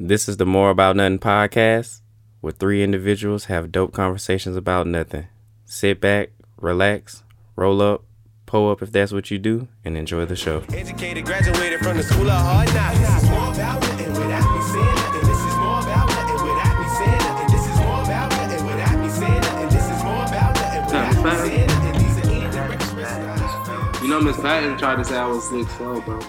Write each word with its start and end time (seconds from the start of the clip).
This 0.00 0.28
is 0.28 0.36
the 0.36 0.46
More 0.46 0.70
About 0.70 0.94
Nothing 0.94 1.18
podcast, 1.18 2.02
where 2.40 2.52
three 2.52 2.84
individuals 2.84 3.46
have 3.46 3.72
dope 3.72 3.92
conversations 3.92 4.54
about 4.54 4.86
nothing. 4.86 5.26
Sit 5.64 6.00
back, 6.00 6.30
relax, 6.56 7.24
roll 7.56 7.82
up, 7.82 8.04
pull 8.46 8.70
up 8.70 8.80
if 8.80 8.92
that's 8.92 9.10
what 9.10 9.32
you 9.32 9.40
do, 9.40 9.66
and 9.84 9.96
enjoy 9.96 10.24
the 10.24 10.36
show. 10.36 10.62
Educated, 10.72 11.24
graduated 11.24 11.80
from 11.80 11.96
the 11.96 12.04
school 12.04 12.30
of 12.30 12.40
hard 12.40 12.72
knocks. 12.72 13.24
More 13.28 13.50
about 13.50 13.80
nothing 13.80 14.12
without 14.12 14.54
me 14.54 14.62
saying 14.70 14.94
nothing. 14.94 15.28
This 15.28 15.40
is 15.40 15.56
more 15.56 15.80
about 15.82 16.08
nothing 16.08 16.46
without 16.46 16.78
me 16.78 16.88
saying 16.94 17.18
nothing. 17.18 17.48
This 17.50 17.66
is 17.66 17.78
more 17.82 18.02
about 18.04 18.30
nothing 18.30 18.66
without 18.66 18.98
me 19.02 19.08
saying 19.10 19.40
nothing. 19.40 19.68
This 19.68 19.90
is 19.90 20.02
more 20.04 20.24
about 20.30 20.54
nothing 20.54 20.84
without 20.86 21.26
me 21.26 21.38
saying 21.42 21.66
nothing. 21.66 21.98
These 21.98 22.18
are 22.22 22.30
indirect 22.46 22.82
expressions. 22.82 24.02
You 24.02 24.08
know, 24.10 24.20
Miss 24.20 24.36
Patton 24.36 24.78
tried 24.78 24.96
to 24.98 25.04
say 25.04 25.16
I 25.16 25.26
was 25.26 25.48
slick 25.48 25.68
slow, 25.70 26.00
bro. 26.02 26.20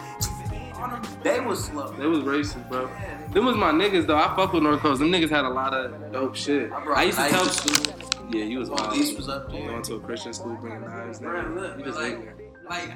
They 1.23 1.39
was 1.39 1.65
slow. 1.65 1.91
They 1.93 2.05
was 2.05 2.19
racist, 2.19 2.67
bro. 2.69 2.89
Them 3.33 3.45
was 3.45 3.55
my 3.57 3.71
niggas 3.71 4.07
though. 4.07 4.15
I 4.17 4.33
fuck 4.35 4.53
with 4.53 4.63
North 4.63 4.79
Coast. 4.79 4.99
Them 4.99 5.11
niggas 5.11 5.29
had 5.29 5.43
a 5.45 5.49
lot 5.49 5.73
of 5.73 6.11
dope 6.11 6.35
shit. 6.35 6.71
I 6.71 6.83
I 6.93 7.03
used 7.03 7.17
to 7.17 7.29
tell. 7.29 7.45
to. 7.45 8.37
Yeah, 8.37 8.43
you 8.45 8.59
was 8.59 8.69
wild. 8.69 8.93
these 8.93 9.15
was 9.17 9.27
up 9.27 9.51
there. 9.51 9.67
Going 9.67 9.81
to 9.83 9.95
a 9.95 9.99
Christian 9.99 10.33
school, 10.33 10.55
bringing 10.61 10.81
knives. 10.81 11.19
Bro, 11.19 11.41
look, 11.55 11.77
You 11.79 11.83
just 11.85 11.97
like, 11.99 12.17
like 12.69 12.91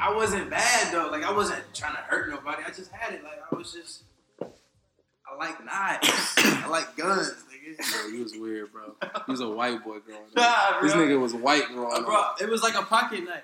I 0.00 0.14
wasn't 0.14 0.50
bad 0.50 0.92
though. 0.92 1.08
Like 1.10 1.22
I 1.24 1.32
wasn't 1.32 1.62
trying 1.74 1.94
to 1.94 2.00
hurt 2.02 2.30
nobody. 2.30 2.62
I 2.66 2.70
just 2.70 2.90
had 2.90 3.14
it. 3.14 3.22
Like 3.22 3.38
I 3.50 3.54
was 3.54 3.72
just. 3.72 4.02
I 4.40 5.36
like 5.38 5.64
knives. 5.64 6.08
I 6.38 6.68
like 6.68 6.96
guns, 6.96 7.34
nigga. 7.52 7.76
Bro, 7.76 8.08
you 8.12 8.22
was 8.22 8.32
weird, 8.36 8.72
bro. 8.72 8.94
You 9.02 9.32
was 9.32 9.40
a 9.40 9.48
white 9.48 9.84
boy 9.84 9.98
growing 10.00 10.22
up. 10.22 10.36
Nah, 10.36 10.80
This 10.80 10.92
nigga 10.94 11.20
was 11.20 11.34
white 11.34 11.66
growing 11.68 11.92
Uh, 11.92 11.98
up. 11.98 12.04
bro, 12.06 12.46
it 12.46 12.50
was 12.50 12.62
like 12.62 12.74
a 12.74 12.82
pocket 12.82 13.24
knife. 13.24 13.42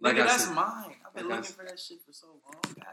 Like 0.00 0.16
Nigga, 0.16 0.20
I 0.22 0.24
that's 0.24 0.44
said- 0.46 0.54
mine. 0.54 0.94
I've 1.06 1.14
been 1.14 1.28
like 1.28 1.40
looking 1.40 1.54
for 1.54 1.64
that 1.66 1.78
shit 1.78 1.98
for 2.06 2.12
so 2.12 2.26
long. 2.28 2.54
God 2.64 2.86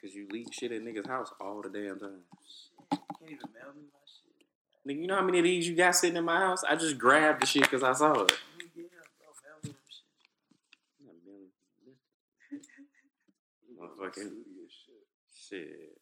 damn. 0.00 0.08
Cause 0.08 0.14
you 0.14 0.26
leave 0.30 0.46
shit 0.52 0.72
at 0.72 0.82
niggas' 0.82 1.06
house 1.06 1.30
all 1.40 1.62
the 1.62 1.68
damn 1.68 1.98
time. 1.98 2.20
Shit. 2.46 2.98
Can't 3.18 3.30
even 3.30 3.38
mail 3.54 3.72
me 3.76 3.82
my 3.92 4.00
shit. 4.06 4.88
Nigga, 4.96 5.00
you 5.02 5.06
know 5.06 5.16
how 5.16 5.22
many 5.24 5.38
of 5.38 5.44
these 5.44 5.68
you 5.68 5.76
got 5.76 5.94
sitting 5.96 6.16
in 6.16 6.24
my 6.24 6.38
house? 6.38 6.64
I 6.64 6.76
just 6.76 6.98
grabbed 6.98 7.42
the 7.42 7.46
shit 7.46 7.62
because 7.62 7.82
I 7.82 7.92
saw 7.92 8.22
it. 8.22 8.32
Yeah, 8.58 8.66
bro, 8.84 9.02
mail 9.02 9.62
me 9.64 9.70
them 9.70 9.76
shit. 12.50 14.20
Motherfucking 14.20 14.30
shit. 15.48 15.96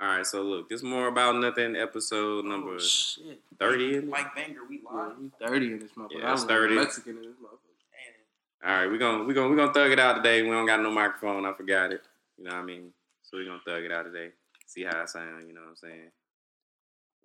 All 0.00 0.08
right, 0.08 0.26
so 0.26 0.42
look, 0.42 0.68
this 0.68 0.82
more 0.82 1.06
about 1.06 1.36
nothing. 1.36 1.76
Episode 1.76 2.44
oh, 2.44 2.48
number 2.48 2.74
Oh, 2.74 2.78
shit. 2.78 3.40
thirty. 3.58 4.00
Mike 4.00 4.34
Banger, 4.34 4.60
we 4.68 4.80
Yeah, 4.84 4.90
live. 4.96 5.16
you 5.20 5.30
30 5.40 5.66
in 5.66 5.78
this 5.78 5.92
motherfucker. 5.92 6.08
Yeah, 6.18 6.30
I 6.30 6.32
it's 6.32 6.44
30. 6.44 6.74
Mexican 6.74 7.16
in 7.18 7.22
this 7.22 7.36
motherfucker. 7.42 8.66
All 8.66 8.70
right, 8.70 8.86
we 8.90 8.98
gonna 8.98 9.24
we 9.24 9.34
gonna 9.34 9.48
we 9.50 9.56
gonna 9.56 9.72
thug 9.72 9.92
it 9.92 9.98
out 10.00 10.14
today. 10.16 10.42
We 10.42 10.50
don't 10.50 10.66
got 10.66 10.80
no 10.80 10.90
microphone. 10.90 11.44
I 11.46 11.52
forgot 11.52 11.92
it. 11.92 12.02
You 12.44 12.50
know 12.50 12.56
what 12.56 12.62
I 12.62 12.66
mean? 12.66 12.92
So 13.22 13.38
we're 13.38 13.46
gonna 13.46 13.58
thug 13.66 13.84
it 13.84 13.90
out 13.90 14.02
today. 14.02 14.28
See 14.66 14.84
how 14.84 15.00
it 15.00 15.08
sound. 15.08 15.48
You 15.48 15.54
know 15.54 15.62
what 15.62 15.70
I'm 15.70 15.76
saying? 15.76 16.10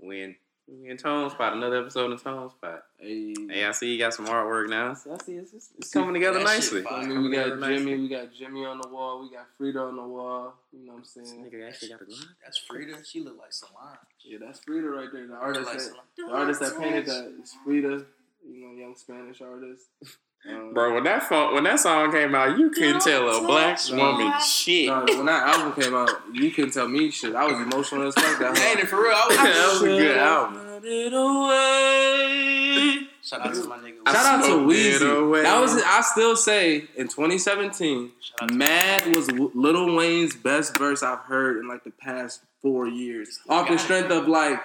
We 0.02 0.22
in 0.24 0.36
we 0.66 0.90
in 0.92 0.96
Tone 0.96 1.30
Spot. 1.30 1.52
Another 1.52 1.82
episode 1.82 2.10
in 2.14 2.18
Tone 2.18 2.50
Spot. 2.50 2.84
Hey, 2.98 3.34
Hey, 3.50 3.66
I 3.66 3.72
see 3.74 3.92
you 3.92 4.00
got 4.00 4.14
some 4.14 4.28
artwork 4.28 4.70
now. 4.70 4.94
So 4.94 5.14
I 5.14 5.18
see 5.26 5.34
it's, 5.34 5.52
it's, 5.52 5.72
it's 5.78 5.90
coming 5.92 6.14
together 6.14 6.40
That 6.40 6.48
shit 6.64 6.86
nicely. 6.86 6.86
I 6.90 7.06
mean, 7.06 7.22
we 7.24 7.36
got 7.36 7.48
Jimmy, 7.50 7.60
nicely. 7.60 7.98
we 7.98 8.08
got 8.08 8.34
Jimmy 8.34 8.66
on 8.66 8.80
the 8.80 8.88
wall, 8.88 9.22
we 9.22 9.30
got 9.36 9.48
Frida 9.58 9.78
on 9.80 9.98
the 9.98 10.04
wall. 10.08 10.54
You 10.72 10.86
know 10.86 10.94
what 10.94 10.98
I'm 11.00 11.02
This 11.22 11.30
saying? 11.32 11.44
nigga 11.52 11.68
actually 11.68 11.90
got 11.90 12.02
a 12.02 12.06
gun. 12.06 12.18
That's 12.42 12.58
Frida. 12.60 13.04
She 13.04 13.20
look 13.20 13.38
like 13.40 13.52
Solange. 13.52 13.98
Yeah, 14.24 14.38
that's 14.40 14.60
Frida 14.62 14.88
right 14.88 15.10
there. 15.12 15.28
The 15.28 15.34
artist, 15.36 15.66
like 15.66 15.80
that, 15.80 15.82
Solange. 15.84 16.00
the 16.16 16.32
artist 16.32 16.60
that 16.62 16.80
painted 16.80 17.06
that 17.08 17.34
is 17.44 17.54
Frida. 17.66 18.06
You 18.50 18.66
know, 18.68 18.72
young 18.74 18.96
Spanish 18.96 19.42
artist. 19.42 19.88
Um, 20.48 20.74
Bro, 20.74 20.94
when 20.96 21.04
that 21.04 21.24
phone, 21.24 21.54
when 21.54 21.64
that 21.66 21.80
song 21.80 22.12
came 22.12 22.34
out, 22.36 22.58
you 22.58 22.70
couldn't 22.70 23.02
tell 23.02 23.28
a 23.30 23.42
black 23.46 23.80
No. 23.92 23.98
woman 23.98 24.34
shit. 24.40 24.88
No, 24.88 25.04
when 25.18 25.26
that 25.26 25.48
album 25.56 25.74
came 25.82 25.94
out, 25.96 26.10
you 26.32 26.50
couldn't 26.52 26.72
tell 26.72 26.88
me 26.88 27.12
shit. 27.12 27.36
I 27.36 27.44
was 27.46 27.60
emotional 27.60 28.08
as 28.08 28.14
fuck. 28.16 28.40
That 28.40 28.58
Ain't 28.58 28.80
it 28.80 28.88
for 28.88 29.02
real? 29.04 29.12
I 29.14 29.28
was, 29.28 29.38
That 29.38 29.70
was 29.74 29.82
a 29.82 29.86
good 29.86 30.18
album. 30.18 30.66
It 30.82 31.14
away. 31.14 33.08
Shout 33.22 33.42
out 33.46 33.54
to 33.54 33.68
my 33.68 33.78
nigga. 33.78 33.98
Shout 34.08 34.16
out 34.26 34.38
to 34.40 34.46
smoked 34.46 34.72
Weezy. 34.72 35.44
That 35.44 35.60
was 35.60 35.84
I 35.86 36.02
still 36.02 36.36
say 36.36 36.86
in 36.96 37.08
2017, 37.10 38.12
Shout 38.22 38.42
out 38.44 38.48
to 38.50 38.54
Mad 38.56 39.16
was 39.16 39.28
W- 39.28 39.52
Lil 39.54 39.96
Wayne's 39.96 40.36
best 40.36 40.78
verse 40.78 41.04
I've 41.04 41.20
heard 41.20 41.58
in 41.58 41.68
like 41.68 41.84
the 41.84 41.92
past 41.92 42.42
four 42.62 42.88
years. 42.88 43.40
Off 43.50 43.68
the 43.68 43.78
strength 43.78 44.10
of 44.12 44.28
like 44.30 44.60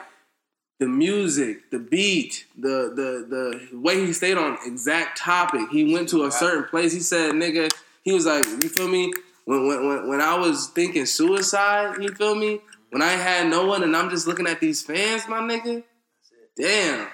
the 0.84 0.90
music, 0.90 1.70
the 1.70 1.78
beat, 1.78 2.44
the 2.58 2.92
the 2.94 3.70
the 3.72 3.78
way 3.78 4.04
he 4.04 4.12
stayed 4.12 4.36
on 4.36 4.58
exact 4.66 5.16
topic. 5.16 5.62
He 5.70 5.94
went 5.94 6.10
to 6.10 6.24
a 6.24 6.30
certain 6.30 6.64
place. 6.64 6.92
He 6.92 7.00
said, 7.00 7.32
"Nigga," 7.32 7.72
he 8.02 8.12
was 8.12 8.26
like, 8.26 8.44
"You 8.44 8.68
feel 8.68 8.88
me?" 8.88 9.10
When 9.46 9.66
when 9.66 9.88
when, 9.88 10.08
when 10.08 10.20
I 10.20 10.36
was 10.36 10.66
thinking 10.68 11.06
suicide, 11.06 12.02
you 12.02 12.10
feel 12.10 12.34
me? 12.34 12.60
When 12.90 13.00
I 13.00 13.12
had 13.12 13.48
no 13.48 13.64
one 13.64 13.82
and 13.82 13.96
I'm 13.96 14.10
just 14.10 14.26
looking 14.26 14.46
at 14.46 14.60
these 14.60 14.82
fans, 14.82 15.26
my 15.26 15.40
nigga. 15.40 15.84
Damn. 16.54 17.08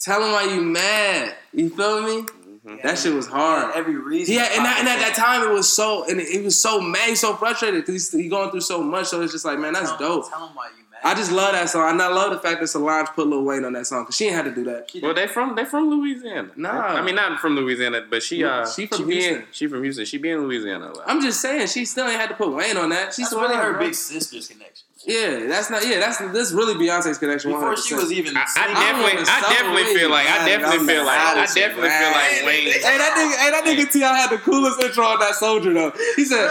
Tell 0.00 0.24
him 0.24 0.32
why 0.32 0.54
you 0.54 0.62
mad. 0.62 1.34
You 1.52 1.68
feel 1.68 2.00
me? 2.00 2.22
Mm-hmm. 2.22 2.76
That 2.82 2.98
shit 2.98 3.12
was 3.12 3.26
hard. 3.26 3.76
Every 3.76 3.96
reason. 3.96 4.34
Yeah, 4.34 4.48
and, 4.52 4.64
that, 4.64 4.78
and 4.80 4.88
at 4.88 4.98
that 5.00 5.14
time 5.14 5.48
it 5.48 5.52
was 5.52 5.70
so, 5.70 6.08
and 6.08 6.20
he 6.20 6.38
was 6.38 6.58
so 6.58 6.80
mad, 6.80 7.16
so 7.16 7.36
frustrated 7.36 7.82
because 7.82 8.10
he's 8.10 8.12
he 8.12 8.28
going 8.28 8.50
through 8.50 8.62
so 8.62 8.82
much. 8.82 9.06
So 9.06 9.20
it's 9.20 9.32
just 9.32 9.44
like, 9.44 9.58
man, 9.58 9.74
that's 9.74 9.90
tell, 9.90 9.98
dope. 9.98 10.30
Tell 10.30 10.48
him 10.48 10.56
why 10.56 10.70
you. 10.76 10.85
I 11.06 11.14
just 11.14 11.30
love 11.32 11.52
that 11.52 11.68
song, 11.70 11.88
and 11.90 12.02
I 12.02 12.08
love 12.08 12.32
the 12.32 12.38
fact 12.38 12.60
that 12.60 12.66
Solange 12.66 13.08
put 13.14 13.26
Lil 13.28 13.44
Wayne 13.44 13.64
on 13.64 13.72
that 13.74 13.86
song 13.86 14.02
because 14.04 14.16
she 14.16 14.26
ain't 14.26 14.34
had 14.34 14.44
to 14.46 14.54
do 14.54 14.64
that. 14.64 14.90
Well, 15.02 15.14
they 15.14 15.26
from 15.26 15.54
they 15.54 15.64
from 15.64 15.88
Louisiana. 15.90 16.50
Nah. 16.56 16.70
I 16.70 17.02
mean 17.02 17.14
not 17.14 17.38
from 17.40 17.54
Louisiana, 17.54 18.04
but 18.10 18.22
she 18.22 18.42
uh 18.44 18.66
She 18.66 18.86
from 18.86 19.06
be 19.06 19.14
in- 19.14 19.20
Houston. 19.20 19.44
she 19.52 19.66
from 19.68 19.82
Houston. 19.82 20.04
She 20.04 20.18
be 20.18 20.30
in 20.30 20.40
Louisiana. 20.42 20.86
a 20.90 20.92
lot. 20.92 21.04
I'm 21.06 21.20
just 21.22 21.40
saying, 21.40 21.68
she 21.68 21.84
still 21.84 22.06
ain't 22.06 22.20
had 22.20 22.28
to 22.30 22.34
put 22.34 22.52
Wayne 22.52 22.76
on 22.76 22.88
that. 22.90 23.14
She's 23.14 23.30
That's 23.30 23.40
really 23.40 23.56
her 23.56 23.72
bro. 23.74 23.80
big 23.86 23.94
sister's 23.94 24.48
connection. 24.48 24.85
Yeah, 25.06 25.46
that's 25.46 25.70
not. 25.70 25.86
Yeah, 25.86 26.00
that's 26.00 26.18
this 26.18 26.50
really 26.50 26.74
Beyonce's 26.74 27.16
connection. 27.16 27.52
Before 27.52 27.76
she 27.76 27.94
was 27.94 28.12
even. 28.12 28.36
I, 28.36 28.44
I 28.56 28.74
definitely, 28.74 29.22
I 29.22 29.40
definitely 29.40 29.84
Wayne. 29.84 29.96
feel 29.96 30.10
like, 30.10 30.26
I 30.26 30.48
definitely 30.48 30.86
feel 30.86 31.04
like, 31.04 31.18
I 31.20 31.46
definitely 31.46 31.90
feel 31.90 32.10
like 32.10 32.44
Wayne. 32.44 32.72
Hey, 32.72 32.98
that 32.98 33.14
nigga, 33.14 33.36
hey, 33.38 33.50
that 33.52 33.64
nigga 33.64 33.92
T.I. 33.92 34.16
had 34.16 34.30
the 34.30 34.38
coolest 34.38 34.82
intro 34.82 35.04
on 35.04 35.20
that 35.20 35.36
soldier 35.36 35.72
though. 35.72 35.92
He 36.16 36.24
said, 36.24 36.50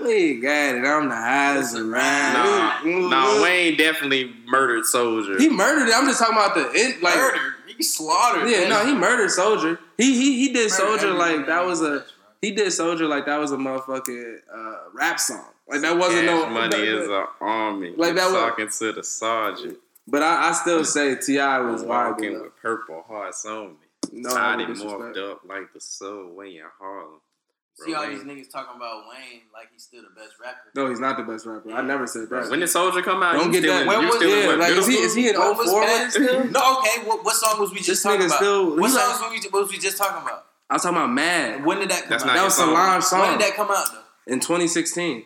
"We 0.00 0.38
got 0.40 0.76
it. 0.76 0.86
I'm 0.86 1.08
the 1.08 1.16
highest 1.16 1.74
around." 1.74 1.90
Nah, 2.84 3.08
nah, 3.08 3.42
Wayne 3.42 3.76
definitely 3.76 4.32
murdered 4.46 4.84
Soldier. 4.84 5.36
He 5.38 5.48
murdered 5.48 5.88
it. 5.88 5.94
I'm 5.94 6.06
just 6.06 6.20
talking 6.20 6.36
about 6.36 6.54
the 6.54 6.70
end, 6.78 7.02
like. 7.02 7.16
murdered. 7.16 7.54
He 7.76 7.82
slaughtered. 7.82 8.48
Yeah, 8.48 8.60
man. 8.60 8.68
no, 8.70 8.86
he 8.86 8.94
murdered 8.94 9.30
Soldier. 9.30 9.78
He 9.98 10.14
he 10.14 10.46
he 10.46 10.52
did 10.52 10.70
Murdered 10.70 10.70
Soldier 10.70 11.12
like 11.12 11.46
that 11.46 11.66
was 11.66 11.82
a 11.82 12.04
he 12.40 12.52
did 12.52 12.72
Soldier 12.72 13.06
like 13.06 13.26
that 13.26 13.38
was 13.38 13.52
a 13.52 13.56
motherfucking 13.56 14.36
uh, 14.54 14.76
rap 14.94 15.18
song. 15.18 15.44
Like 15.68 15.80
that 15.80 15.96
wasn't 15.98 16.26
Cash 16.28 16.40
no 16.44 16.48
money 16.48 16.68
that- 16.76 17.02
is 17.02 17.08
an 17.08 17.26
army. 17.40 17.94
Like 17.96 18.14
that 18.14 18.26
was- 18.30 18.34
talking 18.34 18.68
to 18.68 18.92
the 18.92 19.02
sergeant. 19.02 19.78
But 20.08 20.22
I, 20.22 20.50
I 20.50 20.52
still 20.52 20.84
say 20.84 21.16
T.I. 21.16 21.58
was 21.60 21.82
walking 21.82 22.32
wild. 22.34 22.44
with 22.44 22.56
purple 22.62 23.02
hearts 23.08 23.44
on 23.44 23.70
me. 23.70 23.76
No, 24.22 24.30
Body 24.30 24.64
no 24.66 24.72
morphed 24.74 25.18
up 25.32 25.40
like 25.44 25.72
the 25.74 25.80
subway 25.80 26.56
in 26.58 26.64
Harlem. 26.78 27.20
See 27.74 27.92
all 27.92 28.06
Bro, 28.06 28.14
these 28.14 28.22
niggas 28.22 28.50
talking 28.50 28.76
about 28.76 29.02
Wayne 29.10 29.42
like 29.52 29.68
he's 29.72 29.82
still 29.82 30.02
the 30.02 30.08
best 30.18 30.34
rapper. 30.40 30.70
No, 30.76 30.88
he's 30.88 31.00
not 31.00 31.16
the 31.16 31.24
best 31.24 31.44
rapper. 31.44 31.72
I 31.72 31.82
never 31.82 32.06
said 32.06 32.30
that. 32.30 32.48
When 32.48 32.60
did 32.60 32.68
Soldier 32.68 33.02
come 33.02 33.20
out? 33.22 33.32
Don't 33.34 33.50
get 33.50 33.64
still 33.64 33.74
that. 33.74 33.82
in- 33.82 33.88
When 33.88 34.06
was- 34.06 34.14
still 34.16 34.28
yeah, 34.30 34.54
like 34.54 34.70
is 34.70 34.86
he 34.86 34.94
is 34.94 35.10
school? 35.12 35.22
he 35.24 35.28
in 35.30 35.36
What 35.36 35.58
was 35.58 35.70
04 35.70 35.80
with 35.80 35.88
bad? 35.88 36.06
it 36.06 36.10
still? 36.12 36.44
No, 36.52 36.78
okay. 36.78 37.02
What, 37.04 37.24
what 37.24 37.34
song 37.34 37.58
was 37.60 37.70
we 37.72 37.78
just 37.78 37.88
This 37.88 38.02
talking 38.04 38.24
about? 38.26 38.36
still- 38.36 38.76
what 38.76 38.88
he 38.90 38.96
songs 38.96 39.20
like- 39.20 39.30
was 39.32 39.42
we, 39.44 39.48
what 39.50 39.62
was 39.64 39.72
we 39.72 39.78
just 39.78 39.98
talking 39.98 40.22
about? 40.22 40.44
I 40.70 40.74
was 40.74 40.82
talking 40.82 40.96
about 40.98 41.10
Mad. 41.10 41.64
When 41.66 41.80
did 41.80 41.90
that 41.90 42.02
come 42.02 42.10
That's 42.10 42.22
out? 42.22 42.26
not 42.28 42.32
That 42.34 42.38
your 42.38 42.44
was 42.46 42.54
song. 42.56 43.00
Solange 43.02 43.28
when 43.30 43.38
did 43.38 43.46
that 43.48 43.56
come 43.56 43.70
out 43.72 43.86
though? 43.92 44.32
in 44.32 44.40
2016. 44.40 45.24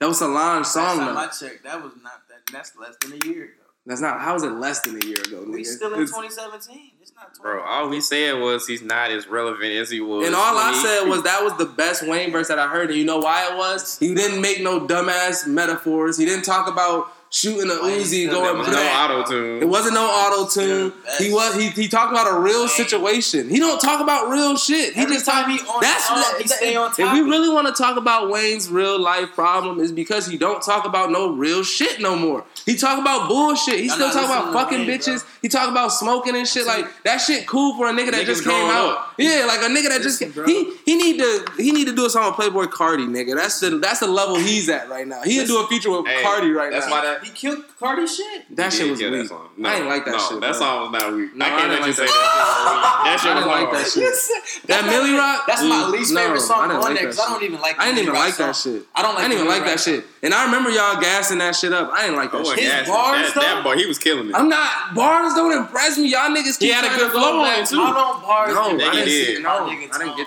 That 0.00 0.06
was 0.08 0.18
Solange 0.18 0.58
Last 0.64 0.72
song 0.74 0.98
time 0.98 1.16
I 1.16 1.26
checked, 1.26 1.64
that 1.64 1.82
was 1.82 1.92
not 2.02 2.22
that. 2.28 2.52
That's 2.52 2.76
less 2.76 2.94
than 3.00 3.12
a 3.20 3.26
year 3.26 3.44
ago. 3.44 3.52
That's 3.84 4.00
not. 4.00 4.20
How 4.20 4.34
was 4.34 4.42
it 4.42 4.50
less 4.52 4.80
than 4.80 5.02
a 5.02 5.06
year 5.06 5.16
ago? 5.18 5.44
We 5.48 5.62
nigga? 5.62 5.66
still 5.66 5.88
in 5.94 6.02
It's- 6.02 6.10
2017. 6.10 6.92
It's 7.00 7.12
not 7.16 7.34
20. 7.34 7.42
Bro, 7.42 7.62
all 7.64 7.90
he 7.90 8.00
said 8.00 8.34
was 8.38 8.66
he's 8.66 8.82
not 8.82 9.10
as 9.10 9.26
relevant 9.26 9.72
as 9.72 9.88
he 9.90 10.00
was. 10.00 10.26
And 10.26 10.34
all 10.36 10.56
I 10.58 10.72
he- 10.72 10.82
said 10.82 11.08
was 11.08 11.22
that 11.22 11.42
was 11.42 11.54
the 11.56 11.64
best 11.64 12.06
Wayne 12.06 12.30
verse 12.30 12.48
that 12.48 12.58
I 12.58 12.68
heard. 12.68 12.90
And 12.90 12.98
you 12.98 13.04
know 13.06 13.18
why 13.18 13.48
it 13.50 13.56
was? 13.56 13.98
He 13.98 14.14
didn't 14.14 14.40
make 14.42 14.62
no 14.62 14.80
dumbass 14.86 15.46
metaphors. 15.46 16.16
He 16.18 16.26
didn't 16.26 16.44
talk 16.44 16.68
about 16.68 17.10
shooting 17.30 17.70
a 17.70 17.82
Wayne 17.82 18.00
Uzi 18.00 18.30
going 18.30 18.56
was 18.58 18.66
no 18.68 18.72
black. 18.72 19.10
auto 19.10 19.30
tune. 19.30 19.62
It 19.62 19.68
wasn't 19.68 19.94
no 19.94 20.06
auto 20.06 20.48
tune. 20.48 20.92
best. 21.04 21.22
He 21.22 21.32
was 21.32 21.54
he, 21.54 21.68
he 21.70 21.88
talked 21.88 22.10
about 22.12 22.26
a 22.32 22.38
real 22.40 22.60
Wayne. 22.60 22.68
situation. 22.68 23.48
He 23.50 23.58
don't 23.58 23.80
talk 23.80 24.00
about 24.00 24.28
real 24.30 24.56
shit. 24.56 24.94
He 24.94 25.00
Every 25.02 25.14
just 25.16 25.26
time 25.26 25.44
talk, 25.44 25.52
he 25.60 25.66
on 25.66 25.80
that's 25.80 26.08
song, 26.08 26.16
that- 26.16 26.38
he 26.40 26.48
stay 26.48 26.76
on 26.76 26.90
If 26.90 27.12
we 27.12 27.20
really 27.20 27.48
want 27.48 27.66
to 27.68 27.72
talk 27.74 27.96
about 27.96 28.30
Wayne's 28.30 28.68
real 28.70 28.98
life 28.98 29.30
problem, 29.34 29.80
is 29.80 29.92
because 29.92 30.26
he 30.26 30.36
don't 30.38 30.62
talk 30.62 30.84
about 30.86 31.10
no 31.10 31.30
real 31.32 31.62
shit 31.62 32.00
no 32.00 32.16
more. 32.16 32.44
He 32.66 32.76
talk 32.76 32.98
about 32.98 33.28
bullshit. 33.28 33.80
He 33.80 33.86
Y'all 33.86 33.94
still 33.96 34.06
not 34.08 34.14
talk 34.14 34.24
about 34.24 34.52
fucking 34.52 34.86
Wayne, 34.86 34.98
bitches. 34.98 35.20
bro. 35.20 35.28
He 35.42 35.48
talk 35.48 35.70
about 35.70 35.88
smoking 35.88 36.34
and 36.36 36.46
shit. 36.48 36.66
Like 36.66 36.86
that 37.04 37.18
shit 37.18 37.46
cool 37.46 37.76
for 37.76 37.88
a 37.88 37.92
nigga 37.92 38.10
that 38.12 38.22
Niggas 38.22 38.26
just 38.26 38.44
came 38.44 38.52
out. 38.70 38.90
up. 38.98 39.14
Yeah, 39.18 39.44
like 39.46 39.60
a 39.60 39.64
nigga 39.72 39.88
that 39.88 40.02
just 40.02 40.20
Listen, 40.20 40.30
bro. 40.32 40.46
he 40.46 40.72
he 40.84 40.96
need 40.96 41.18
to 41.18 41.46
he 41.56 41.72
need 41.72 41.86
to 41.86 41.94
do 41.94 42.06
a 42.06 42.10
song 42.10 42.26
with 42.26 42.34
Playboi 42.36 42.66
Carti, 42.66 43.06
nigga. 43.08 43.34
That's 43.36 43.60
the 43.60 43.70
that's 43.78 44.00
the 44.00 44.06
level 44.06 44.36
he's 44.36 44.68
at 44.68 44.88
right 44.88 45.06
now. 45.06 45.22
He'll 45.22 45.46
do 45.46 45.60
a 45.62 45.66
feature 45.68 45.90
with 45.90 46.06
Hey, 46.06 46.22
Cardi 46.22 46.50
right 46.50 46.70
that's 46.70 46.86
now. 46.86 46.92
why 46.92 47.00
that 47.02 47.17
rap. 47.18 47.24
He 47.26 47.30
killed 47.32 47.64
Carti 47.78 48.06
shit. 48.08 48.56
That 48.56 48.72
shit 48.72 48.88
was 48.90 48.98
kill 48.98 49.10
that 49.10 49.18
weak. 49.18 49.28
song. 49.28 49.48
I 49.64 49.76
ain't 49.76 49.86
like 49.86 50.04
that 50.06 50.12
no, 50.12 50.18
shit. 50.18 50.40
That 50.40 50.52
bro. 50.52 50.60
song 50.60 50.92
was 50.92 51.02
not 51.02 51.12
weak. 51.14 51.34
No, 51.34 51.44
I 51.44 51.48
I 51.48 51.50
can't 51.58 51.70
didn't 51.70 51.80
let 51.82 51.86
you 51.88 51.92
say 51.92 52.06
that. 52.06 52.14
that. 52.14 53.02
That 53.04 53.16
shit 53.20 53.30
I 53.30 53.34
was 53.34 53.44
didn't 53.44 53.52
like 53.52 53.68
that 53.72 53.86
shit. 53.90 54.66
That 54.68 54.84
my- 54.84 54.90
Millie 54.90 55.12
Rock. 55.18 55.38
That's 55.46 55.62
my 55.62 55.88
least 55.88 56.14
favorite 56.14 56.40
song 56.40 56.70
on 56.70 56.80
there 56.80 56.94
that 56.94 57.00
because 57.00 57.18
I 57.18 57.26
don't 57.28 57.42
even 57.42 57.60
like. 57.60 57.78
I 57.78 57.86
didn't 57.86 57.98
even 58.02 58.14
like 58.14 58.36
that 58.36 58.56
shit. 58.56 58.82
I 58.94 59.02
don't 59.02 59.14
like. 59.14 59.24
I 59.24 59.28
didn't 59.28 59.44
even 59.44 59.48
like 59.52 59.64
that 59.64 59.80
shit. 59.80 60.04
And 60.22 60.34
I 60.34 60.44
remember 60.46 60.70
y'all 60.70 61.00
gassing 61.00 61.38
that 61.38 61.54
shit 61.56 61.72
up. 61.72 61.90
I 61.92 62.02
didn't 62.02 62.16
like 62.16 62.32
that 62.32 62.38
wasn't 62.40 62.58
shit. 62.60 62.64
His 62.68 62.72
gassing. 62.86 62.94
bars, 62.94 63.34
that, 63.34 63.40
that 63.40 63.64
boy, 63.64 63.76
he 63.76 63.86
was 63.86 63.98
killing 63.98 64.28
it. 64.30 64.34
I'm 64.34 64.48
not 64.48 64.94
bars 64.94 65.34
don't 65.34 65.52
impress 65.56 65.98
me. 65.98 66.10
Y'all 66.10 66.30
niggas 66.30 66.58
keep 66.58 66.68
He 66.68 66.72
had 66.72 66.84
a 66.84 66.88
trying 66.88 66.98
good 67.00 67.12
to 67.12 67.18
flow 67.18 67.40
on 67.40 67.60
it, 67.60 67.66
too. 67.66 67.80
I 67.80 67.92
don't 67.94 68.22
bars. 68.22 68.54
No, 68.54 68.62
I 68.86 68.92
didn't 68.92 69.08
see. 69.08 69.42
No, 69.42 69.66
I 69.66 69.70
didn't 69.70 69.90
get 70.16 70.26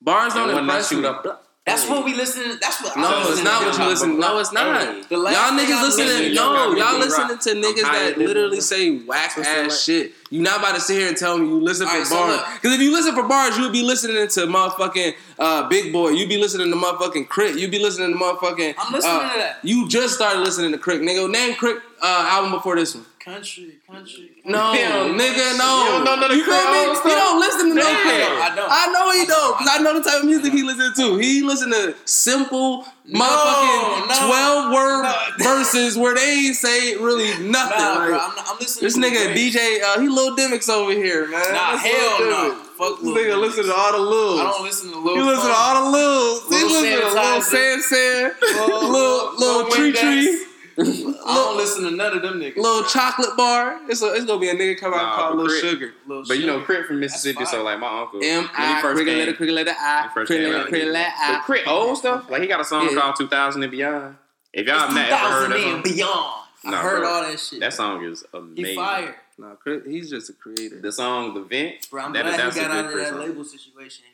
bars. 0.00 0.32
It 0.32 0.36
Don't 0.36 0.46
wasn't 0.48 0.60
impress 0.66 0.88
that 0.90 0.96
me. 0.96 1.02
shoot 1.02 1.06
up. 1.08 1.45
That's 1.66 1.88
what 1.88 2.04
we 2.04 2.14
listen. 2.14 2.44
To, 2.44 2.56
that's 2.60 2.80
what. 2.80 2.96
I 2.96 3.00
No, 3.00 3.28
it's 3.32 3.42
not 3.42 3.58
to. 3.60 3.66
what 3.66 3.78
you 3.78 3.84
listen. 3.86 4.20
No, 4.20 4.38
it's 4.38 4.52
not. 4.52 4.80
Hey. 4.80 5.02
The 5.08 5.16
last 5.16 5.34
Y'all 5.34 5.58
niggas 5.58 5.82
listening. 5.82 6.28
to- 6.28 6.34
No, 6.34 6.74
y'all 6.76 6.96
listening 6.98 7.38
to 7.38 7.50
niggas 7.54 7.82
that 7.82 8.18
literally 8.18 8.60
say 8.60 8.98
whack 8.98 9.36
ass 9.36 9.82
shit. 9.82 10.14
You 10.30 10.42
not 10.42 10.60
about 10.60 10.76
to 10.76 10.80
sit 10.80 10.96
here 10.98 11.08
and 11.08 11.16
tell 11.16 11.36
me 11.36 11.48
you 11.48 11.60
listen 11.60 11.86
for 11.88 11.92
Alright, 11.92 12.06
so 12.06 12.14
bars. 12.14 12.36
look. 12.36 12.46
Because 12.54 12.74
if 12.76 12.80
you 12.80 12.92
listen 12.92 13.14
for 13.16 13.24
bars, 13.24 13.56
you 13.56 13.64
would 13.64 13.72
be 13.72 13.82
listening 13.82 14.28
to 14.28 14.40
motherfucking 14.46 15.14
uh, 15.40 15.68
Big 15.68 15.92
Boy. 15.92 16.10
You'd 16.10 16.28
be 16.28 16.38
listening 16.38 16.70
to 16.70 16.76
motherfucking 16.76 17.28
Crit. 17.28 17.58
You'd 17.58 17.72
be 17.72 17.80
listening 17.80 18.12
to 18.12 18.16
motherfucking. 18.18 18.74
I'm 18.78 18.92
listening 18.92 19.16
uh, 19.16 19.32
to 19.32 19.38
that. 19.40 19.58
You 19.64 19.88
just 19.88 20.14
started 20.14 20.40
listening 20.40 20.70
to 20.70 20.78
Crit, 20.78 21.00
nigga. 21.00 21.28
Name 21.28 21.54
Crit 21.56 21.78
uh, 22.00 22.28
album 22.30 22.52
before 22.52 22.76
this 22.76 22.94
one. 22.94 23.04
Country, 23.26 23.78
country. 23.90 24.30
No, 24.44 24.70
Damn. 24.72 25.18
nigga, 25.18 25.58
no. 25.58 25.82
You 25.82 25.90
don't 25.90 26.04
know 26.04 26.14
none 26.14 26.30
of 26.30 26.36
You 26.36 26.44
feel 26.44 26.54
me? 26.54 26.86
old 26.86 26.96
You 27.04 27.10
don't 27.10 27.40
listen 27.40 27.68
to 27.70 27.74
no 27.74 27.82
Damn. 27.82 28.06
Crit. 28.06 28.22
I 28.22 28.52
don't. 28.54 28.70
I 28.70 28.86
know 28.94 29.10
he 29.10 29.26
don't, 29.26 29.28
don't. 29.28 29.58
because 29.58 29.74
I 29.74 29.82
know 29.82 29.98
the 29.98 30.08
type 30.08 30.20
of 30.20 30.26
music 30.26 30.52
he 30.52 30.62
listen 30.62 30.94
to. 30.94 31.16
He 31.18 31.42
listen 31.42 31.70
to 31.72 31.96
simple 32.04 32.84
motherfucking 33.10 34.06
no. 34.06 34.26
12 34.30 34.72
word 34.72 35.02
No. 35.02 35.14
verses 35.42 35.98
where 35.98 36.14
they 36.14 36.46
ain't 36.46 36.54
say 36.54 36.94
really 36.98 37.26
nothing. 37.50 37.78
Nah, 37.82 37.98
like, 37.98 38.08
bro, 38.10 38.18
I'm, 38.18 38.34
not, 38.36 38.46
I'm 38.46 38.58
listening. 38.60 38.84
this 38.84 38.94
to 38.94 39.00
nigga 39.00 39.34
Drake. 39.34 39.52
DJ, 39.54 39.82
uh, 39.82 40.00
he 40.00 40.06
Lil 40.08 40.36
Dimmicks 40.36 40.68
over 40.68 40.92
here, 40.92 41.26
man. 41.26 41.40
Nah, 41.52 41.72
That's 41.74 41.82
hell 41.82 42.18
Lil 42.20 42.30
no. 42.30 42.50
Dimmicks. 42.54 42.68
Fuck 42.78 42.94
This 43.00 43.02
Lil 43.02 43.14
nigga 43.16 43.26
Dimmicks. 43.26 43.56
listen 43.56 43.64
to 43.64 43.74
all 43.74 43.92
the 43.92 43.98
Lils. 43.98 44.38
I 44.40 44.44
don't 44.44 44.62
listen 44.62 44.90
to 44.92 44.98
Lil. 45.00 45.14
He 45.16 45.22
listen 45.22 45.46
to 45.50 45.52
all 45.56 45.74
the 45.82 45.98
Lils. 45.98 46.46
He 46.46 46.62
listen 46.62 46.82
to 46.84 47.06
Lil 47.10 47.10
Sanitizer. 47.10 47.42
San 47.42 47.82
San, 47.82 48.32
Lil- 48.54 48.90
Lil 48.92 49.34
Lil 49.34 49.56
Lil 49.66 49.70
Tree 49.70 49.92
Tree. 49.92 50.45
I 50.78 51.34
don't 51.34 51.56
listen 51.56 51.84
to 51.84 51.90
none 51.90 52.14
of 52.16 52.22
them 52.22 52.40
niggas. 52.40 52.56
Little 52.56 52.84
chocolate 52.84 53.36
bar. 53.36 53.80
It's, 53.88 54.02
a, 54.02 54.12
it's 54.14 54.24
gonna 54.26 54.40
be 54.40 54.48
a 54.50 54.54
nigga 54.54 54.78
come 54.78 54.92
out 54.92 54.96
Nah, 55.02 55.16
called 55.16 55.36
but 55.36 55.42
Little 55.44 55.60
Crit- 55.60 55.70
Sugar. 55.72 55.92
Lil 56.06 56.24
But 56.28 56.38
you 56.38 56.46
know, 56.46 56.54
Sugar. 56.60 56.64
Crit 56.66 56.86
from 56.86 57.00
Mississippi, 57.00 57.44
so 57.46 57.62
like 57.62 57.78
my 57.78 58.00
uncle. 58.02 58.20
M 58.22 58.42
when 58.42 58.46
he 58.46 58.50
I 58.74 58.80
first 58.82 58.94
cricket 58.96 59.12
came, 59.14 59.18
letter 59.20 59.32
cricket 59.34 59.54
letter 59.54 59.74
I 59.78 60.02
he 60.02 60.08
first 60.14 60.26
cricket 60.28 60.50
letter 60.50 60.62
out. 60.64 60.68
cricket 60.68 60.88
letter 60.88 61.12
But 61.18 61.34
I. 61.36 61.40
Crit 61.46 61.62
ah. 61.66 61.70
old 61.70 61.98
stuff, 61.98 62.30
like 62.30 62.42
he 62.42 62.48
got 62.48 62.60
a 62.60 62.64
song 62.64 62.88
Yeah. 62.90 63.00
called 63.00 63.16
2000 63.16 63.62
and 63.62 63.70
Beyond. 63.72 64.16
If 64.52 64.66
y'all 64.66 64.78
have 64.80 64.88
It's 64.90 64.94
not 64.96 65.10
ever 65.10 65.16
heard 65.32 65.48
2000 65.48 65.50
that 65.50 65.58
and 65.58 65.72
song, 65.86 65.94
beyond. 65.96 66.42
I 66.76 66.82
heard 66.82 67.00
bro. 67.00 67.08
all 67.10 67.22
that 67.22 67.38
shit. 67.40 67.60
that 67.60 67.72
song 67.72 68.04
is 68.04 68.24
He 68.32 68.38
amazing. 68.38 68.76
fired. 68.76 69.14
Nah, 69.38 69.54
Crit, 69.56 69.86
he's 69.86 70.08
just 70.10 70.30
a 70.30 70.32
creator. 70.32 70.80
The 70.80 70.90
song 70.92 71.34
The 71.34 71.42
Vent, 71.42 71.90
Bro, 71.90 72.02
I'm 72.04 72.12
that, 72.14 72.24
glad 72.24 72.40
that's 72.40 72.56
he 72.56 72.60
a 72.62 72.64
got 72.64 72.72
good 72.72 72.84
out 72.86 72.92
of 72.92 72.98
that 72.98 73.08
song. 73.10 73.18
label 73.20 73.44
situation. 73.44 74.04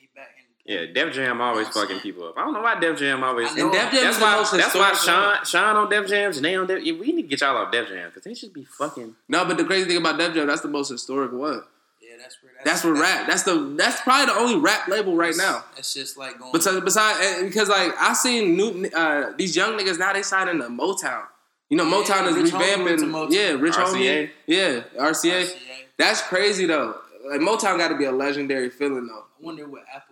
He 0.64 0.74
back 0.74 0.82
in. 0.82 0.94
Yeah, 0.96 1.04
Def 1.04 1.14
Jam 1.14 1.40
always 1.40 1.66
I'm 1.68 1.72
fucking 1.72 1.88
saying. 1.88 2.00
people 2.02 2.24
up. 2.28 2.34
I 2.36 2.40
don't 2.44 2.54
know 2.54 2.60
why 2.62 2.78
Def 2.80 2.98
Jam 2.98 3.22
always. 3.24 3.50
I 3.50 3.54
know. 3.56 3.64
And 3.64 3.72
Def 3.72 3.92
Jam 3.92 4.02
That's 4.02 4.14
is 4.14 4.18
the 4.18 4.24
why. 4.24 4.36
most 4.36 4.52
That's 4.52 4.74
why 4.74 4.90
historic 4.90 5.44
Sean, 5.44 5.44
Sean 5.44 5.76
on 5.76 5.90
Def 5.90 6.08
Jam, 6.08 6.30
Jhené 6.32 6.60
on 6.60 6.66
Def. 6.66 6.82
Yeah, 6.84 6.92
we 6.94 7.12
need 7.12 7.22
to 7.22 7.28
get 7.28 7.40
y'all 7.40 7.56
off 7.56 7.72
Def 7.72 7.88
Jam 7.88 8.08
because 8.10 8.22
they 8.24 8.34
should 8.34 8.52
be 8.52 8.64
fucking. 8.64 9.14
No, 9.28 9.44
but 9.44 9.56
the 9.56 9.64
crazy 9.64 9.88
thing 9.88 9.96
about 9.98 10.18
Def 10.18 10.34
Jam, 10.34 10.46
that's 10.46 10.60
the 10.62 10.68
most 10.68 10.88
historic 10.90 11.32
one. 11.32 11.62
Yeah, 12.00 12.16
that's 12.20 12.36
where. 12.42 12.52
That's 12.64 12.84
where 12.84 12.94
rap. 12.94 13.26
That's 13.26 13.42
the. 13.44 13.74
That's 13.76 14.00
probably 14.02 14.26
the 14.34 14.38
only 14.40 14.56
rap 14.60 14.86
label 14.88 15.16
right 15.16 15.34
now. 15.36 15.64
That's 15.74 15.92
just 15.94 16.16
like 16.16 16.38
going. 16.38 16.52
Besides, 16.52 16.80
besides, 16.84 17.42
because 17.42 17.68
like 17.68 17.92
I 17.98 18.12
seen 18.12 18.56
new 18.56 18.88
uh, 18.94 19.32
these 19.36 19.56
young 19.56 19.78
niggas 19.78 19.98
now 19.98 20.12
they 20.12 20.22
signing 20.22 20.58
to 20.60 20.68
Motown. 20.68 21.24
You 21.70 21.78
know, 21.78 21.84
Yeah, 21.84 21.94
Motown 22.04 22.28
is 22.28 22.36
Rich 22.36 22.52
revamping. 22.52 22.84
went 22.84 22.98
to 23.00 23.06
Motown. 23.06 23.32
Yeah, 23.32 23.50
Rich 23.52 23.74
RCA. 23.74 23.94
Homie. 23.94 24.30
Yeah, 24.46 24.80
RCA. 24.98 25.42
RCA. 25.44 25.56
That's 25.98 26.20
crazy 26.22 26.66
though. 26.66 26.96
Like 27.30 27.40
Motown 27.40 27.78
got 27.78 27.88
to 27.88 27.96
be 27.96 28.04
a 28.04 28.12
legendary 28.12 28.68
feeling 28.68 29.06
though. 29.06 29.24
I 29.40 29.44
wonder 29.44 29.66
what 29.68 29.82
Apple 29.92 30.11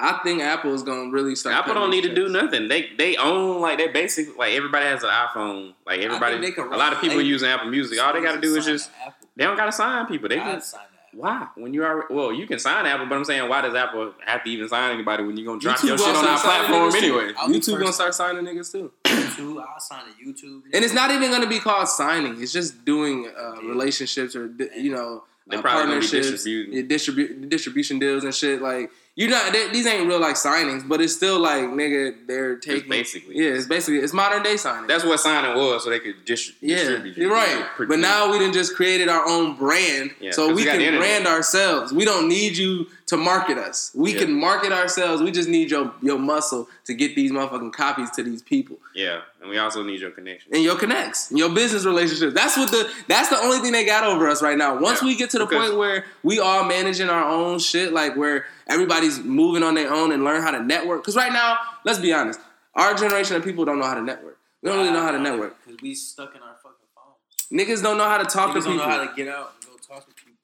I 0.00 0.20
think 0.22 0.40
Apple 0.42 0.74
is 0.74 0.82
gonna 0.82 1.10
really 1.10 1.34
start. 1.34 1.56
Apple 1.56 1.74
don't 1.74 1.90
need 1.90 2.04
these 2.04 2.10
to 2.10 2.14
do 2.14 2.28
nothing. 2.28 2.68
They 2.68 2.90
they 2.96 3.16
own 3.16 3.60
like 3.60 3.78
they 3.78 3.88
basically 3.88 4.34
like 4.36 4.52
everybody 4.52 4.84
has 4.86 5.02
an 5.02 5.10
iPhone. 5.10 5.74
Like 5.86 6.00
everybody, 6.00 6.38
they 6.38 6.52
could 6.52 6.66
a 6.72 6.76
lot 6.76 6.92
of 6.92 7.00
people 7.00 7.16
relate. 7.16 7.28
using 7.28 7.48
Apple 7.48 7.68
Music. 7.70 8.00
All 8.00 8.12
they 8.12 8.22
got 8.22 8.36
to 8.36 8.40
do 8.40 8.54
is 8.54 8.64
just 8.64 8.90
they 9.36 9.44
don't 9.44 9.56
got 9.56 9.66
to 9.66 9.72
sign 9.72 10.06
people. 10.06 10.28
They 10.28 10.38
I'd 10.38 10.54
just 10.54 10.70
sign 10.70 10.80
that. 11.12 11.18
why 11.18 11.48
when 11.56 11.74
you 11.74 11.82
are 11.84 12.06
well 12.10 12.32
you 12.32 12.46
can 12.46 12.60
sign 12.60 12.86
Apple, 12.86 13.06
but 13.06 13.16
I'm 13.16 13.24
saying 13.24 13.48
why 13.48 13.60
does 13.62 13.74
Apple 13.74 14.14
have 14.24 14.44
to 14.44 14.50
even 14.50 14.68
sign 14.68 14.92
anybody 14.92 15.24
when 15.24 15.36
you're 15.36 15.46
gonna 15.46 15.58
drop 15.60 15.78
YouTube 15.78 15.88
your 15.88 15.98
shit 15.98 16.14
on 16.14 16.24
our 16.26 16.38
platform 16.38 16.94
anyway? 16.94 17.32
I'll 17.36 17.48
YouTube 17.48 17.80
gonna 17.80 17.92
start 17.92 18.14
signing 18.14 18.44
niggas 18.44 18.70
too. 18.70 18.92
YouTube. 19.04 19.64
I'll 19.66 19.80
sign 19.80 20.04
a 20.08 20.24
YouTube. 20.24 20.62
And 20.72 20.84
it's 20.84 20.94
not 20.94 21.10
even 21.10 21.30
gonna 21.32 21.48
be 21.48 21.58
called 21.58 21.88
signing. 21.88 22.40
It's 22.40 22.52
just 22.52 22.84
doing 22.84 23.28
uh, 23.36 23.60
relationships 23.62 24.36
or 24.36 24.46
you 24.76 24.92
know 24.92 25.24
They 25.48 25.56
uh, 25.56 25.60
probably 25.62 25.86
gonna 25.86 26.00
be 26.00 26.06
partnerships, 26.06 26.44
distributing. 26.44 26.88
distribu- 26.88 27.48
distribution 27.48 27.98
deals 27.98 28.22
and 28.22 28.32
shit. 28.34 28.62
Like 28.62 28.90
you 29.18 29.26
not 29.28 29.52
they, 29.52 29.68
these 29.70 29.84
ain't 29.84 30.06
real 30.06 30.20
like 30.20 30.36
signings, 30.36 30.86
but 30.88 31.00
it's 31.00 31.12
still 31.12 31.40
like 31.40 31.62
nigga 31.64 32.26
they're 32.28 32.56
taking 32.56 32.88
basically. 32.88 33.36
yeah. 33.36 33.50
It's 33.50 33.66
basically 33.66 33.98
it's 33.98 34.12
modern 34.12 34.44
day 34.44 34.56
signing. 34.56 34.86
That's 34.86 35.04
what 35.04 35.18
signing 35.18 35.56
was, 35.56 35.82
so 35.82 35.90
they 35.90 35.98
could 35.98 36.24
distri- 36.24 36.54
yeah, 36.60 36.76
distribute. 36.76 37.16
you, 37.16 37.22
you're 37.24 37.32
right. 37.32 37.66
know, 37.78 37.86
But 37.88 37.98
now 37.98 38.30
we 38.30 38.38
done 38.38 38.52
just 38.52 38.76
created 38.76 39.08
our 39.08 39.28
own 39.28 39.56
brand, 39.56 40.12
Yeah, 40.20 40.30
so 40.30 40.54
we 40.54 40.64
can 40.64 40.96
brand 40.98 41.26
ourselves. 41.26 41.92
We 41.92 42.04
don't 42.04 42.28
need 42.28 42.56
you 42.56 42.86
to 43.08 43.16
market 43.16 43.58
us. 43.58 43.90
We 43.94 44.12
Yeah. 44.12 44.20
can 44.20 44.32
market 44.38 44.70
ourselves. 44.72 45.22
We 45.22 45.30
just 45.30 45.48
need 45.48 45.70
your 45.70 45.92
your 46.02 46.18
muscle 46.18 46.68
to 46.84 46.94
get 46.94 47.14
these 47.14 47.30
motherfucking 47.32 47.72
copies 47.72 48.10
to 48.12 48.22
these 48.22 48.42
people. 48.42 48.78
yeah, 48.94 49.20
and 49.40 49.50
we 49.50 49.58
also 49.58 49.82
need 49.82 50.00
your 50.00 50.10
connection. 50.10 50.54
and 50.54 50.62
your 50.62 50.76
connects, 50.76 51.30
and 51.30 51.38
your 51.38 51.48
business 51.50 51.84
relationships. 51.84 52.34
That's 52.34 52.56
what 52.56 52.70
the 52.70 52.90
that's 53.08 53.28
the 53.28 53.38
only 53.38 53.58
thing 53.58 53.72
they 53.72 53.84
got 53.84 54.04
over 54.04 54.28
us 54.28 54.40
right 54.42 54.56
now. 54.56 54.76
Once 54.78 55.02
Yeah, 55.02 55.08
we 55.08 55.16
get 55.16 55.30
to 55.30 55.38
the 55.38 55.46
because- 55.46 55.68
point 55.68 55.78
where 55.78 56.04
we 56.22 56.38
all 56.38 56.64
managing 56.64 57.08
our 57.10 57.24
own 57.24 57.58
shit, 57.58 57.92
like 57.92 58.14
where 58.16 58.46
everybody's 58.66 59.18
moving 59.20 59.62
on 59.62 59.74
their 59.74 59.92
own 59.92 60.12
and 60.12 60.22
learn 60.24 60.42
how 60.42 60.50
to 60.50 60.62
network. 60.62 61.02
Because 61.02 61.16
right 61.16 61.32
now, 61.32 61.58
let's 61.84 61.98
be 61.98 62.12
honest, 62.12 62.38
our 62.74 62.94
generation 62.94 63.36
of 63.36 63.42
people 63.44 63.64
don't 63.64 63.78
know 63.78 63.86
how 63.86 63.94
to 63.94 64.02
network. 64.02 64.38
We 64.62 64.68
don't 64.68 64.78
really 64.78 64.90
know 64.90 65.02
how 65.02 65.12
to 65.12 65.18
network. 65.18 65.56
because 65.64 65.80
we 65.82 65.94
stuck 65.94 66.34
in 66.36 66.42
our 66.42 66.56
fucking 66.62 66.88
phones. 66.94 67.46
Niggas 67.68 67.82
don't 67.82 67.96
know 67.96 68.04
how 68.08 68.18
to 68.18 68.24
talk 68.26 68.50
Niggas 68.50 68.54
to 68.54 68.60
don't 68.60 68.72
people. 68.74 68.86
know 68.86 68.92
how 68.98 69.04
to 69.06 69.12
get 69.16 69.28
out 69.28 69.52
and 69.62 69.70
go 69.70 69.76
talk 69.78 70.04
to 70.06 70.12
people. 70.14 70.34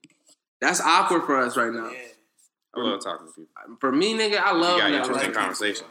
That's 0.61 0.81
awkward 0.81 1.25
for 1.27 1.37
us 1.43 1.57
right 1.59 1.71
now. 1.73 1.91
Yeah. 1.91 1.99
I 2.77 2.81
love 2.81 3.03
talking 3.05 3.27
to 3.27 3.33
people. 3.33 3.49
Uh, 3.57 3.75
for 3.81 3.93
me, 3.93 4.15
nigga, 4.15 4.39
I 4.39 4.53
love 4.53 4.77
You 4.77 4.83
got 4.83 4.91
networking. 4.91 4.97
interesting 4.99 5.27
people, 5.29 5.41
conversation. 5.41 5.87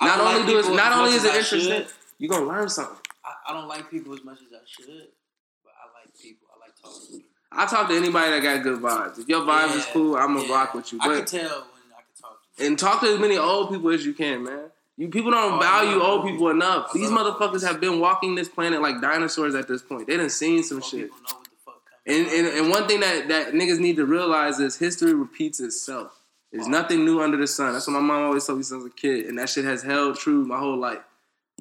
I 0.00 0.06
Not 0.06 0.16
don't 0.18 0.26
only 0.28 0.38
like 0.40 0.48
do 0.48 0.58
it, 0.58 0.62
people 0.62 0.76
not 0.76 0.92
only 0.98 1.14
is 1.14 1.24
it 1.24 1.34
interesting, 1.34 1.60
should. 1.60 1.86
you 2.18 2.28
gonna 2.28 2.46
learn 2.46 2.68
something. 2.68 2.96
I, 3.24 3.50
I 3.50 3.52
don't 3.54 3.68
like 3.68 3.90
people 3.90 4.14
as 4.14 4.24
much 4.24 4.38
as 4.38 4.52
I 4.52 4.64
should, 4.66 5.08
but 5.64 5.72
I 5.78 5.86
like 6.00 6.12
people. 6.20 6.48
I 6.54 6.58
like 6.60 6.74
talking 6.80 7.06
to 7.06 7.12
people. 7.12 7.28
I 7.54 7.66
talk 7.66 7.88
to 7.88 7.94
anybody 7.96 8.30
that 8.30 8.42
got 8.42 8.62
good 8.62 8.80
vibes. 8.80 9.18
If 9.18 9.28
your 9.28 9.42
vibes 9.42 9.76
is 9.76 9.84
cool, 9.86 10.16
I'm 10.16 10.34
gonna 10.34 10.46
yeah. 10.48 10.54
rock 10.54 10.74
with 10.74 10.92
you. 10.92 10.98
I 11.02 11.08
can 11.16 11.24
tell 11.26 11.40
when 11.42 11.48
I 11.92 12.00
can 12.02 12.14
talk 12.20 12.38
to 12.56 12.62
you. 12.62 12.66
and 12.68 12.78
talk 12.78 13.00
to 13.02 13.06
as 13.08 13.18
many 13.18 13.36
old 13.36 13.70
people 13.70 13.90
as 13.90 14.04
you 14.06 14.14
can, 14.14 14.42
man. 14.44 14.70
You 14.96 15.08
people 15.08 15.30
don't 15.30 15.54
Oh, 15.54 15.58
value 15.58 15.96
love 15.98 16.02
old 16.02 16.20
old 16.20 16.30
people 16.30 16.48
enough. 16.50 16.88
I 16.90 16.98
These 16.98 17.10
motherfuckers 17.10 17.52
old 17.54 17.62
have 17.64 17.80
been 17.80 17.98
walking 18.00 18.34
this 18.34 18.48
planet 18.48 18.80
like 18.82 19.00
dinosaurs 19.00 19.54
at 19.54 19.66
this 19.68 19.82
point. 19.82 20.06
They 20.06 20.16
done 20.16 20.30
seen 20.30 20.62
some 20.62 20.78
Most 20.78 20.90
shit. 20.90 21.10
Know 21.10 21.16
what 21.28 21.44
the 21.44 21.50
fuck. 21.64 21.82
And, 22.06 22.26
and 22.26 22.46
and 22.58 22.70
one 22.70 22.86
thing 22.88 23.00
that 23.00 23.28
that 23.28 23.52
niggas 23.52 23.78
need 23.78 23.96
to 23.96 24.06
realize 24.06 24.58
is 24.60 24.76
history 24.76 25.12
repeats 25.14 25.60
itself. 25.60 26.18
There's 26.52 26.68
nothing 26.68 27.04
new 27.04 27.22
under 27.22 27.36
the 27.38 27.46
sun. 27.46 27.72
That's 27.72 27.86
what 27.86 27.94
my 27.94 28.00
mom 28.00 28.24
always 28.24 28.44
told 28.46 28.58
me 28.58 28.64
since 28.64 28.84
a 28.84 28.90
kid, 28.90 29.26
and 29.26 29.38
that 29.38 29.48
shit 29.48 29.64
has 29.64 29.82
held 29.82 30.16
true 30.18 30.44
my 30.44 30.58
whole 30.58 30.76
life. 30.76 30.98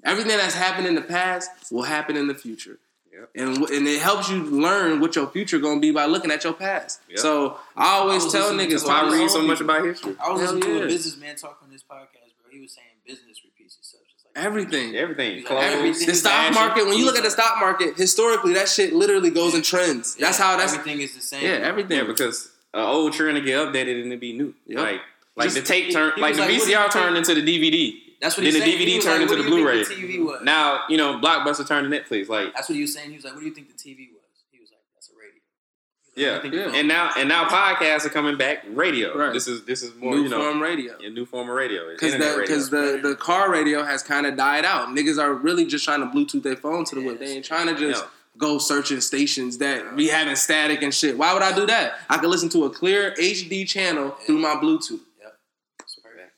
Everything 0.04 0.36
that's 0.38 0.56
happened 0.56 0.88
in 0.88 0.96
the 0.96 1.02
past 1.02 1.50
will 1.72 1.84
happen 1.84 2.18
in 2.18 2.28
the 2.28 2.36
future. 2.36 2.78
Yep. 3.14 3.30
And, 3.36 3.58
and 3.70 3.88
it 3.88 4.02
helps 4.02 4.30
you 4.30 4.44
learn 4.44 5.00
what 5.00 5.16
your 5.16 5.28
future 5.28 5.60
gonna 5.60 5.80
be 5.80 5.92
by 5.92 6.06
looking 6.06 6.32
at 6.32 6.44
your 6.44 6.54
past. 6.54 7.02
Yep. 7.10 7.20
So 7.20 7.58
I 7.76 7.88
always 7.98 8.26
I 8.26 8.30
tell 8.38 8.52
niggas, 8.54 8.86
why 8.86 9.02
I 9.02 9.12
read 9.12 9.30
so 9.30 9.42
much 9.44 9.62
about 9.62 9.86
history. 9.86 10.16
I 10.20 10.32
was 10.32 10.42
Hell 10.42 10.54
listening 10.56 10.74
to 10.76 10.80
yeah. 10.80 10.86
a 10.86 10.88
businessman 10.88 11.36
talk 11.36 11.60
on 11.64 11.70
this 11.70 11.84
podcast, 11.84 12.32
bro. 12.42 12.52
He 12.52 12.60
was 12.62 12.72
saying 12.72 12.88
business 13.06 13.42
repeats 13.44 13.78
itself. 13.78 14.04
Just 14.12 14.26
like 14.34 14.44
everything. 14.44 14.96
Everything. 14.96 15.36
Like 15.38 15.46
Clothes, 15.46 15.64
everything. 15.64 16.08
The 16.08 16.16
stock 16.16 16.54
market, 16.54 16.86
when 16.88 16.98
you 16.98 17.06
look 17.06 17.18
at 17.18 17.24
the 17.24 17.32
stock 17.32 17.60
market, 17.60 17.96
historically, 17.98 18.54
that 18.54 18.70
shit 18.70 18.94
literally 18.94 19.30
goes 19.30 19.54
in 19.56 19.62
trends. 19.62 20.16
That's 20.16 20.40
Yeah, 20.40 20.46
how 20.46 20.58
that's 20.58 20.74
everything 20.74 21.02
is 21.02 21.14
the 21.14 21.22
same. 21.22 21.44
yeah, 21.44 21.68
everything. 21.68 21.98
Yeah, 21.98 22.06
because 22.06 22.50
an 22.74 22.82
old 22.82 23.14
trend 23.14 23.36
to 23.38 23.42
get 23.42 23.60
updated 23.60 24.02
and 24.04 24.14
it 24.14 24.20
be 24.20 24.34
new. 24.34 24.54
Yep. 24.68 24.78
Like 24.80 25.02
like 25.36 25.46
Just- 25.48 25.56
the 25.58 25.62
tape 25.64 25.86
he- 25.86 25.94
turned 25.94 26.14
like 26.22 26.36
the 26.36 26.42
like, 26.42 26.50
what 26.52 26.66
do 26.66 26.70
you 26.70 26.76
VCR 26.78 26.82
think- 26.82 26.94
turned 26.94 27.18
into 27.18 27.34
the 27.36 27.42
DVD. 27.42 27.98
That's 28.22 28.38
what 28.38 28.44
Then 28.44 28.54
he's 28.54 28.62
the 28.64 28.70
saying. 28.70 28.78
DVD 28.80 28.86
He 28.88 29.00
turned 29.00 29.22
like, 29.24 29.32
into 29.32 29.44
the 29.44 29.50
Blu-ray. 29.50 29.84
think 29.84 30.00
The 30.00 30.08
TV 30.18 30.24
was. 30.24 30.42
Now, 30.44 30.82
you 30.90 30.98
know, 30.98 31.20
Blockbuster 31.20 31.68
turned 31.68 31.92
to 31.92 32.00
Netflix. 32.00 32.30
Like 32.30 32.54
That's 32.54 32.70
what 32.70 32.76
he 32.76 32.82
was 32.82 32.94
saying. 32.94 33.10
He 33.10 33.16
was 33.16 33.26
like, 33.26 33.34
"What 33.34 33.40
do 33.40 33.48
you 33.48 33.54
think 33.54 33.68
the 33.70 33.74
TV 33.74 34.10
was?" 34.14 34.22
He 34.52 34.60
was 34.60 34.70
like, 34.70 34.82
"That's 34.94 35.10
a 35.10 35.14
radio." 35.18 35.42
Like, 36.06 36.16
Yeah, 36.16 36.34
"What 36.34 36.42
do 36.44 36.48
you 36.50 36.64
think 36.64 36.74
yeah. 36.76 36.80
and 36.82 36.88
now 36.88 37.10
and 37.18 37.28
now 37.30 37.46
podcasts 37.46 38.06
are 38.06 38.10
coming 38.10 38.38
back 38.38 38.64
radio. 38.70 39.18
Right. 39.18 39.34
This 39.34 39.48
is 39.48 39.64
this 39.66 39.82
is 39.82 39.96
more, 39.96 40.14
new 40.14 40.24
you 40.24 40.30
know, 40.30 40.38
form 40.40 40.62
radio. 40.62 40.98
a 41.00 41.10
new 41.10 41.26
form 41.26 41.50
of 41.50 41.56
radio. 41.56 41.88
It's 41.90 42.00
Because 42.02 42.14
the 42.20 42.38
because 42.42 42.70
the, 42.70 43.00
the 43.02 43.16
car 43.16 43.50
radio 43.52 43.84
has 43.84 44.04
kind 44.04 44.28
of 44.28 44.38
died 44.38 44.66
out. 44.66 44.90
Niggas 44.90 45.18
are 45.18 45.34
really 45.34 45.66
just 45.66 45.84
trying 45.84 46.02
to 46.02 46.06
Bluetooth 46.16 46.44
their 46.44 46.56
phone 46.58 46.86
to 46.86 46.96
the 46.96 47.02
Yeah, 47.02 47.08
whip. 47.08 47.20
They 47.20 47.32
ain't 47.38 47.46
trying 47.46 47.68
to 47.68 47.76
just 47.76 48.04
Yeah. 48.04 48.10
Go 48.38 48.58
searching 48.58 49.02
stations 49.02 49.58
that 49.60 49.96
be 49.96 50.08
having 50.08 50.36
static 50.36 50.82
and 50.82 50.94
shit. 50.94 51.18
Why 51.18 51.34
would 51.34 51.44
I 51.44 51.54
do 51.54 51.66
that? 51.68 51.96
I 52.10 52.18
could 52.18 52.30
listen 52.30 52.50
to 52.50 52.66
a 52.66 52.70
clear 52.70 53.14
HD 53.20 53.68
channel 53.68 54.12
through 54.26 54.40
my 54.40 54.56
Bluetooth. 54.56 55.00
Yep. 55.22 55.38
That's 55.80 55.96
perfect. 55.96 56.34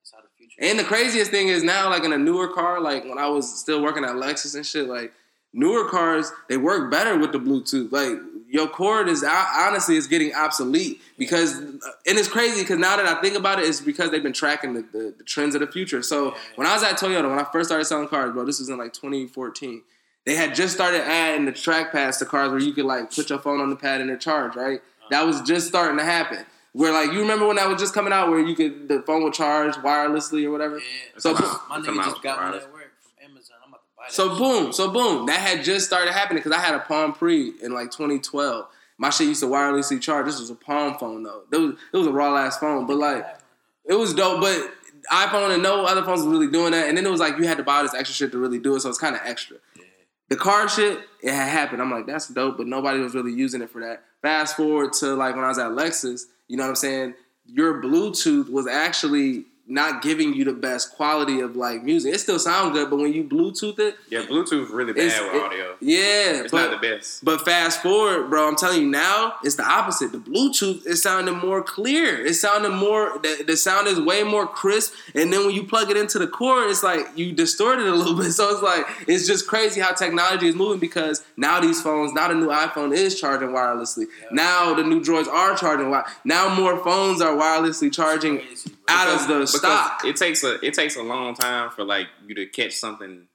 That's 0.00 0.12
how 0.12 0.18
the 0.22 0.68
And 0.68 0.78
the 0.78 0.84
craziest 0.84 1.30
thing 1.30 1.48
is 1.48 1.62
now, 1.62 1.90
like 1.90 2.04
in 2.04 2.12
a 2.12 2.18
newer 2.18 2.48
car, 2.48 2.80
like 2.80 3.04
when 3.04 3.18
I 3.18 3.28
was 3.28 3.60
still 3.60 3.82
working 3.82 4.04
at 4.04 4.12
Lexus 4.12 4.54
and 4.54 4.66
shit, 4.66 4.88
like 4.88 5.12
newer 5.52 5.88
cars, 5.88 6.32
they 6.48 6.56
work 6.56 6.90
better 6.90 7.18
with 7.18 7.32
the 7.32 7.38
Bluetooth. 7.38 7.92
Like 7.92 8.18
your 8.48 8.68
cord 8.68 9.08
is 9.08 9.22
honestly 9.24 9.96
is 9.96 10.06
getting 10.06 10.34
obsolete 10.34 11.00
because, 11.18 11.58
uh, 11.58 11.90
and 12.06 12.18
it's 12.18 12.28
crazy 12.28 12.62
because 12.62 12.78
now 12.78 12.96
that 12.96 13.06
I 13.06 13.20
think 13.20 13.36
about 13.36 13.58
it, 13.58 13.66
it's 13.66 13.80
because 13.80 14.10
they've 14.10 14.22
been 14.22 14.32
tracking 14.32 14.74
the, 14.74 14.82
the, 14.82 15.14
the 15.18 15.24
trends 15.24 15.54
of 15.54 15.60
the 15.60 15.66
future. 15.66 16.02
So 16.02 16.34
when 16.54 16.66
I 16.66 16.74
was 16.74 16.82
at 16.82 16.98
Toyota, 16.98 17.28
when 17.28 17.38
I 17.38 17.44
first 17.44 17.68
started 17.68 17.84
selling 17.84 18.08
cars, 18.08 18.32
bro, 18.32 18.44
this 18.44 18.58
was 18.58 18.68
in 18.68 18.78
like 18.78 18.92
2014. 18.92 19.82
They 20.26 20.34
had 20.34 20.54
just 20.54 20.74
started 20.74 21.02
adding 21.02 21.46
the 21.46 21.52
track 21.52 21.92
pads 21.92 22.18
to 22.18 22.26
cars 22.26 22.50
where 22.50 22.58
you 22.58 22.72
could 22.72 22.84
like 22.84 23.14
put 23.14 23.30
your 23.30 23.38
phone 23.38 23.60
on 23.60 23.70
the 23.70 23.76
pad 23.76 24.00
and 24.00 24.10
it 24.10 24.20
charge, 24.20 24.56
right? 24.56 24.80
Uh-huh. 24.80 25.06
That 25.10 25.24
was 25.24 25.40
just 25.42 25.68
starting 25.68 25.96
to 25.98 26.04
happen. 26.04 26.44
Where 26.72 26.92
like 26.92 27.12
you 27.12 27.20
remember 27.20 27.46
when 27.46 27.56
that 27.56 27.68
was 27.68 27.80
just 27.80 27.94
coming 27.94 28.12
out, 28.12 28.28
where 28.28 28.40
you 28.40 28.54
could 28.54 28.88
the 28.88 29.00
phone 29.02 29.22
would 29.22 29.32
charge 29.32 29.74
wirelessly 29.76 30.44
or 30.44 30.50
whatever. 30.50 30.76
Yeah. 30.78 30.84
So 31.16 31.34
boom. 31.34 31.56
My 31.68 31.80
Come 31.80 31.98
nigga 31.98 32.04
just 32.04 32.22
got 32.22 32.36
one 32.38 32.44
wireless. 32.48 32.64
at 32.64 32.72
work 32.72 32.92
from 33.00 33.30
Amazon. 33.30 33.56
I'm 33.64 33.68
about 33.70 33.80
to 33.80 33.96
buy 33.96 34.02
that. 34.08 34.12
so 34.12 34.28
shit. 34.28 34.38
boom, 34.38 34.72
so 34.72 34.90
boom, 34.90 35.26
that 35.26 35.38
had 35.40 35.64
just 35.64 35.86
started 35.86 36.12
happening 36.12 36.42
because 36.42 36.52
I 36.58 36.60
had 36.60 36.74
a 36.74 36.80
Palm 36.80 37.12
Pre 37.14 37.52
in 37.62 37.72
like 37.72 37.90
2012. 37.92 38.66
My 38.98 39.10
shit 39.10 39.28
used 39.28 39.40
to 39.40 39.46
wirelessly 39.46 40.00
charge. 40.00 40.26
This 40.26 40.40
was 40.40 40.50
a 40.50 40.54
Palm 40.54 40.98
phone 40.98 41.22
though. 41.22 41.44
It 41.52 41.56
was 41.56 41.74
it 41.92 41.96
was 41.96 42.06
a 42.08 42.12
raw 42.12 42.36
ass 42.36 42.58
phone, 42.58 42.86
but 42.86 42.96
like 42.96 43.24
it 43.86 43.94
was 43.94 44.12
dope. 44.12 44.40
But 44.42 44.70
iPhone 45.10 45.54
and 45.54 45.62
no 45.62 45.84
other 45.86 46.02
phones 46.02 46.24
was 46.24 46.28
really 46.28 46.50
doing 46.50 46.72
that. 46.72 46.88
And 46.88 46.98
then 46.98 47.06
it 47.06 47.10
was 47.10 47.20
like 47.20 47.38
you 47.38 47.44
had 47.44 47.58
to 47.58 47.62
buy 47.62 47.82
this 47.84 47.94
extra 47.94 48.12
shit 48.14 48.32
to 48.32 48.38
really 48.38 48.58
do 48.58 48.74
it, 48.74 48.80
so 48.80 48.88
it's 48.88 48.98
kind 48.98 49.14
of 49.14 49.22
extra. 49.24 49.58
The 50.28 50.36
car 50.36 50.68
shit, 50.68 51.00
it 51.22 51.32
had 51.32 51.48
happened. 51.48 51.80
I'm 51.80 51.90
like, 51.90 52.06
that's 52.06 52.28
dope, 52.28 52.56
but 52.56 52.66
nobody 52.66 52.98
was 52.98 53.14
really 53.14 53.32
using 53.32 53.62
it 53.62 53.70
for 53.70 53.80
that. 53.80 54.02
Fast 54.22 54.56
forward 54.56 54.92
to 54.94 55.14
like 55.14 55.36
when 55.36 55.44
I 55.44 55.48
was 55.48 55.58
at 55.58 55.70
Lexus, 55.70 56.22
you 56.48 56.56
know 56.56 56.64
what 56.64 56.70
I'm 56.70 56.76
saying? 56.76 57.14
Your 57.46 57.80
Bluetooth 57.80 58.50
was 58.50 58.66
actually 58.66 59.44
not 59.68 60.00
giving 60.02 60.32
you 60.32 60.44
the 60.44 60.52
best 60.52 60.92
quality 60.92 61.40
of 61.40 61.56
like 61.56 61.82
music. 61.82 62.14
It 62.14 62.18
still 62.18 62.38
sounds 62.38 62.72
good, 62.72 62.88
but 62.88 62.96
when 62.98 63.12
you 63.12 63.24
Bluetooth 63.24 63.78
it, 63.80 63.96
Yeah, 64.08 64.20
Bluetooth 64.22 64.70
really 64.70 64.92
bad 64.92 65.04
with 65.20 65.34
it- 65.34 65.42
audio. 65.42 65.76
yeah, 65.80 66.42
It's 66.42 66.52
but, 66.52 66.70
not 66.70 66.80
the 66.80 66.88
best. 66.88 67.24
but 67.24 67.44
fast 67.44 67.82
forward, 67.82 68.30
bro, 68.30 68.46
I'm 68.46 68.54
telling 68.56 68.80
you 68.82 68.86
now, 68.88 69.34
it's 69.42 69.56
the 69.56 69.64
opposite. 69.64 70.12
The 70.12 70.18
Bluetooth 70.18 70.86
is 70.86 71.02
sounding 71.02 71.36
more 71.38 71.62
clear. 71.62 72.24
It 72.24 72.34
sounded 72.34 72.70
more. 72.70 73.18
The, 73.22 73.42
the 73.46 73.56
sound 73.56 73.88
is 73.88 74.00
way 74.00 74.22
more 74.22 74.46
crisp. 74.46 74.94
And 75.14 75.32
then 75.32 75.46
when 75.46 75.54
you 75.54 75.64
plug 75.64 75.90
it 75.90 75.96
into 75.96 76.18
the 76.20 76.28
core, 76.28 76.62
it's 76.68 76.82
like 76.84 77.06
you 77.16 77.32
distort 77.32 77.80
it 77.80 77.86
a 77.86 77.94
little 77.94 78.14
bit. 78.22 78.32
So 78.32 78.48
it's 78.50 78.62
like 78.62 78.86
it's 79.08 79.26
just 79.26 79.48
crazy 79.48 79.80
how 79.80 79.92
technology 79.92 80.46
is 80.48 80.54
moving 80.54 80.78
because 80.78 81.24
now 81.36 81.60
these 81.60 81.82
phones, 81.82 82.12
now 82.12 82.28
the 82.28 82.34
new 82.34 82.48
iPhone 82.48 82.94
is 82.96 83.18
charging 83.20 83.48
wirelessly. 83.48 84.04
Now 84.30 84.74
the 84.74 84.84
new 84.84 85.00
Droids 85.00 85.26
are 85.26 85.56
charging. 85.56 85.92
Now 86.24 86.54
more 86.54 86.82
phones 86.84 87.20
are 87.20 87.34
wirelessly 87.36 87.92
charging 87.92 88.40
Out 88.88 89.08
of 89.08 89.28
the 89.28 89.46
stock. 89.46 90.04
It 90.04 90.16
takes 90.16 90.44
a 90.44 90.64
it 90.64 90.74
takes 90.74 90.96
a 90.96 91.02
long 91.02 91.34
time 91.34 91.70
for 91.70 91.84
like 91.84 92.06
you 92.26 92.34
to 92.36 92.46
catch 92.46 92.74
something. 92.74 93.26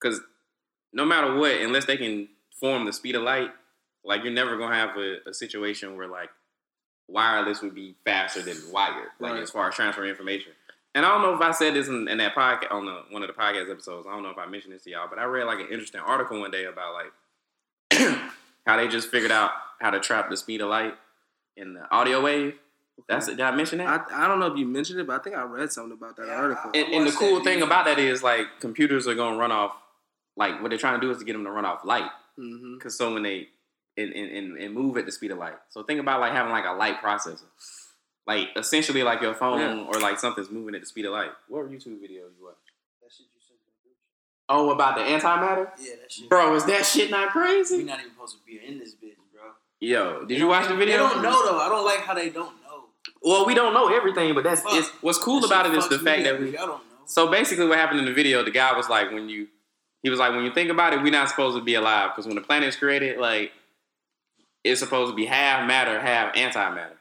Because 0.00 0.20
no 0.92 1.04
matter 1.04 1.34
what, 1.36 1.52
unless 1.60 1.84
they 1.84 1.96
can 1.96 2.28
form 2.58 2.84
the 2.86 2.92
speed 2.92 3.14
of 3.14 3.22
light, 3.22 3.50
like 4.04 4.22
you're 4.24 4.32
never 4.32 4.56
gonna 4.56 4.74
have 4.74 4.96
a, 4.96 5.18
a 5.28 5.34
situation 5.34 5.96
where 5.96 6.08
like 6.08 6.30
wireless 7.08 7.60
would 7.62 7.74
be 7.74 7.94
faster 8.04 8.40
than 8.42 8.56
wired, 8.72 9.08
like 9.18 9.32
Right. 9.32 9.42
as 9.42 9.50
far 9.50 9.68
as 9.68 9.74
transferring 9.74 10.10
information. 10.10 10.52
And 10.94 11.04
I 11.06 11.10
don't 11.10 11.22
know 11.22 11.34
if 11.34 11.40
I 11.40 11.52
said 11.52 11.74
this 11.74 11.86
in, 11.86 12.08
in 12.08 12.18
that 12.18 12.34
podcast 12.34 12.72
on 12.72 12.84
the, 12.86 13.02
one 13.10 13.22
of 13.22 13.28
the 13.28 13.32
podcast 13.34 13.70
episodes. 13.70 14.06
I 14.08 14.12
don't 14.12 14.24
know 14.24 14.30
if 14.30 14.38
I 14.38 14.46
mentioned 14.46 14.74
this 14.74 14.82
to 14.84 14.90
y'all, 14.90 15.06
but 15.08 15.20
I 15.20 15.24
read 15.24 15.44
like 15.44 15.60
an 15.60 15.68
interesting 15.70 16.00
article 16.00 16.40
one 16.40 16.50
day 16.50 16.64
about 16.64 16.94
like 16.94 18.00
how 18.66 18.76
they 18.76 18.88
just 18.88 19.08
figured 19.08 19.30
out 19.30 19.52
how 19.80 19.90
to 19.90 20.00
trap 20.00 20.30
the 20.30 20.36
speed 20.36 20.60
of 20.60 20.68
light 20.68 20.94
in 21.56 21.74
the 21.74 21.88
audio 21.94 22.20
wave. 22.20 22.54
That's 23.08 23.28
it. 23.28 23.36
did 23.36 23.40
I 23.46 23.50
mention 23.52 23.78
that? 23.78 24.06
I, 24.10 24.24
I 24.24 24.28
don't 24.28 24.38
know 24.40 24.46
if 24.46 24.58
you 24.58 24.66
mentioned 24.66 25.00
it, 25.00 25.06
but 25.06 25.20
I 25.20 25.22
think 25.22 25.36
I 25.36 25.42
read 25.42 25.72
something 25.72 25.92
about 25.92 26.16
that 26.16 26.26
Yeah, 26.26 26.34
article. 26.34 26.70
And, 26.74 26.92
and 26.94 27.06
the 27.06 27.12
cool 27.12 27.36
thing 27.38 27.54
video. 27.54 27.66
about 27.66 27.84
that 27.86 27.98
is 27.98 28.22
like 28.22 28.46
computers 28.60 29.06
are 29.08 29.14
gonna 29.14 29.36
run 29.36 29.52
off 29.52 29.72
like 30.36 30.60
what 30.62 30.68
they're 30.70 30.78
trying 30.78 31.00
to 31.00 31.06
do 31.06 31.10
is 31.10 31.18
to 31.18 31.24
get 31.24 31.32
them 31.34 31.44
to 31.44 31.50
run 31.50 31.64
off 31.64 31.84
light 31.84 32.10
mm-hmm. 32.38 32.74
because 32.74 32.96
so 32.96 33.12
when 33.12 33.22
they 33.22 33.48
and, 33.96 34.12
and, 34.12 34.30
and, 34.30 34.56
and 34.58 34.74
move 34.74 34.96
at 34.96 35.04
the 35.06 35.12
speed 35.12 35.30
of 35.30 35.38
light. 35.38 35.56
So 35.68 35.82
think 35.82 36.00
about 36.00 36.20
like 36.20 36.32
having 36.32 36.52
like 36.52 36.64
a 36.64 36.72
light 36.72 37.02
processor, 37.02 37.42
like 38.26 38.48
essentially 38.56 39.02
like 39.02 39.20
your 39.20 39.34
phone 39.34 39.60
Yeah. 39.60 39.84
or 39.84 40.00
like 40.00 40.18
something's 40.18 40.50
moving 40.50 40.74
at 40.74 40.80
the 40.80 40.86
speed 40.86 41.04
of 41.06 41.12
light. 41.12 41.30
What 41.48 41.70
YouTube 41.70 42.00
video 42.00 42.22
you 42.38 42.44
watch? 42.44 42.54
That 43.02 43.10
shit 43.12 43.26
you 43.34 43.40
sent 43.40 43.58
me 43.58 43.66
in 43.66 43.74
the 43.74 43.82
group 43.82 43.96
chat. 44.00 44.14
Oh, 44.48 44.70
about 44.70 44.94
the 44.96 45.02
antimatter, 45.02 45.70
Yeah, 45.80 45.96
that 46.00 46.12
shit. 46.12 46.28
bro. 46.28 46.54
Is 46.54 46.64
that 46.66 46.86
shit 46.86 47.10
not 47.10 47.30
crazy? 47.30 47.78
We're 47.78 47.86
not 47.86 47.98
even 48.00 48.12
supposed 48.12 48.36
to 48.38 48.44
be 48.46 48.60
in 48.64 48.78
this 48.78 48.94
bitch, 48.94 49.16
bro. 49.34 49.50
Yo, 49.80 50.24
did 50.24 50.38
you 50.38 50.46
watch 50.46 50.68
the 50.68 50.76
video? 50.76 50.96
They 51.08 51.14
don't 51.14 51.22
know 51.22 51.44
though. 51.44 51.58
I 51.58 51.68
don't 51.68 51.84
like 51.84 52.00
how 52.00 52.14
they 52.14 52.30
don't 52.30 52.54
know. 52.62 52.69
Well, 53.22 53.46
we 53.46 53.54
don't 53.54 53.74
know 53.74 53.94
everything, 53.94 54.34
but 54.34 54.44
that's 54.44 54.62
what's 55.00 55.18
cool 55.18 55.40
That 55.40 55.46
about 55.46 55.66
it 55.66 55.74
is 55.74 55.88
the 55.88 55.98
fact 55.98 56.24
that 56.24 56.40
we 56.40 56.50
Y'all 56.50 56.66
don't 56.66 56.68
know. 56.68 56.80
So 57.06 57.30
basically, 57.30 57.66
what 57.66 57.78
happened 57.78 57.98
in 58.00 58.06
the 58.06 58.12
video, 58.12 58.44
the 58.44 58.50
guy 58.50 58.74
was 58.76 58.88
like, 58.88 59.10
when 59.10 59.28
you, 59.28 59.48
he 60.02 60.10
was 60.10 60.18
like, 60.18 60.32
when 60.32 60.44
you 60.44 60.52
think 60.52 60.70
about 60.70 60.92
it, 60.92 61.02
we're 61.02 61.10
not 61.10 61.28
supposed 61.28 61.56
to 61.56 61.62
be 61.62 61.74
alive 61.74 62.10
because 62.12 62.26
when 62.26 62.36
the 62.36 62.40
planet 62.40 62.68
is 62.68 62.76
created, 62.76 63.18
like, 63.18 63.52
it's 64.64 64.80
supposed 64.80 65.10
to 65.10 65.16
be 65.16 65.26
half 65.26 65.66
matter, 65.66 66.00
half 66.00 66.34
antimatter, 66.34 66.92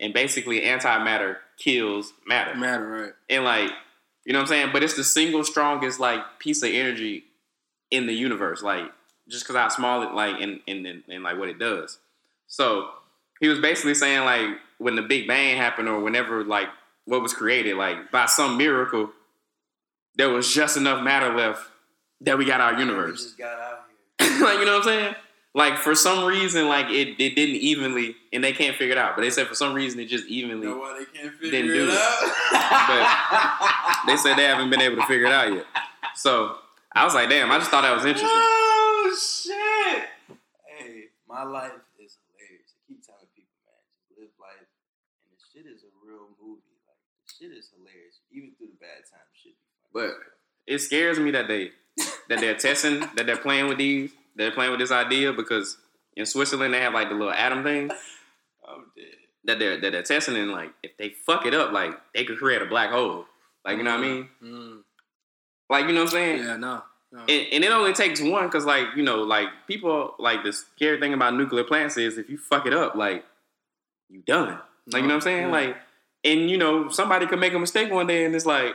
and 0.00 0.14
basically, 0.14 0.62
antimatter 0.62 1.36
kills 1.58 2.12
matter, 2.26 2.54
Matter, 2.56 2.88
right? 2.88 3.12
and 3.28 3.44
like, 3.44 3.70
you 4.24 4.32
know 4.32 4.38
what 4.38 4.44
I'm 4.44 4.48
saying? 4.48 4.70
But 4.72 4.82
it's 4.82 4.96
the 4.96 5.04
single 5.04 5.44
strongest 5.44 6.00
like 6.00 6.20
piece 6.38 6.62
of 6.62 6.70
energy 6.70 7.24
in 7.90 8.06
the 8.06 8.14
universe, 8.14 8.62
like, 8.62 8.90
just 9.28 9.44
because 9.44 9.56
how 9.56 9.68
small 9.68 10.02
it 10.02 10.12
like 10.14 10.40
and 10.40 10.60
and 10.66 10.86
and, 10.86 11.02
and 11.08 11.22
like 11.22 11.38
what 11.38 11.48
it 11.48 11.58
does. 11.58 11.98
So 12.46 12.90
he 13.44 13.48
was 13.48 13.60
basically 13.60 13.94
saying 13.94 14.24
like 14.24 14.56
when 14.78 14.94
the 14.96 15.02
Big 15.02 15.28
Bang 15.28 15.56
happened 15.58 15.88
or 15.88 16.00
whenever 16.00 16.42
like 16.44 16.68
what 17.04 17.20
was 17.20 17.34
created, 17.34 17.76
like 17.76 18.10
by 18.10 18.24
some 18.24 18.56
miracle, 18.56 19.10
there 20.16 20.30
was 20.30 20.50
just 20.50 20.78
enough 20.78 21.02
matter 21.04 21.34
left 21.36 21.68
that 22.22 22.38
we 22.38 22.46
got 22.46 22.62
our 22.62 22.78
universe. 22.80 23.34
got 23.34 23.84
like 24.20 24.58
you 24.58 24.64
know 24.64 24.78
what 24.78 24.78
I'm 24.78 24.82
saying? 24.84 25.14
Like 25.54 25.76
for 25.76 25.94
some 25.94 26.24
reason, 26.24 26.68
like 26.68 26.86
it, 26.86 27.20
it 27.22 27.36
didn't 27.36 27.56
evenly, 27.56 28.16
and 28.32 28.42
they 28.42 28.52
can't 28.52 28.74
figure 28.74 28.92
it 28.92 28.98
out. 28.98 29.14
But 29.14 29.22
they 29.22 29.30
said 29.30 29.46
for 29.46 29.54
some 29.54 29.74
reason 29.74 30.00
it 30.00 30.06
just 30.06 30.26
evenly. 30.26 30.66
know 30.66 30.78
why 30.78 30.98
they 30.98 31.18
can't 31.18 31.32
figure 31.34 31.50
Didn't 31.50 31.70
it 31.70 31.74
do 31.74 31.88
it. 31.90 31.94
out? 31.94 34.00
They 34.06 34.16
said 34.16 34.36
they 34.36 34.44
haven't 34.44 34.70
been 34.70 34.80
able 34.80 34.96
to 34.96 35.06
figure 35.06 35.26
it 35.26 35.32
out 35.32 35.52
yet. 35.52 35.66
So 36.16 36.56
I 36.94 37.04
was 37.04 37.14
like, 37.14 37.28
damn, 37.28 37.50
I 37.50 37.58
just 37.58 37.70
thought 37.70 37.82
that 37.82 37.94
was 37.94 38.04
interesting. 38.04 38.30
Oh 38.32 39.16
shit! 39.16 40.04
Hey, 40.64 41.04
my 41.28 41.42
life 41.44 41.72
is 42.00 42.16
hilarious. 42.24 42.72
I 42.72 42.78
keep 42.86 43.02
telling 43.04 43.26
people, 43.34 43.50
man, 43.66 43.74
just 43.90 44.06
live 44.18 44.30
life, 44.40 44.62
and 44.62 45.30
this 45.34 45.42
shit 45.50 45.66
is 45.66 45.82
a 45.84 45.90
real 46.06 46.30
movie. 46.38 46.62
Like 46.86 46.98
this 47.26 47.34
shit 47.38 47.50
is 47.52 47.70
hilarious, 47.74 48.20
even 48.30 48.54
through 48.58 48.70
the 48.74 48.78
bad 48.80 49.02
times. 49.08 49.30
Shit. 49.34 49.54
be 49.58 49.66
funny. 49.82 49.83
But 49.94 50.10
it 50.66 50.78
scares 50.80 51.18
me 51.18 51.30
that 51.30 51.48
they 51.48 51.70
that 52.28 52.40
they're 52.40 52.56
testing 52.56 53.00
that 53.16 53.24
they're 53.26 53.36
playing 53.36 53.68
with 53.68 53.78
these 53.78 54.10
they're 54.36 54.50
playing 54.50 54.72
with 54.72 54.80
this 54.80 54.90
idea 54.90 55.32
because 55.32 55.76
in 56.16 56.26
Switzerland 56.26 56.74
they 56.74 56.80
have 56.80 56.92
like 56.92 57.08
the 57.08 57.14
little 57.14 57.32
atom 57.32 57.62
thing 57.62 57.88
dead. 57.88 57.98
that 59.44 59.58
they're 59.58 59.80
that 59.80 59.92
they're 59.92 60.02
testing 60.02 60.36
and 60.36 60.50
like 60.50 60.72
if 60.82 60.96
they 60.96 61.10
fuck 61.26 61.46
it 61.46 61.54
up 61.54 61.72
like 61.72 61.92
they 62.14 62.24
could 62.24 62.38
create 62.38 62.62
a 62.62 62.66
black 62.66 62.90
hole 62.90 63.26
like 63.64 63.76
you 63.76 63.82
know 63.84 63.92
what 63.92 64.00
I 64.00 64.02
mean 64.02 64.28
Mm. 64.42 64.80
like 65.70 65.86
you 65.86 65.92
know 65.92 66.00
what 66.04 66.06
I'm 66.06 66.12
saying 66.12 66.38
Yeah, 66.38 66.56
no. 66.56 66.82
no. 67.12 67.20
and, 67.20 67.46
and 67.52 67.64
it 67.64 67.70
only 67.70 67.92
takes 67.92 68.20
one 68.20 68.46
because 68.46 68.64
like 68.64 68.88
you 68.96 69.02
know 69.02 69.18
like 69.22 69.48
people 69.68 70.14
like 70.18 70.42
the 70.42 70.52
scary 70.52 70.98
thing 70.98 71.12
about 71.14 71.34
nuclear 71.34 71.64
plants 71.64 71.96
is 71.96 72.18
if 72.18 72.28
you 72.28 72.38
fuck 72.38 72.66
it 72.66 72.74
up 72.74 72.94
like 72.96 73.24
you 74.08 74.22
done 74.26 74.58
like 74.92 75.02
you 75.02 75.08
know 75.08 75.08
what 75.08 75.14
I'm 75.14 75.20
saying 75.20 75.42
Yeah. 75.42 75.52
like 75.52 75.76
and 76.24 76.50
you 76.50 76.56
know 76.58 76.88
somebody 76.88 77.26
could 77.26 77.38
make 77.38 77.52
a 77.52 77.58
mistake 77.58 77.92
one 77.92 78.06
day 78.06 78.24
and 78.24 78.34
it's 78.34 78.46
like 78.46 78.74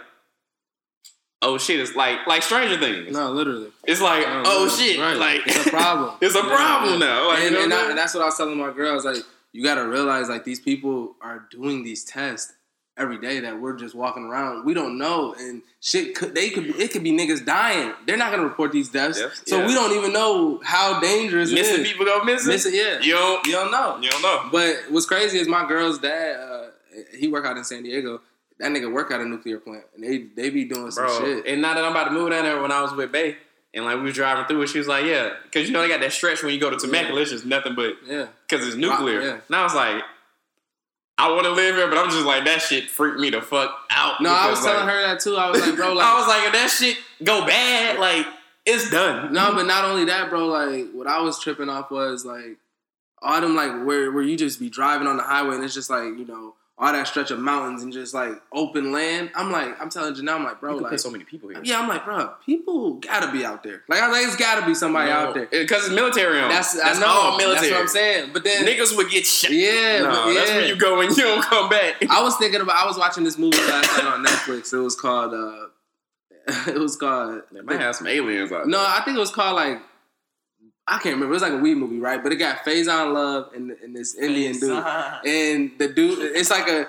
oh 1.42 1.58
shit 1.58 1.80
it's 1.80 1.96
like 1.96 2.26
like 2.28 2.44
Stranger 2.44 2.78
Things 2.80 3.14
no, 3.16 3.32
literally. 3.32 3.70
it's 3.86 4.02
like 4.02 4.26
No, 4.28 4.44
oh 4.46 4.64
literally. 4.64 4.92
shit 4.94 5.00
Right. 5.00 5.18
like 5.18 5.42
it's 5.48 5.68
a 5.68 5.70
problem. 5.70 6.16
it's 6.22 6.36
a 6.36 6.40
Yeah, 6.40 6.56
problem 6.56 7.00
now 7.00 7.28
like, 7.30 7.40
and, 7.40 7.46
you 7.46 7.52
know 7.52 7.64
and, 7.64 7.72
what 7.72 7.86
I- 7.86 7.90
and 7.90 7.98
that's 7.98 8.14
what 8.14 8.24
I 8.24 8.26
was 8.26 8.38
telling 8.38 8.58
my 8.58 8.72
girls. 8.72 9.06
Like, 9.06 9.18
you 9.52 9.64
got 9.64 9.76
to 9.76 9.88
realize, 9.88 10.30
like, 10.30 10.44
these 10.44 10.60
people 10.60 11.16
are 11.22 11.48
doing 11.50 11.84
these 11.84 12.04
tests 12.04 12.54
every 12.98 13.18
day 13.18 13.40
that 13.40 13.60
we're 13.60 13.76
just 13.76 13.96
walking 13.96 14.26
around. 14.26 14.64
We 14.64 14.76
don't 14.76 14.98
know, 15.00 15.34
and 15.40 15.64
shit. 15.80 16.14
Could, 16.16 16.36
they 16.36 16.50
could. 16.52 16.68
It 16.80 16.92
could 16.92 17.02
be 17.04 17.12
niggas 17.12 17.46
dying. 17.46 17.94
They're 18.06 18.18
not 18.18 18.30
gonna 18.30 18.44
report 18.44 18.72
these 18.74 18.90
deaths, 18.90 19.20
Deaths, 19.20 19.42
so 19.48 19.58
yeah. 19.60 19.66
we 19.68 19.74
don't 19.74 19.98
even 19.98 20.14
know 20.14 20.60
how 20.64 21.00
dangerous 21.00 21.52
missing 21.52 21.82
is. 21.82 21.88
people 21.88 22.06
go 22.06 22.24
missing 22.24 22.50
Missing, 22.52 22.76
yeah. 22.76 23.00
you 23.02 23.14
don't 23.14 23.44
You 23.48 23.54
don't 23.54 23.72
know. 23.72 23.98
you 24.02 24.10
don't 24.12 24.22
know 24.22 24.50
But 24.52 24.76
what's 24.90 25.06
crazy 25.08 25.40
is 25.40 25.48
my 25.48 25.66
girl's 25.68 25.98
dad. 25.98 26.36
Uh, 26.40 26.68
he 27.18 27.28
work 27.28 27.46
out 27.46 27.58
in 27.58 27.64
San 27.64 27.82
Diego. 27.84 28.22
That 28.60 28.72
nigga 28.72 28.92
work 28.92 29.10
at 29.12 29.22
a 29.22 29.26
nuclear 29.26 29.60
plant, 29.60 29.86
and 29.96 30.04
they 30.04 30.18
they 30.36 30.50
be 30.50 30.66
doing 30.66 30.92
some 30.92 31.06
bro 31.06 31.20
shit. 31.20 31.46
and 31.46 31.62
now 31.62 31.74
that 31.74 31.84
I'm 31.84 31.92
about 31.92 32.06
to 32.06 32.12
move 32.12 32.32
down 32.32 32.44
there 32.44 32.62
when 32.62 32.72
I 32.72 32.82
was 32.82 32.92
with 32.94 33.12
Bay 33.12 33.38
and 33.74 33.86
like 33.86 33.98
we 33.98 34.04
was 34.04 34.16
driving 34.16 34.46
through 34.46 34.62
it 34.64 34.68
she 34.68 34.80
was 34.80 34.88
like 34.88 35.06
yeah 35.06 35.30
because 35.44 35.68
you 35.68 35.74
know 35.74 35.82
they 35.82 35.88
got 35.88 36.02
that 36.02 36.12
stretch 36.12 36.44
when 36.44 36.54
you 36.54 36.60
go 36.60 36.70
to 36.70 36.78
Temecula 36.78 37.22
it's 37.22 37.32
just 37.32 37.46
nothing 37.46 37.76
but 37.76 37.94
yeah, 38.06 38.28
because 38.48 38.68
it's 38.68 38.76
nuclear. 38.76 39.22
yeah. 39.22 39.40
And 39.48 39.56
I 39.56 39.64
was 39.64 39.76
like, 39.76 40.04
I 41.18 41.30
want 41.32 41.44
to 41.44 41.52
live 41.52 41.76
here, 41.76 41.88
but 41.88 41.98
I'm 41.98 42.10
just 42.10 42.26
like 42.26 42.46
that 42.46 42.62
shit 42.62 42.90
freaked 42.90 43.20
me 43.20 43.30
the 43.30 43.42
fuck 43.42 43.78
out. 43.90 44.22
no, 44.22 44.30
I 44.30 44.50
was 44.50 44.60
because, 44.60 44.74
telling 44.74 44.88
her 44.88 45.02
that 45.04 45.20
too. 45.20 45.36
I 45.36 45.50
was 45.50 45.62
like, 45.62 45.76
bro, 45.76 45.94
like, 45.94 46.06
I 46.06 46.18
was 46.18 46.28
like, 46.28 46.48
if 46.48 46.54
that 46.54 46.70
shit 46.70 46.98
go 47.24 47.46
bad, 47.46 48.00
like 48.00 48.26
it's 48.66 48.90
done. 48.90 49.34
No, 49.34 49.54
but 49.54 49.64
not 49.64 49.86
only 49.86 50.06
that, 50.06 50.30
bro. 50.30 50.48
Like 50.48 50.92
what 50.92 51.08
I 51.08 51.22
was 51.22 51.40
tripping 51.40 51.70
off 51.70 51.92
was 51.92 52.26
like 52.26 52.58
all 53.22 53.42
them 53.42 53.56
like 53.56 53.86
where 53.86 54.12
where 54.12 54.24
you 54.24 54.38
just 54.38 54.60
be 54.60 54.70
driving 54.70 55.08
on 55.08 55.18
the 55.18 55.24
highway 55.24 55.56
and 55.56 55.64
it's 55.64 55.74
just 55.74 55.90
like 55.90 56.18
you 56.18 56.26
know 56.26 56.56
all 56.82 56.94
that 56.94 57.06
stretch 57.08 57.30
of 57.30 57.40
mountains 57.40 57.84
and 57.84 57.92
just 57.92 58.14
like 58.14 58.32
open 58.54 58.94
land. 58.94 59.30
I'm 59.36 59.52
like, 59.52 59.80
I'm 59.82 59.90
telling 59.90 60.14
Janelle, 60.14 60.36
I'm 60.36 60.44
like, 60.46 60.62
bro, 60.62 60.72
you 60.72 60.78
could 60.78 60.84
like, 60.84 60.92
put 60.92 61.02
so 61.02 61.12
many 61.12 61.26
people 61.26 61.50
here. 61.50 61.60
yeah, 61.62 61.78
I'm 61.78 61.90
like, 61.90 62.06
bro, 62.06 62.32
people 62.46 62.94
gotta 62.94 63.30
be 63.34 63.44
out 63.44 63.64
there. 63.64 63.84
Like, 63.90 64.02
I 64.02 64.10
like, 64.10 64.26
it's 64.26 64.38
gotta 64.38 64.66
be 64.66 64.74
somebody 64.74 65.12
out 65.12 65.34
there. 65.34 65.48
because 65.52 65.86
it's 65.88 65.94
military. 65.94 66.40
On. 66.40 66.48
That's, 66.48 66.74
that's 66.76 66.98
I 66.98 67.02
know. 67.02 67.08
all 67.08 67.38
military. 67.38 67.70
That's 67.70 67.72
what 67.74 67.82
I'm 67.82 67.88
saying. 67.90 68.30
But 68.32 68.46
then, 68.46 68.66
Niggas 68.66 68.96
would 68.96 69.10
get 69.10 69.26
shot. 69.26 69.52
yeah, 69.52 70.00
no, 70.04 70.26
but 70.28 70.34
that's 70.36 70.52
where 70.52 70.66
you 70.68 70.78
go 70.78 70.98
when 71.00 71.10
you 71.10 71.16
don't 71.18 71.44
come 71.44 71.68
back. 71.70 71.96
I 72.10 72.24
was 72.24 72.38
thinking 72.38 72.62
about. 72.62 72.78
I 72.78 72.86
was 72.88 72.98
watching 72.98 73.26
this 73.26 73.38
movie 73.38 73.58
last 73.58 73.98
night 73.98 74.08
on 74.14 74.24
Netflix. 74.26 74.72
It 74.74 74.78
was 74.78 74.96
called. 74.96 75.34
uh 75.34 75.66
It 76.68 76.80
was 76.80 76.96
called. 76.96 77.42
They 77.52 77.62
might 77.62 77.80
have 77.82 77.96
some 77.98 78.08
aliens 78.08 78.52
out 78.52 78.68
No, 78.68 78.78
there. 78.80 78.88
I 78.88 79.02
think 79.04 79.18
it 79.18 79.20
was 79.20 79.32
called 79.32 79.56
like. 79.56 79.82
I 80.90 80.94
can't 80.94 81.16
remember. 81.16 81.28
It 81.28 81.36
was 81.36 81.42
like 81.42 81.54
a 81.54 81.58
weed 81.58 81.76
movie, 81.76 82.00
right? 82.00 82.22
But 82.22 82.32
it 82.32 82.38
got 82.38 82.66
Faizon 82.66 83.14
Love 83.14 83.54
and, 83.54 83.72
and 83.72 83.96
this 83.96 84.16
Indian 84.16 84.60
dude. 84.60 84.72
And 84.72 85.72
the 85.78 85.88
dude, 85.88 86.36
it's 86.36 86.50
like 86.50 86.68
a. 86.68 86.88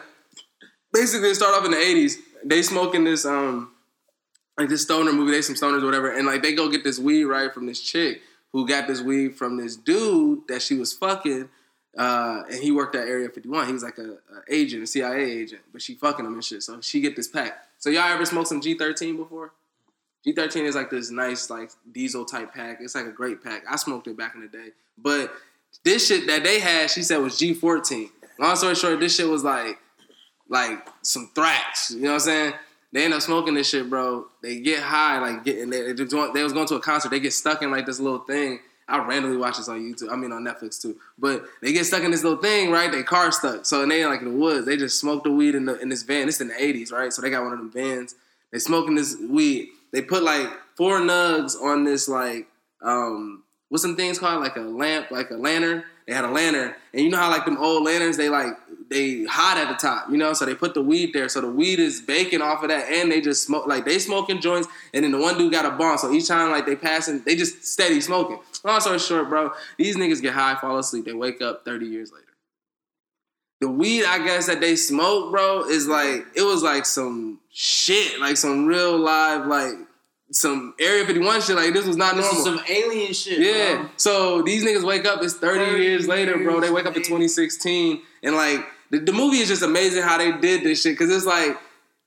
Basically, 0.92 1.28
it 1.28 1.34
started 1.34 1.58
off 1.58 1.64
in 1.66 1.70
the 1.70 1.76
'80s. 1.76 2.14
They 2.44 2.62
smoking 2.62 3.04
this 3.04 3.24
um, 3.26 3.72
like 4.58 4.68
this 4.68 4.82
stoner 4.82 5.12
movie. 5.12 5.32
They 5.32 5.42
some 5.42 5.54
stoners 5.54 5.82
or 5.82 5.86
whatever, 5.86 6.10
and 6.10 6.26
like 6.26 6.42
they 6.42 6.54
go 6.54 6.70
get 6.70 6.82
this 6.82 6.98
weed 6.98 7.24
right 7.24 7.52
from 7.52 7.66
this 7.66 7.80
chick 7.80 8.22
who 8.52 8.66
got 8.66 8.88
this 8.88 9.00
weed 9.00 9.36
from 9.36 9.56
this 9.56 9.76
dude 9.76 10.48
that 10.48 10.62
she 10.62 10.74
was 10.74 10.92
fucking. 10.92 11.48
Uh, 11.96 12.42
and 12.50 12.62
he 12.62 12.70
worked 12.70 12.94
at 12.94 13.06
Area 13.08 13.28
51. 13.28 13.66
He 13.66 13.72
was 13.72 13.82
like 13.82 13.98
a, 13.98 14.12
a 14.12 14.42
agent, 14.48 14.82
a 14.84 14.86
CIA 14.86 15.24
agent, 15.24 15.62
but 15.72 15.82
she 15.82 15.94
fucking 15.94 16.24
him 16.24 16.34
and 16.34 16.44
shit. 16.44 16.62
So 16.62 16.80
she 16.80 17.00
get 17.00 17.16
this 17.16 17.28
pack. 17.28 17.58
So 17.78 17.90
y'all 17.90 18.04
ever 18.04 18.24
smoked 18.24 18.48
some 18.48 18.60
G13 18.60 19.16
before? 19.16 19.52
G13 20.26 20.64
is 20.64 20.74
like 20.74 20.90
this 20.90 21.10
nice 21.10 21.48
like 21.48 21.70
diesel 21.92 22.24
type 22.24 22.52
pack. 22.54 22.78
It's 22.80 22.94
like 22.94 23.06
a 23.06 23.12
great 23.12 23.42
pack. 23.42 23.62
I 23.68 23.76
smoked 23.76 24.06
it 24.06 24.16
back 24.16 24.34
in 24.34 24.42
the 24.42 24.48
day, 24.48 24.68
but 24.98 25.32
this 25.84 26.06
shit 26.06 26.26
that 26.26 26.42
they 26.44 26.60
had, 26.60 26.90
she 26.90 27.02
said 27.02 27.18
was 27.18 27.38
G14. 27.38 28.08
Long 28.38 28.56
story 28.56 28.74
short, 28.74 29.00
this 29.00 29.16
shit 29.16 29.28
was 29.28 29.44
like 29.44 29.78
like 30.48 30.86
some 31.02 31.30
thrax. 31.34 31.90
You 31.90 32.02
know 32.02 32.08
what 32.08 32.14
I'm 32.14 32.20
saying? 32.20 32.52
They 32.92 33.04
end 33.04 33.14
up 33.14 33.22
smoking 33.22 33.54
this 33.54 33.68
shit, 33.68 33.88
bro. 33.88 34.26
They 34.42 34.60
get 34.60 34.80
high, 34.80 35.18
like 35.20 35.44
getting 35.44 35.70
they, 35.70 35.92
they, 35.92 36.04
they 36.04 36.42
was 36.42 36.52
going 36.52 36.66
to 36.66 36.74
a 36.74 36.80
concert. 36.80 37.10
They 37.10 37.20
get 37.20 37.32
stuck 37.32 37.62
in 37.62 37.70
like 37.70 37.86
this 37.86 38.00
little 38.00 38.18
thing. 38.18 38.58
I 38.88 38.98
randomly 38.98 39.36
watch 39.36 39.58
this 39.58 39.68
on 39.68 39.78
YouTube. 39.78 40.10
I 40.10 40.16
mean 40.16 40.32
on 40.32 40.42
Netflix 40.42 40.82
too. 40.82 40.96
But 41.16 41.44
they 41.62 41.72
get 41.72 41.86
stuck 41.86 42.02
in 42.02 42.10
this 42.10 42.24
little 42.24 42.42
thing, 42.42 42.72
right? 42.72 42.90
They 42.90 43.04
car 43.04 43.30
stuck. 43.30 43.64
So 43.64 43.82
and 43.82 43.90
they 43.90 44.04
like 44.04 44.20
in 44.20 44.32
the 44.32 44.36
woods. 44.36 44.66
They 44.66 44.76
just 44.76 44.98
smoked 44.98 45.24
the 45.24 45.30
weed 45.30 45.54
in 45.54 45.64
the 45.64 45.78
in 45.78 45.88
this 45.88 46.02
van. 46.02 46.28
It's 46.28 46.40
in 46.40 46.48
the 46.48 46.54
80s, 46.54 46.92
right? 46.92 47.12
So 47.12 47.22
they 47.22 47.30
got 47.30 47.44
one 47.44 47.52
of 47.52 47.58
them 47.58 47.70
vans. 47.70 48.16
They 48.50 48.58
smoking 48.58 48.96
this 48.96 49.16
weed. 49.16 49.68
They 49.92 50.02
put 50.02 50.22
like 50.22 50.48
four 50.76 51.00
nugs 51.00 51.60
on 51.60 51.84
this 51.84 52.08
like 52.08 52.46
um 52.82 53.42
what's 53.68 53.82
some 53.82 53.96
things 53.96 54.18
called 54.18 54.42
like 54.42 54.56
a 54.56 54.60
lamp, 54.60 55.10
like 55.10 55.30
a 55.30 55.36
lantern. 55.36 55.84
They 56.06 56.14
had 56.14 56.24
a 56.24 56.30
lantern, 56.30 56.74
and 56.92 57.02
you 57.02 57.08
know 57.08 57.18
how 57.18 57.30
like 57.30 57.44
them 57.44 57.56
old 57.56 57.84
lanterns, 57.84 58.16
they 58.16 58.28
like 58.28 58.54
they 58.88 59.24
hot 59.24 59.56
at 59.56 59.68
the 59.68 59.74
top, 59.74 60.10
you 60.10 60.16
know. 60.16 60.32
So 60.32 60.44
they 60.44 60.56
put 60.56 60.74
the 60.74 60.82
weed 60.82 61.12
there, 61.12 61.28
so 61.28 61.40
the 61.40 61.50
weed 61.50 61.78
is 61.78 62.00
baking 62.00 62.42
off 62.42 62.64
of 62.64 62.68
that, 62.70 62.90
and 62.90 63.12
they 63.12 63.20
just 63.20 63.46
smoke 63.46 63.68
like 63.68 63.84
they 63.84 63.98
smoking 64.00 64.40
joints, 64.40 64.66
and 64.92 65.04
then 65.04 65.12
the 65.12 65.18
one 65.18 65.38
dude 65.38 65.52
got 65.52 65.66
a 65.66 65.70
bomb. 65.70 65.98
So 65.98 66.12
each 66.12 66.26
time 66.26 66.50
like 66.50 66.66
they 66.66 66.74
passing, 66.74 67.22
they 67.22 67.36
just 67.36 67.64
steady 67.64 68.00
smoking. 68.00 68.40
Long 68.64 68.80
story 68.80 68.98
short, 68.98 69.28
bro, 69.28 69.52
these 69.78 69.96
niggas 69.96 70.20
get 70.20 70.34
high, 70.34 70.56
fall 70.56 70.78
asleep, 70.78 71.04
they 71.04 71.12
wake 71.12 71.40
up 71.40 71.64
thirty 71.64 71.86
years 71.86 72.10
later. 72.10 72.29
The 73.60 73.68
weed, 73.68 74.04
I 74.04 74.24
guess 74.24 74.46
that 74.46 74.60
they 74.60 74.74
smoke, 74.76 75.30
bro, 75.32 75.64
is 75.68 75.86
like 75.86 76.26
it 76.34 76.42
was 76.42 76.62
like 76.62 76.86
some 76.86 77.40
shit, 77.52 78.18
like 78.20 78.36
some 78.36 78.64
real 78.66 78.96
live, 78.98 79.46
like 79.46 79.72
some 80.32 80.74
Area 80.80 81.04
51 81.04 81.42
shit. 81.42 81.56
Like 81.56 81.74
this 81.74 81.84
was 81.86 81.96
not 81.96 82.16
This 82.16 82.24
normal. 82.24 82.38
is 82.38 82.44
some 82.44 82.74
alien 82.74 83.12
shit. 83.12 83.38
Yeah. 83.40 83.76
bro. 83.82 83.90
So 83.96 84.42
these 84.42 84.64
niggas 84.64 84.84
wake 84.84 85.04
up. 85.04 85.22
It's 85.22 85.34
30, 85.34 85.64
30 85.72 85.82
years 85.82 86.08
later, 86.08 86.38
bro. 86.38 86.60
They 86.60 86.70
wake 86.70 86.86
up 86.86 86.96
in 86.96 87.02
2016, 87.02 88.00
and 88.22 88.34
like 88.34 88.64
the, 88.90 88.98
the 89.00 89.12
movie 89.12 89.38
is 89.38 89.48
just 89.48 89.62
amazing 89.62 90.02
how 90.04 90.16
they 90.18 90.32
did 90.32 90.62
this 90.64 90.80
shit 90.82 90.94
because 90.98 91.14
it's 91.14 91.26
like 91.26 91.56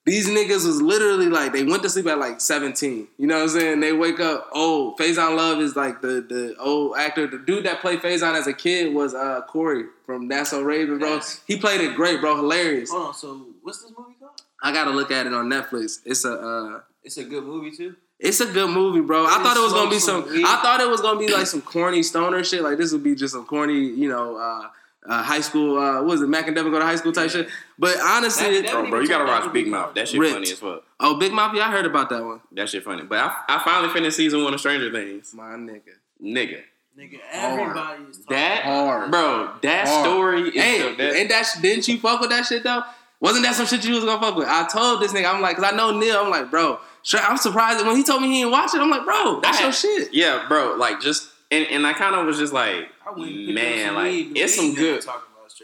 these 0.06 0.28
niggas 0.28 0.66
was 0.66 0.82
literally 0.82 1.28
like 1.28 1.54
they 1.54 1.64
went 1.64 1.82
to 1.84 1.90
sleep 1.90 2.08
at 2.08 2.18
like 2.20 2.42
17. 2.42 3.08
You 3.18 3.28
know 3.28 3.36
what 3.38 3.44
I'm 3.44 3.50
saying? 3.50 3.80
They 3.80 3.94
wake 3.94 4.20
up. 4.20 4.50
Oh, 4.54 4.96
Faizon 5.00 5.38
Love 5.38 5.60
is 5.62 5.76
like 5.76 6.02
the 6.02 6.22
the 6.28 6.56
old 6.60 6.98
actor. 6.98 7.26
The 7.28 7.38
dude 7.38 7.66
that 7.66 7.80
played 7.82 8.02
Faison 8.02 8.36
as 8.36 8.48
a 8.48 8.54
kid 8.54 8.94
was 8.94 9.14
uh 9.14 9.42
Corey 9.48 9.86
from 10.06 10.28
That's 10.28 10.50
So 10.50 10.62
Raven, 10.62 11.00
bro. 11.00 11.16
Yes. 11.16 11.42
He 11.48 11.58
played 11.58 11.80
it 11.82 11.96
great, 11.96 12.20
bro. 12.20 12.36
Hilarious. 12.36 12.92
Hold 12.92 13.08
on. 13.08 13.14
So 13.14 13.46
what's 13.62 13.82
this 13.82 13.92
movie 13.98 14.16
called? 14.20 14.42
I 14.62 14.72
gotta 14.74 14.92
look 14.92 15.12
at 15.12 15.26
it 15.28 15.34
on 15.34 15.50
Netflix. 15.50 16.00
It's 16.06 16.26
a. 16.26 16.34
uh 16.34 16.80
It's 17.04 17.18
a 17.18 17.24
good 17.24 17.44
movie 17.44 17.72
too. 17.72 17.96
it's 18.20 18.40
a 18.42 18.46
good 18.46 18.70
movie, 18.70 19.02
bro. 19.02 19.26
I 19.26 19.42
thought 19.44 19.58
it 19.58 19.62
was 19.62 19.74
gonna 19.74 19.90
be 19.90 20.00
some. 20.00 20.24
weed. 20.30 20.46
I 20.46 20.62
thought 20.62 20.80
it 20.82 20.88
was 20.90 21.02
gonna 21.02 21.20
be 21.20 21.32
like 21.34 21.48
some 21.48 21.62
corny 21.62 22.04
stoner 22.04 22.44
shit. 22.44 22.62
Like 22.62 22.78
this 22.78 22.92
would 22.94 23.04
be 23.04 23.16
just 23.16 23.34
some 23.34 23.46
corny, 23.46 23.80
you 23.80 24.08
know, 24.10 24.38
uh, 24.38 24.68
uh, 25.08 25.22
high 25.24 25.42
school. 25.42 25.78
Uh, 25.78 25.96
what 26.02 26.06
was 26.06 26.22
it? 26.22 26.28
Mac 26.30 26.48
and 26.48 26.56
Devin 26.56 26.72
go 26.72 26.80
to 26.80 26.86
high 26.86 26.96
school 26.96 27.12
type 27.12 27.30
shit. 27.30 27.48
But 27.80 27.98
honestly, 28.02 28.44
Mac 28.44 28.52
it- 28.54 28.58
and 28.58 28.66
Devin 28.68 28.86
Oh, 28.86 28.90
bro, 28.90 29.00
you 29.02 29.08
gotta 29.08 29.26
watch 29.26 29.52
Big 29.54 29.68
Mouth. 29.68 29.94
That 29.96 30.08
shit 30.08 30.20
ripped. 30.20 30.34
funny 30.34 30.52
as 30.52 30.60
fuck. 30.60 30.84
oh, 31.00 31.16
Big 31.18 31.32
Mafia, 31.34 31.64
I 31.64 31.72
heard 31.72 31.86
about 31.86 32.10
that 32.10 32.24
one. 32.24 32.42
That 32.54 32.70
shit 32.70 32.84
funny. 32.84 33.04
But 33.04 33.20
I, 33.20 33.36
I 33.50 33.62
finally 33.64 33.92
finished 33.94 34.18
season 34.18 34.44
one 34.44 34.54
of 34.54 34.60
Stranger 34.60 34.92
Things. 34.92 35.34
My 35.34 35.56
nigga, 35.56 35.82
Nigga. 36.22 36.62
Nigga, 36.98 37.18
everybody 37.32 38.04
is 38.04 38.18
talking. 38.18 38.26
That 38.30 38.64
Hard. 38.66 39.10
bro, 39.12 39.50
that 39.64 39.88
Hard. 39.88 40.06
story 40.06 40.42
is 40.50 40.54
hey, 40.54 40.92
the, 40.92 40.96
that, 40.98 41.16
ain't 41.16 41.30
that? 41.30 41.44
sh- 41.44 41.60
Didn't 41.60 41.88
you 41.88 41.98
fuck 41.98 42.22
with 42.22 42.30
that 42.30 42.46
shit 42.46 42.64
though? 42.64 42.84
Wasn't 43.20 43.44
that 43.46 43.56
some 43.56 43.66
shit 43.66 43.84
you 43.84 43.96
was 43.96 44.04
gonna 44.06 44.22
fuck 44.22 44.36
with? 44.36 44.48
I 44.48 44.68
told 44.68 45.02
this 45.02 45.12
nigga, 45.12 45.34
I'm 45.34 45.42
like, 45.42 45.56
cause 45.56 45.66
I 45.66 45.76
know 45.76 45.98
Neil. 45.98 46.18
I'm 46.18 46.30
like, 46.30 46.52
bro, 46.52 46.78
I'm 47.16 47.38
surprised 47.38 47.84
when 47.86 47.96
he 47.96 48.04
told 48.04 48.22
me 48.22 48.28
he 48.28 48.40
didn't 48.42 48.52
watch 48.52 48.76
it. 48.76 48.80
I'm 48.82 48.92
like, 48.92 49.06
bro, 49.06 49.40
that's 49.42 49.60
I 49.60 49.64
your 49.64 49.72
shit. 49.72 50.14
Yeah, 50.14 50.46
bro, 50.48 50.76
like 50.78 51.02
just 51.02 51.30
and, 51.54 51.68
and 51.72 51.88
I 51.88 51.94
kind 51.94 52.16
of 52.16 52.26
was 52.26 52.38
just 52.38 52.54
like, 52.54 52.90
I 53.06 53.12
went 53.12 53.32
and 53.32 53.46
picked 53.48 53.60
up 53.60 53.64
man, 53.66 53.96
like 53.96 54.04
weed, 54.06 54.32
it's 54.38 54.56
some 54.56 54.74
good, 54.74 55.04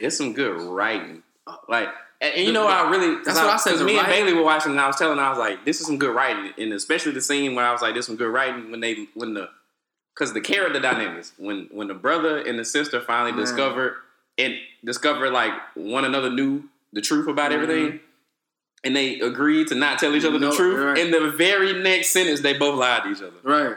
it's 0.01 0.17
some 0.17 0.33
good 0.33 0.61
writing. 0.61 1.23
Like, 1.67 1.89
and, 2.21 2.33
and 2.35 2.45
you 2.47 2.53
know, 2.53 2.67
I 2.67 2.89
really 2.89 3.23
That's 3.23 3.37
what 3.39 3.47
I 3.49 3.57
said. 3.57 3.83
Me 3.85 3.97
and 3.97 4.07
Bailey 4.07 4.33
were 4.33 4.43
watching, 4.43 4.71
and 4.71 4.79
I 4.79 4.87
was 4.87 4.97
telling, 4.97 5.17
her, 5.17 5.23
I 5.23 5.29
was 5.29 5.39
like, 5.39 5.65
this 5.65 5.79
is 5.79 5.87
some 5.87 5.97
good 5.97 6.13
writing, 6.15 6.51
and 6.57 6.73
especially 6.73 7.11
the 7.13 7.21
scene 7.21 7.55
where 7.55 7.65
I 7.65 7.71
was 7.71 7.81
like, 7.81 7.93
this 7.95 8.03
is 8.03 8.07
some 8.07 8.15
good 8.17 8.31
writing 8.31 8.71
when 8.71 8.79
they 8.81 9.07
when 9.15 9.33
the 9.33 9.49
because 10.13 10.33
the 10.33 10.41
character 10.41 10.79
dynamics 10.81 11.31
when 11.37 11.67
when 11.71 11.87
the 11.87 11.93
brother 11.93 12.39
and 12.39 12.59
the 12.59 12.65
sister 12.65 12.99
finally 12.99 13.31
Man. 13.31 13.39
discovered 13.39 13.95
and 14.37 14.53
discovered 14.83 15.31
like 15.31 15.53
one 15.75 16.03
another 16.05 16.29
knew 16.29 16.63
the 16.93 17.01
truth 17.01 17.27
about 17.27 17.51
Mhm. 17.51 17.55
everything. 17.55 17.99
And 18.83 18.95
they 18.95 19.19
agreed 19.19 19.67
to 19.67 19.75
not 19.75 19.99
tell 19.99 20.15
each 20.15 20.23
other 20.23 20.39
No, 20.39 20.51
the 20.51 20.55
truth. 20.55 20.79
right. 20.79 20.97
In 20.97 21.11
the 21.11 21.31
very 21.31 21.73
next 21.73 22.11
sentence, 22.11 22.39
they 22.39 22.53
both 22.57 22.77
lied 22.79 23.03
to 23.03 23.09
each 23.11 23.17
other. 23.21 23.33
Right. 23.43 23.75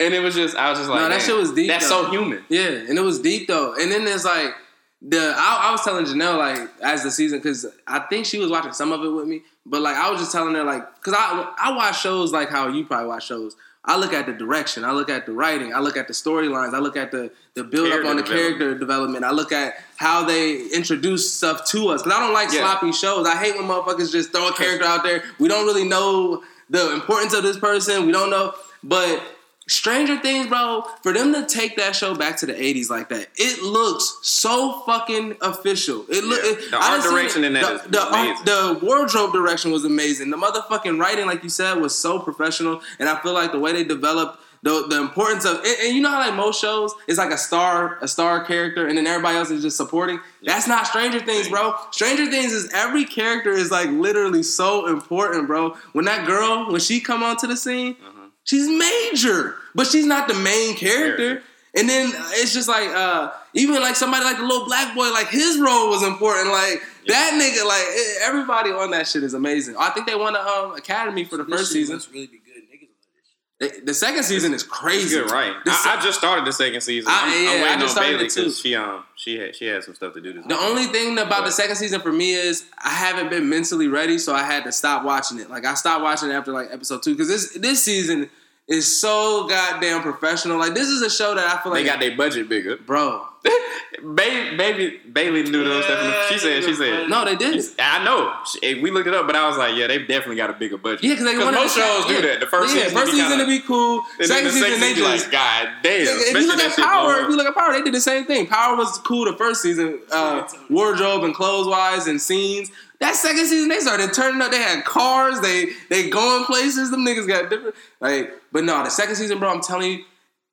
And 0.00 0.12
it 0.12 0.20
was 0.20 0.34
just, 0.34 0.56
I 0.56 0.70
was 0.70 0.78
just 0.80 0.90
like, 0.90 1.00
No, 1.00 1.08
that 1.08 1.22
shit 1.22 1.36
was 1.36 1.52
deep, 1.52 1.68
That's 1.68 1.88
though." 1.88 2.04
so 2.04 2.10
human. 2.10 2.44
Yeah, 2.48 2.66
and 2.68 2.98
it 2.98 3.02
was 3.02 3.20
deep 3.20 3.46
though. 3.46 3.74
And 3.74 3.90
then 3.92 4.04
there's 4.04 4.24
like 4.24 4.52
the 5.00 5.34
I, 5.36 5.68
I 5.68 5.70
was 5.70 5.82
telling 5.82 6.04
Janelle 6.04 6.38
like 6.38 6.68
as 6.82 7.02
the 7.02 7.10
season 7.10 7.38
because 7.38 7.66
I 7.86 8.00
think 8.00 8.26
she 8.26 8.38
was 8.38 8.50
watching 8.50 8.72
some 8.72 8.90
of 8.92 9.04
it 9.04 9.08
with 9.08 9.26
me, 9.28 9.42
but 9.66 9.82
like 9.82 9.96
I 9.96 10.10
was 10.10 10.20
just 10.20 10.32
telling 10.32 10.54
her 10.54 10.64
like 10.64 10.94
because 10.96 11.14
I 11.16 11.52
I 11.58 11.76
watch 11.76 12.00
shows 12.00 12.32
like 12.32 12.48
how 12.50 12.68
you 12.68 12.84
probably 12.86 13.08
watch 13.08 13.26
shows. 13.26 13.54
I 13.86 13.98
look 13.98 14.14
at 14.14 14.24
the 14.24 14.32
direction, 14.32 14.82
I 14.82 14.92
look 14.92 15.10
at 15.10 15.26
the 15.26 15.32
writing, 15.32 15.74
I 15.74 15.80
look 15.80 15.98
at 15.98 16.08
the 16.08 16.14
storylines, 16.14 16.72
I 16.72 16.78
look 16.78 16.96
at 16.96 17.10
the 17.12 17.30
the 17.52 17.62
build 17.62 17.92
up 17.92 18.06
on 18.06 18.16
the 18.16 18.22
character 18.22 18.76
development. 18.76 19.24
I 19.26 19.30
look 19.30 19.52
at 19.52 19.74
how 19.96 20.24
they 20.24 20.66
introduce 20.74 21.34
stuff 21.34 21.66
to 21.66 21.88
us 21.90 22.02
because 22.02 22.16
I 22.18 22.20
don't 22.20 22.32
like 22.32 22.50
Yeah. 22.50 22.60
sloppy 22.60 22.92
shows. 22.92 23.26
I 23.26 23.36
hate 23.36 23.54
when 23.56 23.66
motherfuckers 23.68 24.10
just 24.10 24.32
throw 24.32 24.48
a 24.48 24.54
character 24.54 24.86
out 24.86 25.04
there. 25.04 25.22
We 25.38 25.48
don't 25.48 25.66
really 25.66 25.86
know 25.86 26.42
the 26.70 26.94
importance 26.94 27.34
of 27.34 27.42
this 27.42 27.58
person. 27.58 28.06
We 28.06 28.12
don't 28.12 28.30
know, 28.30 28.54
but 28.82 29.22
Stranger 29.66 30.18
Things, 30.18 30.46
bro, 30.46 30.82
for 31.02 31.12
them 31.12 31.32
to 31.32 31.46
take 31.46 31.76
that 31.76 31.96
show 31.96 32.14
back 32.14 32.36
to 32.38 32.46
the 32.46 32.52
80s 32.52 32.90
like 32.90 33.08
that, 33.08 33.28
it 33.36 33.62
looks 33.62 34.18
so 34.22 34.82
fucking 34.84 35.36
official. 35.40 36.04
It 36.10 36.22
look 36.24 36.42
Yeah. 36.44 36.50
it- 36.50 36.70
The 36.70 36.76
I 36.78 36.92
art 36.96 37.02
direction 37.02 37.44
it. 37.44 37.48
in 37.48 37.52
that 37.54 37.64
the, 37.64 37.74
is 37.74 37.82
the, 37.90 38.08
amazing. 38.08 38.44
the 38.44 38.78
wardrobe 38.82 39.32
direction 39.32 39.72
was 39.72 39.84
amazing. 39.84 40.30
The 40.30 40.36
motherfucking 40.36 41.00
writing, 41.00 41.26
like 41.26 41.42
you 41.42 41.48
said, 41.50 41.80
was 41.80 41.96
so 41.96 42.18
professional. 42.18 42.82
And 42.98 43.08
I 43.08 43.18
feel 43.22 43.32
like 43.32 43.52
the 43.52 43.58
way 43.58 43.72
they 43.72 43.84
developed 43.84 44.40
the, 44.62 44.86
the 44.88 44.98
importance 44.98 45.44
of 45.44 45.58
and, 45.58 45.76
and 45.84 45.94
you 45.94 46.00
know 46.00 46.08
how 46.08 46.20
like 46.20 46.32
most 46.32 46.58
shows 46.58 46.90
it's 47.06 47.18
like 47.18 47.30
a 47.30 47.36
star 47.36 47.98
a 48.00 48.08
star 48.08 48.42
character 48.46 48.86
and 48.88 48.96
then 48.96 49.06
everybody 49.06 49.36
else 49.36 49.50
is 49.50 49.60
just 49.60 49.76
supporting 49.76 50.18
that's 50.42 50.66
not 50.66 50.86
stranger 50.86 51.20
things 51.20 51.50
bro 51.50 51.74
stranger 51.90 52.30
things 52.30 52.50
is 52.50 52.70
every 52.72 53.04
character 53.04 53.50
is 53.50 53.70
like 53.70 53.90
literally 53.90 54.42
so 54.42 54.86
important 54.86 55.46
bro 55.46 55.76
when 55.92 56.06
that 56.06 56.26
girl 56.26 56.72
when 56.72 56.80
she 56.80 56.98
come 56.98 57.22
onto 57.22 57.46
the 57.46 57.58
scene 57.58 57.94
Uh-huh. 58.00 58.13
She's 58.44 58.68
major 58.68 59.56
but 59.74 59.86
she's 59.86 60.06
not 60.06 60.28
the 60.28 60.34
main 60.34 60.76
character 60.76 61.16
Character. 61.16 61.42
and 61.76 61.88
then 61.88 62.12
it's 62.34 62.52
just 62.54 62.68
like 62.68 62.88
uh 62.90 63.32
even 63.54 63.74
like 63.80 63.96
somebody 63.96 64.24
like 64.24 64.36
the 64.38 64.44
little 64.44 64.64
black 64.66 64.94
boy 64.94 65.10
like 65.12 65.28
his 65.28 65.58
role 65.58 65.88
was 65.90 66.02
important. 66.02 66.48
Like 66.50 66.82
that 67.06 67.30
nigga 67.40 67.66
like 67.66 67.84
everybody 68.22 68.70
on 68.70 68.90
that 68.92 69.06
shit 69.06 69.22
is 69.22 69.34
amazing. 69.34 69.76
I 69.78 69.90
think 69.90 70.06
they 70.06 70.14
won 70.16 70.34
an 70.34 70.42
um, 70.46 70.74
academy 70.76 71.24
for 71.24 71.36
the 71.36 71.44
This 71.44 71.60
first 71.60 71.72
season. 71.72 71.96
must 71.96 72.10
really 72.12 72.26
be 72.26 72.38
good. 72.38 72.62
Niggas 72.64 72.90
love 72.90 73.14
this 73.14 73.28
shit. 73.28 73.43
The, 73.60 73.72
the 73.84 73.94
second 73.94 74.24
season 74.24 74.52
is 74.52 74.62
crazy 74.64 75.16
good, 75.16 75.30
right? 75.30 75.54
Se- 75.64 75.72
I, 75.90 75.96
I 75.98 76.02
just 76.02 76.18
started 76.18 76.44
the 76.44 76.52
second 76.52 76.80
season. 76.80 77.10
I- 77.12 77.22
I'm, 77.24 77.60
yeah, 77.60 77.66
I'm 77.72 77.78
I 77.78 77.80
just 77.80 77.96
on 77.96 78.02
Bailey 78.02 78.24
because 78.24 78.58
she 78.60 78.74
um 78.74 79.04
she 79.14 79.38
had 79.38 79.54
she 79.54 79.66
had 79.66 79.84
some 79.84 79.94
stuff 79.94 80.14
to 80.14 80.20
do 80.20 80.32
this. 80.32 80.44
The 80.46 80.58
only 80.58 80.86
thing 80.86 81.16
about 81.18 81.44
the 81.44 81.52
second 81.52 81.76
season 81.76 82.00
for 82.00 82.12
me 82.12 82.34
is 82.34 82.64
I 82.84 82.90
haven't 82.90 83.30
been 83.30 83.48
mentally 83.48 83.86
ready, 83.88 84.18
so 84.18 84.34
I 84.34 84.42
had 84.42 84.64
to 84.64 84.72
stop 84.72 85.04
watching 85.04 85.38
it. 85.38 85.50
Like 85.50 85.64
I 85.64 85.74
stopped 85.74 86.02
watching 86.02 86.30
it 86.30 86.32
after 86.34 86.52
like 86.52 86.68
episode 86.72 87.02
two 87.02 87.12
because 87.14 87.28
this 87.28 87.52
this 87.56 87.84
season 87.84 88.28
is 88.66 89.00
so 89.00 89.46
goddamn 89.46 90.02
professional. 90.02 90.58
Like 90.58 90.74
this 90.74 90.88
is 90.88 91.00
a 91.02 91.10
show 91.10 91.34
that 91.34 91.46
I 91.46 91.62
feel 91.62 91.70
like 91.70 91.82
they 91.84 91.88
got 91.88 92.00
their 92.00 92.16
budget 92.16 92.48
bigger. 92.48 92.76
bro. 92.76 93.26
baby, 94.14 95.00
Bailey 95.12 95.42
knew 95.44 95.64
those 95.64 95.86
the- 95.86 96.26
She 96.30 96.38
said, 96.38 96.64
she 96.64 96.74
said, 96.74 97.08
No, 97.08 97.24
they 97.24 97.36
didn't. 97.36 97.64
I 97.78 98.02
know. 98.04 98.32
She- 98.46 98.80
We 98.82 98.90
looked 98.90 99.06
it 99.06 99.14
up, 99.14 99.26
but 99.26 99.36
I 99.36 99.46
was 99.48 99.56
like, 99.56 99.76
yeah, 99.76 99.86
they 99.86 99.98
definitely 99.98 100.36
got 100.36 100.50
a 100.50 100.54
bigger 100.54 100.78
budget. 100.78 101.04
Yeah, 101.04 101.14
because 101.14 101.26
they 101.26 101.36
most 101.36 101.76
shows 101.76 102.06
do 102.06 102.14
yeah. 102.14 102.20
that. 102.22 102.40
The 102.40 102.46
first 102.46 102.74
yeah, 102.74 102.84
season, 102.84 102.98
first 102.98 103.12
season 103.12 103.38
to 103.38 103.46
be 103.46 103.60
cool. 103.60 104.02
Second 104.20 104.44
the 104.44 104.50
season 104.50 104.62
second 104.68 104.80
they 104.80 104.94
season, 104.94 105.04
just 105.04 105.24
like, 105.24 105.32
God 105.32 105.68
damn. 105.82 106.06
If 106.06 106.32
you 106.34 106.46
look 106.48 106.58
at 106.60 106.76
Power, 106.76 107.20
if 107.20 107.28
you 107.28 107.36
look 107.36 107.46
at 107.46 107.54
Power, 107.54 107.72
they 107.72 107.82
did 107.82 107.94
the 107.94 108.00
same 108.00 108.24
thing. 108.24 108.46
Power 108.46 108.76
was 108.76 108.98
cool 109.00 109.24
the 109.24 109.36
first 109.36 109.62
season, 109.62 110.00
uh, 110.10 110.48
wardrobe 110.70 111.24
and 111.24 111.34
clothes 111.34 111.66
wise 111.66 112.06
and 112.06 112.20
scenes. 112.20 112.70
That 113.00 113.16
second 113.16 113.46
season, 113.46 113.68
they 113.68 113.80
started 113.80 114.12
turning 114.14 114.40
up. 114.40 114.50
They 114.50 114.62
had 114.62 114.84
cars. 114.84 115.40
They 115.40 115.70
they 115.90 116.08
going 116.08 116.44
places. 116.44 116.90
Them 116.90 117.00
niggas 117.04 117.28
got 117.28 117.50
different. 117.50 117.74
Like, 118.00 118.32
but 118.52 118.64
no, 118.64 118.82
the 118.84 118.90
second 118.90 119.16
season, 119.16 119.38
bro. 119.38 119.50
I'm 119.50 119.60
telling 119.60 119.92
you, 119.92 120.04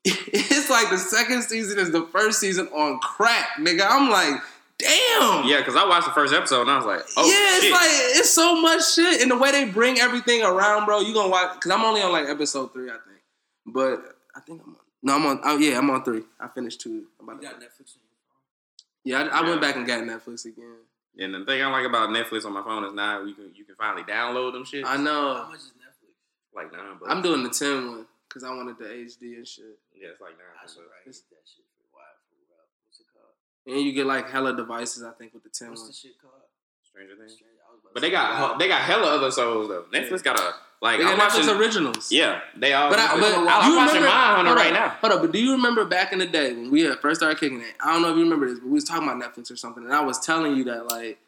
it's 0.06 0.70
like 0.70 0.90
the 0.90 0.98
second 0.98 1.44
season 1.44 1.78
is 1.80 1.92
the 1.92 2.06
first 2.08 2.40
season 2.40 2.68
on 2.70 3.00
crack, 3.00 3.50
nigga. 3.60 3.86
I'm 3.88 4.10
like, 4.10 4.42
damn. 4.80 5.46
Yeah, 5.48 5.58
because 5.58 5.76
I 5.76 5.88
watched 5.88 6.08
the 6.08 6.14
first 6.14 6.34
episode 6.34 6.62
and 6.62 6.72
I 6.72 6.78
was 6.78 6.86
like, 6.86 7.02
oh, 7.18 7.26
yeah, 7.28 7.58
it's 7.58 7.64
shit. 7.66 7.72
like 7.72 7.90
it's 8.20 8.30
so 8.32 8.60
much 8.60 8.94
shit, 8.94 9.22
and 9.22 9.30
the 9.30 9.38
way 9.38 9.52
they 9.52 9.66
bring 9.66 10.00
everything 10.00 10.42
around, 10.44 10.86
bro. 10.86 11.02
You 11.02 11.14
gonna 11.14 11.30
watch? 11.30 11.54
Because 11.56 11.72
I'm 11.72 11.82
only 11.84 12.02
on 12.02 12.12
like 12.12 12.28
episode 12.28 12.74
three, 12.74 12.90
I 12.90 12.94
think. 12.94 13.20
But 13.68 14.16
I 14.36 14.40
think 14.40 14.62
I'm 14.64 14.70
on. 14.72 14.76
No, 15.04 15.16
I'm 15.16 15.26
on. 15.26 15.42
Oh 15.44 15.58
yeah, 15.58 15.78
I'm 15.78 15.90
on 15.90 16.04
three. 16.04 16.24
I 16.40 16.48
finished 16.48 16.82
two. 16.82 17.06
I'm 17.20 17.30
about 17.30 17.42
You 17.42 17.50
got 17.50 17.60
Netflix 17.60 17.96
on 17.96 18.02
yeah, 19.04 19.18
I, 19.18 19.22
I 19.40 19.42
Yeah. 19.42 19.50
went 19.50 19.62
back 19.62 19.76
and 19.76 19.86
got 19.88 20.04
Netflix 20.04 20.46
again. 20.46 20.76
And 21.18 21.34
the 21.34 21.46
thing 21.46 21.62
I 21.62 21.68
like 21.68 21.86
about 21.86 22.10
Netflix 22.10 22.46
on 22.46 22.54
my 22.54 22.64
phone 22.64 22.86
is 22.86 22.94
now 22.94 23.24
you 23.24 23.34
can 23.34 23.52
you 23.56 23.66
can 23.66 23.76
finally 23.76 24.04
download 24.04 24.54
them 24.54 24.64
shit. 24.66 24.86
I 24.86 24.96
phone. 24.96 25.06
How 25.06 25.12
know. 25.12 25.48
much 25.50 25.58
is 25.60 25.72
Netflix? 25.78 26.56
Like 26.56 26.72
nine 26.72 26.98
bucks. 27.00 27.12
I'm 27.12 27.22
doing 27.22 27.44
the 27.44 27.50
10 27.50 27.88
one 27.88 28.06
because 28.28 28.44
I 28.44 28.50
wanted 28.54 28.78
the 28.78 28.86
HD 28.86 29.36
and 29.38 29.48
shit. 29.48 29.78
Yeah, 30.02 30.18
it's 30.18 30.22
like 30.22 30.34
nine 30.42 30.50
I 30.58 30.66
bucks. 30.66 30.74
should 30.74 30.90
that 31.30 31.46
shit 31.46 31.66
for 31.78 31.86
a 31.86 31.92
while. 31.94 32.18
For 32.26 32.34
real. 32.42 32.66
What's 32.90 33.00
it 33.00 33.08
called? 33.14 33.38
And 33.70 33.86
you 33.86 33.94
get 33.94 34.08
like 34.10 34.30
hella 34.34 34.58
devices, 34.58 35.04
I 35.06 35.12
think, 35.14 35.34
with 35.38 35.44
the 35.46 35.54
10 35.54 35.70
What's 35.70 35.82
one. 35.86 35.90
the 35.90 35.94
shit 35.94 36.18
called? 36.20 36.34
Stranger 36.82 37.16
Things. 37.16 37.34
Strange- 37.38 37.54
I 37.62 37.72
was 37.72 37.80
about 37.80 37.90
to 37.90 37.94
But 37.94 38.02
they 38.02 38.10
got 38.12 38.28
wow. 38.52 38.58
they 38.58 38.68
got 38.68 38.82
hella 38.82 39.16
other 39.16 39.32
shows 39.32 39.70
though. 39.70 39.86
Netflix 39.94 40.24
got 40.24 40.38
a 40.40 40.54
like 40.82 40.98
They 40.98 41.06
I'm 41.06 41.16
got 41.18 41.32
watching. 41.32 41.46
Netflix 41.48 41.60
originals. 41.60 42.12
Yeah, 42.12 42.42
they 42.58 42.74
all. 42.74 42.90
But, 42.90 43.00
I, 43.00 43.16
but 43.20 43.24
I'm 43.32 43.70
you 43.72 43.78
watching 43.78 44.02
remember, 44.02 44.10
Mindhunter 44.10 44.46
hold 44.48 44.58
right 44.58 44.74
up, 44.74 44.80
now. 44.80 44.90
Hold 45.00 45.14
up, 45.14 45.22
but 45.22 45.32
do 45.32 45.40
you 45.40 45.52
remember 45.54 45.86
back 45.86 46.12
in 46.12 46.20
the 46.20 46.26
day 46.28 46.52
when 46.54 46.72
we 46.72 46.82
had 46.82 46.98
first 47.00 47.22
started 47.22 47.40
kicking 47.40 47.62
it? 47.62 47.76
I 47.80 47.94
don't 47.94 48.02
know 48.02 48.10
if 48.10 48.18
you 48.18 48.24
remember 48.24 48.50
this, 48.50 48.58
but 48.60 48.66
we 48.66 48.74
was 48.74 48.84
talking 48.84 49.08
about 49.08 49.22
Netflix 49.22 49.52
or 49.52 49.56
something, 49.56 49.84
and 49.86 49.94
I 49.94 50.02
was 50.02 50.20
telling 50.20 50.56
you 50.58 50.64
that 50.66 50.88
like, 50.88 51.20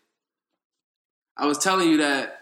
I 1.38 1.46
was 1.46 1.58
telling 1.60 1.88
you 1.90 1.98
that 1.98 2.42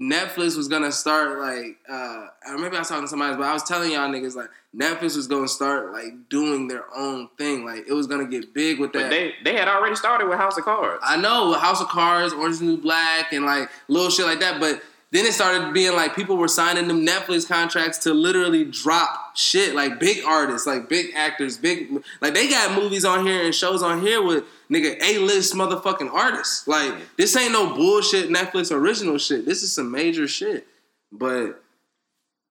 Netflix 0.00 0.56
was 0.56 0.68
gonna 0.68 0.90
start 0.90 1.38
like, 1.38 1.78
uh, 1.86 2.26
or 2.48 2.58
maybe 2.58 2.76
I 2.76 2.78
was 2.78 2.88
talking 2.88 3.04
to 3.04 3.08
somebody, 3.08 3.32
else, 3.32 3.38
but 3.38 3.46
I 3.46 3.52
was 3.52 3.62
telling 3.62 3.92
y'all 3.92 4.08
niggas 4.08 4.34
like 4.34 4.48
Netflix 4.74 5.16
was 5.16 5.26
gonna 5.26 5.48
start 5.48 5.92
like 5.92 6.30
doing 6.30 6.66
their 6.66 6.84
own 6.96 7.28
thing, 7.36 7.66
like 7.66 7.86
it 7.86 7.92
was 7.92 8.06
gonna 8.06 8.26
get 8.26 8.54
big 8.54 8.80
with 8.80 8.92
that. 8.94 9.02
But 9.02 9.10
they 9.10 9.34
they 9.44 9.54
had 9.54 9.68
already 9.68 9.94
started 9.96 10.28
with 10.28 10.38
House 10.38 10.56
of 10.56 10.64
Cards. 10.64 11.02
I 11.04 11.18
know 11.18 11.52
House 11.52 11.82
of 11.82 11.88
Cards, 11.88 12.32
Orange 12.32 12.62
New 12.62 12.78
Black, 12.78 13.34
and 13.34 13.44
like 13.44 13.68
little 13.88 14.08
shit 14.08 14.24
like 14.24 14.40
that. 14.40 14.58
But 14.60 14.82
then 15.12 15.26
it 15.26 15.34
started 15.34 15.74
being 15.74 15.94
like 15.94 16.16
people 16.16 16.38
were 16.38 16.48
signing 16.48 16.88
them 16.88 17.06
Netflix 17.06 17.46
contracts 17.46 17.98
to 17.98 18.14
literally 18.14 18.64
drop 18.64 19.36
shit 19.36 19.74
like 19.74 20.00
big 20.00 20.24
artists, 20.24 20.66
like 20.66 20.88
big 20.88 21.14
actors, 21.14 21.58
big 21.58 22.02
like 22.22 22.32
they 22.32 22.48
got 22.48 22.74
movies 22.74 23.04
on 23.04 23.26
here 23.26 23.44
and 23.44 23.54
shows 23.54 23.82
on 23.82 24.00
here 24.00 24.22
with 24.22 24.44
nigga 24.70 24.96
A 25.02 25.18
list 25.18 25.54
motherfucking 25.54 26.10
artists. 26.10 26.66
Like 26.66 26.94
this 27.16 27.36
ain't 27.36 27.52
no 27.52 27.74
bullshit 27.74 28.30
Netflix 28.30 28.72
original 28.72 29.18
shit. 29.18 29.44
This 29.44 29.62
is 29.62 29.72
some 29.72 29.90
major 29.90 30.26
shit. 30.26 30.66
But 31.12 31.62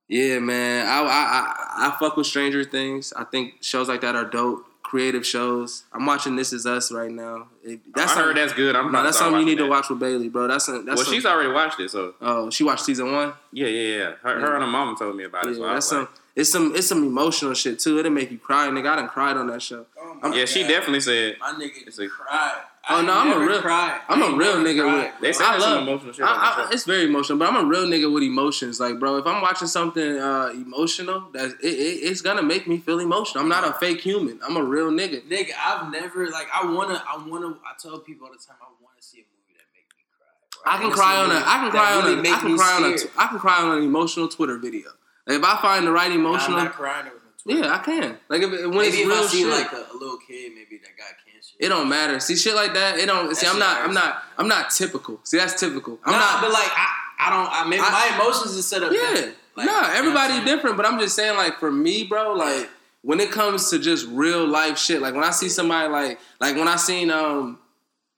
yeah, 0.07 0.37
man, 0.37 0.85
I 0.85 1.01
I 1.01 1.07
I, 1.07 1.87
I 1.87 1.97
fuck 1.99 2.15
with 2.15 2.27
Stranger 2.27 2.63
Things. 2.63 3.11
I 3.13 3.23
think 3.23 3.55
shows 3.61 3.89
like 3.89 4.01
that 4.01 4.15
are 4.15 4.25
dope. 4.25 4.67
Creative 4.91 5.25
shows. 5.25 5.85
I'm 5.93 6.05
watching 6.05 6.35
This 6.35 6.51
Is 6.51 6.65
Us 6.65 6.91
right 6.91 7.09
now. 7.09 7.47
It, 7.63 7.79
I 7.95 8.07
heard 8.09 8.35
that's 8.35 8.51
good. 8.51 8.75
I'm 8.75 8.91
no, 8.91 9.03
that's 9.03 9.17
something 9.17 9.39
you 9.39 9.45
need 9.45 9.57
to 9.59 9.67
watch 9.69 9.89
with 9.89 9.99
Bailey, 9.99 10.27
bro. 10.27 10.47
That's 10.49 10.67
a, 10.67 10.81
that's 10.81 10.97
Well, 10.97 11.07
a- 11.07 11.09
she's 11.09 11.25
already 11.25 11.49
watched 11.49 11.79
it, 11.79 11.89
so 11.91 12.13
oh, 12.19 12.49
she 12.49 12.65
watched 12.65 12.83
season 12.83 13.09
one. 13.13 13.31
yeah, 13.53 13.67
yeah, 13.67 13.97
yeah. 13.97 14.11
Her, 14.21 14.37
her 14.41 14.53
and 14.55 14.63
her 14.65 14.69
mom 14.69 14.97
told 14.97 15.15
me 15.15 15.23
about 15.23 15.45
it. 15.45 15.55
Yeah, 15.57 15.63
I 15.63 15.73
that's 15.75 15.89
was 15.89 15.97
like, 15.99 16.07
some. 16.07 16.09
It's 16.35 16.51
some. 16.51 16.75
It's 16.75 16.87
some 16.87 17.03
emotional 17.05 17.53
shit 17.53 17.79
too. 17.79 17.99
It'll 17.99 18.11
make 18.11 18.31
you 18.31 18.37
cry, 18.37 18.67
nigga. 18.67 18.89
I 18.89 18.95
done 18.97 19.07
cried 19.07 19.37
on 19.37 19.47
that 19.47 19.61
show. 19.61 19.85
Oh 19.97 20.17
my 20.23 20.35
yeah, 20.35 20.43
she 20.43 20.63
definitely 20.63 20.99
said. 20.99 21.37
My 21.39 21.53
nigga 21.53 21.87
It's 21.87 21.97
a- 21.97 22.09
cried. 22.09 22.61
Oh, 22.89 22.95
I 22.97 23.01
no, 23.05 23.13
I'm 23.13 23.31
a 23.31 23.45
real- 23.45 23.61
Cried. 23.61 24.01
I'm 24.09 24.21
a 24.23 24.35
real 24.35 24.55
nigga 24.55 24.91
with- 24.91 25.11
They 25.21 25.33
said 25.33 25.45
I 25.45 25.57
love- 25.57 25.83
emotional 25.87 26.13
shit. 26.13 26.25
I, 26.25 26.65
I, 26.67 26.69
it's 26.71 26.83
very 26.85 27.03
emotional, 27.05 27.37
but 27.37 27.47
I'm 27.47 27.63
a 27.63 27.67
real 27.67 27.85
nigga 27.85 28.11
with 28.11 28.23
emotions. 28.23 28.79
Like, 28.79 28.99
bro, 28.99 29.17
if 29.17 29.27
I'm 29.27 29.39
watching 29.41 29.67
something 29.67 30.17
uh, 30.17 30.49
emotional, 30.53 31.29
that 31.33 31.51
it, 31.61 31.63
it, 31.63 31.99
it's 32.09 32.21
gonna 32.21 32.41
make 32.41 32.67
me 32.67 32.79
feel 32.79 32.99
emotional. 32.99 33.43
I'm 33.43 33.49
not 33.49 33.63
a 33.67 33.73
fake 33.73 34.01
human. 34.01 34.39
I'm 34.43 34.57
a 34.57 34.63
real 34.63 34.89
nigga. 34.89 35.21
Nigga, 35.29 35.51
I've 35.63 35.91
never 35.91 36.27
like 36.31 36.47
I 36.51 36.65
wanna 36.65 37.03
I 37.07 37.23
wanna 37.27 37.49
I 37.49 37.73
tell 37.79 37.99
people 37.99 38.25
all 38.27 38.33
the 38.33 38.39
time 38.39 38.57
I 38.59 38.65
wanna 38.81 38.99
see 38.99 39.19
a 39.19 39.25
movie 39.29 39.53
that 39.59 39.67
make 39.75 39.85
me 39.95 40.03
cry. 40.17 40.27
Bro. 40.63 40.73
I 40.73 40.77
can 40.81 40.91
cry 40.91 41.17
on 41.17 41.31
a 41.31 41.35
I 41.35 41.57
can 41.61 41.69
cry 41.71 41.93
on 41.93 42.03
really 42.05 42.29
a. 42.29 42.33
can 42.35 42.57
cry 42.57 42.73
on 42.77 42.83
a. 42.85 43.21
I 43.21 43.27
can 43.27 43.37
cry 43.39 43.61
on 43.61 43.77
an 43.77 43.83
emotional 43.83 44.27
Twitter 44.27 44.57
video. 44.57 44.89
Like, 45.27 45.37
if 45.37 45.43
I 45.43 45.61
find 45.61 45.85
the 45.85 45.91
right 45.91 46.11
emotional, 46.11 46.57
I'm 46.57 46.65
not 46.65 46.73
crying 46.73 47.05
over 47.05 47.17
Twitter. 47.43 47.59
yeah, 47.61 47.75
I 47.75 47.77
can. 47.77 48.17
Like 48.27 48.41
if, 48.41 48.49
when 48.49 48.71
Maybe 48.71 48.87
it's 48.87 48.97
if 48.97 49.07
real 49.07 49.17
I 49.17 49.21
see 49.27 49.41
shit. 49.43 49.49
like 49.51 49.71
a, 49.71 49.85
a 49.93 49.95
little 49.95 50.17
kid 50.17 50.53
maybe 50.55 50.77
that 50.81 50.97
got 50.97 51.13
cancer. 51.23 51.30
It 51.61 51.69
don't 51.69 51.87
matter. 51.87 52.19
See 52.19 52.35
shit 52.35 52.55
like 52.55 52.73
that. 52.73 52.97
It 52.97 53.05
don't. 53.05 53.35
see, 53.35 53.45
I'm 53.45 53.59
not. 53.59 53.81
I'm 53.81 53.93
not. 53.93 54.23
I'm 54.39 54.47
not 54.47 54.71
typical. 54.71 55.19
See, 55.23 55.37
that's 55.37 55.57
typical. 55.59 55.99
I'm 56.03 56.11
nah, 56.11 56.17
not. 56.17 56.41
but 56.41 56.51
like 56.51 56.71
I, 56.75 56.87
I 57.19 57.29
don't. 57.29 57.49
I 57.51 57.69
mean, 57.69 57.79
I- 57.79 58.09
my 58.09 58.15
emotions 58.15 58.55
is 58.55 58.67
set 58.67 58.81
up. 58.81 58.91
yeah. 58.91 59.13
different. 59.13 59.35
Like, 59.55 59.67
nah. 59.67 59.81
what 59.81 59.95
Everybody 59.95 60.33
I'm 60.33 60.45
different. 60.45 60.75
But 60.75 60.87
I'm 60.87 60.99
just 60.99 61.15
saying, 61.15 61.37
like 61.37 61.59
for 61.59 61.71
me, 61.71 62.03
bro. 62.05 62.33
Like 62.33 62.67
when 63.03 63.19
it 63.19 63.29
comes 63.29 63.69
to 63.69 63.77
just 63.77 64.07
real 64.07 64.45
life 64.47 64.79
shit. 64.79 65.03
Like 65.03 65.13
when 65.13 65.23
I 65.23 65.29
see 65.29 65.49
somebody, 65.49 65.87
like 65.89 66.19
like 66.39 66.55
when 66.55 66.67
I 66.67 66.77
seen 66.77 67.11
um. 67.11 67.59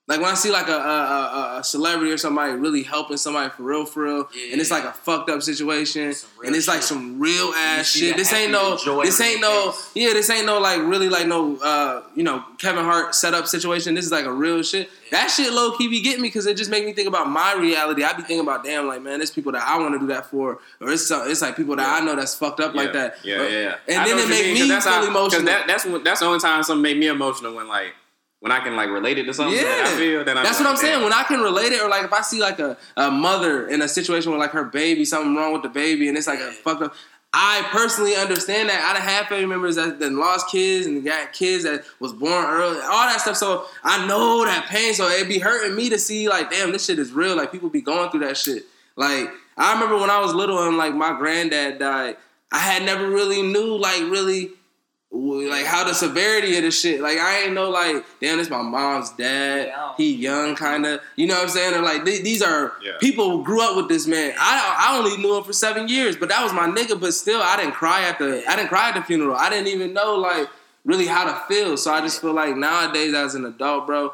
Like 0.06 0.20
when 0.20 0.30
I 0.30 0.34
see 0.34 0.52
like 0.52 0.68
a, 0.68 0.76
a, 0.76 1.60
a, 1.60 1.64
celebrity 1.64 2.12
or 2.12 2.18
somebody 2.18 2.52
really 2.52 2.84
helping 2.84 3.16
somebody 3.16 3.50
for 3.52 3.64
real, 3.64 3.86
for 3.86 4.04
real, 4.04 4.30
Yeah, 4.36 4.52
and 4.52 4.60
it's 4.60 4.70
like 4.70 4.84
a 4.84 4.92
fucked 4.92 5.30
up 5.30 5.42
situation, 5.42 6.14
and 6.44 6.56
it's 6.56 6.68
like 6.68 6.82
shit. 6.82 6.84
some 6.84 7.22
real 7.22 7.54
ass 7.56 7.88
shit. 7.88 8.18
This 8.18 8.34
ain't 8.34 8.52
no, 8.52 8.76
this 9.02 9.22
ain't 9.22 9.40
no, 9.40 9.72
face. 9.72 9.92
yeah, 9.96 10.12
this 10.12 10.30
ain't 10.30 10.46
no 10.46 10.60
like 10.60 10.82
really 10.82 11.08
like 11.08 11.26
no, 11.26 11.56
uh, 11.56 12.04
you 12.16 12.24
know, 12.24 12.44
Kevin 12.58 12.84
Hart 12.84 13.16
setup 13.16 13.48
situation. 13.48 13.96
This 13.96 14.04
is 14.04 14.12
like 14.12 14.26
a 14.26 14.34
real 14.34 14.62
shit. 14.62 14.90
That 15.12 15.28
shit 15.28 15.54
low 15.54 15.72
key 15.78 15.88
be 15.88 16.02
getting 16.02 16.22
me 16.22 16.28
because 16.28 16.48
it 16.48 16.58
just 16.58 16.70
make 16.70 16.84
me 16.84 16.92
think 16.92 17.08
about 17.08 17.30
my 17.30 17.54
reality. 17.54 18.04
I 18.04 18.12
be 18.12 18.24
thinking 18.24 18.42
about 18.42 18.66
damn, 18.66 18.88
like 18.88 19.02
man, 19.02 19.20
there's 19.20 19.32
people 19.32 19.54
that 19.54 19.66
I 19.66 19.80
want 19.80 19.94
to 19.94 20.00
do 20.00 20.08
that 20.08 20.26
for, 20.26 20.60
or 20.82 20.92
it's 20.92 21.08
some, 21.08 21.32
it's 21.32 21.42
like 21.42 21.56
people 21.56 21.78
that 21.78 22.02
I 22.02 22.04
know 22.04 22.18
that's 22.18 22.36
fucked 22.36 22.60
up 22.60 22.76
like 22.76 22.92
that. 22.92 23.24
Yeah, 23.24 23.42
yeah, 23.44 23.48
yeah. 23.48 23.76
And 23.88 24.00
I 24.00 24.06
then 24.06 24.20
it 24.20 24.28
make 24.28 24.46
mean, 24.48 24.68
me 24.68 24.80
feel 24.82 25.08
emotional. 25.08 25.46
That, 25.46 25.66
that's 25.66 25.86
that's 26.04 26.20
the 26.20 26.26
only 26.26 26.42
time 26.42 26.62
something 26.64 26.82
make 26.82 26.98
me 26.98 27.08
emotional 27.08 27.56
when 27.56 27.70
like 27.70 27.94
when 28.44 28.52
I 28.52 28.60
can 28.60 28.76
like 28.76 28.90
relate 28.90 29.18
it 29.18 29.24
to 29.24 29.34
something 29.34 29.56
that 29.56 29.86
I 29.88 29.98
feel. 29.98 30.26
Then 30.26 30.38
I'm 30.38 30.44
That's 30.44 30.60
what 30.60 30.68
I'm 30.68 30.76
saying. 30.76 31.02
When 31.02 31.14
I 31.14 31.24
can 31.24 31.40
relate 31.40 31.72
it, 31.72 31.82
or 31.82 31.88
like 31.88 32.04
if 32.04 32.12
I 32.12 32.20
see 32.20 32.42
like 32.42 32.60
a, 32.60 32.76
a 32.98 33.10
mother 33.10 33.70
in 33.70 33.82
a 33.82 33.88
situation 33.88 34.32
where 34.32 34.40
like 34.40 34.52
her 34.52 34.66
baby, 34.66 35.06
something 35.06 35.34
wrong 35.34 35.54
with 35.54 35.62
the 35.62 35.70
baby, 35.70 36.10
and 36.10 36.18
it's 36.18 36.28
like 36.28 36.42
a 36.42 36.52
fucked 36.52 36.82
up. 36.82 36.94
I 37.32 37.66
personally 37.72 38.18
understand 38.18 38.68
that. 38.68 38.84
I 38.84 39.00
done 39.00 39.02
had 39.02 39.28
family 39.28 39.46
members 39.46 39.78
that, 39.78 39.98
that 40.00 40.12
lost 40.12 40.50
kids 40.50 40.86
and 40.86 41.06
got 41.06 41.32
kids 41.32 41.64
that 41.64 41.86
was 42.02 42.12
born 42.12 42.46
early, 42.46 42.82
all 42.82 43.08
that 43.08 43.22
stuff. 43.22 43.38
So 43.38 43.66
I 43.82 44.06
know 44.08 44.44
that 44.44 44.66
pain. 44.66 44.94
So 44.94 45.08
it'd 45.08 45.30
be 45.30 45.40
hurting 45.40 45.74
me 45.74 45.90
to 45.92 45.98
see 45.98 46.28
like, 46.28 46.52
damn, 46.52 46.74
this 46.74 46.86
shit 46.86 47.00
is 47.00 47.14
real. 47.14 47.38
Like 47.38 47.50
people 47.50 47.70
be 47.70 47.82
going 47.82 48.12
through 48.12 48.28
that 48.28 48.36
shit. 48.36 48.66
Like 48.98 49.30
I 49.56 49.74
remember 49.74 49.98
when 49.98 50.10
I 50.10 50.20
was 50.20 50.34
little 50.34 50.68
and 50.68 50.76
like 50.76 50.94
my 50.94 51.18
granddad 51.18 51.80
died. 51.80 52.18
I 52.52 52.60
had 52.60 52.84
never 52.84 53.10
really 53.10 53.42
knew 53.42 53.78
like 53.78 54.02
really 54.02 54.52
like 55.14 55.66
how 55.66 55.84
the 55.84 55.94
severity 55.94 56.58
of 56.58 56.64
the 56.64 56.72
shit. 56.72 57.00
Like 57.00 57.18
I 57.20 57.42
ain't 57.44 57.54
know 57.54 57.70
like 57.70 58.04
damn, 58.20 58.38
this 58.40 58.50
my 58.50 58.62
mom's 58.64 59.12
dad. 59.12 59.72
He 59.96 60.16
young 60.16 60.56
kind 60.56 60.86
of. 60.86 61.02
You 61.16 61.28
know 61.28 61.36
what 61.36 61.44
I'm 61.44 61.50
saying? 61.50 61.74
Or 61.76 61.82
like 61.82 62.04
th- 62.04 62.24
these 62.24 62.42
are 62.42 62.74
Yeah. 62.84 62.94
people 63.00 63.30
who 63.30 63.44
grew 63.44 63.62
up 63.62 63.76
with 63.76 63.90
this 63.90 64.08
man. 64.08 64.34
I 64.40 64.76
I 64.90 64.98
only 64.98 65.16
knew 65.18 65.38
him 65.38 65.44
for 65.44 65.54
seven 65.54 65.88
years, 65.88 66.16
but 66.16 66.30
that 66.30 66.42
was 66.44 66.52
my 66.52 66.68
nigga. 66.68 67.00
But 67.00 67.14
still, 67.14 67.42
I 67.44 67.58
didn't 67.58 67.74
cry 67.74 68.02
at 68.04 68.18
the 68.18 68.44
I 68.50 68.56
didn't 68.56 68.70
cry 68.70 68.90
at 68.90 68.96
the 68.96 69.04
funeral. 69.04 69.36
I 69.36 69.50
didn't 69.50 69.68
even 69.68 69.94
know 69.94 70.16
like 70.16 70.48
really 70.84 71.06
how 71.06 71.26
to 71.26 71.40
feel. 71.54 71.78
So 71.78 71.94
I 71.94 72.02
just 72.02 72.20
feel 72.20 72.34
like 72.34 72.58
nowadays 72.58 73.14
as 73.14 73.36
an 73.36 73.46
adult, 73.46 73.86
bro, 73.86 74.14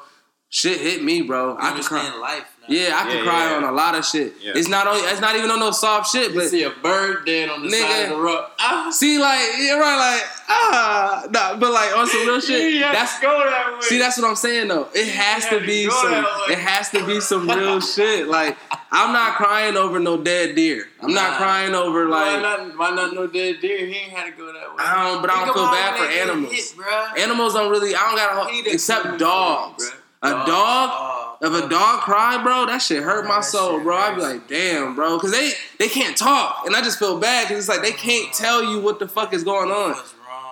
shit 0.50 0.82
hit 0.82 1.04
me, 1.04 1.22
bro. 1.22 1.56
I 1.56 1.70
I 1.70 1.72
can 1.74 1.84
cry. 1.84 2.18
life. 2.20 2.44
Now. 2.70 2.76
Yeah, 2.76 2.96
I 2.98 3.04
can 3.10 3.18
Yeah, 3.18 3.24
cry 3.24 3.50
yeah. 3.50 3.56
on 3.58 3.64
a 3.64 3.72
lot 3.72 3.96
of 3.96 4.06
shit. 4.06 4.34
Yeah. 4.42 4.54
It's 4.56 4.68
not 4.70 4.88
only 4.88 5.02
it's 5.02 5.22
not 5.22 5.36
even 5.36 5.50
on 5.52 5.60
no 5.60 5.72
soft 5.72 6.12
shit, 6.12 6.32
You 6.32 6.40
but 6.40 6.50
see 6.50 6.64
a 6.64 6.70
bird 6.70 7.26
dead 7.26 7.50
on 7.50 7.64
the 7.64 7.68
Nigga. 7.70 7.82
side 7.82 8.04
of 8.04 8.10
the 8.10 8.16
road. 8.18 8.46
Ah, 8.60 8.90
See, 8.92 9.18
like, 9.18 9.42
you're 9.60 9.80
right, 9.80 9.98
like, 10.16 10.24
ah, 10.50 11.24
nah, 11.32 11.56
but 11.58 11.72
like 11.72 11.96
on 11.98 12.08
some 12.08 12.22
real 12.28 12.40
shit. 12.40 12.82
That's 12.82 13.20
go 13.20 13.40
that 13.40 13.74
way. 13.74 13.82
see, 13.82 13.98
that's 14.00 14.18
what 14.18 14.28
I'm 14.30 14.36
saying 14.36 14.68
though. 14.68 14.88
It 14.94 15.08
has 15.10 15.44
to 15.46 15.50
have 15.52 15.60
to 15.62 15.66
be 15.68 15.90
some. 15.90 16.26
It 16.50 16.58
has 16.60 16.90
to 16.92 17.06
be 17.06 17.20
some 17.20 17.48
real 17.50 17.80
shit. 17.96 18.28
Like, 18.28 18.58
I'm 18.92 19.14
not 19.14 19.36
crying 19.36 19.76
over 19.78 20.00
no 20.00 20.18
dead 20.18 20.56
deer. 20.56 20.86
I'm 21.02 21.14
not 21.14 21.32
Nah. 21.32 21.38
crying 21.38 21.76
over 21.76 22.08
why 22.10 22.34
like. 22.34 22.42
not? 22.42 22.78
Why 22.78 22.90
not 22.92 23.14
no 23.14 23.28
dead 23.28 23.58
deer? 23.62 23.86
He 23.86 23.94
ain't 23.96 24.12
had 24.12 24.26
to 24.26 24.32
go 24.32 24.46
that 24.48 24.56
way. 24.76 24.76
I 24.80 25.10
don't, 25.10 25.22
but 25.22 25.30
I 25.32 25.46
don't 25.46 25.54
feel 25.54 25.66
bad 25.66 25.98
for 25.98 26.06
animals. 26.06 26.54
hit, 26.54 26.74
bruh. 26.78 27.18
Animals 27.20 27.54
don't 27.54 27.70
really. 27.72 27.96
I 27.96 28.00
don't 28.00 28.16
got 28.16 28.52
He 28.52 28.64
to 28.64 28.70
except 28.72 29.18
dogs. 29.20 29.90
bruh. 29.90 29.96
A 30.22 30.30
dog. 30.46 30.90
Oh, 30.92 31.19
If 31.42 31.54
a 31.54 31.70
dog 31.70 32.02
cry, 32.02 32.42
bro, 32.44 32.66
that 32.66 32.82
shit 32.82 33.02
hurt 33.02 33.26
my 33.26 33.40
soul, 33.40 33.80
bro. 33.80 33.96
I'd 33.96 34.16
be 34.16 34.22
like, 34.22 34.48
damn, 34.50 34.94
bro, 34.96 35.18
because 35.18 35.32
they 35.32 35.52
they 35.78 35.88
can't 35.88 36.18
talk, 36.18 36.66
and 36.66 36.76
I 36.76 36.82
just 36.82 37.00
feel 37.00 37.18
bad 37.20 37.48
because 37.48 37.60
it's 37.60 37.70
like 37.70 37.82
they 37.82 37.98
can't 37.98 38.34
tell 38.34 38.62
you 38.64 38.82
what 38.82 39.00
the 39.00 39.08
fuck 39.08 39.34
is 39.34 39.44
going 39.44 39.72
on. 39.72 39.96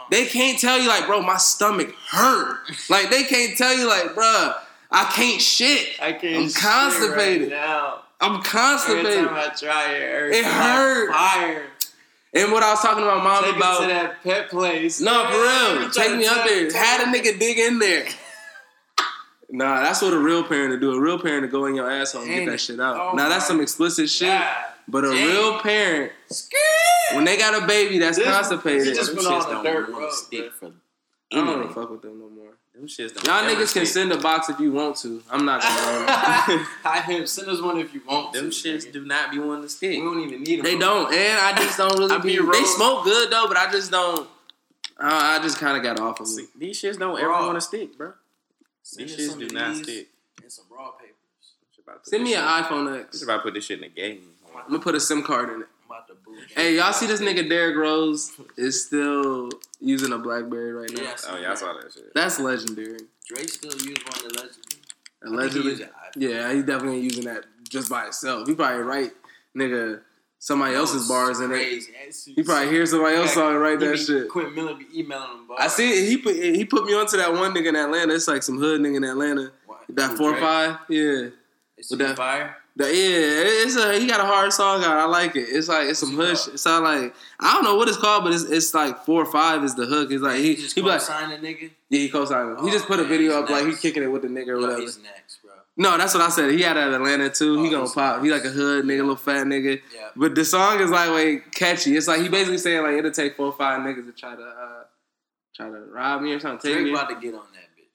They 0.09 0.25
can't 0.25 0.57
tell 0.57 0.79
you 0.79 0.87
like, 0.87 1.05
bro, 1.05 1.21
my 1.21 1.35
stomach 1.35 1.93
hurt. 2.09 2.59
like 2.89 3.09
they 3.09 3.23
can't 3.23 3.57
tell 3.57 3.77
you 3.77 3.87
like, 3.87 4.15
bro, 4.15 4.53
I 4.89 5.11
can't 5.13 5.41
shit. 5.41 5.89
I 6.01 6.13
can't. 6.13 6.43
I'm 6.43 6.47
shit 6.49 6.55
constipated. 6.55 7.51
right 7.51 7.59
now. 7.59 8.01
I'm 8.21 8.41
constipated. 8.41 9.05
Every 9.11 9.27
time 9.27 9.35
I 9.35 9.53
try 9.53 9.91
it, 9.93 10.01
hurts 10.09 10.37
It 10.37 10.43
like 10.43 10.51
hurt. 10.53 11.11
Fire. 11.11 11.63
And 12.33 12.51
what 12.51 12.63
I 12.63 12.71
was 12.71 12.81
talking 12.81 13.03
to 13.03 13.09
my 13.09 13.23
mom 13.23 13.43
Take 13.43 13.55
about. 13.57 13.81
to 13.81 13.87
that 13.87 14.23
pet 14.23 14.49
place. 14.49 15.01
No, 15.01 15.25
for 15.25 15.81
real. 15.81 15.89
Take 15.91 16.17
me 16.17 16.25
up 16.25 16.45
there. 16.47 16.71
Had 16.71 17.01
a 17.01 17.11
nigga 17.11 17.37
dig 17.37 17.57
in 17.57 17.79
there. 17.79 18.05
Nah, 19.49 19.79
that's 19.81 20.01
what 20.01 20.13
a 20.13 20.17
real 20.19 20.43
parent 20.43 20.71
to 20.73 20.79
do. 20.79 20.91
A 20.93 20.99
real 20.99 21.17
parent 21.19 21.43
to 21.43 21.47
go 21.47 21.65
in 21.65 21.75
your 21.75 21.89
asshole 21.89 22.23
and 22.23 22.31
get 22.31 22.45
that 22.47 22.53
it? 22.55 22.57
shit 22.59 22.79
out. 22.79 22.97
Oh 22.97 23.15
now 23.15 23.29
that's 23.29 23.47
some 23.47 23.61
explicit 23.61 24.09
shit. 24.09 24.27
God. 24.29 24.55
But 24.89 25.03
a 25.05 25.09
Dang. 25.09 25.27
real 25.27 25.59
parent, 25.59 26.11
when 27.13 27.25
they 27.25 27.37
got 27.37 27.61
a 27.61 27.65
baby 27.67 27.97
that's 27.99 28.17
This- 28.17 28.25
constipated, 28.27 28.95
just 28.95 29.15
Them 29.15 29.25
on 29.25 29.41
shits 29.41 29.49
don't 29.49 29.63
dirt 29.63 29.91
want 29.91 30.11
to 30.11 30.15
stick 30.17 30.53
for 30.53 30.67
I 31.33 31.35
don't 31.35 31.47
wanna 31.47 31.73
fuck 31.73 31.89
with 31.91 32.01
them 32.01 32.19
no 32.19 32.29
more. 32.29 32.53
Them 32.73 32.87
shits 32.87 33.13
don't 33.13 33.25
Y'all 33.25 33.43
niggas 33.43 33.73
can 33.73 33.85
send 33.85 34.11
a 34.13 34.17
box 34.17 34.47
if 34.49 34.59
you 34.61 34.71
want 34.71 34.95
to. 34.97 35.21
I'm 35.31 35.43
not 35.45 35.61
gonna. 35.61 36.05
Hi 36.83 37.01
him. 37.05 37.25
Send 37.25 37.49
us 37.49 37.61
one 37.61 37.77
if 37.79 37.93
you 37.93 38.01
want 38.07 38.31
Them 38.33 38.49
to. 38.49 38.55
shits 38.55 38.85
nigga. 38.87 38.93
do 38.93 39.05
not 39.05 39.31
be 39.31 39.39
wanting 39.39 39.63
to 39.63 39.69
stick. 39.69 39.91
We 39.91 39.97
don't 40.05 40.19
even 40.21 40.43
need 40.43 40.59
them. 40.59 40.63
they 40.65 40.77
don't, 40.77 41.11
and 41.13 41.39
I 41.39 41.53
just 41.57 41.77
don't 41.77 41.97
really 41.99 42.15
I 42.15 42.17
be. 42.19 42.37
be 42.37 42.45
They 42.51 42.63
smoke 42.63 43.03
good 43.03 43.29
though, 43.29 43.45
but 43.47 43.57
I 43.57 43.69
just 43.71 43.91
don't. 43.91 44.27
I, 44.99 45.37
I 45.37 45.39
just 45.43 45.57
kind 45.57 45.75
of 45.77 45.83
got 45.83 45.99
off 45.99 46.19
of 46.21 46.27
it. 46.37 46.45
These 46.57 46.81
shits 46.81 46.97
don't 46.97 47.19
ever 47.19 47.29
want 47.29 47.55
to 47.55 47.61
stick, 47.61 47.97
bro. 47.97 48.13
Send 48.87 49.09
These 49.09 49.17
shits 49.31 49.37
do 49.37 49.47
not 49.53 49.75
stick. 49.75 50.07
And 50.41 50.49
some 50.51 50.65
raw 50.71 50.91
papers. 50.91 51.13
About 51.83 51.93
to 51.95 51.99
put 51.99 52.07
Send 52.07 52.23
me 52.23 52.35
an 52.35 52.41
iPhone 52.41 52.99
X. 53.01 53.21
I'm 53.21 53.27
about 53.29 53.37
to 53.37 53.43
put 53.43 53.53
this 53.53 53.65
shit 53.65 53.79
in 53.81 53.81
the 53.81 53.89
game. 53.89 54.21
I'm 54.55 54.67
gonna 54.71 54.79
put 54.79 54.95
a 54.95 54.99
SIM 54.99 55.23
card 55.23 55.49
in 55.49 55.61
it. 55.61 55.67
I'm 55.83 55.91
about 55.91 56.07
to 56.07 56.13
boot. 56.15 56.39
Hey, 56.55 56.75
y'all 56.77 56.93
see 56.93 57.05
this 57.05 57.19
nigga 57.21 57.47
Derrick 57.49 57.75
Rose 57.75 58.31
is 58.55 58.85
still 58.85 59.49
using 59.81 60.13
a 60.13 60.17
BlackBerry 60.17 60.71
right 60.71 60.89
now? 60.93 61.01
Oh, 61.01 61.03
yeah, 61.03 61.15
Oh, 61.29 61.37
y'all 61.41 61.55
saw 61.57 61.73
that 61.73 61.91
shit. 61.93 62.13
That's 62.13 62.39
legendary. 62.39 62.99
Drake 63.27 63.49
still 63.49 63.73
used 63.73 64.03
one 64.07 64.31
allegedly. 64.31 64.79
I 65.21 65.25
think 65.25 65.29
he 65.29 65.33
Allegedly. 65.35 65.69
used 65.71 65.81
an 65.81 65.89
iPhone. 65.89 66.21
Yeah, 66.29 66.53
he 66.53 66.61
definitely 66.61 66.99
using 67.01 67.25
that 67.25 67.43
just 67.69 67.89
by 67.89 68.07
itself. 68.07 68.47
He 68.47 68.55
probably 68.55 68.83
write 68.83 69.11
nigga 69.55 69.99
somebody 70.39 70.73
That 70.73 70.79
else's 70.79 71.07
bars 71.07 71.39
in 71.39 71.51
it. 71.51 71.83
He 72.35 72.43
probably 72.43 72.69
hears 72.69 72.91
somebody 72.91 73.15
else 73.15 73.33
song 73.33 73.51
and 73.53 73.61
write 73.61 73.81
He 73.81 73.87
that 73.87 73.97
shit. 73.97 74.29
Quentin 74.29 74.55
Miller 74.55 74.75
be 74.75 74.85
emailing 74.97 75.29
him 75.39 75.47
bars. 75.47 75.59
I 75.61 75.67
see 75.67 75.89
it. 75.89 76.09
He 76.09 76.17
put 76.17 76.35
he 76.35 76.65
put 76.65 76.85
me 76.85 76.93
onto 76.93 77.17
that 77.17 77.31
one 77.33 77.53
nigga 77.53 77.67
in 77.69 77.75
Atlanta. 77.75 78.13
It's 78.13 78.27
like 78.27 78.43
some 78.43 78.57
hood 78.57 78.81
nigga 78.81 78.97
in 78.97 79.03
Atlanta. 79.03 79.51
What? 79.65 79.79
That 79.89 80.17
four 80.17 80.31
Drake? 80.31 80.41
five. 80.43 80.77
Yeah. 80.89 81.27
Is 81.77 81.89
With 81.91 81.99
that- 81.99 82.15
fire? 82.17 82.57
That, 82.77 82.93
yeah, 82.93 83.63
it's 83.65 83.75
a 83.75 83.97
he 83.99 84.05
got 84.05 84.19
a 84.19 84.23
hard 84.25 84.53
song 84.53 84.83
out. 84.83 84.99
I 84.99 85.05
like 85.05 85.35
it. 85.35 85.47
It's 85.49 85.67
like 85.67 85.87
it's 85.89 85.97
some 85.97 86.15
What's 86.15 86.29
it 86.29 86.29
hush. 86.29 86.37
called? 86.45 86.53
It's 86.53 86.65
not 86.65 86.83
like 86.83 87.15
I 87.39 87.53
don't 87.53 87.63
know 87.63 87.73
what 87.75 87.87
it's 87.87 87.97
called, 87.97 88.23
but 88.23 88.33
it's 88.33 88.43
it's 88.43 88.71
like 88.71 89.03
four 89.03 89.23
or 89.23 89.25
five 89.25 89.63
is 89.63 89.73
the 89.73 89.87
hook. 89.87 90.11
It's 90.11 90.21
like 90.21 90.35
he 90.37 90.49
He 90.53 90.55
just 90.61 90.75
he 90.75 90.81
like 90.83 91.01
signed 91.01 91.33
a 91.33 91.39
nigga. 91.39 91.71
yeah 91.89 91.99
he 92.01 92.07
co-signed. 92.09 92.59
he 92.61 92.67
Oh, 92.67 92.71
just 92.71 92.85
put 92.85 92.99
a 92.99 93.03
video 93.03 93.41
up 93.41 93.49
like 93.49 93.65
he 93.65 93.73
kicking 93.73 94.03
it 94.03 94.11
with 94.11 94.21
the 94.21 94.27
nigga 94.27 94.49
or 94.49 94.55
Yo, 94.57 94.61
whatever. 94.61 94.81
he's 94.81 94.99
next. 95.01 95.36
No, 95.79 95.95
that's 95.97 96.13
what 96.15 96.23
I 96.23 96.29
said. 96.29 96.51
He 96.51 96.61
had 96.61 96.75
Atlanta 96.75 97.29
too. 97.29 97.61
he 97.61 97.67
Oh, 97.67 97.71
gonna 97.71 97.83
he's 97.83 97.93
pop. 97.93 98.23
He 98.23 98.31
like 98.31 98.43
a 98.45 98.49
hood 98.49 98.85
nigga, 98.85 98.99
little 99.01 99.15
fat 99.15 99.45
nigga. 99.45 99.79
Yeah. 99.95 100.09
But 100.15 100.33
the 100.35 100.43
song 100.43 100.79
is 100.79 100.89
like 100.89 101.11
way 101.13 101.37
catchy. 101.53 101.95
It's 101.95 102.07
like 102.07 102.21
he 102.21 102.29
basically 102.29 102.57
saying 102.57 102.81
like 102.83 102.93
it'll 102.97 103.11
take 103.11 103.35
four 103.37 103.47
or 103.47 103.53
five 103.53 103.81
niggas 103.81 104.05
to 104.07 104.11
try 104.11 104.35
to 104.35 104.41
uh 104.43 104.83
try 105.55 105.67
to 105.69 105.79
rob 105.91 106.21
me 106.23 106.33
or 106.33 106.39
something. 106.39 106.59
Take 106.59 106.73
Drake 106.81 106.85
me. 106.85 106.91
about 106.93 107.09
to 107.09 107.15
get 107.15 107.33
on 107.35 107.45
that 107.53 107.69
bitch. 107.77 107.85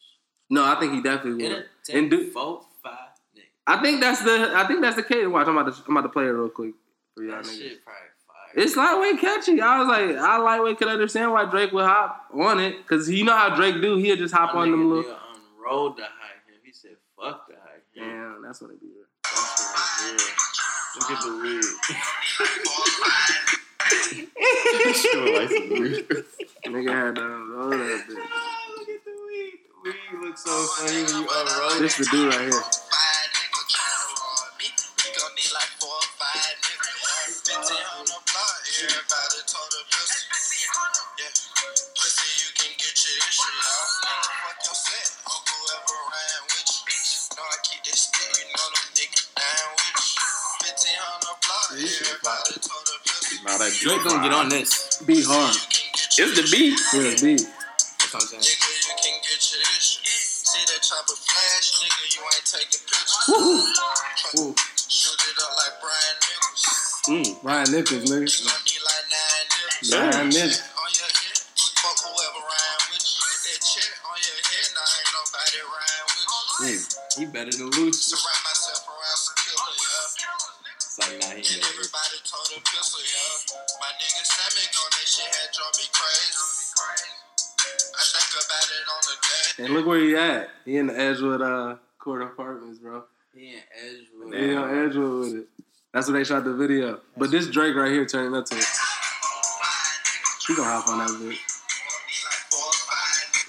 No, 0.50 0.64
I 0.64 0.78
think 0.78 0.92
he 0.94 1.02
definitely 1.02 1.48
will. 1.48 1.62
And 1.92 2.08
do- 2.10 2.30
four, 2.30 2.62
five 2.84 2.92
niggas. 3.36 3.42
I 3.66 3.82
think 3.82 4.00
that's 4.00 4.22
the 4.22 4.52
I 4.54 4.66
think 4.68 4.80
that's 4.80 4.96
the 4.96 5.02
case. 5.02 5.26
Watch, 5.26 5.48
I'm 5.48 5.56
about 5.58 5.74
to 5.74 5.82
I'm 5.88 5.96
about 5.96 6.06
to 6.06 6.12
play 6.12 6.24
it 6.24 6.28
real 6.28 6.50
quick 6.50 6.74
for 7.16 7.24
y'all 7.24 7.36
That 7.38 7.44
niggas. 7.46 7.58
shit 7.58 7.84
probably 7.84 8.00
fire. 8.28 8.62
It's 8.64 8.76
lightweight 8.76 9.20
catchy. 9.20 9.60
I 9.60 9.78
was 9.80 9.88
like, 9.88 10.16
I 10.16 10.36
lightweight 10.38 10.78
could 10.78 10.86
understand 10.88 11.32
why 11.32 11.46
Drake 11.46 11.72
would 11.72 11.84
hop 11.84 12.26
on 12.32 12.60
it 12.60 12.76
because 12.78 13.10
you 13.10 13.24
know 13.24 13.34
how 13.36 13.56
Drake 13.56 13.80
do. 13.82 13.96
He'll 13.96 14.16
just 14.16 14.32
hop 14.34 14.54
My 14.54 14.60
on 14.60 14.70
them 14.70 14.88
little. 14.88 15.16
unrolled 15.58 15.96
the 15.96 16.02
high 16.04 16.36
him. 16.46 16.60
He 16.64 16.72
said, 16.72 16.92
"Fuck 17.18 17.48
the 17.48 17.54
high 17.54 17.60
him." 17.70 17.72
Damn, 18.02 18.42
that's 18.42 18.60
what 18.60 18.70
it 18.72 18.80
be. 18.80 18.88
That 19.22 19.38
shit 19.56 19.68
was 19.72 20.02
real. 20.02 20.26
Look 20.98 21.10
at 21.10 21.20
the 21.22 21.30
wig. 21.38 21.64
Sure, 24.94 25.28
like 25.38 25.48
some 25.48 26.72
Nigga 26.72 26.92
had 26.92 27.14
to 27.14 27.22
roll 27.22 27.70
that 27.70 28.00
bitch. 28.08 28.16
Look 28.16 28.88
at 28.88 29.04
the 29.04 29.14
wig. 29.26 29.52
The 29.68 29.76
wig 29.84 30.22
looks 30.22 30.42
so 30.44 30.54
funny 30.76 30.98
when 31.04 31.14
you 31.14 31.28
unroll 31.32 31.78
This 31.80 31.96
the 31.96 32.04
dude 32.10 32.34
right 32.34 32.40
here. 32.40 32.62
Drake 53.82 54.04
gonna 54.04 54.22
get 54.22 54.32
on 54.32 54.48
this. 54.48 55.02
Be 55.02 55.24
hard. 55.26 55.54
You 55.56 55.60
can 55.60 55.90
get 55.90 56.18
It's 56.22 56.38
the 56.38 56.46
beat. 56.54 56.78
Yeah, 56.94 57.18
beat. 57.18 57.42
That's 57.42 58.14
what 58.14 58.22
I'm 58.22 58.28
saying. 58.28 58.42
Nigga, 58.42 58.70
you 58.78 58.94
can 58.94 59.18
get 59.26 59.42
your 59.42 59.62
issue. 59.74 60.06
See 60.06 60.62
that 60.70 60.82
Edgewood 91.12 91.42
uh, 91.42 91.76
Court 91.98 92.22
Apartments, 92.22 92.78
bro. 92.78 93.04
He 93.34 93.52
in 93.52 93.60
Edgewood. 93.84 94.34
He 94.34 94.54
on 94.54 94.86
Edgewood 94.86 95.20
with 95.20 95.40
it. 95.42 95.46
That's 95.92 96.08
where 96.08 96.18
they 96.18 96.24
shot 96.24 96.44
the 96.44 96.54
video. 96.54 97.00
But 97.18 97.30
this 97.30 97.48
Drake 97.48 97.76
right 97.76 97.92
here 97.92 98.06
turning 98.06 98.34
up 98.34 98.46
to 98.46 98.56
it. 98.56 98.64
She 100.40 100.56
gonna 100.56 100.70
hop 100.70 100.88
on 100.88 100.98
that 100.98 101.10
bitch. 101.10 101.36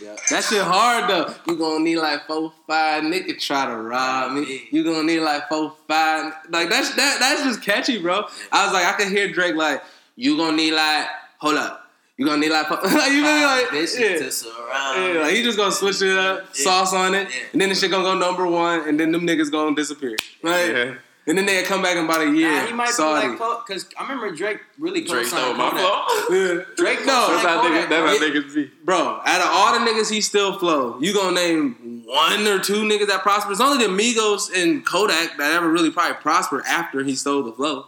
Yeah. 0.02 0.18
That 0.30 0.44
shit 0.44 0.62
hard 0.62 1.10
though. 1.10 1.34
You 1.48 1.58
gonna 1.58 1.84
need 1.84 1.98
like 1.98 2.28
four, 2.28 2.52
five 2.68 3.04
nigga 3.04 3.40
try 3.40 3.66
to 3.66 3.78
rob 3.78 4.34
me. 4.34 4.68
You 4.72 4.84
gonna 4.84 5.04
need 5.04 5.22
like 5.22 5.48
four, 5.48 5.74
five. 5.88 6.34
Like 6.50 6.70
that's 6.70 6.94
that 6.96 7.18
that's 7.22 7.44
just 7.44 7.64
catchy, 7.64 8.02
bro. 8.02 8.26
I 8.52 8.66
was 8.66 8.74
like, 8.74 8.86
I 8.86 8.92
could 8.98 9.08
hear 9.08 9.32
Drake 9.32 9.56
like, 9.56 9.82
you 10.18 10.36
gonna 10.36 10.58
need 10.58 10.74
like, 10.74 11.08
hold 11.38 11.56
up. 11.56 11.83
You 12.18 12.26
gonna 12.28 12.38
need 12.38 12.52
ah, 12.54 12.60
like, 12.60 12.68
four, 12.68 12.92
like 13.00 13.12
you 13.12 13.24
really 13.24 13.44
like, 13.44 13.66
Bitches 13.68 14.00
yeah. 14.00 14.18
to 14.20 14.32
surround. 14.32 15.16
Yeah, 15.16 15.22
like 15.22 15.34
he 15.34 15.42
just 15.44 15.58
gonna 15.58 15.72
switch 15.72 16.02
it 16.02 16.16
up, 16.18 16.46
Yeah. 16.56 16.64
sauce 16.64 16.94
on 16.94 17.16
it, 17.16 17.28
Yeah. 17.30 17.36
and 17.54 17.62
then 17.62 17.70
the 17.70 17.76
shit 17.76 17.90
gonna 17.90 18.04
go 18.04 18.16
number 18.18 18.46
one, 18.46 18.88
and 18.88 19.00
then 19.00 19.12
them 19.12 19.26
niggas 19.26 19.52
gonna 19.52 19.76
disappear. 19.76 20.16
Right? 20.44 20.70
Yeah. 20.70 20.94
And 21.26 21.38
then 21.38 21.46
they 21.46 21.64
come 21.64 21.82
back 21.82 21.96
in 21.96 22.04
about 22.04 22.22
a 22.22 22.30
year. 22.30 22.52
Nah, 22.52 22.66
he 22.66 22.74
might 22.74 22.90
Saudi. 22.90 23.28
be 23.30 23.38
like, 23.38 23.66
because 23.66 23.88
I 23.98 24.04
remember 24.04 24.30
Drake 24.36 24.60
really 24.78 25.06
Drake 25.06 25.26
stole 25.26 25.54
my 25.54 25.70
flow. 25.70 26.36
yeah. 26.38 26.62
Drake 26.76 27.00
no, 27.06 27.28
That's 27.32 27.44
how 27.46 27.62
Kodak. 27.62 27.86
niggas, 27.86 27.90
that's 27.90 28.20
how 28.20 28.28
niggas 28.28 28.54
be. 28.56 28.72
Bro, 28.84 29.22
out 29.26 29.40
of 29.42 29.48
all 29.50 29.80
the 29.80 29.90
niggas 29.90 30.12
he 30.12 30.20
still 30.20 30.60
flow, 30.60 30.98
you 31.00 31.14
gonna 31.14 31.34
name 31.34 32.04
one 32.06 32.46
or 32.46 32.60
two 32.60 32.84
niggas 32.84 33.08
that 33.08 33.22
prosper? 33.24 33.54
It's 33.54 33.62
only 33.62 33.88
the 33.88 33.92
Migos 33.92 34.52
and 34.54 34.86
Kodak 34.86 35.38
that 35.38 35.54
ever 35.54 35.70
really 35.72 35.90
probably 35.92 36.16
prospered 36.22 36.64
after 36.68 37.04
he 37.06 37.16
stole 37.16 37.42
the 37.42 37.54
flow. 37.54 37.86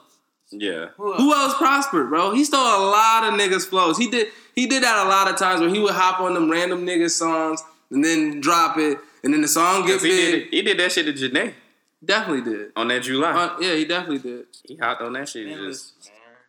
Yeah. 0.51 0.87
Who 0.97 1.11
else? 1.13 1.21
Who 1.21 1.33
else 1.33 1.57
prospered, 1.57 2.09
bro? 2.09 2.31
He 2.33 2.43
stole 2.43 2.61
a 2.61 2.83
lot 2.89 3.23
of 3.23 3.39
niggas' 3.39 3.65
flows. 3.67 3.97
He 3.97 4.09
did 4.09 4.27
he 4.55 4.67
did 4.67 4.83
that 4.83 5.05
a 5.05 5.09
lot 5.09 5.29
of 5.29 5.37
times 5.37 5.59
where 5.61 5.69
he 5.69 5.79
would 5.79 5.93
hop 5.93 6.19
on 6.19 6.33
them 6.33 6.49
random 6.49 6.85
niggas 6.85 7.11
songs 7.11 7.61
and 7.89 8.03
then 8.03 8.39
drop 8.41 8.77
it, 8.77 8.97
and 9.23 9.33
then 9.33 9.41
the 9.41 9.47
song 9.47 9.85
get 9.85 9.93
'Cause 9.93 10.03
he 10.03 10.09
big. 10.09 10.31
did, 10.45 10.53
he 10.53 10.61
did 10.61 10.79
that 10.79 10.91
shit 10.91 11.05
to 11.05 11.13
Jhené 11.13 11.53
Definitely 12.03 12.51
did. 12.51 12.71
on 12.75 12.87
that 12.89 13.03
July. 13.03 13.31
Uh, 13.31 13.57
yeah, 13.59 13.73
he 13.75 13.85
definitely 13.85 14.19
did. 14.19 14.45
he 14.63 14.75
hopped 14.75 15.01
on 15.01 15.13
that 15.13 15.27
shit. 15.29 15.47
Man, 15.47 15.57
just. 15.69 15.93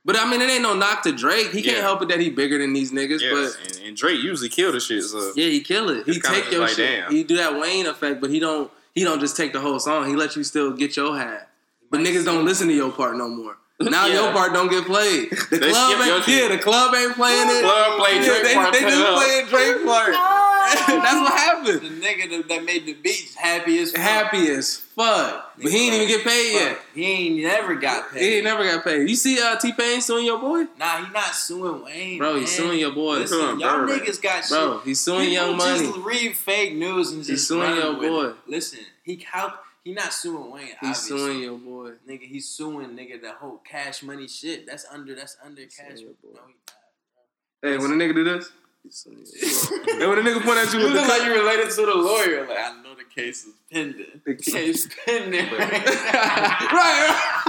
But 0.05 0.17
I 0.21 0.31
mean, 0.31 0.41
it 0.41 0.49
ain't 0.49 0.63
no 0.63 0.75
knock 0.75 1.03
to 1.03 1.11
Drake. 1.13 1.51
He 1.51 1.63
can't 1.63 1.79
Yeah. 1.79 1.83
help 1.83 2.01
it 2.03 2.09
that 2.11 2.21
he 2.21 2.31
bigger 2.31 2.59
than 2.59 2.73
these 2.73 2.93
niggas. 2.93 3.21
yeah. 3.23 3.31
But 3.33 3.57
and, 3.79 3.87
and 3.89 3.97
Drake 3.97 4.23
usually 4.23 4.49
kill 4.49 4.71
the 4.71 4.79
shit. 4.79 5.03
So 5.03 5.33
Yeah, 5.35 5.49
he 5.49 5.61
kill 5.63 5.89
it. 5.91 6.07
He 6.07 6.21
take 6.21 6.51
your 6.53 6.61
like, 6.61 6.71
shit. 6.77 7.01
damn. 7.01 7.11
He 7.11 7.25
do 7.25 7.37
that 7.39 7.59
Wayne 7.59 7.87
effect, 7.87 8.21
but 8.21 8.31
he 8.31 8.39
don't. 8.39 8.71
He 8.95 9.03
don't 9.05 9.19
just 9.21 9.37
take 9.37 9.53
the 9.53 9.61
whole 9.61 9.81
song. 9.81 10.07
He 10.09 10.15
let 10.15 10.37
you 10.37 10.45
still 10.45 10.71
get 10.73 10.97
your 10.97 11.19
half. 11.19 11.43
But 11.91 12.01
niggas 12.01 12.25
don't 12.25 12.45
listen 12.45 12.69
to 12.69 12.75
your 12.75 12.91
part 12.93 13.17
no 13.17 13.29
more. 13.29 13.57
Now 13.81 14.07
Yeah. 14.07 14.15
your 14.23 14.33
part 14.33 14.53
don't 14.55 14.71
get 14.71 14.85
played. 14.87 15.31
The 15.31 15.59
They 15.59 15.71
club 15.71 16.01
ain't. 16.01 16.25
shit. 16.25 16.43
Yeah, 16.43 16.49
the 16.57 16.63
club 16.63 16.95
ain't 16.95 17.15
playing 17.15 17.49
it. 17.51 17.63
Club 17.63 17.99
play 18.01 18.15
Yeah, 18.17 18.25
Drake 18.25 18.43
they, 18.45 18.55
part, 18.55 18.73
they 18.73 18.81
turn 18.81 18.89
just 18.91 19.03
up. 19.07 19.23
playing 19.23 19.47
Drake 19.47 19.85
part. 19.87 20.13
That's 20.67 21.21
what 21.21 21.33
happened. 21.33 21.81
The 21.81 22.07
nigga 22.07 22.31
that, 22.31 22.49
that 22.49 22.65
made 22.65 22.87
the 22.87 22.95
beats 22.95 23.35
happy 23.37 23.79
as 23.79 23.93
fuck. 23.93 24.01
Happy 24.01 24.49
as 24.49 24.77
fuck, 24.77 25.53
but 25.63 25.71
he 25.71 25.87
ain't 25.87 25.95
even 25.95 26.09
get 26.09 26.25
paid 26.27 26.55
yet. 26.55 26.79
He 26.95 27.05
ain't 27.05 27.43
never 27.45 27.75
got 27.77 28.11
paid. 28.11 28.21
He 28.23 28.35
ain't 28.37 28.45
never 28.45 28.65
got 28.65 28.83
paid. 28.83 29.09
You 29.09 29.15
see, 29.15 29.39
uh, 29.41 29.55
T 29.57 29.73
Pain 29.73 30.01
suing 30.01 30.25
your 30.27 30.41
boy, 30.41 30.65
Nah, 30.79 31.05
he 31.05 31.13
not 31.13 31.35
suing 31.37 31.85
Wayne. 31.85 32.19
bro. 32.19 32.33
man. 32.33 32.41
He's 32.41 32.57
suing 32.57 32.81
your 32.81 32.91
boy, 32.93 33.19
Listen, 33.19 33.39
Suing 33.39 33.61
y'all 33.61 33.77
Birdman. 33.87 33.99
niggas 34.01 34.21
got 34.23 34.49
bro. 34.49 34.79
shit. 34.79 34.87
He's 34.87 35.01
suing 35.01 35.21
People 35.29 35.35
Young 35.35 35.57
Money. 35.57 35.87
Just 35.87 35.99
read 35.99 36.37
fake 36.37 36.75
news 36.75 37.11
and 37.13 37.19
just 37.21 37.31
He's 37.31 37.39
just 37.41 37.49
suing 37.49 37.61
run 37.63 37.77
your 37.77 37.93
with 37.99 38.09
boy. 38.09 38.25
it. 38.31 38.37
Listen, 38.49 38.79
he 39.05 39.25
how 39.31 39.55
he 39.87 39.93
not 39.93 40.13
suing 40.13 40.51
Wayne. 40.51 40.67
He's 40.67 40.75
obviously. 40.83 41.17
suing 41.19 41.41
your 41.43 41.59
boy. 41.59 41.91
Nigga, 42.09 42.23
he's 42.23 42.49
suing 42.49 42.89
nigga 42.91 43.23
the 43.23 43.31
whole 43.35 43.59
cash 43.59 44.03
money 44.03 44.27
shit. 44.27 44.67
That's 44.67 44.85
under 44.93 45.15
that's 45.15 45.37
under 45.45 45.63
suing 45.71 45.91
cash. 45.91 46.01
your 46.01 46.11
boy. 46.21 46.35
No, 46.35 46.41
he 46.49 46.55
not. 46.67 47.73
Hey, 47.73 47.79
when 47.79 47.93
a 47.93 47.95
nigga 47.95 48.13
do 48.17 48.25
this, 48.25 48.51
he's 48.83 48.97
suing 48.97 49.19
your 49.19 49.85
boy. 49.87 49.93
hey, 50.01 50.07
when 50.09 50.19
a 50.19 50.23
nigga 50.23 50.43
point 50.45 50.59
at 50.59 50.73
you 50.75 50.81
You 50.81 50.87
with 50.87 50.95
the 50.95 51.01
look 51.03 51.09
like 51.09 51.23
you 51.23 51.33
related 51.35 51.71
to 51.71 51.83
the 51.87 51.95
lawyer. 51.95 52.47
Like 52.49 52.59
I 52.59 52.83
know 52.83 52.97
the 52.97 53.05
case 53.15 53.45
is 53.45 53.55
pending. 53.73 54.21
The 54.27 54.35
case 54.35 54.89
pending. 55.05 55.51
right? 55.53 57.43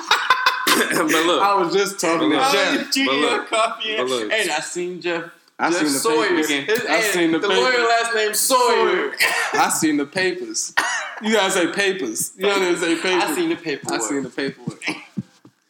but 0.93 1.07
look, 1.25 1.41
I 1.41 1.55
was 1.55 1.73
just 1.73 1.99
talking 1.99 2.29
to 2.29 2.35
But 2.35 2.43
I 2.43 2.51
Jeff. 2.51 2.71
was 2.85 2.93
drinking 2.93 3.05
but 3.07 3.15
look, 3.31 3.49
coffee. 3.49 3.97
but 3.97 4.05
look. 4.07 4.31
and 4.31 4.51
I 4.51 4.59
seen 4.59 5.01
Jeff. 5.01 5.31
I 5.57 5.71
Jeff 5.71 5.79
seen 5.79 5.87
the 5.93 5.99
Sawyer. 5.99 6.27
papers. 6.29 6.49
His, 6.49 6.85
I 6.87 7.01
seen 7.01 7.31
the 7.31 7.39
the 7.39 7.47
papers. 7.47 7.63
lawyer 7.63 7.79
last 7.87 8.13
name 8.13 8.33
Sawyer. 8.35 9.15
I 9.53 9.69
seen 9.69 9.97
the 9.97 10.05
papers. 10.05 10.73
You 11.23 11.33
gotta 11.33 11.51
say 11.51 11.71
papers. 11.71 12.31
You 12.37 12.43
gotta 12.45 12.77
say 12.77 12.95
papers. 12.95 13.23
I 13.23 13.35
seen 13.35 13.49
the 13.49 13.55
paperwork. 13.55 13.99
I 14.01 14.05
seen 14.07 14.23
the 14.23 14.29
paperwork. 14.29 14.83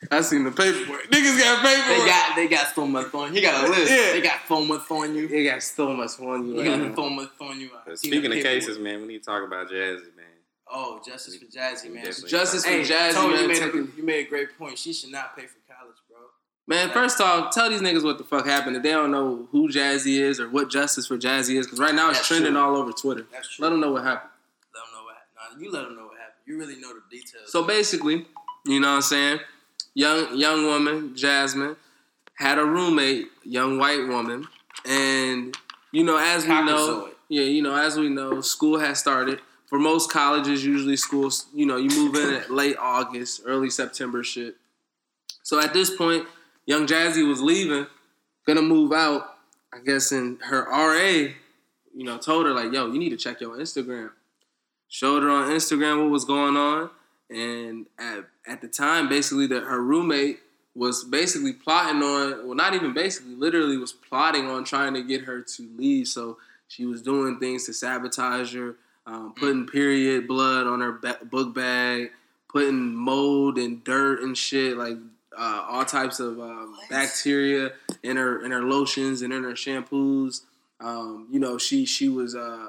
I 0.10 0.22
seen 0.22 0.44
the 0.46 0.52
paperwork. 0.52 1.10
Niggas 1.10 1.40
got 1.40 1.64
paperwork. 1.66 2.00
They 2.00 2.06
got 2.06 2.36
they 2.36 2.48
got 2.48 2.76
so 2.76 2.88
much 2.88 3.14
on. 3.14 3.34
He 3.34 3.42
got 3.42 3.66
a 3.66 3.70
list. 3.70 3.92
Yeah. 3.92 4.12
They 4.14 4.22
got 4.22 4.40
so 4.48 4.64
much 4.64 4.90
on 4.90 5.16
you. 5.16 5.28
They 5.28 5.44
got 5.44 5.64
so 5.64 5.94
much 5.94 6.20
on 6.20 6.48
you. 6.48 6.56
They 6.56 6.64
got 6.64 6.96
so 6.96 7.10
much 7.10 7.30
on 7.42 7.60
you. 7.60 7.70
I 7.76 7.80
but 7.86 8.00
seen 8.00 8.12
speaking 8.12 8.32
of 8.32 8.44
cases, 8.44 8.78
man, 8.80 9.02
we 9.02 9.08
need 9.08 9.20
to 9.20 9.26
talk 9.26 9.44
about 9.46 9.70
Jazzy, 9.70 10.16
man. 10.16 10.26
Oh, 10.70 11.02
justice 11.06 11.36
for 11.38 11.46
Jazzy, 11.46 11.94
man. 11.94 12.06
Justice 12.06 12.66
for 12.66 12.70
Hey, 12.72 12.82
Jazzy, 12.84 13.14
Tony, 13.14 13.36
man. 13.36 13.42
you 13.44 13.48
made, 13.48 13.64
a, 13.64 13.98
you 13.98 14.04
made 14.04 14.28
a 14.28 14.30
great 14.30 14.58
point. 14.58 14.78
She 14.78 14.92
should 14.94 15.12
not 15.12 15.36
pay 15.36 15.46
for 15.46 15.58
college, 15.74 15.96
bro. 16.10 16.18
Man, 16.68 16.90
first 16.90 17.22
off, 17.22 17.54
tell 17.54 17.70
these 17.70 17.80
niggas 17.82 18.04
what 18.04 18.18
the 18.18 18.26
fuck 18.26 18.46
happened. 18.46 18.76
If 18.76 18.84
they 18.84 18.92
don't 18.92 19.12
know 19.12 19.48
who 19.52 19.70
Jazzy 19.70 20.20
is 20.20 20.40
or 20.42 20.50
what 20.50 20.70
Justice 20.70 21.08
for 21.08 21.18
Jazzy 21.18 21.56
is, 21.58 21.66
because 21.66 21.80
right 21.80 21.96
now 21.96 22.10
it's 22.10 22.20
That's 22.20 22.28
trending 22.28 22.54
true. 22.54 22.62
all 22.62 22.76
over 22.76 22.92
Twitter. 22.92 23.26
That's 23.32 23.56
true. 23.56 23.64
Let 23.64 23.70
them 23.70 23.80
know 23.80 23.92
what 23.94 24.04
happened. 24.04 24.32
Let 24.74 24.84
them 24.84 24.94
know 24.94 25.04
what 25.06 25.16
happened. 25.16 25.36
Nah, 25.36 25.47
you 25.60 25.72
let 25.72 25.84
them 25.84 25.96
know 25.96 26.06
what 26.06 26.18
happened. 26.18 26.44
You 26.46 26.58
really 26.58 26.76
know 26.80 26.94
the 26.94 27.02
details. 27.10 27.52
So 27.52 27.64
basically, 27.64 28.26
you 28.66 28.80
know 28.80 28.90
what 28.90 28.96
I'm 28.96 29.02
saying? 29.02 29.40
Young 29.94 30.38
young 30.38 30.66
woman, 30.66 31.16
Jasmine, 31.16 31.76
had 32.36 32.60
a 32.60 32.66
roommate, 32.66 33.28
young 33.44 33.78
white 33.78 34.08
woman, 34.08 34.48
and 34.86 35.56
you 35.92 36.04
know, 36.04 36.18
as 36.18 36.44
we 36.44 36.50
know, 36.50 37.10
yeah, 37.30 37.44
you 37.44 37.62
know, 37.62 37.76
as 37.76 37.98
we 37.98 38.10
know, 38.10 38.42
school 38.42 38.80
has 38.80 39.00
started. 39.00 39.40
For 39.68 39.78
most 39.78 40.10
colleges, 40.10 40.64
usually 40.64 40.96
schools, 40.96 41.48
you 41.54 41.66
know, 41.66 41.76
you 41.76 41.90
move 41.90 42.16
in 42.16 42.34
at 42.36 42.50
late 42.62 42.78
August, 42.80 43.42
early 43.46 43.70
September 43.70 44.24
shit. 44.24 44.56
So 45.44 45.60
at 45.60 45.74
this 45.74 45.94
point, 45.94 46.26
young 46.66 46.88
Jazzy 46.88 47.28
was 47.28 47.42
leaving, 47.42 47.88
gonna 48.46 48.62
move 48.62 48.94
out. 48.94 49.34
I 49.74 49.80
guess, 49.80 50.14
and 50.14 50.42
her 50.44 50.64
RA, 50.70 51.34
you 51.94 52.04
know, 52.06 52.18
told 52.18 52.46
her 52.46 52.54
like, 52.54 52.72
"Yo, 52.72 52.88
you 52.92 52.98
need 52.98 53.10
to 53.10 53.18
check 53.18 53.42
your 53.42 53.58
Instagram." 53.58 54.12
Showed 54.90 55.24
her 55.24 55.30
on 55.30 55.50
Instagram 55.50 56.02
what 56.02 56.12
was 56.12 56.26
going 56.26 56.56
on, 56.56 56.90
and 57.30 57.88
at, 58.00 58.26
at 58.48 58.62
the 58.62 58.68
time, 58.68 59.10
basically, 59.10 59.48
that 59.48 59.64
her 59.64 59.82
roommate 59.82 60.40
was 60.78 61.04
basically 61.04 61.54
plotting 61.54 62.02
on, 62.04 62.46
well, 62.46 62.56
not 62.56 62.74
even 62.74 62.94
basically, 62.94 63.36
literally 63.36 63.78
was 63.78 63.92
plotting 63.92 64.48
on 64.48 64.64
trying 64.64 64.94
to 64.94 65.02
get 65.02 65.22
her 65.22 65.42
to 65.42 65.70
leave. 65.76 66.08
So 66.08 66.38
she 66.68 66.86
was 66.86 67.02
doing 67.02 67.40
things 67.40 67.66
to 67.66 67.74
sabotage 67.74 68.56
her, 68.56 68.76
um, 69.08 69.34
putting 69.36 69.66
period 69.66 70.28
blood 70.28 70.68
on 70.68 70.80
her 70.82 70.92
ba- 70.94 71.20
book 71.24 71.56
bag, 71.56 72.12
putting 72.48 72.94
mold 72.94 73.58
and 73.58 73.84
dirt 73.84 74.22
and 74.22 74.38
shit, 74.38 74.78
like 74.78 74.98
uh, 75.38 75.66
all 75.68 75.86
types 75.86 76.20
of 76.20 76.40
um, 76.40 76.76
bacteria 76.90 77.72
in 78.04 78.18
her 78.18 78.44
in 78.44 78.52
her 78.52 78.64
lotions 78.64 79.22
and 79.22 79.34
in 79.34 79.44
her 79.44 79.54
shampoos. 79.54 80.42
Um, 80.80 81.28
you 81.32 81.40
know, 81.40 81.58
she 81.58 81.86
she 81.86 82.08
was 82.08 82.36
uh, 82.36 82.68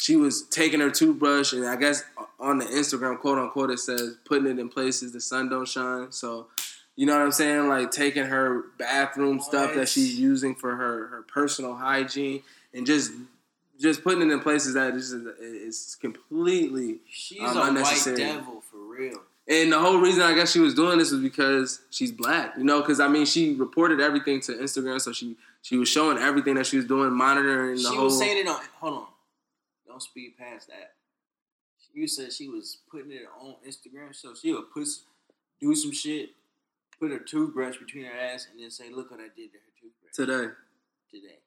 she 0.00 0.16
was 0.16 0.42
taking 0.48 0.80
her 0.80 0.90
toothbrush, 0.90 1.52
and 1.52 1.66
I 1.66 1.76
guess 1.76 2.04
on 2.38 2.58
the 2.58 2.64
Instagram 2.66 3.18
quote 3.18 3.38
unquote 3.38 3.70
it 3.70 3.78
says 3.78 4.16
putting 4.24 4.46
it 4.46 4.58
in 4.58 4.68
places 4.68 5.12
the 5.12 5.20
sun 5.20 5.48
don't 5.48 5.66
shine. 5.68 6.12
So, 6.12 6.48
you 6.96 7.06
know 7.06 7.14
what 7.16 7.22
I'm 7.22 7.32
saying? 7.32 7.68
Like 7.68 7.90
taking 7.90 8.24
her 8.24 8.64
bathroom 8.78 9.40
stuff 9.40 9.74
that 9.74 9.88
she's 9.88 10.18
using 10.18 10.54
for 10.54 10.74
her 10.76 11.06
her 11.08 11.22
personal 11.22 11.74
hygiene, 11.74 12.42
and 12.72 12.86
just 12.86 13.12
just 13.80 14.04
putting 14.04 14.28
it 14.28 14.32
in 14.32 14.40
places 14.40 14.74
that 14.74 14.94
is 14.94 15.12
is 15.12 15.96
completely. 16.00 16.98
She's 17.10 17.40
um, 17.40 17.56
a 17.56 17.60
white 17.60 17.68
unnecessary. 17.68 18.16
devil 18.18 18.62
for 18.70 18.78
real. 18.78 19.20
And 19.46 19.70
the 19.72 19.78
whole 19.78 19.98
reason 19.98 20.22
I 20.22 20.32
guess 20.34 20.52
she 20.52 20.58
was 20.60 20.74
doing 20.74 20.96
this 20.98 21.10
was 21.10 21.20
because 21.20 21.80
she's 21.90 22.10
black, 22.10 22.54
you 22.56 22.64
know. 22.64 22.80
Because 22.80 22.98
I 22.98 23.08
mean, 23.08 23.26
she 23.26 23.54
reported 23.54 24.00
everything 24.00 24.40
to 24.42 24.52
Instagram, 24.52 25.00
so 25.00 25.12
she 25.12 25.36
she 25.60 25.76
was 25.76 25.88
showing 25.88 26.16
everything 26.18 26.54
that 26.54 26.66
she 26.66 26.76
was 26.78 26.86
doing, 26.86 27.12
monitoring 27.12 27.76
the 27.76 27.80
She 27.82 27.94
whole. 27.94 28.04
was 28.04 28.18
saying 28.18 28.38
it 28.38 28.48
on. 28.48 28.60
Hold 28.80 28.94
on, 28.94 29.06
don't 29.94 30.00
speed 30.02 30.34
past 30.36 30.66
that. 30.68 30.92
You 31.92 32.08
said 32.08 32.32
she 32.32 32.48
was 32.48 32.78
putting 32.90 33.12
it 33.12 33.22
on 33.40 33.54
Instagram, 33.66 34.12
so 34.14 34.34
she 34.34 34.52
would 34.52 34.70
put 34.72 34.88
do 35.60 35.74
some 35.76 35.92
shit, 35.92 36.30
put 37.00 37.12
her 37.12 37.20
toothbrush 37.20 37.76
between 37.78 38.04
her 38.06 38.12
ass, 38.12 38.48
and 38.50 38.60
then 38.60 38.70
say, 38.70 38.90
"Look 38.90 39.12
what 39.12 39.20
I 39.20 39.28
did 39.36 39.52
to 39.52 39.58
her 39.58 39.72
toothbrush 39.80 40.12
today. 40.12 40.52
today." 41.10 41.38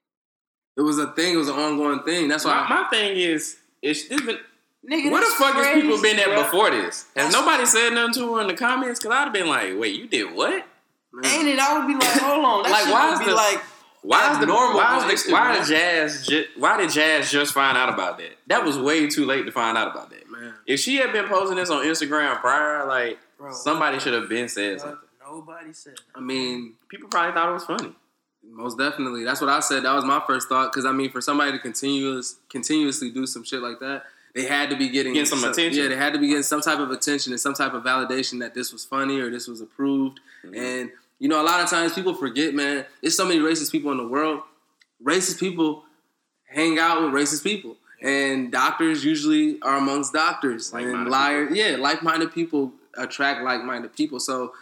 It 0.78 0.82
was 0.82 0.98
a 1.00 1.12
thing. 1.12 1.34
It 1.34 1.38
was 1.38 1.50
an 1.50 1.56
ongoing 1.56 2.04
thing. 2.04 2.30
That's 2.30 2.46
why. 2.46 2.66
My, 2.70 2.84
my 2.84 2.90
thing 2.90 3.18
is, 3.18 3.58
is 3.82 4.08
this 4.08 4.22
been, 4.22 4.38
Nigga, 4.90 5.12
where 5.12 5.20
the 5.22 5.28
that's 5.28 5.34
fuck 5.34 5.56
has 5.56 5.82
people 5.82 6.02
been 6.02 6.18
at 6.20 6.26
bro. 6.28 6.44
before 6.44 6.70
this? 6.72 7.04
Has 7.16 7.34
That's- 7.34 7.34
nobody 7.34 7.66
said 7.66 7.90
nothing 7.94 8.14
to 8.14 8.36
her 8.36 8.42
in 8.42 8.48
the 8.48 8.54
comments? 8.54 9.00
Cause 9.02 9.12
I'd 9.12 9.26
have 9.26 9.34
been 9.34 9.48
like, 9.48 9.78
wait, 9.78 9.96
you 10.00 10.08
did 10.08 10.34
what? 10.34 10.66
man. 11.12 11.26
Ain't 11.40 11.48
it? 11.50 11.60
I 11.60 11.78
would 11.78 11.88
be 11.88 11.94
like, 11.96 12.20
hold 12.22 12.46
on. 12.46 12.64
That 12.64 12.72
Like, 12.72 12.84
shit 12.86 12.94
why 12.94 13.06
would 13.10 13.14
is 13.16 13.20
be 13.20 13.26
the- 13.26 13.36
like, 13.36 13.60
Why 14.04 14.32
is 14.32 14.38
the 14.38 14.44
Abnormal 14.44 14.78
why, 14.78 14.86
on 15.04 15.12
is 15.12 15.24
the, 15.26 15.32
why 15.34 15.58
did 15.58 15.66
Jazz 15.68 16.26
ju- 16.28 16.46
why 16.58 16.78
did 16.78 16.90
Jazz 16.92 17.30
just 17.32 17.54
find 17.54 17.78
out 17.78 17.90
about 17.94 18.18
that? 18.20 18.38
That 18.48 18.64
was 18.64 18.78
way 18.78 19.08
too 19.08 19.26
late 19.26 19.46
to 19.46 19.52
find 19.52 19.78
out 19.78 19.90
about 19.92 20.10
that. 20.12 20.30
man. 20.32 20.54
If 20.66 20.80
she 20.80 20.98
had 20.98 21.12
been 21.12 21.26
posting 21.28 21.58
this 21.58 21.70
on 21.70 21.84
Instagram 21.84 22.40
prior, 22.40 22.86
like 22.88 23.18
bro, 23.38 23.52
somebody 23.54 24.00
should 24.00 24.14
have 24.14 24.30
been 24.30 24.44
the 24.44 24.50
said 24.50 24.78
fuck? 24.80 24.90
something. 24.90 25.08
Nobody 25.22 25.74
said. 25.74 25.96
I 26.16 26.20
mean, 26.22 26.74
People 26.90 27.10
probably 27.10 27.34
thought 27.34 27.50
it 27.50 27.54
was 27.54 27.66
funny. 27.66 27.94
most 28.50 28.78
definitely. 28.78 29.24
That's 29.26 29.42
what 29.42 29.50
I 29.50 29.60
said. 29.60 29.84
That 29.84 29.94
was 29.94 30.06
my 30.06 30.22
first 30.26 30.48
thought. 30.48 30.72
Because 30.72 30.86
I 30.86 30.92
mean, 30.94 31.12
for 31.12 31.20
somebody 31.20 31.52
to 31.52 31.60
continuous 31.60 32.38
continuously 32.50 33.12
do 33.12 33.26
some 33.26 33.44
shit 33.44 33.62
like 33.62 33.80
that, 33.80 34.04
they 34.36 34.46
had 34.46 34.70
to 34.70 34.78
be 34.78 34.88
getting 34.90 35.14
Getting 35.14 35.26
some 35.26 35.44
attention. 35.44 35.82
Yeah, 35.84 35.90
they 35.90 35.98
had 35.98 36.14
to 36.14 36.20
be 36.20 36.28
getting 36.30 36.44
some 36.44 36.62
type 36.62 36.80
of 36.80 36.92
attention 36.92 37.34
and 37.34 37.42
some 37.42 37.56
type 37.56 37.74
of 37.74 37.84
validation 37.84 38.40
that 38.40 38.54
this 38.54 38.72
was 38.72 38.86
funny 38.86 39.20
or 39.20 39.30
this 39.30 39.48
was 39.48 39.60
approved. 39.60 40.20
Mhm. 40.46 40.56
And 40.58 40.92
you 41.20 41.28
know, 41.30 41.42
a 41.42 41.46
lot 41.46 41.62
of 41.62 41.70
times 41.70 41.94
people 41.94 42.14
forget, 42.14 42.54
man. 42.54 42.86
There's 43.02 43.16
so 43.16 43.26
many 43.26 43.40
racist 43.40 43.72
people 43.72 43.92
in 43.92 43.98
the 43.98 44.08
world. 44.08 44.42
Racist 45.04 45.40
people 45.40 45.84
hang 46.46 46.80
out 46.80 47.02
with 47.04 47.12
racist 47.12 47.44
people, 47.44 47.78
and 48.02 48.52
doctors 48.52 49.04
usually 49.04 49.60
are 49.62 49.78
amongst 49.78 50.14
doctors 50.14 50.72
and 50.74 50.84
Like-minded 50.86 51.12
liars. 51.12 51.56
Yeah, 51.56 51.76
like-minded 51.78 52.32
people 52.34 52.74
attract 52.98 53.44
like-minded 53.44 53.94
people. 53.96 54.20
So 54.20 54.54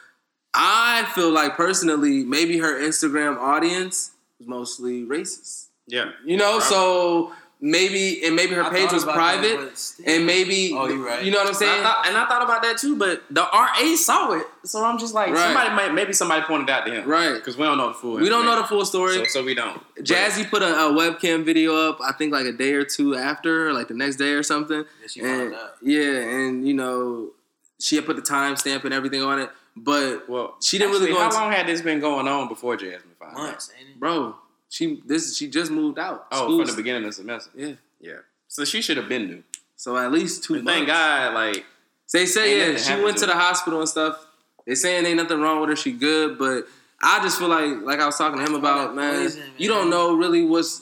I 0.53 1.09
feel 1.15 1.31
like 1.31 1.55
personally, 1.55 2.23
maybe 2.23 2.57
her 2.59 2.73
Instagram 2.79 3.37
audience 3.37 4.11
was 4.39 4.47
mostly 4.47 5.03
racist. 5.03 5.67
Yeah. 5.87 6.11
You 6.25 6.37
know, 6.37 6.53
Right. 6.59 6.63
so 6.63 7.31
maybe 7.61 8.23
and 8.25 8.35
maybe 8.35 8.53
her 8.53 8.63
I 8.63 8.69
page 8.69 8.91
was 8.91 9.03
private, 9.03 9.57
that, 9.75 9.93
and 10.05 10.25
maybe 10.25 10.71
Oh, 10.75 10.87
you 10.87 11.05
right. 11.05 11.23
You 11.23 11.31
know 11.31 11.37
what 11.39 11.47
I'm 11.47 11.55
I 11.55 11.57
saying? 11.57 11.83
thought, 11.83 12.07
and 12.07 12.17
I 12.17 12.25
thought 12.27 12.43
about 12.43 12.61
that 12.63 12.77
too, 12.77 12.95
but 12.97 13.23
the 13.29 13.41
RA 13.41 13.95
saw 13.95 14.33
it, 14.33 14.45
so 14.63 14.83
I'm 14.83 14.97
just 14.99 15.13
like, 15.13 15.31
Right. 15.31 15.39
somebody 15.39 15.69
might, 15.71 15.93
maybe 15.93 16.13
somebody 16.13 16.43
pointed 16.45 16.69
out 16.69 16.85
to 16.85 16.93
him, 16.93 17.07
Right. 17.07 17.33
Because 17.33 17.57
we 17.57 17.63
don't 17.65 17.77
know 17.77 17.87
the 17.89 17.93
full. 17.93 18.15
We 18.15 18.29
don't 18.29 18.45
know 18.45 18.57
the 18.61 18.67
full 18.67 18.85
story. 18.85 19.15
so, 19.15 19.23
so 19.25 19.43
we 19.43 19.53
don't. 19.55 19.81
Jazzy 19.97 20.49
put 20.49 20.61
a, 20.61 20.67
a 20.87 20.91
webcam 20.91 21.43
video 21.45 21.75
up, 21.75 21.99
I 22.03 22.11
think 22.11 22.31
like 22.33 22.45
a 22.45 22.51
day 22.51 22.73
or 22.73 22.83
two 22.83 23.15
after, 23.15 23.71
like 23.73 23.87
the 23.87 23.93
next 23.95 24.17
day 24.17 24.31
or 24.33 24.43
something. 24.43 24.83
Yeah, 25.01 25.07
she 25.07 25.19
And, 25.21 25.55
yeah, 25.81 26.19
and 26.19 26.67
you 26.67 26.73
know, 26.73 27.31
she 27.79 27.95
had 27.95 28.05
put 28.05 28.15
the 28.15 28.21
timestamp 28.21 28.83
and 28.85 28.93
everything 28.93 29.21
on 29.21 29.39
it. 29.39 29.49
But 29.77 30.29
Well, 30.29 30.55
She 30.61 30.77
didn't 30.77 30.91
really 30.93 31.05
actually, 31.07 31.13
go 31.15 31.19
How 31.19 31.25
into- 31.25 31.37
long 31.37 31.51
had 31.51 31.67
this 31.67 31.81
been 31.81 31.99
going 31.99 32.27
on 32.29 32.47
before 32.47 32.77
Jasmine 32.77 33.11
found? 33.19 33.33
Months, 33.33 33.71
ain't 33.77 33.89
it? 33.89 33.99
bro, 33.99 34.35
she 34.69 35.01
this 35.05 35.37
she 35.37 35.47
just 35.49 35.71
moved 35.71 35.99
out. 35.99 36.27
Oh, 36.31 36.45
School's- 36.45 36.69
from 36.69 36.75
the 36.75 36.81
beginning 36.81 37.03
of 37.03 37.09
the 37.09 37.13
semester. 37.13 37.51
Yeah. 37.55 37.73
Yeah. 37.99 38.13
So 38.47 38.65
she 38.65 38.81
should 38.81 38.97
have 38.97 39.09
been 39.09 39.27
new. 39.27 39.43
So 39.75 39.97
at 39.97 40.11
least 40.11 40.43
two 40.43 40.55
And 40.55 40.63
months. 40.63 40.77
thank 40.77 40.87
God, 40.87 41.33
like, 41.33 41.65
They 42.13 42.25
say 42.25 42.71
yeah, 42.71 42.77
she 42.77 42.93
went 43.03 43.17
to 43.17 43.21
to 43.21 43.27
the 43.27 43.33
hospital 43.35 43.79
and 43.79 43.89
stuff. 43.89 44.25
They 44.65 44.75
saying 44.75 45.05
ain't 45.05 45.17
nothing 45.17 45.41
wrong 45.41 45.59
with 45.61 45.69
her. 45.69 45.75
She 45.75 45.91
good, 45.91 46.37
but 46.39 46.65
I 47.01 47.21
just 47.21 47.37
feel 47.39 47.49
like 47.49 47.81
like 47.81 47.99
I 47.99 48.05
was 48.05 48.17
talking 48.17 48.39
to 48.39 48.45
him 48.45 48.55
about 48.55 48.95
man, 48.95 49.23
poison, 49.23 49.43
You 49.57 49.67
don't 49.67 49.89
know 49.89 50.15
really 50.15 50.43
what's 50.45 50.81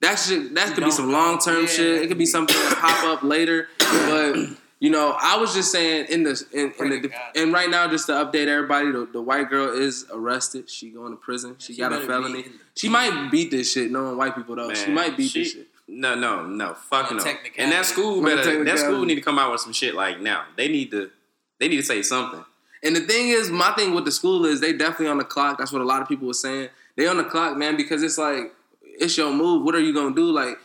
that 0.00 0.16
shit. 0.18 0.54
That 0.54 0.68
You 0.68 0.74
could 0.74 0.84
be 0.84 0.90
some 0.90 1.12
long 1.12 1.38
term 1.38 1.62
Yeah, 1.62 1.66
shit. 1.68 1.86
It 1.86 1.98
could 2.00 2.08
could 2.08 2.18
be 2.18 2.22
be- 2.22 2.26
something 2.26 2.56
that 2.56 2.78
pop 2.78 3.04
up 3.04 3.22
later. 3.22 3.68
But 3.78 4.36
you 4.80 4.90
know, 4.90 5.14
I 5.20 5.36
was 5.36 5.54
just 5.54 5.70
saying 5.70 6.06
in 6.08 6.22
the 6.24 6.42
in, 6.52 6.72
in 6.78 6.88
the 6.88 6.96
to 6.96 7.00
def- 7.02 7.12
God. 7.12 7.20
and 7.36 7.52
right 7.52 7.70
now 7.70 7.86
just 7.88 8.06
to 8.06 8.12
update 8.12 8.48
everybody, 8.48 8.90
the, 8.90 9.06
the 9.12 9.20
white 9.22 9.48
girl 9.48 9.72
is 9.72 10.06
arrested. 10.12 10.68
She 10.68 10.90
going 10.90 11.12
to 11.12 11.16
prison. 11.16 11.54
She, 11.58 11.76
got 11.76 11.92
a 11.92 12.00
felony. 12.00 12.42
be 12.42 12.48
in 12.48 12.52
the- 12.52 12.58
She 12.74 12.88
might 12.88 13.30
beat 13.30 13.50
this 13.50 13.70
shit. 13.72 13.90
Knowing 13.92 14.16
white 14.16 14.34
people 14.34 14.56
though, 14.56 14.72
she 14.74 14.90
might 14.90 15.16
beat 15.16 15.30
she- 15.30 15.40
this 15.44 15.52
shit. 15.52 15.66
No, 15.92 16.14
no, 16.14 16.46
no, 16.46 16.74
fuck 16.74 17.10
On 17.10 17.16
no. 17.16 17.24
And 17.58 17.72
that 17.72 17.84
school 17.84 18.22
better. 18.22 18.64
That 18.64 18.78
school 18.78 19.04
need 19.04 19.16
to 19.16 19.20
come 19.20 19.38
out 19.40 19.50
with 19.50 19.60
some 19.60 19.72
shit 19.72 19.94
like 19.94 20.20
now. 20.20 20.44
They 20.56 20.68
need 20.68 20.90
to. 20.92 21.10
They 21.58 21.68
need 21.68 21.78
to 21.78 21.82
say 21.82 22.02
something. 22.02 22.44
And 22.82 22.96
the 22.96 23.00
thing 23.00 23.28
is, 23.28 23.50
my 23.50 23.72
thing 23.72 23.92
with 23.92 24.04
the 24.04 24.12
school 24.12 24.46
is 24.46 24.60
they 24.60 24.72
definitely 24.72 25.08
on 25.08 25.18
the 25.18 25.24
clock. 25.24 25.58
That's 25.58 25.72
what 25.72 25.82
a 25.82 25.84
lot 25.84 26.00
of 26.00 26.08
people 26.08 26.26
were 26.28 26.32
saying. 26.32 26.68
They 26.96 27.06
on 27.06 27.16
the 27.18 27.24
clock, 27.24 27.56
man, 27.56 27.76
because 27.76 28.02
it's 28.02 28.16
like 28.18 28.52
it's 28.82 29.16
your 29.18 29.32
move. 29.32 29.64
What 29.64 29.74
are 29.74 29.80
you 29.80 29.92
gonna 29.92 30.14
do? 30.14 30.30
Like 30.30 30.58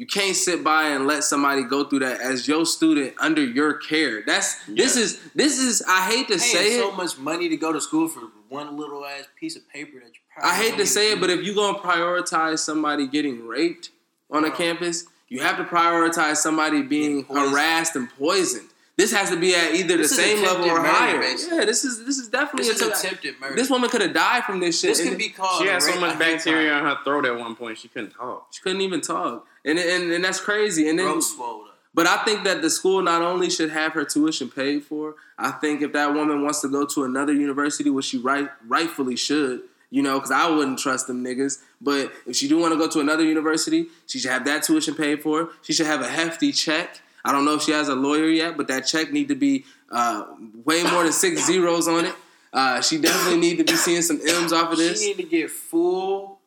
you 0.00 0.06
can't 0.06 0.34
sit 0.34 0.64
by 0.64 0.84
and 0.84 1.06
let 1.06 1.24
somebody 1.24 1.62
go 1.62 1.84
through 1.84 1.98
that 1.98 2.22
as 2.22 2.48
your 2.48 2.64
student 2.64 3.12
under 3.18 3.44
your 3.44 3.74
care. 3.74 4.22
That's 4.24 4.64
this 4.64 4.96
is 4.96 5.20
this 5.34 5.58
is. 5.58 5.82
I 5.86 6.10
hate 6.10 6.28
to 6.28 6.38
Paying 6.38 6.54
say 6.54 6.78
so 6.78 6.88
it. 6.88 6.96
much 6.96 7.18
money 7.18 7.50
to 7.50 7.56
go 7.58 7.70
to 7.70 7.82
school 7.82 8.08
for 8.08 8.20
one 8.48 8.78
little 8.78 9.04
ass 9.04 9.24
piece 9.38 9.56
of 9.56 9.68
paper 9.68 10.00
that 10.00 10.06
you. 10.06 10.20
I 10.42 10.56
hate 10.56 10.78
to 10.78 10.86
say 10.86 11.12
it, 11.12 11.20
but 11.20 11.28
if 11.28 11.42
you're 11.42 11.54
gonna 11.54 11.80
prioritize 11.80 12.60
somebody 12.60 13.08
getting 13.08 13.46
raped 13.46 13.90
on 14.30 14.46
a 14.46 14.50
campus, 14.50 15.04
you 15.28 15.42
have 15.42 15.58
to 15.58 15.64
prioritize 15.64 16.36
somebody 16.38 16.80
being 16.80 17.24
harassed 17.24 17.94
and 17.94 18.08
poisoned. 18.18 18.69
This 19.00 19.12
has 19.12 19.30
to 19.30 19.36
be 19.36 19.54
at 19.54 19.74
either 19.74 19.96
This 19.96 20.10
the 20.10 20.16
same 20.16 20.42
level 20.42 20.66
or 20.70 20.80
higher. 20.84 21.18
basically. 21.18 21.58
Yeah, 21.58 21.64
this 21.64 21.84
is 21.84 22.04
this 22.04 22.18
is 22.18 22.28
definitely 22.28 22.68
this 22.68 22.76
is 22.76 22.82
attempt- 22.82 23.04
attempted 23.04 23.40
murder. 23.40 23.54
This 23.56 23.70
woman 23.70 23.88
could 23.90 24.02
have 24.02 24.12
died 24.12 24.44
from 24.44 24.60
this 24.60 24.78
shit. 24.80 24.90
This 24.90 25.00
and 25.00 25.08
can 25.10 25.18
be 25.18 25.30
called. 25.30 25.62
She 25.62 25.68
had 25.68 25.82
so 25.82 25.98
much 26.00 26.18
bacteria 26.18 26.70
crime. 26.70 26.86
on 26.86 26.96
her 26.96 27.02
throat 27.04 27.24
at 27.26 27.38
one 27.38 27.54
point 27.56 27.78
she 27.78 27.88
couldn't 27.88 28.10
talk. 28.10 28.48
she 28.52 28.60
couldn't 28.62 28.82
even 28.82 29.00
talk, 29.00 29.46
and 29.64 29.78
and, 29.78 30.12
and 30.12 30.22
that's 30.24 30.40
crazy. 30.40 30.88
And 30.88 30.98
then, 30.98 31.06
Throat 31.06 31.20
swelled 31.22 31.68
up. 31.68 31.78
but 31.94 32.06
I 32.06 32.18
think 32.24 32.44
that 32.44 32.60
the 32.62 32.70
school 32.70 33.00
not 33.02 33.22
only 33.22 33.48
should 33.50 33.70
have 33.70 33.92
her 33.94 34.04
tuition 34.04 34.48
paid 34.50 34.84
for. 34.84 35.14
I 35.38 35.50
think 35.52 35.80
if 35.82 35.92
that 35.94 36.12
woman 36.12 36.42
wants 36.42 36.60
to 36.60 36.68
go 36.68 36.84
to 36.94 37.04
another 37.04 37.32
university, 37.32 37.88
which 37.90 38.04
she 38.06 38.18
right 38.18 38.48
rightfully 38.68 39.16
should, 39.16 39.62
you 39.88 40.02
know, 40.02 40.14
because 40.18 40.30
I 40.30 40.50
wouldn't 40.50 40.78
trust 40.78 41.06
them 41.06 41.24
niggas. 41.24 41.58
But 41.80 42.12
if 42.26 42.36
she 42.36 42.46
do 42.46 42.58
want 42.58 42.72
to 42.74 42.78
go 42.78 42.88
to 42.88 43.00
another 43.00 43.24
university, 43.24 43.86
she 44.06 44.18
should 44.18 44.30
have 44.30 44.44
that 44.44 44.62
tuition 44.64 44.94
paid 44.94 45.22
for. 45.22 45.48
She 45.62 45.72
should 45.72 45.86
have 45.86 46.02
a 46.02 46.08
hefty 46.08 46.52
check. 46.52 47.00
I 47.24 47.32
don't 47.32 47.44
know 47.44 47.54
if 47.54 47.62
she 47.62 47.72
has 47.72 47.88
a 47.88 47.94
lawyer 47.94 48.28
yet, 48.28 48.56
but 48.56 48.68
that 48.68 48.86
check 48.86 49.12
need 49.12 49.28
to 49.28 49.34
be 49.34 49.64
uh, 49.90 50.24
way 50.64 50.82
more 50.84 51.02
than 51.02 51.12
six 51.12 51.44
zeros 51.46 51.88
on 51.88 52.04
it. 52.06 52.14
Uh, 52.52 52.80
she 52.80 52.98
definitely 52.98 53.38
need 53.40 53.58
to 53.58 53.64
be 53.64 53.76
seeing 53.76 54.02
some 54.02 54.20
M's 54.26 54.52
off 54.52 54.72
of 54.72 54.78
this. 54.78 55.00
She 55.00 55.08
need 55.08 55.16
to 55.18 55.22
get 55.28 55.50
full. 55.50 56.38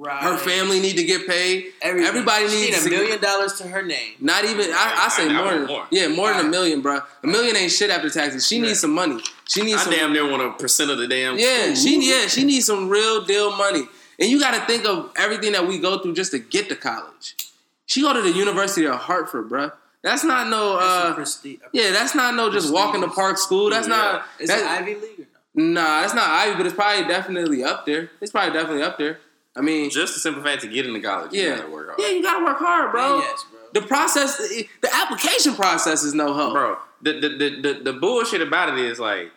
Ride. 0.00 0.22
Her 0.22 0.36
family 0.36 0.78
need 0.78 0.96
to 0.96 1.02
get 1.02 1.26
paid. 1.26 1.72
Everything. 1.82 2.06
Everybody 2.08 2.48
she 2.48 2.54
needs 2.70 2.84
need 2.84 2.90
to- 2.90 2.96
a 2.96 3.00
million 3.00 3.20
dollars 3.20 3.54
to 3.54 3.64
her 3.66 3.82
name. 3.82 4.12
Not 4.20 4.44
even 4.44 4.66
I, 4.70 5.06
I 5.06 5.08
say 5.08 5.24
I- 5.28 5.30
I 5.30 5.32
more, 5.42 5.50
than 5.58 5.66
more. 5.66 5.86
yeah, 5.90 6.06
more 6.06 6.32
than 6.32 6.46
a 6.46 6.48
million, 6.48 6.82
bro. 6.82 7.00
A 7.24 7.26
million 7.26 7.56
ain't 7.56 7.72
shit 7.72 7.90
after 7.90 8.08
taxes. 8.08 8.46
She 8.46 8.60
needs 8.60 8.78
some 8.78 8.92
money. 8.92 9.18
She 9.48 9.62
needs 9.62 9.80
I 9.80 9.84
some 9.84 9.92
damn 9.94 10.12
near 10.12 10.30
want 10.30 10.42
a 10.42 10.52
percent 10.52 10.92
of 10.92 10.98
the 10.98 11.08
damn. 11.08 11.36
yeah. 11.36 11.74
school. 11.74 11.74
She 11.74 12.10
yeah 12.10 12.28
she 12.28 12.44
needs 12.44 12.66
some 12.66 12.88
real 12.88 13.24
deal 13.24 13.50
money. 13.56 13.82
And 14.20 14.28
you 14.30 14.38
got 14.38 14.52
to 14.54 14.60
think 14.66 14.84
of 14.86 15.10
everything 15.16 15.52
that 15.52 15.66
we 15.66 15.78
go 15.80 15.98
through 15.98 16.14
just 16.14 16.30
to 16.30 16.38
get 16.38 16.68
to 16.68 16.76
college. 16.76 17.34
She 17.86 18.00
go 18.02 18.12
to 18.12 18.20
the 18.22 18.30
University 18.32 18.86
of 18.86 18.96
Hartford, 18.96 19.48
bruh. 19.48 19.72
That's 20.02 20.22
not 20.24 20.48
no 20.48 20.74
That's 20.78 20.84
a 20.84 21.08
uh 21.08 21.14
prestige. 21.14 21.58
yeah. 21.72 21.90
That's 21.90 22.14
not 22.14 22.34
no 22.34 22.50
just 22.50 22.72
walk 22.72 22.94
in 22.94 23.00
the 23.00 23.08
park 23.08 23.36
school. 23.38 23.70
That's 23.70 23.88
Yeah. 23.88 23.96
not 23.96 24.24
Is 24.38 24.48
that, 24.48 24.60
it 24.60 24.66
Ivy 24.66 24.94
League 24.94 25.20
or 25.20 25.26
no? 25.54 25.64
nah. 25.82 26.00
That's 26.02 26.14
not 26.14 26.28
Ivy, 26.30 26.56
but 26.56 26.66
it's 26.66 26.74
probably 26.74 27.06
definitely 27.08 27.64
up 27.64 27.84
there. 27.86 28.10
It's 28.20 28.30
probably 28.32 28.52
definitely 28.52 28.82
up 28.82 28.96
there. 28.98 29.18
I 29.56 29.60
mean, 29.60 29.90
Just 29.90 30.14
the 30.14 30.20
simple 30.20 30.42
fact 30.42 30.62
to 30.62 30.68
get 30.68 30.86
into 30.86 31.00
college, 31.00 31.32
you 31.32 31.42
yeah, 31.42 31.56
gotta 31.56 31.70
work 31.70 31.86
hard. 31.88 31.98
yeah. 32.00 32.08
You 32.10 32.22
gotta 32.22 32.44
work 32.44 32.58
hard, 32.58 32.92
bro. 32.92 33.18
Man, 33.18 33.26
yes, 33.28 33.44
bro. 33.50 33.60
The 33.80 33.86
process, 33.86 34.36
the 34.38 34.94
application 34.94 35.54
process 35.54 36.04
is 36.04 36.14
no 36.14 36.32
help, 36.32 36.52
bro. 36.52 36.76
The, 37.02 37.12
the 37.20 37.28
the 37.28 37.60
the 37.62 37.80
the 37.84 37.92
bullshit 37.92 38.40
about 38.40 38.68
it 38.76 38.78
is 38.84 38.98
like, 39.00 39.30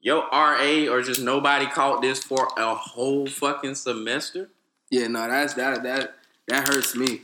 yo, 0.00 0.20
RA 0.32 0.88
or 0.90 1.02
just 1.02 1.20
nobody 1.20 1.66
caught 1.66 2.00
this 2.02 2.22
for 2.24 2.48
a 2.56 2.74
whole 2.74 3.26
fucking 3.26 3.74
semester. 3.74 4.48
Yeah, 4.90 5.06
no, 5.08 5.28
that's 5.28 5.54
that 5.54 5.82
that 5.82 6.14
that 6.48 6.68
hurts 6.68 6.96
me. 6.96 7.20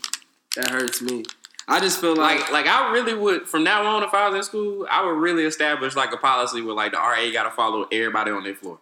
That 0.56 0.68
hurts 0.70 1.00
me. 1.00 1.24
I 1.70 1.80
just 1.80 2.00
feel 2.00 2.16
like, 2.16 2.40
Like 2.40 2.52
like 2.52 2.66
I 2.66 2.92
really 2.92 3.14
would 3.14 3.48
from 3.48 3.64
now 3.64 3.84
on 3.86 4.02
if 4.02 4.12
I 4.12 4.28
was 4.28 4.36
in 4.36 4.42
school, 4.42 4.86
I 4.90 5.04
would 5.04 5.12
really 5.18 5.44
establish 5.44 5.94
like 5.96 6.12
a 6.12 6.16
policy 6.16 6.60
where 6.62 6.74
like 6.74 6.92
the 6.92 6.98
RA 6.98 7.30
got 7.32 7.44
to 7.44 7.50
follow 7.50 7.86
everybody 7.92 8.30
on 8.30 8.44
their 8.44 8.54
floor. 8.54 8.78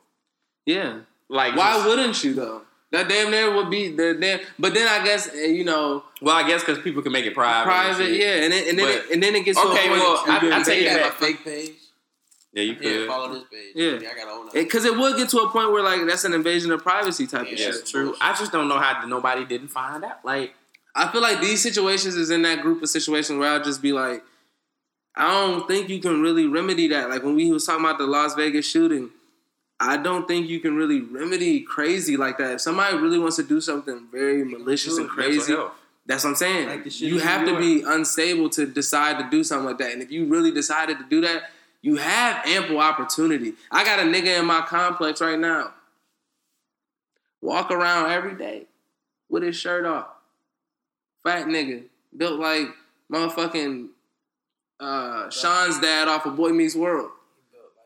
yeah. 0.67 1.01
Like 1.31 1.55
Why 1.57 1.75
just- 1.75 1.87
wouldn't 1.87 2.25
you 2.25 2.35
though? 2.35 2.63
That 2.91 3.07
damn 3.07 3.31
there 3.31 3.53
would 3.55 3.69
be 3.69 3.89
the 3.95 4.17
damn. 4.19 4.41
But 4.59 4.73
then 4.73 4.89
I 4.89 5.05
guess 5.05 5.29
eh, 5.35 5.47
you 5.49 5.63
know 5.65 6.05
Well, 6.23 6.35
I 6.35 6.49
guess 6.49 6.63
because 6.65 6.79
people 6.83 7.03
can 7.03 7.13
make 7.13 7.27
it 7.27 7.35
private. 7.35 7.67
private, 7.69 8.07
shit. 8.07 8.19
yeah, 8.19 8.45
and 8.45 8.51
then 8.53 8.69
and 8.71 8.79
then, 8.79 8.87
But- 8.87 8.95
it, 8.95 9.11
and 9.13 9.23
then 9.23 9.35
it 9.35 9.45
gets 9.45 9.59
Okay, 9.59 9.69
to 9.69 9.73
a 9.75 9.89
point 9.89 10.01
well, 10.01 10.25
that 10.27 10.43
I- 10.43 10.47
you 10.47 10.53
I 10.53 10.57
get 10.59 10.67
take 10.67 10.83
it 10.83 10.89
paid. 10.89 11.03
back. 11.03 11.13
a 11.13 11.15
fake 11.17 11.45
page. 11.45 11.73
Yeah, 12.55 12.63
you 12.63 12.73
Yeah, 12.73 12.79
could. 12.81 13.07
follow 13.09 13.35
this 13.35 13.43
page. 13.53 13.73
Yeah. 13.75 14.09
I 14.11 14.15
gotta 14.15 14.31
own 14.31 14.47
that. 14.47 14.55
because 14.55 14.87
it 14.87 14.97
would 14.97 15.19
get 15.19 15.29
to 15.29 15.39
a 15.41 15.51
point 15.51 15.71
where 15.71 15.83
like 15.83 16.07
that's 16.07 16.25
an 16.25 16.33
invasion 16.33 16.73
of 16.73 16.83
privacy 16.83 17.27
type 17.27 17.43
of 17.43 17.49
Yeah, 17.53 17.73
shit. 17.73 17.85
True. 17.87 18.17
I 18.23 18.33
just 18.33 18.53
don't 18.53 18.69
know 18.69 18.79
how 18.79 19.05
nobody 19.05 19.45
didn't 19.45 19.69
find 19.69 20.03
out. 20.03 20.25
Like, 20.25 20.55
I 20.95 21.11
feel 21.13 21.21
like 21.21 21.41
these 21.41 21.63
situations 21.63 22.17
is 22.17 22.31
in 22.31 22.43
that 22.43 22.61
group 22.61 22.83
of 22.83 22.89
situations 22.89 23.39
where 23.39 23.51
I'll 23.51 23.63
just 23.63 23.81
be 23.83 23.93
like, 23.93 24.23
I 25.15 25.29
don't 25.29 25.67
think 25.67 25.89
you 25.89 26.01
can 26.01 26.23
really 26.23 26.47
remedy 26.47 26.89
that. 26.89 27.11
Like 27.11 27.23
when 27.23 27.35
we 27.35 27.51
was 27.51 27.67
talking 27.67 27.85
about 27.85 27.99
the 27.99 28.07
Las 28.07 28.35
Vegas 28.35 28.69
shooting, 28.69 29.11
I 29.81 29.97
don't 29.97 30.27
think 30.27 30.49
you 30.49 30.61
can 30.61 30.77
really 30.77 31.01
remedy 31.01 31.61
crazy 31.61 32.17
like 32.17 32.39
that. 32.39 32.55
If 32.55 32.61
somebody 32.61 32.97
really 32.97 33.19
wants 33.19 33.37
to 33.37 33.43
do 33.43 33.61
something 33.61 34.09
very 34.11 34.45
malicious 34.45 34.99
and 34.99 35.09
crazy, 35.09 35.55
that's 36.07 36.25
what 36.25 36.31
I'm 36.31 36.37
saying. 36.37 36.69
Like 36.69 36.85
the 36.85 36.91
you 36.91 37.19
have 37.19 37.47
to 37.47 37.59
be 37.59 37.83
unstable 37.83 38.49
to 38.51 38.67
decide 38.67 39.19
to 39.19 39.31
do 39.31 39.45
something 39.45 39.67
like 39.67 39.79
that. 39.79 39.93
And 39.93 40.03
if 40.03 40.11
you 40.11 40.27
really 40.27 40.51
decided 40.51 40.99
to 40.99 41.05
do 41.05 41.21
that, 41.21 41.51
you 41.83 41.97
have 41.97 42.45
ample 42.47 42.79
opportunity. 42.79 43.55
I 43.71 43.85
got 43.85 44.01
a 44.01 44.03
nigga 44.03 44.41
in 44.41 44.47
my 44.47 44.63
complex 44.63 45.21
right 45.21 45.39
now. 45.39 45.75
Walk 47.41 47.71
around 47.71 48.11
every 48.11 48.35
day 48.35 48.67
with 49.29 49.45
his 49.45 49.55
shirt 49.55 49.87
off. 49.87 50.09
Fat 51.25 51.47
nigga. 51.47 51.85
Built 52.17 52.41
like 52.41 52.69
motherfucking 53.13 53.89
uh, 54.81 55.31
Sean's 55.31 55.81
dad 55.81 56.09
off 56.09 56.27
of 56.27 56.37
Boy 56.37 56.51
Meets 56.51 56.75
World. 56.75 57.11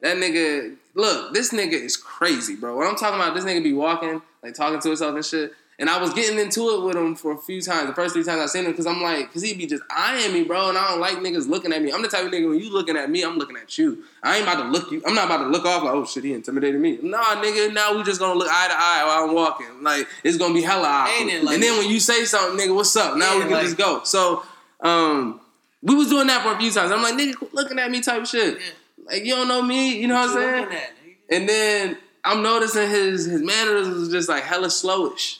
That 0.03 0.16
nigga, 0.16 0.76
look, 0.95 1.33
this 1.33 1.53
nigga 1.53 1.74
is 1.74 1.97
crazy, 1.97 2.57
bro. 2.57 2.76
What 2.76 2.89
I'm 2.89 2.97
talking 2.97 3.20
about, 3.20 3.35
this 3.35 3.45
nigga 3.45 3.62
be 3.62 3.72
walking, 3.72 4.20
like 4.43 4.55
talking 4.55 4.80
to 4.80 4.89
himself 4.89 5.14
and 5.14 5.24
shit. 5.24 5.53
And 5.83 5.91
I 5.91 6.01
was 6.01 6.14
getting 6.14 6.39
into 6.39 6.70
it 6.70 6.85
with 6.85 6.95
him 6.95 7.16
for 7.16 7.33
a 7.33 7.37
few 7.37 7.61
times. 7.61 7.89
The 7.89 7.95
first 7.97 8.14
three 8.14 8.22
times 8.22 8.41
I 8.41 8.47
seen 8.47 8.66
him, 8.66 8.70
because 8.70 8.87
I'm 8.87 9.03
like, 9.03 9.26
because 9.26 9.43
he'd 9.43 9.59
be 9.59 9.66
just 9.66 9.83
eyeing 9.91 10.33
me, 10.33 10.45
bro. 10.45 10.68
And 10.68 10.78
I 10.78 10.91
don't 10.91 11.01
like 11.01 11.16
niggas 11.16 11.49
looking 11.49 11.72
at 11.72 11.83
me. 11.83 11.91
I'm 11.91 12.03
the 12.03 12.09
type 12.09 12.24
of 12.24 12.30
nigga 12.30 12.49
when 12.49 12.61
you 12.61 12.72
looking 12.72 12.97
at 12.97 13.11
me, 13.11 13.24
I'm 13.24 13.37
looking 13.37 13.57
at 13.57 13.76
you. 13.76 14.05
I 14.22 14.37
ain't 14.37 14.45
about 14.45 14.62
to 14.62 14.68
look 14.68 14.93
you. 14.93 15.03
I'm 15.05 15.16
not 15.16 15.24
about 15.24 15.39
to 15.39 15.49
look 15.49 15.64
off 15.64 15.83
like, 15.83 15.93
oh 15.93 16.05
shit, 16.05 16.22
he 16.22 16.35
intimidated 16.35 16.80
me. 16.80 17.01
Nah, 17.03 17.43
nigga. 17.43 17.74
Now 17.74 17.97
we 17.97 18.05
just 18.05 18.20
gonna 18.20 18.39
look 18.39 18.47
eye 18.49 18.68
to 18.68 18.74
eye 18.74 19.03
while 19.05 19.28
I'm 19.28 19.35
walking. 19.35 19.83
Like 19.83 20.07
it's 20.22 20.37
gonna 20.37 20.55
be 20.55 20.62
hella 20.62 20.87
awkward. 20.87 21.28
It 21.28 21.53
And, 21.53 21.61
then 21.61 21.76
when 21.76 21.91
you 21.91 21.99
say 21.99 22.26
something, 22.26 22.64
nigga, 22.64 22.76
what's 22.76 22.95
up? 22.95 23.16
Now 23.16 23.37
we 23.37 23.43
can 23.43 23.55
it 23.55 23.62
just 23.62 23.76
go. 23.76 24.05
So, 24.05 24.45
um, 24.83 25.41
we 25.83 25.97
was 25.97 26.09
doing 26.09 26.28
that 26.28 26.45
for 26.45 26.53
a 26.53 26.59
few 26.61 26.70
times. 26.70 26.93
I'm 26.93 27.03
like, 27.03 27.14
nigga, 27.14 27.35
quit 27.35 27.55
looking 27.55 27.80
at 27.80 27.91
me 27.91 28.01
type 28.01 28.24
shit. 28.26 28.57
Like 29.05 29.24
you 29.24 29.35
don't 29.35 29.49
know 29.49 29.62
me, 29.62 30.01
you 30.01 30.07
know 30.07 30.14
what 30.14 30.30
I'm 30.30 30.37
saying? 30.37 30.72
at. 30.72 30.91
And 31.28 31.49
then 31.49 31.99
I'm 32.22 32.41
noticing 32.41 32.89
his 32.89 33.24
his 33.24 33.43
manners 33.43 33.89
was 33.89 34.11
just 34.11 34.28
like 34.28 34.45
hella 34.45 34.68
slowish, 34.68 35.39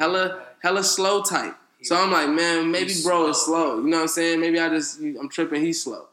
hella 0.00 0.42
hella 0.62 0.82
slow 0.82 1.22
type. 1.22 1.54
So 1.82 1.96
I'm 1.96 2.10
like, 2.10 2.28
man, 2.28 2.70
maybe 2.70 2.92
bro 3.04 3.28
is 3.28 3.40
slow. 3.44 3.76
You 3.78 3.86
know 3.88 3.98
what 3.98 4.02
I'm 4.02 4.08
saying? 4.08 4.40
Maybe 4.40 4.58
I 4.58 4.68
just 4.68 4.98
I'm 5.00 5.28
tripping. 5.28 5.62
He's 5.62 5.82
slow. 5.82 6.06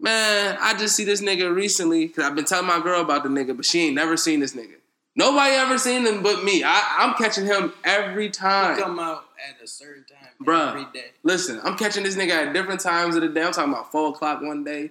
Man, 0.00 0.56
I 0.60 0.74
just 0.76 0.94
see 0.96 1.04
this 1.04 1.22
nigga 1.22 1.54
recently 1.54 2.06
because 2.06 2.24
I've 2.24 2.34
been 2.34 2.44
telling 2.44 2.66
my 2.66 2.80
girl 2.80 3.00
about 3.00 3.22
the 3.22 3.28
nigga, 3.28 3.54
but 3.56 3.64
she 3.64 3.80
ain't 3.86 3.94
never 3.94 4.16
seen 4.16 4.40
this 4.40 4.54
nigga. 4.54 4.74
Nobody 5.14 5.54
ever 5.54 5.78
seen 5.78 6.04
him 6.06 6.22
but 6.22 6.44
me. 6.44 6.62
I, 6.62 6.96
I'm 6.98 7.14
catching 7.14 7.46
him 7.46 7.72
every 7.84 8.28
time. 8.28 8.78
come 8.78 8.98
out 8.98 9.24
at 9.48 9.62
a 9.62 9.66
certain 9.66 10.04
time 10.04 10.28
Bruh. 10.42 10.68
every 10.70 10.84
day. 10.92 11.06
Listen, 11.22 11.60
I'm 11.64 11.76
catching 11.78 12.02
this 12.04 12.16
nigga 12.16 12.32
at 12.48 12.52
different 12.52 12.80
times 12.80 13.16
of 13.16 13.22
the 13.22 13.28
day. 13.28 13.42
I'm 13.42 13.52
talking 13.52 13.72
about 13.72 13.90
four 13.90 14.10
o'clock 14.10 14.42
one 14.42 14.62
day, 14.64 14.90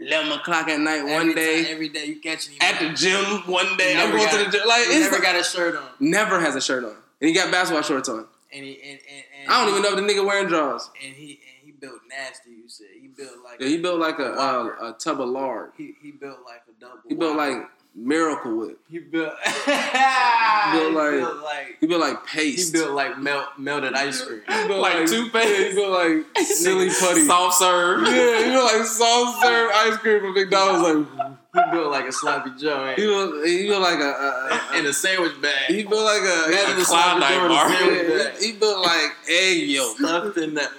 eleven 0.00 0.32
o'clock 0.32 0.66
at 0.68 0.80
night 0.80 1.04
one 1.04 1.32
day. 1.34 1.62
time, 1.62 1.72
every 1.72 1.88
day 1.90 2.06
you 2.06 2.20
catching 2.20 2.54
him 2.54 2.58
at 2.62 2.80
the 2.80 2.88
gym 2.94 3.24
one 3.46 3.76
day. 3.76 3.94
I'm 3.96 4.10
going 4.10 4.28
to 4.28 4.38
the 4.38 4.50
gym. 4.50 4.66
Like 4.66 4.86
He 4.86 4.94
it's 4.94 5.00
never 5.04 5.14
like- 5.16 5.22
got 5.22 5.36
a 5.36 5.44
shirt 5.44 5.76
on, 5.76 5.84
never 6.00 6.40
has 6.40 6.56
a 6.56 6.60
shirt 6.60 6.82
on, 6.84 6.96
and 7.24 7.28
he 7.28 7.34
got 7.34 7.50
basketball 7.50 7.82
shorts 7.82 8.08
on. 8.08 8.26
and 8.52 8.64
he 8.64 8.72
and, 8.82 8.98
and, 9.10 9.24
and 9.42 9.50
I 9.50 9.60
don't 9.64 9.70
even 9.70 9.82
know 9.82 9.90
if 9.90 9.96
the 9.96 10.02
nigga 10.12 10.26
wearing 10.26 10.46
drawers. 10.46 10.90
And 11.04 11.14
he 11.14 11.30
and 11.48 11.64
he 11.66 11.72
built 11.72 12.00
nasty. 12.08 12.50
You 12.50 12.68
said 12.68 12.86
he 13.00 13.08
built 13.08 13.42
like 13.42 13.60
Yeah, 13.60 13.68
he 13.68 13.78
built 13.78 13.98
like 13.98 14.18
a 14.18 14.32
a, 14.32 14.36
uh, 14.36 14.90
a 14.90 14.96
tub 14.98 15.20
of 15.20 15.28
lard. 15.28 15.72
he, 15.76 15.94
he 16.02 16.10
built 16.12 16.38
like 16.44 16.62
a 16.68 16.80
double. 16.80 16.98
He 17.08 17.14
built 17.14 17.36
like 17.36 17.56
Miracle 17.96 18.56
Whip. 18.56 18.78
he 18.90 18.98
built. 18.98 19.32
built 19.44 19.54
he 19.66 19.70
like- 19.70 21.10
built 21.12 21.42
like 21.42 21.76
He 21.80 21.86
built 21.86 22.00
like 22.00 22.26
paste. 22.26 22.72
he 22.74 22.78
built 22.80 22.92
like 22.92 23.18
melt 23.18 23.46
melted 23.58 23.94
ice 23.94 24.20
cream. 24.24 24.42
He 24.48 24.66
built 24.66 24.80
Like 24.80 25.06
toothpaste? 25.06 25.48
Yeah, 25.60 25.68
he 25.68 25.74
built 25.74 25.90
like 25.92 26.46
silly 26.46 26.88
putty. 26.88 27.24
soft 27.26 27.56
serve. 27.58 28.02
Yeah, 28.08 28.38
he 28.44 28.50
built 28.50 28.72
like 28.72 28.84
soft 28.86 29.42
serve 29.44 29.70
ice 29.74 29.96
cream 29.98 30.20
from 30.20 30.34
McDonald's. 30.34 31.08
Like 31.16 31.28
He 31.66 31.70
built 31.70 31.90
like 31.92 32.08
a 32.08 32.12
sloppy 32.12 32.50
Joe. 32.58 32.94
he 32.96 33.02
built, 33.06 33.46
he 33.46 33.66
built 33.68 33.82
like 33.82 34.00
a, 34.00 34.02
a, 34.02 34.74
a, 34.74 34.78
in 34.80 34.86
a 34.86 34.92
sandwich 34.92 35.40
bag. 35.40 35.66
he 35.68 35.84
built 35.84 36.04
like 36.04 36.22
a, 36.22 36.44
Imagine 36.48 36.78
a 36.78 36.80
a 36.80 36.84
sloppy 36.84 37.20
Klondike 37.20 37.30
Joe 37.30 37.44
in 37.44 37.44
a 37.44 37.48
bar. 37.48 37.70
yeah, 37.70 38.30
he, 38.40 38.46
he 38.46 38.52
built 38.58 38.78
like 38.84 39.10
egg 39.28 39.68
yolk. 39.68 39.96
Stuffed 39.98 40.36
in 40.38 40.54
that. 40.54 40.70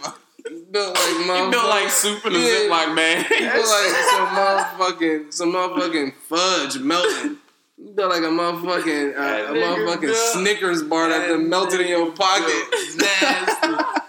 Built 0.71 0.93
like 0.93 0.97
motherfucking- 1.27 1.51
built 1.51 1.69
like 1.69 1.89
soup 1.89 2.25
in 2.25 2.35
a 2.35 2.37
Yeah. 2.37 2.45
Ziploc 2.45 2.95
bag. 2.95 3.29
Built 3.29 3.67
like 3.67 3.95
some 4.11 4.27
motherfucking 4.27 5.33
some 5.33 5.53
motherfucking 5.53 6.13
fudge 6.29 6.77
melting. 6.79 7.37
You 7.77 7.93
feel 7.95 8.07
like 8.09 8.19
a 8.23 8.27
motherfucking 8.27 9.17
uh, 9.17 9.51
a 9.51 9.55
motherfucking. 9.55 10.13
Snickers 10.33 10.83
bar 10.83 11.09
that 11.09 11.27
That 11.27 11.37
melted 11.39 11.81
in 11.81 11.87
your 11.87 12.11
pocket. 12.11 12.63
Nasty. 12.97 13.83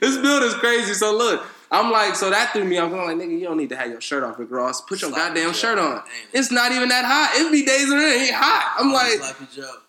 This 0.00 0.16
build 0.18 0.44
is 0.44 0.54
crazy. 0.54 0.94
So 0.94 1.12
look, 1.16 1.44
I'm 1.72 1.90
like, 1.90 2.14
so 2.14 2.30
that 2.30 2.52
threw 2.52 2.64
me 2.64 2.78
off. 2.78 2.92
I'm 2.92 2.98
like, 2.98 3.16
nigga, 3.16 3.36
you 3.38 3.44
don't 3.46 3.56
need 3.56 3.70
to 3.70 3.76
have 3.76 3.90
your 3.90 4.00
shirt 4.00 4.22
off, 4.22 4.38
Rick 4.38 4.50
Ross. 4.52 4.80
Put 4.80 5.02
your 5.02 5.10
Sloppy 5.10 5.26
goddamn 5.34 5.46
Joe. 5.48 5.52
shirt 5.52 5.78
on. 5.78 5.96
It? 5.96 6.02
It's 6.38 6.52
not 6.52 6.70
even 6.70 6.88
that 6.90 7.04
hot. 7.04 7.32
It 7.34 7.50
be 7.50 7.64
days 7.66 7.88
when 7.90 7.98
it 7.98 8.04
ain't 8.28 8.34
hot. 8.34 8.76
I'm 8.78 8.92
like, 8.92 9.20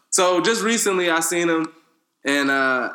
so 0.10 0.42
just 0.42 0.64
recently 0.64 1.12
I 1.12 1.20
seen 1.20 1.48
him, 1.48 1.72
and 2.26 2.50
uh, 2.50 2.92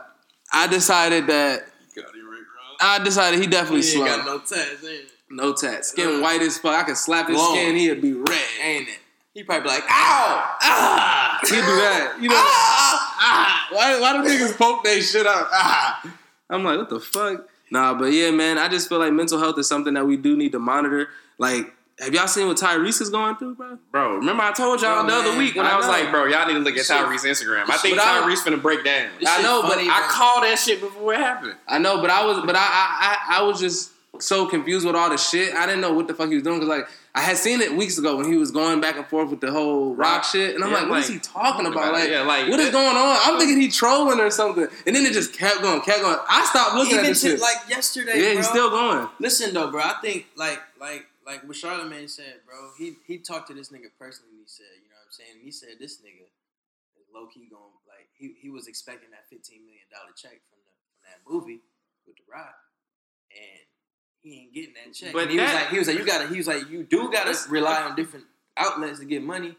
I 0.53 0.67
decided 0.67 1.29
that 1.29 1.61
Got 1.95 2.05
it, 2.07 2.19
Rick 2.19 2.43
Ross. 2.59 2.66
I 2.81 2.99
decided 3.03 3.41
he 3.41 3.47
definitely 3.47 3.79
He 3.83 3.93
slow. 3.93 4.07
ain't 4.07 4.17
got 4.17 4.27
no 4.27 4.39
tats, 4.39 4.85
no 5.31 5.53
tats, 5.55 5.89
skin 5.89 6.17
Uh, 6.17 6.21
white 6.21 6.43
as 6.43 6.59
fuck. 6.59 6.75
I 6.75 6.83
could 6.85 6.97
slap 6.97 7.29
his 7.29 7.37
Long. 7.37 7.55
skin, 7.55 7.77
he'd 7.77 8.01
be 8.03 8.13
red. 8.13 8.41
Ain't 8.63 8.89
it? 8.89 8.99
He 9.35 9.43
probably 9.43 9.65
be 9.65 9.69
like, 9.69 9.83
ow! 9.85 10.57
Ah! 10.63 11.39
He'd 11.43 11.51
do 11.51 11.61
that. 11.61 12.17
You 12.21 12.29
know, 12.31 12.35
Ah! 12.39 13.17
ah, 13.21 13.67
why, 13.71 14.01
why 14.01 14.13
do 14.15 14.19
niggas 14.29 14.57
poke 14.57 14.83
they 14.83 15.01
shit 15.03 15.27
up? 15.27 15.49
Ah. 15.53 16.03
I'm 16.49 16.65
like, 16.65 16.79
what 16.79 16.89
the 16.89 17.01
fuck? 17.01 17.47
Nah, 17.71 17.93
but 17.95 18.13
yeah, 18.13 18.31
man, 18.31 18.57
I 18.59 18.69
just 18.69 18.89
feel 18.89 18.99
like 18.99 19.13
mental 19.13 19.39
health 19.39 19.59
is 19.59 19.69
something 19.69 19.93
that 19.95 20.07
we 20.07 20.17
do 20.17 20.37
need 20.37 20.53
to 20.53 20.59
monitor. 20.59 21.09
Like, 21.39 21.75
have 21.99 22.13
y'all 22.13 22.27
seen 22.27 22.47
what 22.47 22.57
Tyrese 22.59 23.01
is 23.01 23.11
going 23.11 23.37
through, 23.37 23.55
bro? 23.55 23.79
Bro, 23.91 24.17
remember 24.17 24.43
I 24.43 24.53
told 24.53 24.83
y'all 24.83 25.03
Bro, 25.05 25.07
the 25.11 25.15
oh, 25.17 25.31
other 25.31 25.39
week 25.39 25.55
when 25.57 25.65
I 25.67 25.71
I, 25.71 25.77
was 25.77 25.87
know. 25.87 25.93
like, 25.93 26.11
bro, 26.11 26.27
y'all 26.27 26.47
need 26.47 26.55
to 26.55 26.59
look 26.61 26.77
at 26.77 26.85
shit- 26.85 26.97
Tyrese's 26.97 27.25
Instagram. 27.25 27.69
I 27.71 27.77
think 27.79 27.97
But 27.97 28.05
I- 28.07 28.21
Tyrese 28.21 28.43
finna 28.45 28.61
break 28.61 28.85
down. 28.85 29.09
I 29.27 29.37
shit 29.37 29.43
know, 29.45 29.63
but 29.63 29.73
funny, 29.75 29.89
I 29.89 30.07
called 30.11 30.45
that 30.45 30.59
shit 30.59 30.81
before 30.81 31.15
it 31.15 31.21
happened. 31.21 31.55
I 31.67 31.79
know, 31.79 32.01
but 32.01 32.11
I 32.11 32.25
was, 32.27 32.45
but 32.45 32.55
I, 32.55 32.61
I, 32.61 33.19
I, 33.31 33.39
I 33.39 33.43
was 33.45 33.59
just 33.61 33.93
so 34.21 34.47
confused 34.47 34.87
with 34.87 34.95
all 34.97 35.09
the 35.11 35.17
shit. 35.19 35.55
I 35.55 35.67
didn't 35.67 35.81
know 35.81 35.93
what 35.93 36.07
the 36.09 36.15
fuck 36.15 36.29
he 36.29 36.35
was 36.35 36.45
doing 36.45 36.59
because, 36.59 36.69
like, 36.69 36.87
I 37.15 37.21
had 37.21 37.39
seen 37.39 37.63
it 37.63 37.75
weeks 37.75 37.97
ago 37.97 38.17
when 38.19 38.31
he 38.31 38.37
was 38.37 38.51
going 38.51 38.79
back 38.83 38.97
and 38.99 39.07
forth 39.07 39.31
with 39.31 39.41
the 39.41 39.51
whole 39.51 39.95
rock 39.95 40.23
shit, 40.23 40.55
and 40.55 40.63
I'm 40.63 40.71
Yeah, 40.71 40.81
like, 40.81 40.91
what 40.91 40.99
is 41.01 41.09
like, 41.09 41.15
he 41.15 41.21
talking 41.21 41.65
about? 41.65 41.95
Like, 41.95 42.11
yeah, 42.11 42.21
like 42.23 42.49
what 42.51 42.61
is 42.61 42.67
that- 42.67 42.73
going 42.73 42.95
on? 42.95 43.17
I'm 43.23 43.37
oh. 43.37 43.39
thinking 43.39 43.59
he 43.59 43.69
trolling 43.69 44.21
or 44.21 44.31
something, 44.31 44.67
and 44.87 44.95
then 44.97 45.07
it 45.07 45.15
just 45.15 45.33
kept 45.33 45.63
going, 45.63 45.81
kept 45.81 46.03
going. 46.03 46.19
I 46.29 46.45
stopped 46.45 46.75
looking 46.75 46.93
Even 46.93 47.05
at 47.07 47.09
this 47.09 47.23
to, 47.23 47.29
shit. 47.31 47.41
like 47.41 47.57
yesterday, 47.71 48.19
yeah, 48.21 48.29
bro. 48.33 48.37
he's 48.37 48.49
still 48.49 48.69
going. 48.71 49.09
Listen 49.19 49.55
though, 49.55 49.71
bro. 49.71 49.81
I 49.81 49.95
think 50.03 50.27
like 50.37 50.61
like 50.79 51.07
like 51.27 51.43
what 51.43 51.57
Charlamagne 51.57 52.09
said, 52.09 52.47
bro. 52.47 52.71
He 52.79 52.95
he 53.07 53.19
talked 53.19 53.49
to 53.49 53.55
this 53.55 53.69
nigga 53.69 53.91
personally. 53.99 54.33
And 54.33 54.41
he 54.41 54.49
said, 54.49 54.71
you 54.79 54.89
know 54.89 54.97
what 55.03 55.11
I'm 55.11 55.13
saying. 55.13 55.37
He 55.43 55.51
said 55.51 55.77
this 55.81 55.99
nigga 55.99 56.31
is 56.97 57.07
low 57.13 57.27
key 57.27 57.49
going 57.51 57.75
like 57.91 58.09
he, 58.17 58.35
he 58.41 58.49
was 58.49 58.69
expecting 58.69 59.11
that 59.11 59.29
15 59.29 59.61
million 59.67 59.85
dollar 59.91 60.15
check 60.15 60.39
from 60.49 60.63
the 60.63 60.73
from 60.95 61.03
that 61.11 61.21
movie 61.27 61.61
with 62.07 62.17
the 62.17 62.23
Rock, 62.31 62.55
and 63.35 63.61
he 64.23 64.47
ain't 64.47 64.55
getting 64.55 64.75
that 64.75 64.95
check. 64.95 65.13
But 65.13 65.25
and 65.29 65.31
he 65.33 65.41
was 65.41 65.53
like 65.53 65.69
he 65.69 65.79
was 65.79 65.89
like 65.89 65.99
you 65.99 66.07
gotta 66.07 66.29
he 66.29 66.39
was 66.39 66.47
like 66.47 66.71
you 66.71 66.85
do 66.85 67.11
gotta 67.11 67.35
rely 67.51 67.83
on 67.83 67.97
different 67.97 68.27
outlets 68.57 69.01
to 69.01 69.05
get 69.05 69.23
money. 69.23 69.57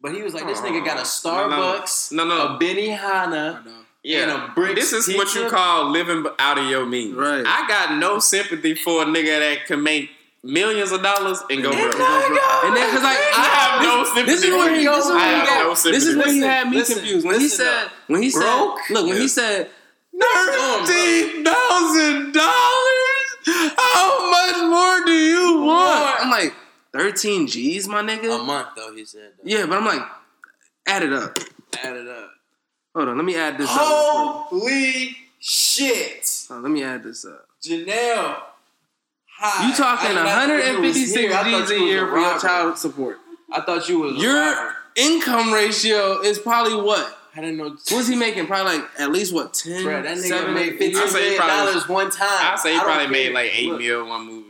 But 0.00 0.14
he 0.14 0.22
was 0.22 0.32
like, 0.32 0.46
this 0.46 0.60
nigga 0.60 0.84
got 0.84 0.96
a 0.98 1.26
No, 1.26 1.48
no. 1.48 1.56
Starbucks, 1.80 2.12
No, 2.12 2.24
no. 2.24 2.54
a 2.54 2.58
Benihana, 2.60 3.66
Yeah, 4.04 4.22
and 4.22 4.30
a 4.30 4.52
Bricks 4.54 4.92
this 4.92 5.08
is 5.08 5.16
what 5.16 5.34
you 5.34 5.48
call 5.50 5.90
living 5.90 6.24
out 6.38 6.56
of 6.56 6.66
your 6.66 6.86
means. 6.86 7.16
Right. 7.16 7.44
I 7.44 7.66
got 7.66 7.98
no 7.98 8.20
sympathy 8.20 8.76
for 8.76 9.02
a 9.02 9.06
nigga 9.06 9.40
that 9.40 9.66
can 9.66 9.82
make 9.82 10.10
millions 10.42 10.92
of 10.92 11.02
dollars 11.02 11.42
and 11.50 11.62
go 11.62 11.70
broke. 11.70 11.94
And 11.94 12.76
then, 12.76 12.90
cause 12.94 13.02
like, 13.02 13.18
I 13.18 13.48
have 13.58 13.82
no 13.82 14.04
sympathy. 14.04 14.26
This 14.26 14.42
is 14.44 14.50
for 14.50 14.56
where 14.58 14.74
he. 14.74 14.82
you. 14.82 14.90
This 14.94 15.04
is 15.04 15.10
I 15.10 15.14
where 15.14 15.28
he 15.28 15.34
have 15.38 15.46
got. 15.48 15.66
no 15.68 15.74
sympathy. 15.74 15.90
this 15.98 16.06
is 16.06 16.16
where 16.16 16.32
he 16.32 16.40
had 16.40 16.68
me 16.70 16.76
listen, 16.76 16.96
confused 16.98 17.26
when 17.26 17.40
he 17.40 17.48
said 17.48 17.84
up. 17.86 17.92
when 18.06 18.22
he 18.22 18.30
said 18.30 18.40
Broke? 18.40 18.78
look 18.90 19.06
when 19.06 19.16
Yeah. 19.16 19.22
he 19.22 19.28
said 19.28 19.70
Thirteen 20.20 21.44
thousand 21.44 22.32
dollars. 22.32 23.74
How 23.78 24.30
much 24.30 24.56
more 24.68 25.06
do 25.06 25.12
you 25.12 25.60
want? 25.62 26.20
I'm 26.24 26.30
like 26.30 26.52
thirteen 26.92 27.46
G's, 27.46 27.86
my 27.86 28.02
nigga. 28.02 28.24
a 28.24 28.38
nigga. 28.38 28.46
month 28.46 28.68
though. 28.76 28.92
He 28.94 29.04
said, 29.04 29.32
though. 29.38 29.44
Yeah, 29.48 29.66
but 29.66 29.78
I'm 29.78 29.84
like, 29.84 30.02
add 30.86 31.02
it 31.04 31.12
up. 31.12 31.38
add 31.84 31.96
it 31.96 32.08
up. 32.08 32.30
Hold 32.96 33.08
on, 33.10 33.16
let 33.16 33.24
me 33.24 33.36
add 33.36 33.58
this 33.58 33.70
up. 33.70 33.76
Holy 33.78 35.16
shit, 35.38 36.22
quick. 36.22 36.24
Hold 36.48 36.56
on, 36.58 36.62
let 36.64 36.72
me 36.72 36.82
add 36.82 37.02
this 37.04 37.24
up. 37.24 37.46
Janelle. 37.62 38.42
Hi. 39.40 39.68
You 39.68 39.74
talking 39.74 40.16
I 40.16 40.46
did 40.46 40.48
not 40.48 40.48
think 40.48 40.76
you 40.76 40.82
was 40.82 40.96
156 40.96 41.20
here. 41.20 41.30
I 41.32 41.34
thought 41.34 41.44
G's 41.44 41.70
a 41.70 41.74
you 41.74 41.80
was 41.82 41.90
year 41.90 42.06
for 42.08 42.18
your 42.18 42.38
child 42.40 42.78
support. 42.78 43.18
I 43.52 43.60
thought 43.62 43.88
you 43.88 43.98
was 44.00 44.16
Your 44.22 44.34
robber. 44.34 44.74
income 44.96 45.52
ratio 45.52 46.20
is 46.22 46.38
probably 46.38 46.74
what? 46.80 47.14
I 47.36 47.40
didn't 47.42 47.56
know. 47.58 47.68
What's 47.90 48.08
he 48.08 48.16
making? 48.16 48.46
Probably 48.48 48.78
like 48.78 48.88
at 48.98 49.12
least 49.12 49.32
what 49.32 49.54
10, 49.54 49.84
Bruh, 49.84 50.02
that 50.02 50.16
nigga 50.18 50.28
7, 50.28 50.54
made 50.54 50.72
8 50.72 50.78
fifteen 50.78 50.96
I 50.96 51.06
say 51.06 51.18
he 51.18 51.24
million 51.30 51.38
probably- 51.40 51.72
dollars 51.72 51.88
one 51.88 52.10
time. 52.10 52.28
I 52.30 52.56
say 52.56 52.70
he 52.72 52.76
don't 52.78 52.84
probably 52.86 53.04
care. 53.04 53.12
made 53.12 53.32
like 53.32 53.50
eight 53.54 53.68
Look, 53.68 53.78
mil 53.78 54.08
one 54.08 54.26
movie. 54.26 54.47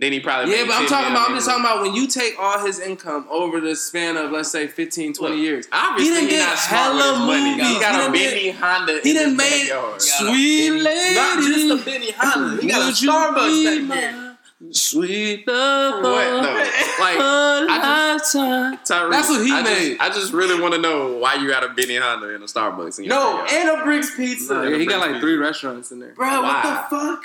Then 0.00 0.12
he 0.12 0.20
probably 0.20 0.50
Yeah, 0.52 0.62
made 0.62 0.68
but 0.68 0.76
I'm 0.76 0.86
talking 0.86 1.10
about. 1.12 1.28
I'm 1.28 1.34
just 1.34 1.46
talking 1.46 1.62
about 1.62 1.82
when 1.82 1.94
you 1.94 2.06
take 2.06 2.34
all 2.38 2.58
his 2.64 2.80
income 2.80 3.26
over 3.30 3.60
the 3.60 3.76
span 3.76 4.16
of 4.16 4.30
let's 4.30 4.50
say 4.50 4.66
15, 4.66 5.12
20 5.12 5.34
Look, 5.34 5.42
years. 5.44 5.68
Obviously, 5.70 6.14
He 6.14 6.20
he, 6.22 6.26
did 6.28 6.38
not 6.40 6.58
smart 6.58 6.94
with 6.94 7.04
hella 7.04 7.26
money. 7.26 7.50
movies. 7.50 7.66
He 7.68 7.74
He 7.74 7.80
got 7.80 7.92
done 7.92 8.10
a 8.10 8.12
did- 8.16 8.54
Benihana. 8.56 9.02
He 9.02 9.10
in 9.10 9.16
done 9.16 9.28
his 9.28 9.36
made 9.36 10.00
sweet 10.00 10.70
lady. 10.70 11.14
Not 11.14 11.38
just 11.44 11.86
a 11.86 11.90
Benihana. 11.90 12.60
He 12.60 12.68
got 12.68 12.88
a 12.88 12.92
Starbucks 12.94 13.48
be 13.82 13.88
back 13.88 14.00
there. 14.00 14.26
Sweet 14.72 15.46
love. 15.48 16.02
What? 16.02 16.42
No. 16.42 16.52
Like, 17.00 17.16
a 17.16 17.66
I 17.68 18.12
lifetime. 18.14 18.76
Tyrese, 18.78 19.10
That's 19.10 19.28
what 19.28 19.46
he 19.46 19.52
I 19.52 19.62
made. 19.62 19.88
Just, 19.98 20.00
I 20.00 20.08
just 20.14 20.32
really 20.32 20.60
want 20.60 20.74
to 20.74 20.80
know 20.80 21.12
why 21.18 21.34
you 21.34 21.48
got 21.48 21.64
a 21.64 21.68
Benihana 21.68 22.34
in 22.36 22.42
a 22.42 22.46
Starbucks. 22.46 22.98
In 22.98 23.04
your 23.04 23.14
No, 23.14 23.36
backyard. 23.38 23.50
and 23.70 23.80
a 23.80 23.84
Bricks 23.84 24.14
pizza. 24.16 24.66
Yeah, 24.70 24.76
he 24.78 24.86
got 24.86 25.00
like 25.10 25.20
three 25.20 25.36
restaurants 25.36 25.90
in 25.92 25.98
there. 26.00 26.12
Bro, 26.14 26.42
what 26.42 26.62
the 26.62 26.96
fuck? 26.96 27.22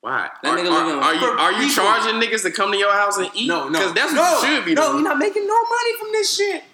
Why? 0.00 0.28
That 0.42 0.52
Are, 0.52 0.56
nigga 0.58 0.70
are, 0.70 0.86
looking 0.86 1.02
are 1.02 1.14
you 1.14 1.26
are 1.26 1.52
you 1.52 1.68
people. 1.68 1.84
charging 1.84 2.20
niggas 2.20 2.42
to 2.42 2.50
come 2.50 2.70
to 2.72 2.78
your 2.78 2.92
house 2.92 3.16
and 3.18 3.28
eat? 3.34 3.48
No, 3.48 3.68
no. 3.68 3.72
because 3.78 3.94
that's 3.94 4.12
no, 4.12 4.20
what 4.20 4.48
you 4.48 4.56
should 4.56 4.64
be 4.64 4.74
No, 4.74 4.82
doing. 4.92 4.94
you're 5.02 5.08
not 5.10 5.18
making 5.18 5.46
no 5.46 5.54
money 5.54 5.98
from 5.98 6.08
this 6.12 6.36
shit. 6.36 6.64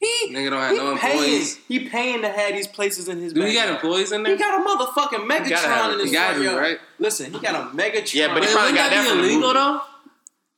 He, 0.00 0.34
Nigga 0.34 0.48
don't 0.50 0.60
have 0.62 0.70
he 0.72 0.78
no 0.78 0.96
paying. 0.96 1.14
employees. 1.18 1.56
He 1.68 1.88
paying 1.88 2.22
to 2.22 2.30
have 2.30 2.52
these 2.54 2.66
places 2.66 3.08
in 3.08 3.18
his 3.20 3.34
Do 3.34 3.42
he 3.44 3.52
got 3.52 3.68
employees 3.68 4.12
in 4.12 4.22
there? 4.22 4.32
He 4.32 4.38
got 4.38 4.58
a 4.58 4.64
motherfucking 4.66 5.28
gotta 5.28 5.54
have 5.68 5.90
Megatron 5.90 5.92
in 5.92 6.00
his 6.00 6.10
gotta 6.12 6.32
front 6.36 6.44
yard. 6.50 6.56
right? 6.62 6.78
Listen, 6.98 7.32
he 7.34 7.38
got 7.38 7.54
a 7.54 7.76
Megatron. 7.76 8.14
Yeah, 8.14 8.32
but 8.32 8.42
he 8.42 8.50
probably 8.50 8.72
got 8.72 8.90
that 8.90 9.02
be 9.04 9.10
from 9.10 9.18
illegal 9.18 9.40
movie. 9.40 9.52
though? 9.54 9.80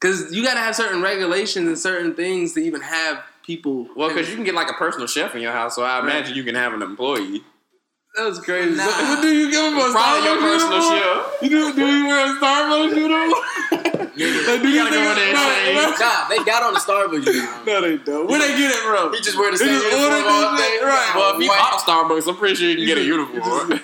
Because 0.00 0.32
you 0.34 0.44
got 0.44 0.54
to 0.54 0.60
have 0.60 0.74
certain 0.76 1.00
regulations 1.02 1.66
and 1.68 1.78
certain 1.78 2.14
things 2.14 2.54
to 2.54 2.60
even 2.60 2.80
have 2.82 3.22
people. 3.44 3.88
Well, 3.96 4.08
because 4.08 4.28
you 4.28 4.34
can 4.36 4.44
get 4.44 4.54
like 4.54 4.70
a 4.70 4.74
personal 4.74 5.06
chef 5.08 5.34
in 5.34 5.42
your 5.42 5.52
house, 5.52 5.74
so 5.76 5.82
I 5.82 5.98
imagine 6.00 6.34
you 6.36 6.42
can 6.44 6.54
have 6.56 6.72
an 6.72 6.82
employee. 6.82 7.42
That 8.14 8.24
was 8.28 8.40
crazy. 8.40 8.76
Nah. 8.76 8.84
What, 8.86 9.08
what 9.08 9.22
do 9.22 9.28
you 9.28 9.50
give 9.50 9.64
him 9.64 9.78
a 9.78 9.88
Starbucks 9.88 10.24
uniform? 10.24 11.24
You 11.42 11.48
do, 11.48 11.72
do 11.74 11.86
you 11.86 12.06
wear 12.06 12.26
a 12.26 12.38
Starbucks 12.38 12.96
uniform? 12.96 13.32
Like, 14.12 14.60
do 14.60 14.68
You 14.68 14.76
these 14.76 14.76
gotta 14.76 14.90
go 14.92 15.00
in 15.00 15.16
there 15.16 15.32
and 15.32 15.74
no, 15.74 15.96
Nah, 15.98 16.28
they 16.28 16.36
got 16.44 16.62
on 16.62 16.74
the 16.74 16.80
Starbucks 16.80 17.24
uniform. 17.24 17.64
No, 17.66 17.80
they 17.80 17.96
don't. 17.96 18.28
Where 18.28 18.38
they 18.38 18.58
get 18.58 18.70
it 18.70 18.76
from? 18.84 19.12
He 19.14 19.20
just 19.20 19.38
wear 19.38 19.50
the 19.50 19.56
same 19.56 19.72
uniform 19.72 20.28
all 20.28 20.56
day. 20.56 20.78
right. 20.84 21.12
Well, 21.16 21.34
if 21.34 21.40
bought 21.48 21.80
a 21.80 21.82
Starbucks, 21.82 22.28
I'm 22.28 22.36
pretty 22.36 22.56
sure 22.56 22.68
you 22.68 22.76
can 22.76 22.86
get 22.86 22.98
a 22.98 23.02
You 23.02 23.16
uniform. 23.24 23.80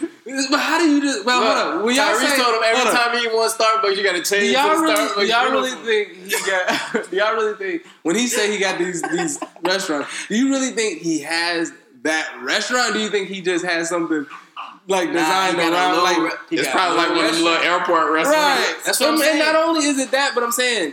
But 0.51 0.61
how 0.61 0.79
do 0.79 0.85
you 0.85 1.01
just? 1.01 1.24
Well, 1.24 1.41
hold 1.41 1.79
up. 1.81 1.85
When 1.87 1.97
y'all 1.97 2.05
Tyrese 2.12 2.29
say, 2.29 2.37
told 2.43 2.57
him 2.57 2.62
every 2.62 2.93
time 2.93 3.18
he 3.18 3.26
wants 3.29 3.57
Starbucks, 3.57 3.97
you 3.97 4.03
gotta 4.05 4.18
Do 4.18 4.24
change 4.24 4.53
y'all 4.53 4.68
to 4.68 4.76
the 4.76 4.83
really, 4.83 5.09
Starbucks 5.09 5.20
do 5.20 5.26
y'all 5.26 5.51
really 5.51 5.85
think 5.87 6.12
he 6.29 6.51
got? 6.51 7.11
do 7.11 7.16
y'all 7.16 7.35
really 7.35 7.57
think 7.57 7.87
when 8.03 8.14
he 8.14 8.26
say 8.26 8.53
he 8.53 8.59
got 8.59 8.79
these 8.79 9.01
these 9.01 9.41
restaurants? 9.62 10.11
Do 10.29 10.37
you 10.37 10.51
really 10.51 10.72
think 10.72 11.01
he 11.01 11.20
has 11.20 11.72
that 12.03 12.41
restaurant? 12.43 12.95
Do 12.95 13.01
you 13.01 13.09
think 13.11 13.29
he 13.29 13.41
just 13.41 13.65
has 13.65 13.89
something 13.89 14.27
like 14.87 15.13
designed 15.13 15.57
he 15.57 15.63
got 15.63 15.73
a 15.73 15.75
around 15.75 15.91
little 15.91 16.05
like? 16.05 16.33
re- 16.51 16.59
he 16.59 16.65
probably 16.71 16.97
a 16.97 17.01
like 17.01 17.09
one 17.11 17.11
of 17.11 17.17
them 17.17 17.25
restaurant. 17.25 17.45
little 17.45 17.65
airport 17.81 18.13
restaurants. 18.13 18.33
Right. 18.69 18.77
That's 18.87 19.01
what 19.01 19.07
I'm 19.09 19.15
and, 19.15 19.23
saying. 19.23 19.43
and 19.43 19.53
not 19.53 19.65
only 19.67 19.87
is 19.87 19.99
it 19.99 20.11
that, 20.13 20.33
but 20.35 20.43
I'm 20.45 20.53
saying 20.53 20.93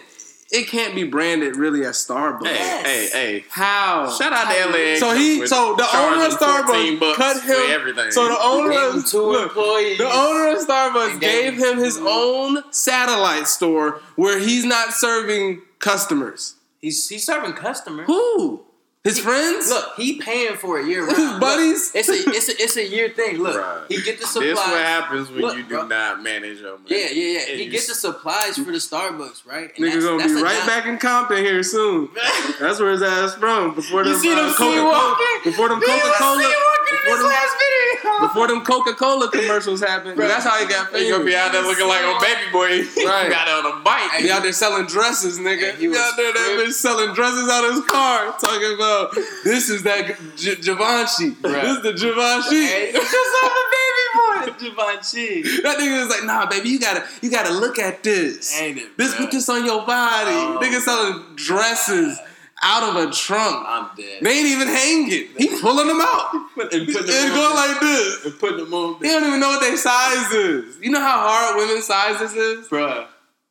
it 0.52 0.68
can't 0.68 0.94
be 0.94 1.04
branded 1.04 1.56
really 1.56 1.84
as 1.86 1.96
Starbucks. 2.06 2.46
Hey, 2.46 2.54
Yes. 2.56 3.12
hey, 3.14 3.32
hey! 3.40 3.46
How? 3.50 4.12
Shout 4.16 4.32
out 4.32 4.52
to 4.54 4.70
LA. 4.70 4.96
So 4.98 5.16
he, 5.16 5.46
so 5.48 5.76
the 5.76 5.88
owner 5.98 6.26
of 6.26 6.34
Starbucks 6.34 7.00
bucks 7.00 7.18
cut 7.18 7.44
him. 7.44 7.56
everything. 7.72 8.12
So 8.12 8.28
the 8.28 8.38
owner 8.40 8.78
of 8.98 9.06
two 9.08 9.22
look, 9.22 9.48
employees. 9.50 9.98
The 9.98 10.06
owner 10.12 10.50
of 10.56 10.58
Starbucks 10.68 11.20
gave 11.20 11.58
gave 11.58 11.64
him 11.64 11.78
his 11.80 11.98
own 12.00 12.64
satellite 12.72 13.48
store 13.48 14.02
where 14.16 14.38
he's 14.40 14.66
not 14.66 14.94
serving 14.94 15.62
customers. 15.80 16.56
He's 16.80 17.08
he's 17.10 17.26
serving 17.26 17.54
customers. 17.54 18.06
Who? 18.06 18.62
His 19.06 19.20
friends? 19.20 19.70
Look, 19.70 19.86
he 19.96 20.20
paying 20.20 20.56
for 20.58 20.80
a 20.80 20.86
year 20.86 21.06
His 21.08 21.18
round. 21.18 21.40
buddies? 21.40 21.94
Look, 21.96 22.04
it's 22.06 22.10
a 22.10 22.30
it's 22.36 22.50
a 22.50 22.62
it's 22.64 22.76
a 22.76 22.86
year 22.86 23.10
thing. 23.10 23.38
Look, 23.38 23.56
Bruh. 23.56 23.86
he 23.88 24.02
get 24.02 24.20
the 24.20 24.26
supplies. 24.28 24.50
this 24.50 24.60
supplies. 24.60 24.72
what 24.74 24.82
happens 24.86 25.30
when 25.30 25.42
Look, 25.42 25.56
you 25.58 25.64
do 25.64 25.70
bro. 25.70 25.88
not 25.88 26.24
manage 26.24 26.60
your 26.60 26.72
money. 26.80 26.86
Yeah, 26.90 27.08
yeah, 27.12 27.24
yeah. 27.34 27.40
And 27.52 27.60
He 27.60 27.64
you 27.66 27.72
gets 27.72 27.88
the 27.88 27.94
supplies 27.96 28.56
for 28.58 28.66
the 28.66 28.82
Starbucks, 28.82 29.46
right? 29.46 29.72
And 29.78 29.86
Nigga 29.86 30.02
that's- 30.02 30.04
gonna 30.04 30.18
that's 30.18 30.34
be 30.34 30.42
right 30.42 30.58
job- 30.58 30.68
back 30.68 30.86
in 30.88 30.98
Compton 30.98 31.38
here 31.38 31.62
soon. 31.64 32.10
That's 32.60 32.80
where 32.80 32.92
his 32.92 33.04
ass 33.04 33.36
from. 33.36 33.76
Before 33.76 34.04
them, 34.04 34.14
You 34.14 34.20
see 34.20 34.30
them 34.34 34.46
uh, 34.50 34.54
Coca-Cola, 34.56 35.18
before 35.44 35.70
them 35.70 35.82
Coca 35.82 36.14
Cola, 36.18 36.44
sea 36.88 36.94
walking 36.94 36.96
in 36.96 37.02
before 37.02 37.18
his 37.18 37.24
them, 37.26 37.34
last 37.34 37.56
video. 37.58 38.28
before 38.28 38.48
them 38.48 38.62
Coca 38.64 38.94
Cola 38.94 39.32
commercials 39.32 39.82
happened. 39.82 40.18
Bruh. 40.18 40.28
That's 40.28 40.46
how 40.46 40.58
he 40.62 40.68
got 40.68 40.88
He 40.90 40.94
famous. 40.94 41.12
gonna 41.12 41.26
be 41.26 41.36
out 41.36 41.52
there 41.52 41.62
looking 41.64 41.88
like 41.88 42.02
a 42.02 42.18
baby 42.22 42.52
boy. 42.52 42.66
Right. 43.06 43.26
He 43.26 43.30
got 43.32 43.48
on 43.48 43.80
a 43.80 43.84
bike. 43.84 44.22
Be 44.22 44.32
out 44.32 44.42
there 44.44 44.52
selling 44.54 44.88
dresses, 44.88 45.38
nigga. 45.40 45.72
Hey, 45.72 45.76
he 45.76 45.82
He, 45.82 45.88
was 45.88 45.98
out 46.00 46.14
there, 46.18 46.34
that 46.34 46.58
bitch 46.66 46.74
selling 46.74 47.14
dresses 47.14 47.48
out 47.50 47.64
of 47.66 47.76
his 47.76 47.86
car, 47.86 48.34
talking 48.40 48.74
about 48.76 49.14
this 49.44 49.70
is 49.70 49.84
that 49.84 50.18
J- 50.36 50.56
Givenchy. 50.56 51.32
Bruh. 51.42 51.62
This 51.62 51.78
is 51.78 51.84
the 51.84 51.94
Givenchy. 51.94 52.66
Hey, 52.66 52.92
just 52.94 53.44
on 53.44 53.52
the 53.52 53.66
baby 53.76 54.06
boy, 54.16 54.60
Givenchy. 54.60 55.62
That 55.62 55.78
nigga 55.78 56.00
was 56.02 56.10
like, 56.10 56.24
nah, 56.26 56.46
baby, 56.48 56.70
you 56.70 56.80
gotta, 56.80 57.04
you 57.22 57.30
gotta 57.30 57.54
look 57.54 57.78
at 57.80 58.02
this. 58.04 58.60
Ain't 58.60 58.78
it, 58.80 58.98
This 58.98 59.14
bruh? 59.14 59.18
put 59.20 59.32
this 59.32 59.48
on 59.50 59.66
your 59.66 59.86
body. 59.86 60.32
Oh. 60.32 60.60
Nigga 60.62 60.80
selling 60.82 61.24
dresses 61.36 62.18
out 62.64 62.84
of 62.96 62.96
a 63.10 63.12
trunk. 63.14 63.64
I'm 63.68 63.90
dead. 63.98 64.22
They 64.22 64.32
ain't 64.40 64.48
even 64.48 64.68
hanging. 64.68 65.28
He 65.38 65.60
pulling 65.62 65.88
them 65.88 66.00
out. 66.02 66.34
and 66.34 66.50
putting 66.58 66.82
And 66.82 67.34
going 67.34 67.56
like 67.56 67.80
this. 67.82 68.26
and 68.26 68.40
putting 68.40 68.58
them 68.58 68.74
on, 68.74 68.96
He 69.02 69.08
don't 69.10 69.26
even 69.26 69.40
know 69.40 69.50
what 69.50 69.62
their 69.62 69.78
size 69.78 70.32
is. 70.32 70.78
You 70.82 70.92
know 70.92 71.02
how 71.02 71.20
hard 71.28 71.58
women's 71.58 71.86
sizes 71.86 72.34
is? 72.34 72.68
bruh. 72.68 73.08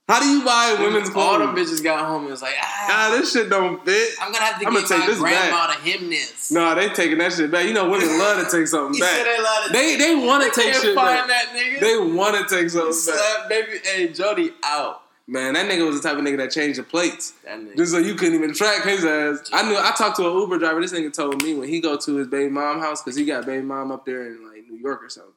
How 0.06 0.20
do 0.20 0.26
you 0.28 0.44
buy 0.44 0.76
women's 0.80 1.08
All 1.08 1.14
clothes? 1.38 1.38
them 1.38 1.56
bitches 1.56 1.82
got 1.82 2.04
home 2.04 2.22
and 2.24 2.30
was 2.32 2.42
like, 2.42 2.52
ah, 2.60 2.86
Ah, 2.90 3.16
this 3.16 3.32
shit 3.32 3.48
don't 3.48 3.82
fit. 3.86 4.10
I'm 4.20 4.32
gonna 4.32 4.44
have 4.44 4.60
to 4.60 4.66
I'ma 4.66 4.80
get 4.80 4.88
take 4.88 4.98
my 4.98 5.06
this 5.06 5.18
grandma 5.18 5.66
back. 5.66 5.76
to 5.78 5.82
him 5.82 6.10
this. 6.10 6.50
No, 6.52 6.74
they 6.74 6.90
taking 6.90 7.16
that 7.18 7.32
shit 7.32 7.50
back. 7.50 7.64
You 7.66 7.72
know, 7.72 7.88
women 7.88 8.18
love 8.18 8.44
to 8.44 8.54
take 8.54 8.66
something 8.68 9.00
back. 9.00 9.24
they 9.24 9.38
love 9.42 9.66
to 9.68 9.72
They 9.72 9.96
they 9.96 10.14
want 10.14 10.44
to 10.44 10.60
take 10.60 10.74
shit 10.74 10.94
back. 10.94 11.26
that. 11.28 11.78
They 11.80 11.96
want 11.96 12.36
to 12.48 12.54
take 12.54 12.68
something 12.68 13.14
back. 13.14 13.48
Baby, 13.48 13.78
hey 13.82 14.08
Jody 14.08 14.50
out. 14.62 15.00
Man, 15.26 15.54
that 15.54 15.70
nigga 15.70 15.86
was 15.86 16.00
the 16.00 16.06
type 16.06 16.18
of 16.18 16.24
nigga 16.24 16.36
that 16.36 16.50
changed 16.50 16.78
the 16.78 16.82
plates. 16.82 17.32
That 17.44 17.58
nigga. 17.58 17.76
Just 17.76 17.92
so 17.92 17.98
you 17.98 18.14
couldn't 18.14 18.34
even 18.34 18.52
track 18.52 18.84
his 18.84 19.04
ass. 19.04 19.48
I 19.52 19.66
knew. 19.68 19.76
I 19.76 19.92
talked 19.96 20.16
to 20.16 20.26
an 20.30 20.38
Uber 20.38 20.58
driver. 20.58 20.80
This 20.80 20.92
nigga 20.92 21.12
told 21.12 21.42
me 21.42 21.54
when 21.54 21.68
he 21.68 21.80
go 21.80 21.96
to 21.96 22.16
his 22.16 22.28
baby 22.28 22.50
mom 22.50 22.80
house 22.80 23.02
because 23.02 23.16
he 23.16 23.24
got 23.24 23.46
baby 23.46 23.62
mom 23.62 23.90
up 23.90 24.04
there 24.04 24.26
in 24.26 24.46
like 24.46 24.64
New 24.68 24.76
York 24.76 25.02
or 25.02 25.08
something. 25.08 25.32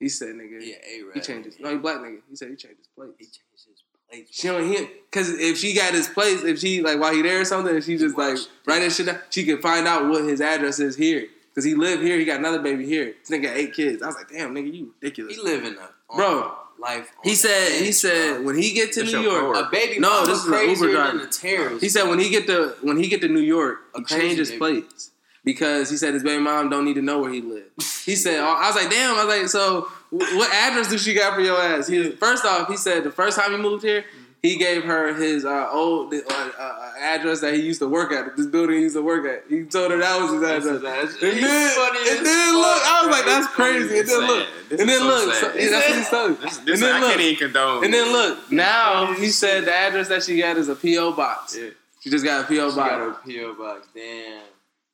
He 0.00 0.08
said, 0.08 0.30
"Nigga, 0.30 0.58
yeah, 0.60 0.76
A-Rap. 0.76 1.14
he 1.14 1.20
changed 1.20 1.46
his. 1.46 1.60
No, 1.60 1.70
he 1.70 1.76
black 1.76 1.98
nigga. 1.98 2.20
He 2.28 2.34
said 2.34 2.48
he 2.48 2.56
changed 2.56 2.78
his 2.78 2.88
plates. 2.96 3.14
He 3.18 3.24
changed 3.26 3.38
his 3.52 3.82
plates. 4.10 4.36
She 4.36 4.48
don't 4.48 4.66
hear 4.66 4.88
because 5.10 5.30
if 5.30 5.58
she 5.58 5.74
got 5.74 5.92
his 5.94 6.08
place, 6.08 6.42
if 6.42 6.58
she 6.58 6.82
like 6.82 6.98
while 6.98 7.14
he 7.14 7.22
there 7.22 7.40
or 7.42 7.44
something, 7.44 7.76
if 7.76 7.84
she 7.84 7.98
just 7.98 8.18
like 8.18 8.36
write 8.66 8.80
that 8.80 8.90
shit 8.90 9.06
down, 9.06 9.20
she 9.30 9.44
could 9.44 9.62
find 9.62 9.86
out 9.86 10.08
what 10.08 10.24
his 10.24 10.40
address 10.40 10.80
is 10.80 10.96
here. 10.96 11.26
Cause 11.54 11.64
he 11.64 11.74
lived 11.74 12.02
here, 12.02 12.16
he 12.16 12.24
got 12.24 12.38
another 12.38 12.60
baby 12.60 12.86
here. 12.86 13.14
This 13.20 13.36
nigga 13.36 13.42
got 13.42 13.56
eight 13.56 13.74
kids. 13.74 14.02
I 14.02 14.06
was 14.06 14.14
like, 14.14 14.28
damn, 14.28 14.54
nigga, 14.54 14.72
you 14.72 14.94
ridiculous. 15.00 15.34
He 15.36 15.42
living 15.42 15.76
a 15.76 16.14
Bro, 16.14 16.42
um, 16.42 16.52
life. 16.80 17.10
on 17.16 17.22
He 17.24 17.30
the 17.30 17.36
said, 17.36 17.82
he 17.82 17.92
said 17.92 18.34
bro. 18.36 18.42
when 18.46 18.56
he 18.56 18.72
get 18.72 18.92
to 18.94 19.00
That's 19.00 19.12
New 19.12 19.20
York, 19.22 19.40
coworker. 19.40 19.66
a 19.66 19.70
baby 19.70 19.98
No, 20.00 20.24
this 20.26 20.38
is 20.38 20.46
an 20.46 20.68
Uber 20.70 20.90
driver. 20.92 21.18
than 21.18 21.26
a 21.26 21.30
terrorist. 21.30 21.82
He 21.82 21.88
said 21.88 22.08
when 22.08 22.18
he 22.18 22.30
get 22.30 22.46
to 22.46 22.74
when 22.82 22.96
he 22.96 23.08
get 23.08 23.20
to 23.22 23.28
New 23.28 23.40
York, 23.40 23.78
A 23.94 23.98
he 23.98 24.04
crazy 24.04 24.20
changed 24.22 24.38
his 24.38 24.50
nigga. 24.52 24.58
plates 24.58 25.10
because 25.44 25.90
he 25.90 25.96
said 25.96 26.12
his 26.14 26.22
baby 26.22 26.42
mom 26.42 26.68
don't 26.70 26.84
need 26.84 26.94
to 26.94 27.02
know 27.02 27.18
where 27.20 27.32
he 27.32 27.40
lived. 27.40 27.70
He 28.04 28.14
said, 28.16 28.40
oh, 28.40 28.44
I 28.58 28.66
was 28.66 28.76
like, 28.76 28.90
damn. 28.90 29.14
I 29.16 29.24
was 29.24 29.34
like, 29.38 29.48
so 29.48 29.88
what 30.10 30.52
address 30.52 30.88
do 30.90 30.98
she 30.98 31.14
got 31.14 31.34
for 31.34 31.40
your 31.40 31.58
ass? 31.60 31.86
He, 31.86 32.10
first 32.10 32.44
off, 32.44 32.68
he 32.68 32.76
said 32.76 33.04
the 33.04 33.10
first 33.10 33.38
time 33.38 33.52
he 33.52 33.56
moved 33.58 33.82
here, 33.84 34.04
he 34.42 34.56
gave 34.56 34.84
her 34.84 35.14
his 35.14 35.44
uh, 35.44 35.68
old 35.70 36.14
uh, 36.14 36.18
uh, 36.58 36.92
address 36.98 37.40
that 37.40 37.54
he 37.54 37.60
used 37.62 37.80
to 37.80 37.88
work 37.88 38.10
at, 38.12 38.36
this 38.36 38.46
building 38.46 38.76
he 38.76 38.82
used 38.82 38.96
to 38.96 39.02
work 39.02 39.26
at. 39.26 39.44
He 39.48 39.64
told 39.64 39.90
her 39.90 39.98
that 39.98 40.20
was 40.20 40.32
his 40.32 40.42
address. 40.42 41.12
And 41.22 41.42
then, 41.42 41.70
and 42.16 42.26
then 42.26 42.54
look, 42.54 42.82
I 42.82 43.02
was 43.06 43.10
like, 43.16 43.24
that's 43.26 43.46
crazy. 43.48 43.98
And 44.00 44.08
then 44.08 44.26
look, 44.26 44.48
and 44.70 44.88
then 44.88 45.04
look, 45.06 45.34
so- 45.34 45.52
yeah, 45.54 45.70
that's 45.70 45.90
what 45.90 46.08
telling. 46.10 46.34
This, 46.36 46.58
And 46.58 46.68
then 46.68 46.94
I 46.96 47.00
look, 47.00 47.08
can't 47.10 47.20
even 47.20 47.36
condone. 47.38 47.84
and 47.84 47.92
then 47.92 48.12
look, 48.12 48.50
now 48.52 49.12
he 49.14 49.28
said 49.28 49.64
the 49.66 49.74
address 49.74 50.08
that 50.08 50.22
she 50.22 50.38
got 50.38 50.56
is 50.56 50.68
a 50.68 50.74
PO 50.76 51.12
box. 51.12 51.56
Yeah. 51.58 51.70
She 52.00 52.08
just 52.08 52.24
got 52.24 52.44
a 52.44 52.46
PO 52.46 52.70
She 52.70 52.76
box. 52.76 52.76
got 52.76 53.00
a 53.00 53.12
PO 53.12 53.54
box. 53.58 53.88
Damn. 53.94 54.42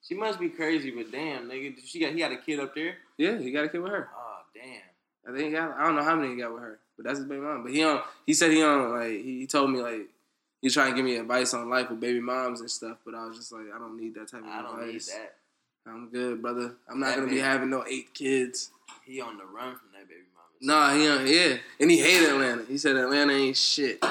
She 0.02 0.14
must 0.14 0.38
be 0.40 0.48
crazy, 0.48 0.90
but 0.90 1.10
damn, 1.12 1.48
nigga, 1.48 1.74
she 1.84 2.00
got 2.00 2.12
he 2.12 2.18
got 2.18 2.32
a 2.32 2.36
kid 2.36 2.58
up 2.60 2.74
there. 2.74 2.94
Yeah, 3.16 3.38
he 3.38 3.50
got 3.52 3.64
a 3.64 3.68
kid 3.68 3.80
with 3.80 3.92
her. 3.92 4.08
Oh 4.16 4.38
damn. 4.54 5.32
I 5.32 5.36
think 5.36 5.48
he 5.48 5.52
got. 5.52 5.76
I 5.78 5.84
don't 5.84 5.96
know 5.96 6.02
how 6.04 6.14
many 6.16 6.34
he 6.34 6.40
got 6.40 6.52
with 6.52 6.62
her, 6.62 6.78
but 6.96 7.04
that's 7.06 7.18
his 7.18 7.26
baby 7.28 7.40
mom. 7.40 7.62
But 7.62 7.72
he 7.72 7.82
on. 7.84 8.00
He 8.24 8.34
said 8.34 8.50
he 8.50 8.62
on. 8.62 8.90
Like 8.92 9.10
he 9.10 9.40
he 9.40 9.46
told 9.46 9.70
me 9.70 9.80
like 9.80 10.08
he's 10.62 10.74
trying 10.74 10.90
to 10.90 10.96
give 10.96 11.04
me 11.04 11.16
advice 11.16 11.52
on 11.54 11.68
life 11.70 11.90
with 11.90 12.00
baby 12.00 12.20
moms 12.20 12.60
and 12.60 12.70
stuff. 12.70 12.98
But 13.04 13.14
I 13.14 13.26
was 13.26 13.36
just 13.36 13.52
like, 13.52 13.66
I 13.74 13.78
don't 13.78 13.96
need 14.00 14.14
that 14.14 14.28
type 14.30 14.42
of 14.42 14.48
I 14.48 14.62
don't 14.62 14.78
need 14.80 14.86
advice. 14.88 15.06
that. 15.12 15.34
I'm 15.88 16.08
good, 16.08 16.42
brother. 16.42 16.72
I'm 16.90 16.98
not 16.98 17.10
That 17.10 17.16
gonna 17.20 17.28
be 17.30 17.38
having 17.38 17.70
no 17.70 17.84
eight 17.88 18.12
kids. 18.12 18.70
He 19.04 19.20
on 19.20 19.38
the 19.38 19.44
run 19.44 19.76
from 19.76 19.88
that 19.92 20.08
baby 20.08 20.22
mama. 20.34 20.46
Nah, 20.60 20.94
he 20.98 21.06
on. 21.08 21.26
Yeah, 21.26 21.58
and 21.78 21.90
he 21.90 21.98
hated 22.00 22.28
Atlanta. 22.30 22.64
He 22.68 22.76
said 22.78 22.96
Atlanta 22.96 23.32
ain't 23.32 23.56
shit. 23.56 24.04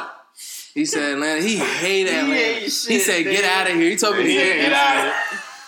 He 0.73 0.85
said 0.85 1.13
Atlanta. 1.13 1.41
He 1.41 1.55
hated 1.57 2.11
He 2.13 2.17
Atlanta. 2.19 2.59
he 2.59 2.69
shit, 2.69 3.01
said, 3.01 3.23
"Get 3.23 3.43
out 3.45 3.69
of 3.69 3.75
here." 3.75 3.89
He 3.89 3.95
told 3.97 4.17
me 4.17 4.23
to 4.23 4.29
get, 4.29 4.73
out. 4.73 5.13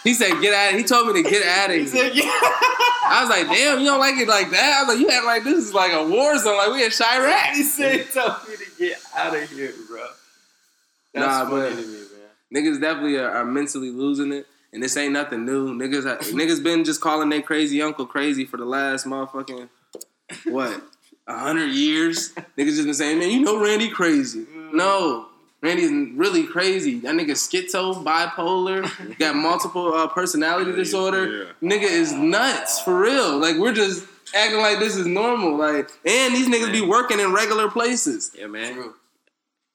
He 0.04 0.14
said, 0.14 0.40
"Get 0.42 0.54
out." 0.54 0.78
He 0.80 0.84
told 0.84 1.08
me 1.14 1.22
to 1.24 1.30
get 1.30 1.46
out 1.46 1.70
of 1.72 1.76
He 1.76 1.84
here. 1.90 2.32
I 3.10 3.22
was 3.22 3.30
like, 3.30 3.48
"Damn, 3.48 3.80
you 3.80 3.86
don't 3.86 4.00
like 4.00 4.18
it 4.18 4.28
like 4.28 4.50
that?" 4.52 4.78
I 4.80 4.84
was 4.84 4.96
like, 4.96 5.00
"You 5.02 5.10
act 5.10 5.26
like 5.26 5.44
this 5.44 5.66
is 5.66 5.74
like 5.74 5.92
a 5.94 6.06
war 6.08 6.38
zone, 6.38 6.58
like 6.58 6.72
we 6.72 6.84
in 6.84 6.92
Chiraq." 6.92 7.52
he 7.54 7.64
said, 7.64 8.12
told 8.12 8.34
me 8.50 8.56
to 8.56 8.66
get 8.78 9.00
out 9.16 9.36
of 9.36 9.50
here, 9.50 9.74
bro. 9.90 10.06
That's 11.14 11.26
Nah, 11.26 11.50
but- 11.50 11.76
me, 11.76 11.84
man. 11.86 12.04
Niggas 12.54 12.80
definitely 12.80 13.18
are, 13.18 13.30
are 13.30 13.46
mentally 13.46 13.90
losing 13.92 14.32
it, 14.32 14.48
and 14.72 14.82
this 14.82 14.96
ain't 14.96 15.12
nothing 15.14 15.46
new. 15.46 15.74
Niggas, 15.74 16.06
are, 16.06 16.18
niggas 16.34 16.64
been 16.64 16.86
just 16.86 17.02
calling 17.02 17.28
their 17.30 17.42
crazy 17.42 17.82
uncle 17.82 18.06
crazy 18.06 18.46
for 18.46 18.56
the 18.58 18.66
last 18.66 19.06
motherfucking 19.06 19.68
what 20.46 20.82
a 21.28 21.38
hundred 21.38 21.72
years. 21.72 22.34
Niggas 22.58 22.76
just 22.76 22.86
been 22.86 22.94
saying, 22.94 23.20
man, 23.20 23.32
you 23.32 23.42
know 23.42 23.62
Randy 23.62 23.90
crazy. 23.90 24.46
Mm. 24.46 24.74
No, 24.74 25.27
Randy's 25.62 26.16
really 26.16 26.46
crazy. 26.46 27.00
That 27.00 27.16
nigga 27.16 27.32
schizo, 27.32 28.04
bipolar, 28.04 29.18
got 29.20 29.36
multiple 29.36 29.94
uh, 29.94 30.08
personality 30.08 30.72
disorder. 30.72 31.56
Nigga 31.62 31.84
is 31.84 32.14
nuts 32.14 32.82
for 32.82 33.00
real. 33.00 33.38
Like 33.38 33.58
we're 33.58 33.74
just 33.74 34.06
acting 34.36 34.60
like 34.60 34.80
this 34.80 34.96
is 34.96 35.08
normal. 35.08 35.58
Like, 35.58 35.90
and 36.06 36.36
these 36.36 36.48
niggas 36.48 36.72
be 36.72 36.82
working 36.82 37.20
in 37.20 37.34
regular 37.34 37.70
places. 37.70 38.32
Yeah, 38.38 38.48
man. 38.48 38.74
True. 38.74 38.94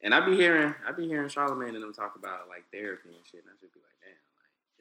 And 0.03 0.15
I 0.15 0.25
be 0.25 0.37
hearing, 0.37 0.75
I 0.87 0.93
be 0.93 1.07
hearing 1.07 1.29
Charlamagne 1.29 1.75
and 1.75 1.83
them 1.83 1.93
talk 1.93 2.17
about 2.17 2.49
like 2.49 2.65
therapy 2.73 3.11
and 3.11 3.25
shit. 3.31 3.45
And 3.49 3.62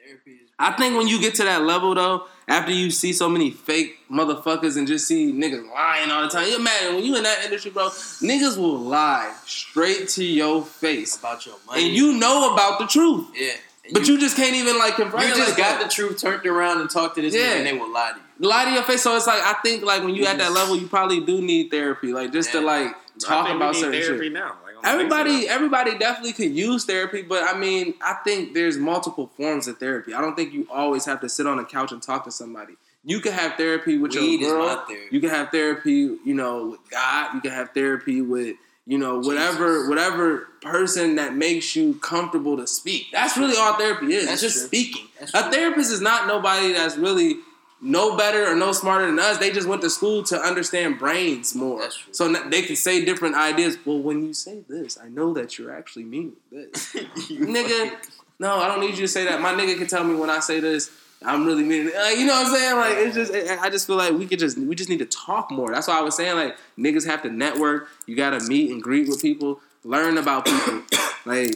I 0.03 0.11
just 0.13 0.25
be 0.25 0.31
like, 0.31 0.37
damn. 0.37 0.37
Therapy 0.37 0.43
is. 0.43 0.49
I 0.59 0.71
think 0.73 0.97
when 0.97 1.07
you 1.07 1.19
get 1.19 1.35
to 1.35 1.43
that 1.43 1.61
level 1.63 1.95
though, 1.95 2.25
after 2.47 2.71
you 2.71 2.91
see 2.91 3.13
so 3.13 3.29
many 3.29 3.51
fake 3.51 3.97
motherfuckers 4.11 4.77
and 4.77 4.87
just 4.87 5.07
see 5.07 5.31
niggas 5.31 5.67
lying 5.73 6.11
all 6.11 6.23
the 6.23 6.29
time, 6.29 6.47
you 6.47 6.55
imagine 6.57 6.95
when 6.95 7.03
you 7.03 7.15
in 7.15 7.23
that 7.23 7.43
industry, 7.45 7.71
bro, 7.71 7.89
niggas 7.89 8.57
will 8.57 8.77
lie 8.77 9.33
straight 9.45 10.07
to 10.09 10.23
your 10.23 10.63
face, 10.63 11.17
about 11.17 11.45
your 11.45 11.55
money. 11.65 11.85
and 11.87 11.95
you 11.95 12.13
know 12.13 12.53
about 12.53 12.79
the 12.79 12.87
truth, 12.87 13.27
yeah. 13.35 13.51
And 13.83 13.93
but 13.95 14.07
you, 14.07 14.19
just 14.19 14.35
can't 14.35 14.53
even 14.55 14.77
like 14.77 14.95
confront. 14.95 15.27
you 15.27 15.35
just 15.35 15.49
like 15.49 15.57
got 15.57 15.79
that. 15.79 15.89
the 15.89 15.93
truth 15.93 16.19
turned 16.21 16.45
around 16.45 16.81
and 16.81 16.89
talked 16.89 17.15
to 17.15 17.21
this 17.23 17.33
Yeah. 17.33 17.41
nigga 17.41 17.57
and 17.57 17.65
they 17.67 17.73
will 17.73 17.91
lie 17.91 18.11
to 18.11 18.19
you. 18.43 18.47
lie 18.47 18.65
to 18.65 18.71
your 18.71 18.83
face. 18.83 19.01
So 19.01 19.15
it's 19.17 19.25
like 19.25 19.41
I 19.41 19.53
think 19.63 19.83
like 19.83 20.03
when 20.03 20.13
you 20.13 20.25
at 20.27 20.37
that 20.37 20.51
level, 20.51 20.75
you 20.77 20.87
probably 20.87 21.19
do 21.21 21.41
need 21.41 21.71
therapy, 21.71 22.13
like 22.13 22.31
just 22.31 22.51
to 22.51 22.59
Yeah. 22.59 22.63
like 22.65 22.87
I 22.87 22.93
talk 23.19 23.47
think 23.47 23.59
we 23.59 23.63
about 23.65 23.73
need 23.73 23.79
certain 23.81 24.01
therapy 24.01 24.25
shit. 24.25 24.33
now. 24.33 24.55
Like, 24.83 24.91
on 24.93 24.97
the 24.97 25.03
Everybody, 25.03 25.45
of 25.45 25.51
everybody 25.51 25.97
definitely 25.97 26.33
could 26.33 26.51
use 26.55 26.85
therapy, 26.85 27.21
but 27.21 27.43
I 27.43 27.57
mean, 27.57 27.93
I 28.01 28.15
think 28.23 28.53
there's 28.53 28.77
multiple 28.77 29.27
forms 29.37 29.67
of 29.67 29.77
therapy. 29.77 30.13
I 30.13 30.21
don't 30.21 30.35
think 30.35 30.53
you 30.53 30.67
always 30.71 31.05
have 31.05 31.21
to 31.21 31.29
sit 31.29 31.47
on 31.47 31.59
a 31.59 31.65
couch 31.65 31.91
and 31.91 32.01
talk 32.01 32.23
to 32.25 32.31
somebody. 32.31 32.73
You 33.03 33.19
can 33.19 33.31
have 33.31 33.55
therapy 33.55 33.97
with 33.97 34.13
Weed 34.13 34.41
your 34.41 34.51
girl. 34.59 34.85
You 35.09 35.19
can 35.19 35.29
have 35.31 35.49
therapy, 35.49 35.89
you 36.23 36.33
know, 36.35 36.67
with 36.71 36.79
God. 36.91 37.33
You 37.33 37.41
can 37.41 37.51
have 37.51 37.71
therapy 37.71 38.21
with, 38.21 38.57
you 38.85 38.97
know, 38.99 39.17
whatever, 39.19 39.73
Jesus. 39.77 39.89
whatever 39.89 40.47
person 40.61 41.15
that 41.15 41.35
makes 41.35 41.75
you 41.75 41.95
comfortable 41.95 42.57
to 42.57 42.67
speak. 42.67 43.07
That's 43.11 43.37
really 43.37 43.57
all 43.57 43.73
therapy 43.73 44.13
is. 44.13 44.27
That's 44.27 44.43
it's 44.43 44.53
just 44.53 44.69
true. 44.69 44.79
speaking. 44.79 45.07
That's 45.19 45.33
A 45.33 45.41
true. 45.41 45.51
therapist 45.51 45.91
is 45.91 46.01
not 46.01 46.27
nobody 46.27 46.73
that's 46.73 46.95
really 46.95 47.37
no 47.81 48.15
better 48.15 48.45
or 48.51 48.55
no 48.55 48.71
smarter 48.71 49.07
than 49.07 49.19
us. 49.19 49.37
They 49.39 49.51
just 49.51 49.67
went 49.67 49.81
to 49.81 49.89
school 49.89 50.23
to 50.23 50.39
understand 50.39 50.99
brains 50.99 51.55
more. 51.55 51.89
So 52.11 52.33
n- 52.33 52.49
they 52.49 52.61
can 52.61 52.75
say 52.75 53.03
different 53.03 53.35
ideas. 53.35 53.77
Well, 53.83 53.99
when 53.99 54.25
you 54.25 54.33
say 54.33 54.63
this, 54.69 54.97
I 55.03 55.09
know 55.09 55.33
that 55.33 55.57
you're 55.57 55.75
actually 55.75 56.05
meaning 56.05 56.33
this. 56.51 56.93
nigga, 57.31 57.95
no, 58.39 58.55
I 58.55 58.67
don't 58.67 58.81
need 58.81 58.91
you 58.91 59.01
to 59.01 59.07
say 59.07 59.25
that. 59.25 59.41
My 59.41 59.53
nigga 59.53 59.77
can 59.77 59.87
tell 59.87 60.03
me 60.03 60.15
when 60.15 60.29
I 60.29 60.39
say 60.39 60.59
this, 60.59 60.91
I'm 61.23 61.45
really 61.45 61.63
meaning 61.63 61.87
it. 61.87 61.95
Like, 61.95 62.17
you 62.17 62.25
know 62.25 62.33
what 62.33 62.47
I'm 62.47 62.53
saying? 62.53 62.75
Like 62.75 62.97
it's 62.97 63.15
just 63.15 63.33
I 63.33 63.65
I 63.65 63.69
just 63.69 63.85
feel 63.85 63.95
like 63.95 64.13
we 64.13 64.25
could 64.25 64.39
just 64.39 64.57
we 64.57 64.75
just 64.75 64.89
need 64.89 64.99
to 64.99 65.05
talk 65.05 65.51
more. 65.51 65.71
That's 65.71 65.87
why 65.87 65.99
I 65.99 66.01
was 66.01 66.15
saying 66.15 66.35
like 66.35 66.57
niggas 66.77 67.05
have 67.05 67.21
to 67.23 67.29
network. 67.29 67.89
You 68.07 68.15
gotta 68.15 68.39
meet 68.39 68.71
and 68.71 68.81
greet 68.81 69.07
with 69.07 69.21
people, 69.21 69.59
learn 69.83 70.17
about 70.17 70.45
people. 70.45 70.81
like 71.25 71.55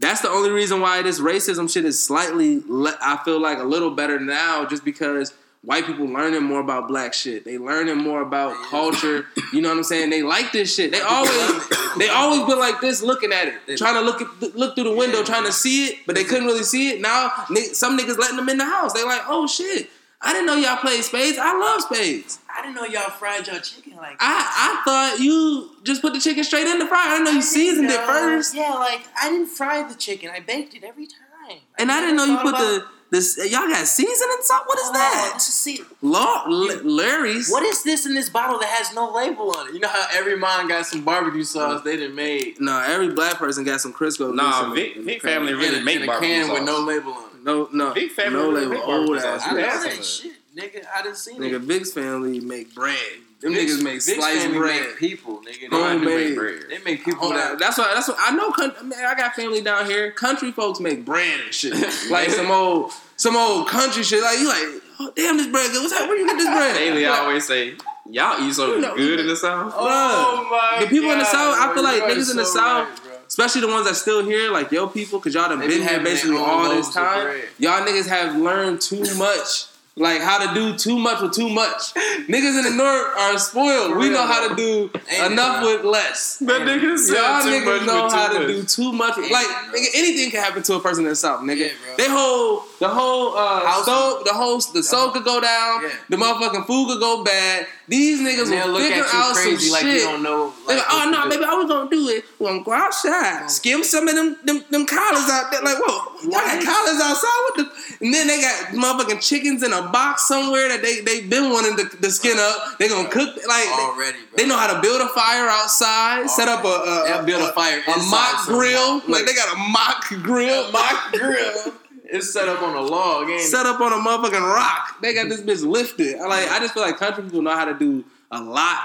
that's 0.00 0.22
the 0.22 0.30
only 0.30 0.50
reason 0.50 0.80
why 0.80 1.02
this 1.02 1.20
racism 1.20 1.70
shit 1.70 1.84
is 1.84 2.02
slightly 2.02 2.62
le- 2.66 2.96
I 3.02 3.22
feel 3.24 3.38
like 3.38 3.58
a 3.58 3.64
little 3.64 3.90
better 3.90 4.18
now 4.18 4.64
just 4.64 4.84
because 4.84 5.34
white 5.64 5.86
people 5.86 6.06
learning 6.06 6.42
more 6.42 6.60
about 6.60 6.88
black 6.88 7.14
shit. 7.14 7.44
They 7.44 7.56
learning 7.58 7.98
more 7.98 8.20
about 8.22 8.54
culture. 8.68 9.26
You 9.52 9.60
know 9.60 9.68
what 9.68 9.78
I'm 9.78 9.84
saying? 9.84 10.10
They 10.10 10.22
like 10.22 10.52
this 10.52 10.74
shit. 10.74 10.90
They 10.92 11.00
always 11.00 11.68
they 11.98 12.08
always 12.08 12.42
been 12.46 12.58
like 12.58 12.80
this 12.80 13.02
looking 13.02 13.32
at 13.32 13.48
it, 13.48 13.76
trying 13.78 13.94
to 13.94 14.00
look 14.00 14.20
at, 14.20 14.56
look 14.56 14.74
through 14.74 14.84
the 14.84 14.94
window, 14.96 15.22
trying 15.22 15.44
to 15.44 15.52
see 15.52 15.86
it, 15.86 15.98
but 16.06 16.14
they 16.14 16.24
couldn't 16.24 16.46
really 16.46 16.64
see 16.64 16.90
it. 16.90 17.00
Now 17.00 17.30
some 17.72 17.98
niggas 17.98 18.18
letting 18.18 18.36
them 18.36 18.48
in 18.48 18.58
the 18.58 18.64
house. 18.64 18.92
They 18.92 19.04
like, 19.04 19.22
oh 19.28 19.46
shit, 19.46 19.88
I 20.20 20.32
didn't 20.32 20.46
know 20.46 20.54
y'all 20.56 20.76
played 20.78 21.02
spades. 21.04 21.38
I 21.38 21.56
love 21.58 21.82
spades. 21.82 22.38
I 22.54 22.62
didn't 22.62 22.74
know 22.74 22.84
y'all 22.84 23.10
fried 23.10 23.46
your 23.46 23.60
chicken 23.60 23.96
like 23.96 24.16
I 24.20 24.80
I 24.80 24.82
thought 24.84 25.20
you 25.20 25.70
just 25.84 26.02
put 26.02 26.12
the 26.12 26.20
chicken 26.20 26.44
straight 26.44 26.66
in 26.66 26.78
the 26.78 26.86
fryer. 26.86 27.00
I 27.08 27.10
didn't 27.14 27.24
know 27.26 27.30
you 27.32 27.42
seasoned 27.42 27.88
it 27.90 28.00
first, 28.00 28.54
Yeah, 28.54 28.74
like 28.74 29.06
I 29.20 29.30
didn't 29.30 29.46
fry 29.48 29.86
the 29.88 29.94
chicken. 29.94 30.30
I 30.30 30.40
baked 30.40 30.74
it 30.74 30.82
every 30.84 31.06
time. 31.06 31.58
and 31.78 31.90
I 31.92 32.00
didn't 32.00 32.16
know 32.16 32.24
you 32.24 32.38
put 32.38 32.56
the 32.56 32.84
this. 33.12 33.36
Y'all 33.38 33.68
got 33.68 33.86
seasoning 33.86 34.36
salt. 34.40 34.64
What 34.66 34.78
is 34.80 34.86
oh, 34.88 34.92
that? 34.94 35.30
Let's 35.34 35.46
just 35.46 35.58
see. 35.58 35.80
Law, 36.02 36.44
L- 36.46 36.80
Lawry's. 36.82 37.48
What 37.50 37.62
is 37.62 37.84
this 37.84 38.04
in 38.06 38.14
this 38.14 38.28
bottle 38.28 38.58
that 38.58 38.68
has 38.70 38.92
no 38.94 39.12
label 39.12 39.52
on 39.56 39.68
it? 39.68 39.74
You 39.74 39.80
know 39.80 39.88
how 39.88 40.06
every 40.12 40.36
mom 40.36 40.66
got 40.66 40.86
some 40.86 41.04
barbecue 41.04 41.44
sauce 41.44 41.82
they 41.82 41.96
didn't 41.96 42.16
make. 42.16 42.60
No, 42.60 42.80
every 42.80 43.10
black 43.14 43.36
person 43.36 43.62
got 43.64 43.80
some 43.80 43.92
Crisco. 43.92 44.34
Nah, 44.34 44.70
grease 44.72 44.96
in 44.96 45.04
Vic, 45.04 45.04
Vic 45.06 45.22
family 45.22 45.54
really 45.54 45.76
in 45.76 45.82
a, 45.82 45.84
make 45.84 45.96
in 45.96 46.02
a 46.02 46.06
barbecue 46.06 46.34
can 46.34 46.46
sauce. 46.46 46.54
with 46.58 46.66
no 46.66 46.80
label 46.80 47.12
on 47.12 47.28
it. 47.36 47.44
No, 47.44 47.68
no, 47.72 47.92
Big 47.94 48.10
family 48.10 48.32
no 48.38 48.50
really 48.50 48.66
label. 48.66 48.72
make 48.74 48.88
Old 48.88 49.06
barbecue 49.08 49.28
ass. 49.28 49.42
sauce. 49.42 49.52
I 49.52 49.54
Yeah, 49.56 49.62
know 49.62 49.82
that's 49.82 49.96
that 49.96 50.04
shit. 50.04 50.32
nigga, 50.56 50.84
I 50.94 51.02
done 51.02 51.14
seen 51.14 51.38
Nigga, 51.40 51.54
it. 51.54 51.60
Vic's 51.62 51.92
family 51.92 52.40
make 52.40 52.74
bread. 52.74 52.96
Them 53.42 53.54
Vic's- 53.54 53.74
niggas 53.74 53.82
make 53.82 54.00
sliced 54.00 54.48
bread. 54.52 54.80
Make 54.80 54.96
people, 54.98 55.42
nigga. 55.46 55.70
No, 55.70 55.82
I 55.82 55.92
do 55.94 55.98
Homemade. 55.98 56.28
make 56.28 56.36
bread. 56.38 56.64
They 56.68 56.78
make 56.78 57.04
people 57.04 57.20
Hold 57.20 57.34
that. 57.34 57.58
That's 57.58 57.76
why. 57.76 57.90
That's 57.94 58.08
what 58.08 58.16
I 58.20 58.30
know. 58.36 58.50
Man, 58.84 59.04
I 59.04 59.14
got 59.14 59.34
family 59.34 59.60
down 59.60 59.86
here. 59.86 60.10
Country 60.12 60.52
folks 60.52 60.78
make 60.80 61.04
bread 61.04 61.40
and 61.44 61.52
shit. 61.52 61.74
like 62.10 62.30
some 62.30 62.50
old, 62.50 62.92
some 63.16 63.36
old 63.36 63.66
country 63.68 64.02
shit. 64.04 64.22
Like 64.22 64.38
you 64.38 64.48
like, 64.48 64.82
oh 65.00 65.12
damn, 65.16 65.36
this 65.36 65.48
bread 65.48 65.70
good. 65.72 65.82
What's 65.82 65.92
that? 65.92 66.08
Where 66.08 66.16
you 66.18 66.26
get 66.26 66.36
this 66.36 66.46
bread? 66.48 66.76
Daily 66.76 67.04
Like, 67.06 67.20
always 67.20 67.46
say, 67.46 67.74
y'all 68.08 68.40
eat 68.46 68.54
so 68.54 68.74
You 68.74 68.80
know- 68.80 68.96
good 68.96 69.20
in 69.20 69.26
the 69.26 69.36
South. 69.36 69.72
Oh 69.76 70.48
my 70.50 70.84
The 70.84 70.86
people 70.88 71.10
in 71.10 71.18
the 71.18 71.24
God, 71.24 71.32
South, 71.32 71.56
I 71.58 71.74
feel 71.74 71.82
like 71.82 71.96
you 71.96 72.02
are 72.04 72.10
niggas 72.10 72.30
in 72.30 72.36
the 72.36 72.44
South- 72.44 72.88
right. 72.88 73.18
Especially 73.26 73.62
the 73.62 73.68
ones 73.68 73.86
that 73.88 73.94
still 73.96 74.22
here, 74.24 74.50
like 74.52 74.70
yo 74.70 74.86
people, 74.86 75.18
cause 75.18 75.32
y'all 75.34 75.48
done 75.48 75.58
They 75.58 75.66
been 75.66 75.80
here 75.88 76.00
basically 76.00 76.36
all 76.36 76.68
this 76.68 76.92
time. 76.92 77.40
Y'all 77.58 77.80
niggas 77.84 78.06
have 78.06 78.36
learned 78.36 78.82
too 78.82 79.02
much. 79.16 79.64
Like 79.94 80.22
how 80.22 80.38
to 80.46 80.54
do 80.54 80.74
too 80.76 80.98
much 80.98 81.20
with 81.20 81.32
too 81.32 81.50
much. 81.50 81.92
Niggas 81.94 82.56
in 82.58 82.64
the 82.64 82.70
north 82.70 83.16
are 83.18 83.38
spoiled. 83.38 83.92
For 83.92 83.98
we 83.98 84.04
real, 84.08 84.14
know 84.14 84.26
how 84.26 84.48
to 84.48 84.54
do 84.56 84.90
enough 85.26 85.62
it, 85.62 85.66
with 85.66 85.84
less. 85.84 86.38
That 86.38 86.62
nigga 86.62 86.96
said 86.98 87.14
Y'all 87.16 87.42
too 87.42 87.48
niggas 87.50 87.64
much 87.78 87.86
know 87.86 88.04
with 88.04 88.12
how 88.14 88.28
too 88.28 88.34
to 88.34 88.40
much. 88.40 88.48
do 88.48 88.62
too 88.64 88.92
much. 88.94 89.16
Yeah, 89.18 89.28
like 89.30 89.46
nigga, 89.46 89.86
anything 89.94 90.30
can 90.30 90.42
happen 90.42 90.62
to 90.62 90.74
a 90.76 90.80
person 90.80 91.04
in 91.04 91.10
the 91.10 91.16
south, 91.16 91.40
nigga. 91.42 91.58
Yeah, 91.58 91.72
bro. 91.84 91.96
they 91.98 92.08
whole 92.08 92.60
the 92.82 92.88
whole 92.88 93.36
uh 93.36 93.64
House- 93.64 93.84
stove, 93.84 94.24
the 94.24 94.34
whole 94.34 94.58
the 94.74 94.82
soul 94.82 95.10
could 95.12 95.24
go 95.24 95.40
down. 95.40 95.82
Yeah. 95.82 95.90
The 96.10 96.16
motherfucking 96.16 96.66
food 96.66 96.88
could 96.88 96.98
go 97.00 97.22
bad. 97.22 97.66
These 97.86 98.20
niggas 98.20 98.50
look 98.72 98.82
figure 98.82 99.04
at 99.04 99.12
you 99.12 99.18
out 99.18 99.34
crazy 99.34 99.66
some 99.66 99.72
like 99.72 99.82
shit. 99.82 100.00
you 100.00 100.06
don't 100.08 100.22
know. 100.22 100.52
Like, 100.66 100.78
like, 100.78 100.86
oh 100.90 101.10
no, 101.10 101.28
baby, 101.30 101.44
I 101.44 101.54
was 101.54 101.68
gonna 101.68 101.90
do 101.90 102.08
it. 102.08 102.24
We're 102.40 102.48
gonna 102.50 102.64
go 102.64 102.72
outside, 102.72 103.50
skim 103.50 103.84
some 103.84 104.08
of 104.08 104.14
them 104.16 104.36
them, 104.44 104.64
them 104.70 104.86
collars 104.86 105.28
out 105.30 105.50
there. 105.52 105.62
Like, 105.62 105.78
whoa, 105.78 106.20
y'all 106.22 106.42
got 106.42 106.58
collars 106.64 107.00
outside? 107.00 107.40
with 107.46 107.56
the? 107.66 108.04
And 108.04 108.12
then 108.14 108.26
they 108.26 108.40
got 108.40 108.74
motherfucking 108.74 109.20
chickens 109.22 109.62
in 109.62 109.72
a 109.72 109.82
box 109.82 110.26
somewhere 110.26 110.68
that 110.68 110.82
they 110.82 111.00
they 111.02 111.20
been 111.26 111.50
wanting 111.50 111.76
to, 111.76 111.96
to 111.96 112.10
skin 112.10 112.36
up. 112.38 112.78
They 112.78 112.88
gonna 112.88 113.08
cook 113.08 113.36
like 113.46 113.66
they, 113.66 113.70
already, 113.78 114.18
bro. 114.30 114.36
they 114.38 114.46
know 114.46 114.56
how 114.56 114.72
to 114.74 114.80
build 114.80 115.00
a 115.02 115.08
fire 115.08 115.46
outside, 115.48 116.28
set 116.30 116.48
up 116.48 116.64
a 116.64 116.68
a, 116.68 117.04
They'll 117.06 117.24
build 117.26 117.42
a 117.42 117.50
a, 117.50 117.52
fire 117.52 117.80
a 117.86 117.98
mock 118.10 118.46
grill. 118.46 118.94
Look, 118.94 119.08
Like 119.08 119.26
they 119.26 119.34
got 119.34 119.54
a 119.54 119.58
mock 119.70 120.08
grill, 120.22 120.72
mock 120.72 121.12
grill. 121.12 121.74
It's 122.12 122.30
set 122.32 122.46
up 122.48 122.60
on 122.62 122.76
a 122.76 122.80
log, 122.80 123.28
ain't 123.30 123.40
set 123.40 123.64
up 123.66 123.80
on 123.80 123.92
a 123.92 123.96
motherfucking 123.96 124.54
rock. 124.54 125.00
They 125.00 125.14
got 125.14 125.28
this 125.30 125.40
bitch 125.40 125.66
lifted. 125.66 126.16
I 126.20 126.26
like 126.26 126.50
I 126.50 126.58
just 126.58 126.74
feel 126.74 126.82
like 126.82 126.98
country 126.98 127.24
people 127.24 127.40
know 127.42 127.56
how 127.56 127.64
to 127.64 127.74
do 127.74 128.04
a 128.30 128.40
lot 128.40 128.82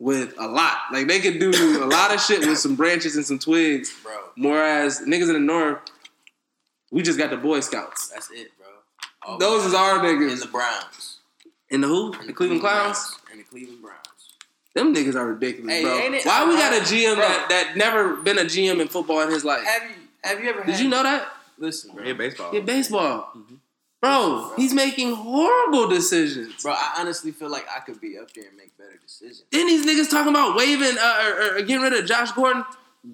with 0.00 0.34
a 0.38 0.46
lot. 0.48 0.78
Like 0.92 1.06
they 1.06 1.20
could 1.20 1.38
do 1.38 1.50
a 1.82 1.86
lot 1.86 2.12
of 2.12 2.20
shit 2.20 2.40
with 2.40 2.58
some 2.58 2.74
branches 2.74 3.14
and 3.16 3.24
some 3.24 3.38
twigs. 3.38 3.94
bro. 4.02 4.12
Whereas 4.36 5.00
niggas 5.02 5.28
in 5.28 5.34
the 5.34 5.38
north, 5.38 5.78
we 6.90 7.02
just 7.02 7.16
got 7.18 7.30
the 7.30 7.36
Boy 7.36 7.60
Scouts. 7.60 8.08
That's 8.08 8.30
it, 8.32 8.50
bro. 8.58 8.66
All 9.22 9.38
Those 9.38 9.60
we 9.62 9.66
is 9.68 9.72
got 9.72 10.00
our 10.00 10.06
in 10.06 10.16
niggas. 10.18 10.40
the 10.42 10.48
Browns. 10.48 11.18
In 11.70 11.80
the 11.80 11.86
who? 11.88 12.12
In 12.20 12.26
The 12.26 12.32
Cleveland 12.32 12.60
Clowns. 12.60 13.16
And 13.30 13.40
the 13.40 13.44
Cleveland 13.44 13.82
Browns. 13.82 13.98
Them 14.74 14.92
niggas 14.92 15.14
are 15.14 15.26
ridiculous, 15.32 15.72
Hey, 15.72 15.82
bro. 15.82 15.96
ain't 15.96 16.14
it- 16.16 16.26
Why 16.26 16.44
we 16.48 16.56
got 16.56 16.72
a 16.72 16.78
Bro. 16.78 16.86
GM 16.88 17.16
that 17.18 17.46
that 17.48 17.76
never 17.76 18.16
been 18.16 18.38
a 18.38 18.44
GM 18.44 18.80
in 18.80 18.88
football 18.88 19.20
in 19.20 19.30
his 19.30 19.44
life? 19.44 19.62
Have 19.64 19.82
you 19.84 19.94
have 20.24 20.42
you 20.42 20.50
ever? 20.50 20.64
Did 20.64 20.72
had, 20.74 20.80
you 20.82 20.88
know 20.88 21.02
that? 21.04 21.28
Listen, 21.64 21.94
bro. 21.94 22.04
Yeah, 22.04 22.12
baseball. 22.12 22.54
Yeah, 22.54 22.60
baseball. 22.60 23.30
Mm-hmm. 23.36 23.54
Bro, 24.02 24.52
he's 24.56 24.74
making 24.74 25.14
horrible 25.14 25.88
decisions. 25.88 26.62
Bro, 26.62 26.72
I 26.72 26.96
honestly 26.98 27.30
feel 27.32 27.48
like 27.50 27.64
I 27.74 27.80
could 27.80 28.00
be 28.02 28.18
up 28.18 28.30
there 28.34 28.44
and 28.46 28.56
make 28.56 28.76
better 28.76 28.98
decisions. 29.02 29.44
Then 29.50 29.66
these 29.66 29.86
niggas 29.86 30.10
talking 30.10 30.28
about 30.30 30.56
waving 30.56 30.96
uh, 31.00 31.24
or, 31.26 31.56
or 31.56 31.62
getting 31.62 31.80
rid 31.80 31.94
of 31.94 32.04
Josh 32.04 32.30
Gordon. 32.32 32.64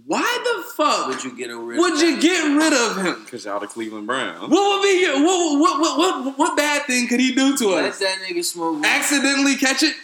Why 0.07 0.20
the 0.44 0.72
fuck 0.72 1.09
Would 1.09 1.22
you 1.24 1.36
get 1.36 1.46
rid? 1.51 1.78
would 1.78 1.94
of 1.94 2.01
you 2.01 2.14
that? 2.16 2.22
get 2.22 2.57
rid 2.57 2.72
of 2.72 3.05
him? 3.05 3.24
Because 3.24 3.44
y'all 3.44 3.59
the 3.61 3.66
Cleveland 3.68 4.07
Browns. 4.09 4.51
What 4.51 4.51
would 4.51 4.82
be 4.82 5.01
your, 5.01 5.14
what, 5.24 5.61
what, 5.61 5.80
what, 5.80 5.98
what, 6.24 6.38
what 6.38 6.57
bad 6.57 6.86
thing 6.86 7.07
could 7.09 7.18
he 7.20 7.34
do 7.34 7.57
to 7.57 7.68
Let 7.70 7.84
us? 7.86 7.98
that 8.01 8.18
nigga 8.28 8.44
smoke. 8.44 8.76
weed. 8.76 8.86
Accidentally 8.86 9.57
catch 9.57 9.82
it? 9.84 9.94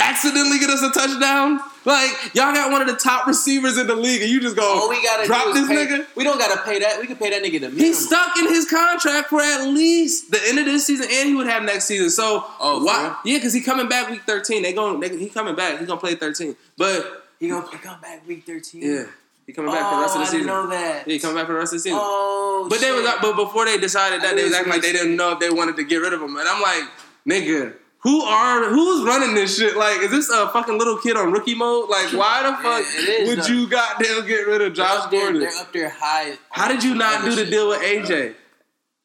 Accidentally 0.00 0.58
get 0.58 0.70
us 0.70 0.82
a 0.82 0.90
touchdown? 0.90 1.58
Like 1.84 2.10
y'all 2.34 2.52
got 2.52 2.70
one 2.70 2.82
of 2.82 2.88
the 2.88 2.96
top 2.96 3.26
receivers 3.26 3.78
in 3.78 3.86
the 3.86 3.94
league, 3.96 4.20
and 4.22 4.30
you 4.30 4.40
just 4.40 4.54
go 4.56 4.62
All 4.62 4.88
we 4.88 5.02
gotta 5.02 5.26
drop 5.26 5.54
this 5.54 5.66
pay, 5.66 5.86
nigga. 5.86 6.06
We 6.14 6.24
don't 6.24 6.38
gotta 6.38 6.60
pay 6.62 6.78
that. 6.80 7.00
We 7.00 7.06
can 7.06 7.16
pay 7.16 7.30
that 7.30 7.42
nigga 7.42 7.52
the 7.54 7.60
minimum. 7.60 7.78
He's 7.78 8.06
stuck 8.06 8.36
in 8.38 8.48
his 8.48 8.68
contract 8.68 9.28
for 9.28 9.40
at 9.40 9.66
least 9.68 10.30
the 10.30 10.40
end 10.46 10.58
of 10.58 10.66
this 10.66 10.86
season, 10.86 11.06
and 11.10 11.28
he 11.28 11.34
would 11.34 11.46
have 11.46 11.62
next 11.62 11.86
season. 11.86 12.10
So 12.10 12.44
Oh, 12.60 12.84
why? 12.84 13.16
Yeah, 13.24 13.38
because 13.38 13.52
he 13.52 13.60
coming 13.62 13.88
back 13.88 14.10
week 14.10 14.22
thirteen. 14.22 14.62
They 14.62 14.72
going 14.72 15.00
they, 15.00 15.16
he 15.16 15.28
coming 15.28 15.54
back. 15.54 15.78
He 15.80 15.86
gonna 15.86 16.00
play 16.00 16.16
thirteen. 16.16 16.54
But 16.76 17.24
He 17.40 17.48
gonna 17.48 17.66
come 17.78 18.00
back 18.00 18.26
week 18.26 18.44
thirteen. 18.44 18.82
yeah, 18.82 19.04
he 19.46 19.52
coming 19.52 19.72
back 19.72 19.82
oh, 19.84 19.90
for 19.90 19.96
the 19.96 20.02
rest 20.02 20.14
of 20.16 20.18
the 20.18 20.18
oh, 20.18 20.22
I 20.22 20.24
season. 20.26 20.38
didn't 20.40 20.46
know 20.46 20.66
that. 20.68 21.06
Yeah, 21.08 21.12
he 21.14 21.18
coming 21.18 21.36
back 21.36 21.46
for 21.46 21.52
the 21.52 21.58
rest 21.58 21.72
of 21.72 21.78
the 21.78 21.82
season. 21.82 21.98
Oh, 22.00 22.66
but 22.68 22.80
they 22.80 22.86
shit. 22.86 23.02
was 23.02 23.14
but 23.22 23.36
before 23.36 23.64
they 23.64 23.78
decided 23.78 24.20
I 24.20 24.26
that 24.26 24.36
they 24.36 24.44
was 24.44 24.52
acting 24.54 24.72
like 24.72 24.82
they 24.82 24.92
didn't 24.92 25.16
know 25.16 25.32
if 25.32 25.40
they 25.40 25.50
wanted 25.50 25.76
to 25.76 25.84
get 25.84 25.96
rid 25.96 26.12
of 26.12 26.20
him, 26.20 26.36
and 26.36 26.48
I'm 26.48 26.60
like, 26.60 26.84
nigga. 27.26 27.74
Who 28.02 28.22
are 28.22 28.68
who's 28.68 29.04
running 29.06 29.34
this 29.34 29.56
shit? 29.58 29.76
Like, 29.76 30.00
is 30.00 30.10
this 30.10 30.28
a 30.28 30.48
fucking 30.48 30.76
little 30.76 30.98
kid 30.98 31.16
on 31.16 31.30
rookie 31.32 31.54
mode? 31.54 31.88
Like, 31.88 32.06
why 32.12 32.42
the 32.42 32.48
Yeah, 32.48 32.62
fuck 32.62 32.80
it 32.80 33.08
is, 33.08 33.28
would 33.28 33.38
though. 33.44 33.46
you 33.46 33.68
goddamn 33.68 34.26
get 34.26 34.46
rid 34.46 34.60
of 34.62 34.74
They're 34.74 34.84
Josh 34.84 35.10
there- 35.10 35.20
Gordon? 35.20 35.40
They're 35.40 35.56
up 35.56 35.72
there 35.72 35.88
high. 35.88 36.36
How 36.50 36.66
did 36.68 36.82
you 36.82 36.94
not 36.96 37.24
do 37.24 37.34
the 37.34 37.46
deal 37.46 37.68
with 37.68 37.80
AJ? 37.80 38.34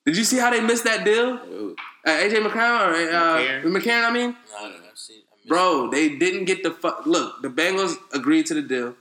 Did 0.06 0.18
you 0.18 0.24
see 0.24 0.38
how 0.38 0.50
they 0.50 0.62
missed 0.62 0.86
that 0.86 1.04
deal? 1.06 1.34
Uh, 2.06 2.10
AJ 2.10 2.42
McCown 2.48 2.88
or 2.88 2.94
uh, 2.94 3.38
McCarron. 3.38 3.64
McCarron? 3.66 4.04
I 4.06 4.12
mean, 4.12 4.36
No, 4.60 4.70
no, 4.70 4.70
no. 4.70 4.76
I've 4.90 4.98
seen. 4.98 5.18
I 5.32 5.48
bro, 5.48 5.90
they 5.92 6.16
didn't 6.18 6.46
get 6.46 6.64
the 6.64 6.72
fuck. 6.72 7.06
look. 7.06 7.42
The 7.42 7.50
Bengals 7.50 7.96
agreed 8.14 8.46
to 8.48 8.54
the 8.54 8.62
deal. 8.62 8.96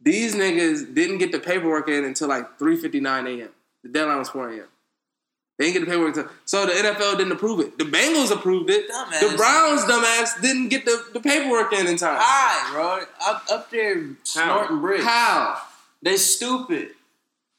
These 0.00 0.34
niggas 0.34 0.94
didn't 0.94 1.18
get 1.18 1.32
the 1.32 1.38
paperwork 1.40 1.88
in 1.88 2.04
until 2.04 2.28
like 2.28 2.58
three 2.58 2.76
fifty 2.76 3.00
nine 3.00 3.26
a.m. 3.26 3.48
The 3.82 3.88
deadline 3.88 4.18
was 4.18 4.28
four 4.28 4.50
a.m. 4.50 4.66
They 5.62 5.72
didn't 5.72 5.86
get 5.86 5.86
the 5.86 5.92
paperwork, 5.92 6.16
until, 6.16 6.32
so 6.44 6.66
the 6.66 6.72
NFL 6.72 7.16
didn't 7.18 7.32
approve 7.32 7.60
it. 7.60 7.78
The 7.78 7.84
Bengals 7.84 8.30
approved 8.32 8.68
it. 8.70 8.90
Dumbass. 8.90 9.20
The 9.30 9.36
Browns, 9.36 9.82
dumbass, 9.82 10.40
didn't 10.42 10.68
get 10.70 10.84
the, 10.84 11.04
the 11.12 11.20
paperwork 11.20 11.72
in 11.72 11.86
in 11.86 11.96
time. 11.96 12.18
High, 12.20 12.72
bro. 12.72 13.04
Up, 13.26 13.44
up 13.50 13.70
there 13.70 14.02
snorting 14.24 14.80
bricks. 14.80 15.04
How? 15.04 15.60
They 16.02 16.16
stupid. 16.16 16.90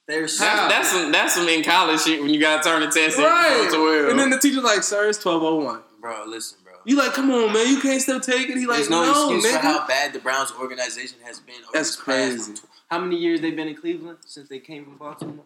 They're 0.08 0.28
stupid. 0.28 0.49
That's, 0.51 0.70
that's 0.74 0.91
some 0.91 1.12
that's 1.14 1.34
some 1.36 1.47
in 1.47 1.64
college 1.64 2.01
shit 2.01 2.22
when 2.22 2.34
you 2.34 2.41
gotta 2.41 2.62
turn 2.62 2.82
the 2.82 2.88
test 2.88 3.18
in 3.18 3.24
Right. 3.24 3.70
for 3.72 3.78
12. 3.78 4.10
And 4.10 4.20
then 4.20 4.30
the 4.32 4.38
teacher's 4.38 4.62
like, 4.64 4.84
"Sir, 4.84 5.08
it's 5.08 5.18
twelve 5.18 5.41
oh 5.43 5.56
one." 5.64 5.80
Bro, 6.01 6.26
listen, 6.28 6.58
bro. 6.62 6.74
You 6.84 6.97
like, 6.97 7.14
come 7.14 7.32
on, 7.32 7.54
man, 7.54 7.68
you 7.70 7.80
can't 7.80 8.01
still 8.01 8.20
take 8.20 8.49
it. 8.49 8.58
He 8.58 8.66
like, 8.66 8.80
There's 8.80 8.89
no, 8.89 9.04
no, 9.06 9.34
excuse 9.38 9.45
nigga. 9.54 9.62
for 9.62 9.66
how 9.66 9.88
bad 9.88 10.12
the 10.12 10.20
Browns 10.20 10.51
organization 10.60 11.20
has 11.24 11.39
been. 11.39 11.56
Over 11.56 11.70
That's 11.74 11.95
this 11.95 12.06
past 12.06 12.06
crazy. 12.06 12.54
How 12.91 12.99
many 12.99 13.16
years 13.16 13.39
they've 13.39 13.56
been 13.56 13.70
in 13.70 13.76
Cleveland 13.78 14.18
since 14.26 14.49
they 14.49 14.60
came 14.60 14.84
from 14.84 14.97
Baltimore? 14.97 15.45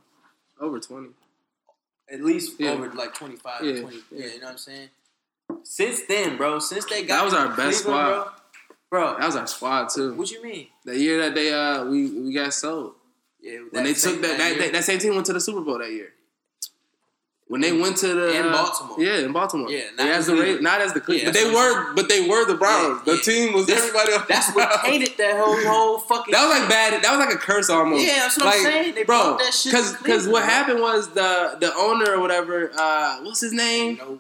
Over 0.60 0.80
twenty. 0.80 1.10
At 2.12 2.24
least 2.24 2.60
Yeah. 2.60 2.72
over 2.72 2.90
like 2.94 3.14
25, 3.14 3.64
Yeah, 3.64 3.82
20. 3.82 3.98
yeah. 3.98 4.02
Yeah, 4.12 4.34
you 4.34 4.40
know 4.40 4.46
what 4.46 4.52
I'm 4.54 4.58
saying? 4.58 4.90
Since 5.64 6.02
then, 6.08 6.38
bro, 6.38 6.60
since 6.60 6.86
they 6.86 7.04
got 7.04 7.18
That 7.18 7.26
was 7.26 7.34
our 7.34 7.56
best 7.56 7.80
squad. 7.80 8.10
Bro, 8.10 8.32
bro 8.90 9.18
That 9.18 9.26
was 9.26 9.36
our 9.36 9.48
squad 9.48 9.90
too. 9.90 10.14
what 10.16 10.32
you 10.32 10.42
mean? 10.44 10.68
The 10.86 10.98
year 10.98 11.20
that 11.22 11.36
they 11.36 11.52
uh 11.54 11.84
we 11.86 12.10
we 12.12 12.34
got 12.34 12.54
sold. 12.54 12.94
Yeah, 13.42 13.60
When 13.72 13.84
they 13.84 13.94
took 13.94 14.22
that 14.22 14.38
that, 14.38 14.58
that 14.58 14.72
that 14.74 14.84
same 14.84 15.00
team 15.00 15.14
went 15.16 15.26
to 15.28 15.34
the 15.34 15.40
Super 15.42 15.62
Bowl 15.62 15.78
that 15.80 15.92
year. 15.92 16.14
When 17.50 17.62
they 17.62 17.72
went 17.72 17.96
to 17.98 18.08
the 18.14 18.38
In 18.38 18.46
uh, 18.48 18.52
Baltimore. 18.52 18.98
yeah, 19.00 19.20
in 19.20 19.32
Baltimore, 19.32 19.72
Yeah, 19.72 19.84
not 19.98 20.06
not 20.08 20.16
as 20.16 20.26
the 20.28 20.36
Ra- 20.36 20.60
not 20.60 20.82
as 20.82 20.92
the 20.92 21.00
Cleveland, 21.00 21.34
Yeah, 21.34 21.44
but 21.44 21.50
they 21.50 21.56
were, 21.56 21.94
but 21.94 22.10
they 22.10 22.28
were 22.28 22.44
the 22.46 22.56
Browns. 22.56 23.00
Yeah, 23.06 23.14
the 23.14 23.16
yeah. 23.16 23.22
team 23.22 23.54
was 23.54 23.68
That's- 23.68 23.88
everybody. 23.88 24.12
else. 24.12 24.26
That's 24.28 24.54
what 24.54 24.82
tainted 24.86 25.16
that 25.18 25.38
whole 25.38 25.56
whole 25.64 25.98
fucking. 26.00 26.34
That 26.34 26.46
was 26.46 26.60
like 26.60 26.68
bad. 26.70 27.02
That 27.02 27.12
was 27.16 27.26
like 27.26 27.34
a 27.34 27.38
curse 27.38 27.70
almost. 27.70 28.06
Yeah, 28.06 28.16
that's 28.20 28.38
what 28.38 28.48
I'm 28.48 28.64
saying. 28.64 28.96
They 28.96 29.04
bro, 29.06 29.18
brought 29.24 29.40
that 29.40 29.54
shit 29.54 29.72
to 29.72 29.98
because 30.04 30.28
what 30.28 30.42
bro. 30.42 30.50
happened 30.50 30.82
was 30.82 31.08
the 31.14 31.56
the 31.62 31.74
owner 31.78 32.12
or 32.16 32.20
whatever. 32.20 32.70
Uh, 32.78 33.20
what's 33.24 33.40
his 33.40 33.54
name? 33.54 33.96
no 33.96 34.20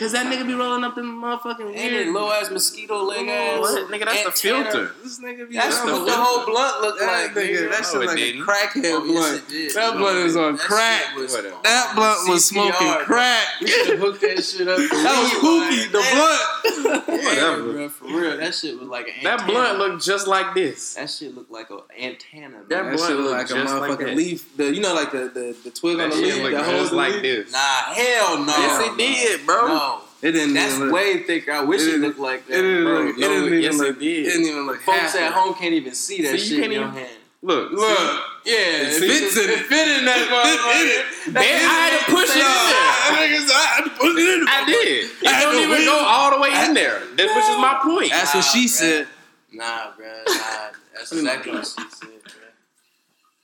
weed 0.00 0.06
and 0.06 0.10
shit. 0.10 0.10
Because 0.10 0.12
that 0.12 0.26
nigga 0.26 0.46
be 0.46 0.54
rolling 0.54 0.84
up 0.84 0.94
them 0.96 1.20
motherfucking 1.22 1.66
weird. 1.66 1.92
it 1.92 2.08
low 2.12 2.30
ass 2.32 2.50
mosquito 2.50 3.02
leg 3.04 3.28
ass? 3.28 3.60
What? 3.60 3.90
Nigga, 3.90 4.04
that's 4.06 4.40
the 4.42 4.48
antenna? 4.50 4.70
filter. 4.72 4.94
This 5.02 5.20
nigga 5.20 5.48
be 5.48 5.54
That's 5.54 5.78
rolling 5.80 5.92
what 5.92 6.00
up 6.02 6.06
the 6.08 6.12
whole 6.22 6.46
blunt 6.46 6.80
looked 6.82 6.98
That 7.00 7.06
like. 7.06 7.44
nigga, 7.44 7.54
nigga. 7.54 7.70
that 7.70 7.80
No, 7.82 7.86
shit 7.86 8.02
it 8.02 8.06
like 8.06 8.16
a 8.16 8.20
didn't. 8.20 8.42
crackhead 8.42 8.92
Oh, 8.94 9.04
yes, 9.04 9.12
blunt. 9.12 9.36
it 9.36 9.48
did. 9.48 9.74
That 9.74 9.96
blunt 9.96 10.18
is 10.18 10.36
on 10.36 10.56
That 10.56 10.60
crack. 10.66 11.16
was 11.16 11.32
That 11.34 11.92
blunt 11.94 12.28
was 12.28 12.42
CPR, 12.44 12.72
smoking 12.72 12.86
bro. 12.88 13.04
crack. 13.04 13.46
We 13.60 13.66
should 13.68 13.86
have 13.90 13.98
hooked 14.00 14.20
that 14.22 14.42
shit 14.44 14.68
up. 14.68 14.78
That 14.78 15.16
was 15.22 15.30
Pookie, 15.44 15.92
the 15.92 16.02
blunt. 16.12 17.04
Whatever, 17.06 17.22
Whatever. 17.24 17.72
bro. 17.72 17.88
For 17.88 18.04
real, 18.06 18.36
that 18.36 18.54
shit 18.54 18.78
was 18.78 18.88
like 18.88 19.06
an 19.08 19.14
That 19.24 19.46
blunt 19.46 19.78
looked 19.78 20.04
just 20.04 20.26
like 20.26 20.54
this. 20.54 20.94
That 20.94 21.08
shit 21.10 21.34
looked 21.34 21.50
like 21.50 21.70
an 21.70 21.78
antenna. 21.98 22.62
That 22.68 22.82
Bro. 22.82 22.90
That 22.90 22.96
blunt 22.96 23.00
looked 23.00 23.10
look 23.10 23.18
look 23.18 23.32
like 23.32 23.50
a 23.50 23.54
just 23.54 23.74
like 23.74 23.90
motherfucking 23.98 24.16
leaf. 24.16 24.56
The 24.56 24.74
you 24.74 24.80
know 24.80 24.94
like 24.94 25.12
the 25.12 25.30
the, 25.32 25.56
the 25.64 25.70
twig 25.70 26.00
on 26.00 26.10
the 26.10 26.16
leaf 26.16 26.36
looked 26.42 26.52
that 26.56 26.64
holds 26.64 26.80
just 26.80 26.92
like 26.92 27.22
this. 27.22 27.52
Nah, 27.52 27.58
hell 27.58 28.38
no. 28.38 28.46
Yes, 28.56 28.80
it 28.88 28.96
did, 28.98 29.46
bro. 29.46 29.93
No, 30.24 30.28
It 30.28 30.32
didn't. 30.32 30.54
that's 30.54 30.74
even 30.74 30.86
look, 30.86 30.94
way 30.94 31.22
thicker. 31.22 31.52
I 31.52 31.60
wish 31.62 31.82
It 31.82 31.94
it, 31.94 32.00
looked 32.00 32.18
like 32.18 32.40
It 32.40 32.48
that. 32.48 32.56
didn't 32.62 32.84
Bro, 32.84 32.92
look. 33.04 33.16
It 33.16 33.20
didn't 33.20 33.44
even 33.46 33.60
yes, 33.60 33.78
look. 33.78 33.88
it 33.96 33.98
did. 34.00 34.26
It 34.26 34.30
didn't 34.30 34.46
even 34.46 34.66
look. 34.66 34.80
Folks 34.80 34.98
half 34.98 35.16
at 35.16 35.32
home 35.32 35.54
can't 35.54 35.74
even 35.74 35.94
see 35.94 36.22
that 36.22 36.40
See, 36.40 36.54
you 36.56 36.62
shit 36.62 36.64
in 36.64 36.72
your 36.72 36.88
hand. 36.88 37.08
Look, 37.42 37.72
Look. 37.72 38.20
Yeah, 38.46 38.54
It 38.56 39.02
it 39.02 39.08
fits 39.08 39.36
in 39.36 39.50
it. 39.50 39.58
fit 39.66 39.88
in 39.98 40.04
that 40.06 40.28
motherfucker. 40.32 41.32
Man, 41.34 41.44
I 41.44 41.76
had 41.76 41.98
to 41.98 42.04
push 42.12 42.30
it 42.30 42.40
in 42.40 42.40
there. 42.40 43.52
I 43.52 43.66
had 43.76 43.84
to 43.84 43.90
put 43.90 44.16
it 44.16 44.40
in. 44.40 44.48
I 44.48 44.64
did. 44.64 45.10
It 45.20 45.28
I 45.28 45.40
don't 45.42 45.56
even 45.56 45.70
win. 45.70 45.84
go 45.84 46.04
all 46.06 46.30
the 46.30 46.40
way 46.40 46.48
in 46.64 46.72
there. 46.74 47.00
That, 47.00 47.28
which 47.36 47.44
is 47.52 47.58
my 47.60 47.78
point. 47.82 48.10
That's 48.10 48.34
what 48.34 48.44
she 48.44 48.66
said. 48.66 49.06
Nah, 49.52 49.90
bro. 49.96 50.06
Nah, 50.06 50.70
that's 50.94 51.12
exactly 51.12 51.52
what 51.52 51.66
she 51.66 51.84
said, 51.90 52.08
bro. 52.24 52.32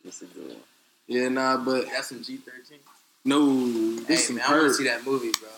That's 0.05 0.23
a 0.23 0.27
good 0.27 0.49
one. 0.49 0.57
Yeah, 1.07 1.29
nah, 1.29 1.59
but 1.59 1.85
That's 1.87 2.09
some 2.09 2.23
G 2.23 2.39
thirteen. 2.39 2.79
no, 3.27 3.97
this 3.97 4.09
Hey 4.09 4.17
some 4.17 4.37
man, 4.37 4.45
I 4.49 4.53
want 4.53 4.69
to 4.69 4.75
see 4.75 4.85
that 4.85 5.05
movie, 5.05 5.33
bro. 5.39 5.49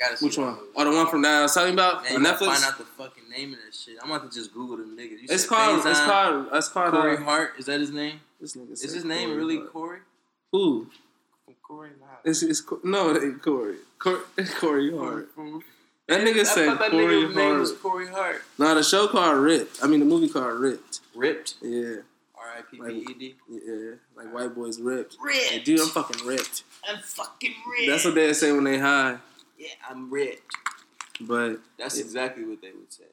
I 0.00 0.04
I 0.04 0.06
gotta 0.08 0.16
see 0.18 0.26
Which 0.26 0.38
one? 0.38 0.48
movie. 0.54 0.60
Oh, 0.76 0.84
the 0.90 0.96
one 0.96 1.06
from 1.08 1.22
that 1.22 1.38
I 1.38 1.42
was 1.42 1.54
talking 1.54 1.72
about 1.74 2.02
Man, 2.04 2.16
on 2.16 2.22
you 2.22 2.28
Netflix. 2.28 2.46
find 2.46 2.64
out 2.64 2.78
the 2.78 2.84
fucking 2.84 3.28
name 3.30 3.52
of 3.52 3.58
that 3.64 3.74
shit. 3.74 3.96
I'm 4.02 4.10
about 4.10 4.30
to 4.30 4.36
just 4.36 4.52
Google 4.52 4.76
the 4.78 4.82
niggas. 4.84 5.10
You 5.10 5.18
It's 5.30 5.42
said 5.42 5.48
called. 5.50 5.86
It's 5.86 6.00
called. 6.00 6.46
It's 6.52 6.68
called. 6.68 6.92
Corey 6.92 7.16
Uh, 7.16 7.20
Hart. 7.22 7.52
Is 7.58 7.66
that 7.66 7.80
his 7.80 7.90
name? 7.90 8.20
this 8.40 8.54
nigga 8.56 8.72
Is 8.72 8.80
said 8.82 8.90
his 8.90 9.04
name 9.04 9.28
Corey 9.28 9.38
really 9.38 9.56
Hart. 9.58 9.72
Corey? 9.72 9.98
Who? 10.52 10.86
Corey 11.62 11.90
Hart. 12.04 12.20
It's, 12.24 12.42
it's 12.42 12.62
no, 12.82 13.10
it 13.10 13.22
ain't 13.22 13.42
Corey. 13.42 13.76
Corey, 13.98 14.20
Corey 14.58 14.96
Hart. 14.96 15.30
From- 15.34 15.62
That 16.08 16.20
nigga 16.20 16.40
I 16.40 16.42
said 16.42 16.78
that 16.78 16.90
Corey 16.90 17.04
nigga's 17.06 17.36
name 17.36 17.58
was 17.58 17.70
Hart. 17.70 17.82
Corey 17.82 18.06
Hart. 18.08 18.42
No, 18.58 18.74
the 18.74 18.82
show 18.82 19.06
called 19.08 19.38
Ripped. 19.38 19.78
I 19.82 19.86
mean, 19.86 20.00
the 20.00 20.06
movie 20.06 20.28
called 20.28 20.58
Ripped. 20.60 21.00
Ripped. 21.14 21.54
Yeah, 21.62 21.96
R.I.P. 22.36 22.78
B.E.D. 22.86 23.34
yeah, 23.48 23.92
like 24.16 24.34
white 24.34 24.54
boys 24.54 24.78
ripped. 24.80 25.16
Ripped. 25.22 25.38
Hey, 25.46 25.60
dude, 25.60 25.80
I'm 25.80 25.86
fucking 25.88 26.26
ripped. 26.26 26.64
I'm 26.86 26.98
fucking 27.02 27.54
ripped. 27.70 27.88
That's 27.90 28.04
what 28.04 28.14
they 28.16 28.32
say 28.34 28.52
when 28.52 28.64
they 28.64 28.78
high. 28.78 29.16
Yeah, 29.56 29.68
I'm 29.88 30.10
ripped. 30.10 30.54
But 31.20 31.60
That's 31.78 31.96
Yeah. 31.98 32.04
exactly 32.04 32.44
what 32.44 32.60
they 32.60 32.72
would 32.72 32.92
say. 32.92 33.04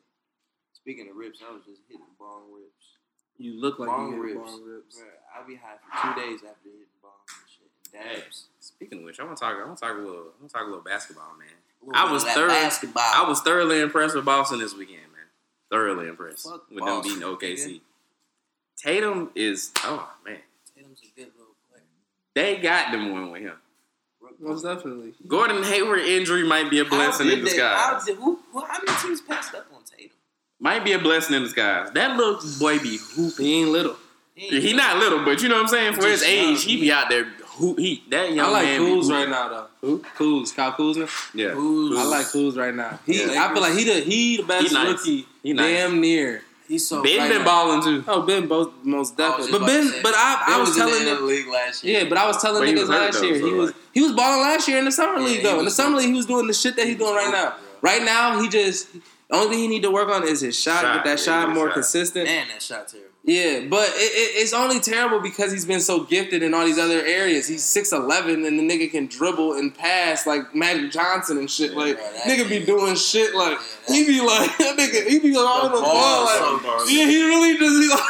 Speaking 0.74 1.08
of 1.10 1.16
rips, 1.16 1.40
I 1.48 1.52
was 1.52 1.64
just 1.66 1.82
hitting 1.88 2.06
bong 2.20 2.52
rips. 2.52 2.98
you 3.38 3.54
look 3.60 3.80
like 3.80 3.88
bong 3.90 4.14
you 4.14 4.24
hit 4.24 4.36
rips. 4.36 4.52
bong 4.52 4.64
rips. 4.66 5.00
Bruh, 5.00 5.06
I'll 5.36 5.48
be 5.48 5.56
high 5.56 5.78
for 5.78 6.14
two 6.16 6.20
days 6.22 6.40
after 6.44 6.70
hitting 6.70 6.86
bongs 7.04 7.40
and 7.40 7.50
shit. 7.50 7.72
And 7.94 8.22
Hey, 8.24 8.24
speaking 8.60 9.00
of 9.00 9.04
which, 9.06 9.20
I 9.20 9.24
want 9.24 9.38
to 9.38 9.42
talk. 9.44 9.56
I 9.58 9.64
want 9.66 9.78
to 9.78 9.86
talk 9.86 9.96
a 9.96 10.00
little. 10.00 10.34
I 10.38 10.40
want 10.40 10.50
to 10.50 10.54
talk 10.54 10.62
a 10.64 10.70
little 10.70 10.82
basketball, 10.84 11.34
man. 11.38 11.48
Little 11.82 11.96
I 12.08 12.12
was 12.12 12.24
third- 12.24 12.50
Basketball. 12.50 13.04
I 13.04 13.28
was 13.28 13.42
thoroughly 13.42 13.80
impressed 13.82 14.16
with 14.16 14.26
Boston 14.26 14.60
this 14.60 14.74
weekend, 14.76 15.12
man. 15.12 15.26
Thoroughly 15.72 16.08
impressed 16.08 16.44
Fuck 16.50 16.70
with 16.70 16.80
Boston, 16.80 17.20
them 17.20 17.38
beating 17.38 17.56
OKC. 17.56 17.76
nigga. 17.76 17.82
Tatum 18.78 19.32
is 19.36 19.72
oh 19.84 20.12
man, 20.26 20.40
Tatum's 20.76 21.02
a 21.04 21.08
good 21.20 21.32
little 21.38 21.56
player. 21.72 21.84
they 22.34 22.58
got 22.58 22.92
them 22.92 23.12
one 23.12 23.32
with 23.32 23.42
him. 23.42 23.58
Most 24.42 24.64
definitely. 24.64 25.14
Gordon 25.28 25.64
Hayward 25.64 26.00
injury 26.00 26.44
might 26.44 26.70
be 26.70 26.80
a 26.80 26.86
blessing 26.86 27.28
in 27.28 27.44
did 27.44 27.60
how 27.60 27.94
disguise. 27.94 28.06
did- 28.06 28.16
who, 28.18 28.40
who, 28.52 28.60
how 28.66 28.80
many 28.86 28.98
teams 29.02 29.22
passed 29.22 29.54
up 29.56 29.68
on 29.74 29.82
Tatum? 29.84 30.18
Might 30.60 30.84
be 30.84 30.94
a 30.94 31.00
blessing 31.00 31.36
in 31.36 31.44
disguise. 31.44 31.92
That 31.92 32.18
little 32.18 32.40
boy 32.60 32.80
be 32.80 32.98
hooping. 33.16 33.46
He 33.46 33.62
ain't 33.62 33.70
little. 33.70 33.96
ain't 34.38 34.64
He 34.64 34.74
not 34.74 34.98
little, 34.98 35.24
but 35.24 35.42
you 35.42 35.50
know 35.50 35.56
what 35.56 35.62
I'm 35.64 35.68
saying. 35.68 35.94
For 35.94 36.08
his 36.08 36.22
young. 36.22 36.54
age, 36.54 36.64
he 36.64 36.80
be 36.82 36.92
out 36.92 37.10
there 37.10 37.26
hoop. 37.46 37.78
He 37.80 38.04
that 38.10 38.32
young 38.34 38.48
I 38.48 38.50
like 38.52 38.66
man. 38.66 38.82
Kuz 38.82 38.88
hooping. 39.04 39.10
right 39.12 39.30
now 39.30 39.50
though. 39.50 39.68
Who? 39.82 40.00
Kuz, 40.18 40.56
Kyle 40.56 40.72
Kuzma. 40.72 41.08
Yeah, 41.34 41.50
Kuz. 41.50 41.98
I 41.98 42.04
like 42.06 42.26
Kuz 42.28 42.56
right 42.58 42.74
now. 42.74 43.00
He, 43.06 43.22
Yeah. 43.34 43.44
I 43.46 43.54
feel 43.54 43.62
like 43.62 43.74
he 43.78 43.84
the 43.84 43.94
he 44.02 44.38
the 44.38 44.44
best 44.44 44.68
He 44.68 44.74
nice. 44.74 44.88
rookie. 44.88 45.28
He 45.44 45.54
nice. 45.54 45.66
Damn 45.78 46.00
near. 46.02 46.42
He's 46.72 46.88
so 46.88 47.04
Ben 47.04 47.28
been 47.30 47.40
now. 47.40 47.44
balling 47.46 47.84
too. 47.84 48.02
Oh, 48.08 48.22
Ben 48.22 48.48
both 48.48 48.72
most 48.84 49.18
definitely. 49.18 49.52
But 49.52 49.66
Ben, 49.68 49.92
but 50.02 50.14
I, 50.16 50.44
I 50.48 50.52
Ben 50.52 50.60
was, 50.62 50.76
telling 50.78 51.04
the, 51.04 51.10
in 51.12 51.16
the 51.18 51.22
league 51.24 51.48
last 51.48 51.84
year. 51.84 52.00
Yeah, 52.04 52.08
but 52.10 52.18
I 52.18 52.26
was 52.28 52.42
telling 52.42 52.62
But 52.64 52.70
niggas 52.70 52.80
was 52.80 52.90
last 52.90 53.20
though, 53.20 53.26
year 53.28 53.40
so 53.40 53.46
he 53.46 53.54
was 53.54 53.70
like- 53.72 53.76
he 53.94 54.02
was 54.02 54.12
balling 54.14 54.42
last 54.42 54.68
year 54.70 54.78
in 54.80 54.86
the 54.86 54.92
summer 54.94 55.20
Yeah, 55.20 55.26
league 55.26 55.44
though. 55.44 55.60
In 55.60 55.66
the 55.66 55.72
summer 55.72 55.98
league, 55.98 56.08
he 56.08 56.14
was 56.14 56.26
doing 56.28 56.48
the 56.48 56.54
shit 56.54 56.78
that 56.78 56.88
he's 56.88 56.98
doing 56.98 57.14
right 57.14 57.30
now. 57.32 57.56
Right 57.82 58.04
now, 58.04 58.42
he 58.42 58.48
just 58.48 58.88
the 58.94 59.02
only 59.38 59.50
thing 59.50 59.60
he 59.60 59.68
need 59.68 59.84
to 59.84 59.92
work 59.92 60.10
on 60.10 60.28
is 60.28 60.42
his 60.42 60.60
shot, 60.60 60.82
Shot, 60.82 60.96
get 60.96 61.04
that 61.06 61.20
yeah, 61.20 61.26
shot 61.46 61.50
more 61.54 61.68
shot. 61.68 61.74
consistent. 61.76 62.26
Man, 62.26 62.48
that 62.50 62.62
shot 62.62 62.88
terrible. 62.88 63.10
Yeah, 63.24 63.68
but 63.70 63.88
it, 63.90 63.94
it, 64.02 64.42
it's 64.42 64.52
only 64.52 64.80
terrible 64.80 65.20
because 65.20 65.52
he's 65.52 65.66
been 65.66 65.80
so 65.80 66.04
gifted 66.06 66.42
in 66.42 66.56
all 66.56 66.66
these 66.66 66.80
other 66.80 67.06
areas. 67.06 67.48
He's 67.48 67.64
six 67.64 67.92
eleven 67.92 68.46
and 68.46 68.58
the 68.58 68.64
nigga 68.64 68.90
can 68.90 69.06
dribble 69.06 69.54
and 69.54 69.74
pass 69.76 70.26
like 70.26 70.56
Magic 70.56 70.90
Johnson 70.92 71.38
and 71.38 71.50
shit. 71.50 71.72
Yeah, 71.72 71.78
like 71.78 71.98
bro, 71.98 72.06
nigga 72.26 72.50
be 72.50 72.66
doing 72.66 72.96
shit 72.96 73.36
like 73.36 73.60
Yeah, 73.88 73.96
he 73.96 74.06
be 74.08 74.22
like 74.22 74.58
that 74.58 74.76
nigga 74.76 75.08
he 75.08 75.20
be 75.20 75.36
all 75.38 75.46
on 75.68 75.72
the 75.72 75.78
The 75.78 75.84
ball 75.84 75.94
ball 75.94 76.26
like 76.26 76.80
so 76.82 76.88
yeah 76.90 77.06
he 77.06 77.24
really 77.28 77.58
just 77.60 77.84
he 77.84 77.90
like. 77.90 78.08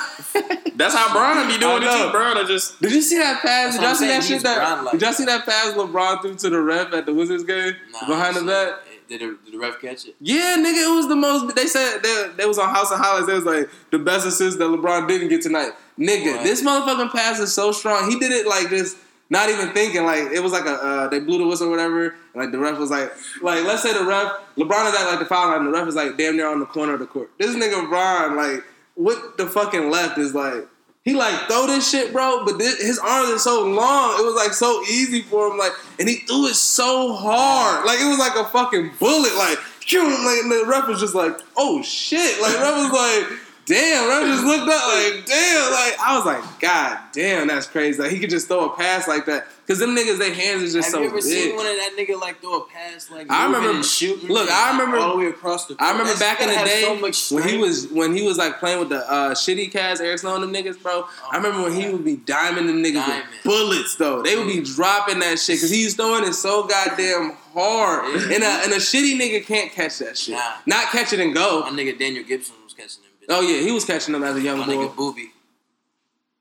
That's 0.78 0.96
how 0.96 1.12
Brian 1.12 1.46
be 1.50 1.58
doing 1.58 1.74
I 1.74 1.76
it 1.78 1.82
know. 1.82 2.06
too. 2.06 2.12
Brian 2.14 2.48
just 2.48 2.82
Did 2.82 2.94
you 2.94 3.02
see 3.02 3.18
that 3.18 3.42
pass? 3.42 3.76
That's 3.78 3.78
Did 3.78 3.84
y'all 3.84 3.96
see 3.96 4.08
that 4.08 4.24
shit? 4.24 4.44
That 4.44 4.58
Bron 4.60 4.86
like 4.86 4.92
did 4.94 5.02
y'all 5.02 5.12
see 5.14 5.26
that 5.26 5.46
pass 5.46 5.74
LeBron 5.74 6.22
threw 6.22 6.36
to 6.36 6.50
the 6.50 6.62
ref 6.62 6.94
at 6.94 7.06
the 7.06 7.14
Wizards 7.14 7.44
game 7.44 7.76
Nah, 7.92 8.08
behind 8.08 8.38
the 8.38 8.40
shit. 8.40 8.91
Did 9.12 9.20
the, 9.20 9.38
did 9.44 9.54
the 9.54 9.58
ref 9.58 9.82
catch 9.82 10.06
it? 10.06 10.16
Yeah, 10.22 10.56
nigga, 10.58 10.90
it 10.90 10.96
was 10.96 11.10
the 11.10 11.18
most. 11.18 11.54
They 11.54 11.68
said 11.68 12.00
they, 12.02 12.32
they 12.38 12.46
was 12.46 12.58
on 12.58 12.70
House 12.70 12.92
of 12.92 12.98
Highlights. 12.98 13.28
They 13.28 13.34
was 13.34 13.44
like 13.44 13.70
the 13.92 14.00
best 14.00 14.26
assist 14.26 14.58
that 14.60 14.64
LeBron 14.64 15.06
didn't 15.06 15.28
get 15.28 15.42
tonight. 15.42 15.72
Nigga, 16.00 16.42
this 16.44 16.64
motherfucking 16.64 17.12
pass 17.12 17.38
is 17.40 17.54
so 17.54 17.74
strong. 17.74 18.10
He 18.10 18.18
did 18.18 18.32
it 18.32 18.48
like 18.48 18.70
just 18.70 18.96
not 19.30 19.50
even 19.50 19.74
thinking. 19.74 20.06
Like 20.06 20.32
it 20.32 20.42
was 20.42 20.54
like 20.54 20.64
a 20.64 20.76
uh, 20.76 21.08
they 21.10 21.20
blew 21.20 21.40
the 21.40 21.46
whistle 21.46 21.68
or 21.68 21.72
whatever. 21.72 22.06
And 22.06 22.16
like 22.36 22.54
the 22.54 22.58
ref 22.58 22.78
was 22.78 22.90
like 22.90 23.12
like 23.42 23.66
let's 23.66 23.84
say 23.84 23.92
the 23.92 24.06
ref 24.06 24.32
LeBron 24.56 24.88
is 24.88 24.96
at 24.96 25.10
like 25.10 25.20
the 25.20 25.26
foul 25.26 25.50
line. 25.50 25.66
The 25.66 25.72
ref 25.72 25.90
is 25.90 25.96
like 25.96 26.18
damn 26.18 26.38
near 26.38 26.48
on 26.48 26.62
the 26.62 26.66
corner 26.66 26.94
of 26.94 27.02
the 27.02 27.06
court. 27.06 27.32
This 27.38 27.54
nigga 27.54 27.86
LeBron 27.86 28.38
like 28.38 28.64
with 28.96 29.36
the 29.36 29.46
fucking 29.46 29.92
left 29.92 30.18
is 30.18 30.34
like. 30.34 30.68
He 31.04 31.16
like 31.16 31.48
throw 31.48 31.66
this 31.66 31.90
shit, 31.90 32.14
bro, 32.14 32.46
but 32.46 32.60
this, 32.60 32.80
his 32.80 33.00
arms 33.00 33.30
are 33.30 33.40
so 33.40 33.68
long. 33.68 34.20
It 34.20 34.24
was 34.24 34.36
like 34.36 34.54
so 34.54 34.84
easy 34.84 35.24
for 35.24 35.48
him, 35.48 35.58
like, 35.58 35.72
and 36.00 36.08
he 36.08 36.18
threw 36.18 36.46
it 36.46 36.54
so 36.54 37.14
hard, 37.14 37.86
like 37.86 38.00
it 38.00 38.08
was 38.08 38.20
like 38.20 38.36
a 38.36 38.48
fucking 38.50 38.92
bullet, 39.00 39.36
like, 39.36 39.58
like 39.94 40.38
and 40.44 40.52
the 40.52 40.64
ref 40.68 40.88
was 40.88 41.00
just 41.00 41.16
like, 41.16 41.40
oh 41.58 41.82
shit, 41.82 42.40
like 42.40 42.54
ref 42.54 42.92
was 42.92 42.92
like, 42.92 43.40
damn, 43.72 44.08
ref 44.10 44.24
just 44.28 44.44
looked 44.46 44.70
up, 44.70 44.88
like, 44.88 45.26
damn, 45.26 45.72
like 45.72 46.00
I 46.00 46.16
was 46.18 46.26
like, 46.26 46.60
god 46.60 47.00
damn, 47.14 47.48
that's 47.48 47.68
crazy. 47.68 48.02
Like 48.02 48.12
he 48.12 48.20
could 48.20 48.30
just 48.30 48.48
throw 48.48 48.70
a 48.70 48.76
pass 48.76 49.08
like 49.08 49.26
that, 49.28 49.48
cause 49.68 49.80
them 49.80 49.96
niggas, 49.96 50.18
their 50.20 50.34
hands 50.34 50.64
is 50.64 50.74
just 50.74 50.88
Have 50.88 50.94
so 50.94 51.00
you 51.02 51.08
ever 51.08 51.16
big. 51.16 51.24
seen 51.24 51.56
one 51.56 51.66
of 51.66 51.74
that 51.74 51.96
nigga 51.98 52.20
like 52.20 52.42
throw 52.42 52.58
a 52.60 52.68
pass 52.68 53.10
like 53.10 53.30
I 53.32 53.46
remember- 53.46 53.84
shooting? 53.84 54.30
look, 54.30 54.50
I 54.50 54.72
remember- 54.72 54.98
all 54.98 55.14
the 55.14 55.18
way 55.24 55.28
across 55.28 55.68
the. 55.68 55.76
I 55.80 55.92
remember 55.92 56.14
That's- 56.14 56.20
back 56.20 56.42
in 56.42 56.50
the 56.50 56.66
day 56.66 57.12
so 57.14 57.36
when 57.36 57.48
he 57.48 57.58
was 57.58 57.88
when 57.88 58.16
he 58.16 58.22
was 58.28 58.38
like 58.38 58.60
playing 58.60 58.80
with 58.80 58.90
the 58.90 59.10
uh, 59.10 59.32
shitty 59.34 59.72
cats, 59.72 60.00
Eric 60.02 60.20
Snow 60.20 60.36
and 60.36 60.44
them 60.44 60.54
niggas, 60.54 60.82
bro. 60.82 61.06
I 61.32 61.38
remember 61.38 61.64
when 61.64 61.74
he 61.74 61.90
would 61.90 62.04
be 62.06 62.18
diming 62.18 62.68
them 62.68 62.84
niggas 62.84 63.06
Diamond. 63.06 63.26
with 63.32 63.44
bullets 63.44 63.96
though. 63.96 64.22
They 64.22 64.36
would 64.36 64.48
be 64.48 64.62
dropping 64.62 65.20
that 65.20 65.40
shit 65.40 65.58
because 65.58 65.70
he's 65.72 65.96
throwing 65.96 66.24
it 66.26 66.34
so 66.34 66.64
goddamn 66.68 67.38
hard, 67.54 68.06
Yeah. 68.16 68.36
and 68.36 68.44
a 68.44 68.48
and 68.66 68.74
a 68.74 68.78
shitty 68.78 69.18
nigga 69.20 69.46
can't 69.46 69.72
catch 69.72 70.00
that 70.00 70.18
shit. 70.18 70.36
Nah. 70.36 70.54
Not 70.66 70.86
catch 70.92 71.14
it 71.14 71.20
and 71.20 71.34
go. 71.34 71.62
My 71.62 71.70
nigga 71.72 71.98
Daniel 71.98 72.24
Gibson 72.24 72.56
was 72.64 72.74
catching 72.74 73.02
them. 73.04 73.12
bitches. 73.21 73.21
Oh 73.32 73.42
yeah, 73.42 73.62
he 73.62 73.72
was 73.72 73.86
catching 73.86 74.14
them 74.14 74.24
as 74.24 74.36
a 74.36 74.42
young 74.42 74.60
My 74.60 74.66
boy. 74.66 74.74
nigga 74.74 74.94
Boobie. 74.96 75.28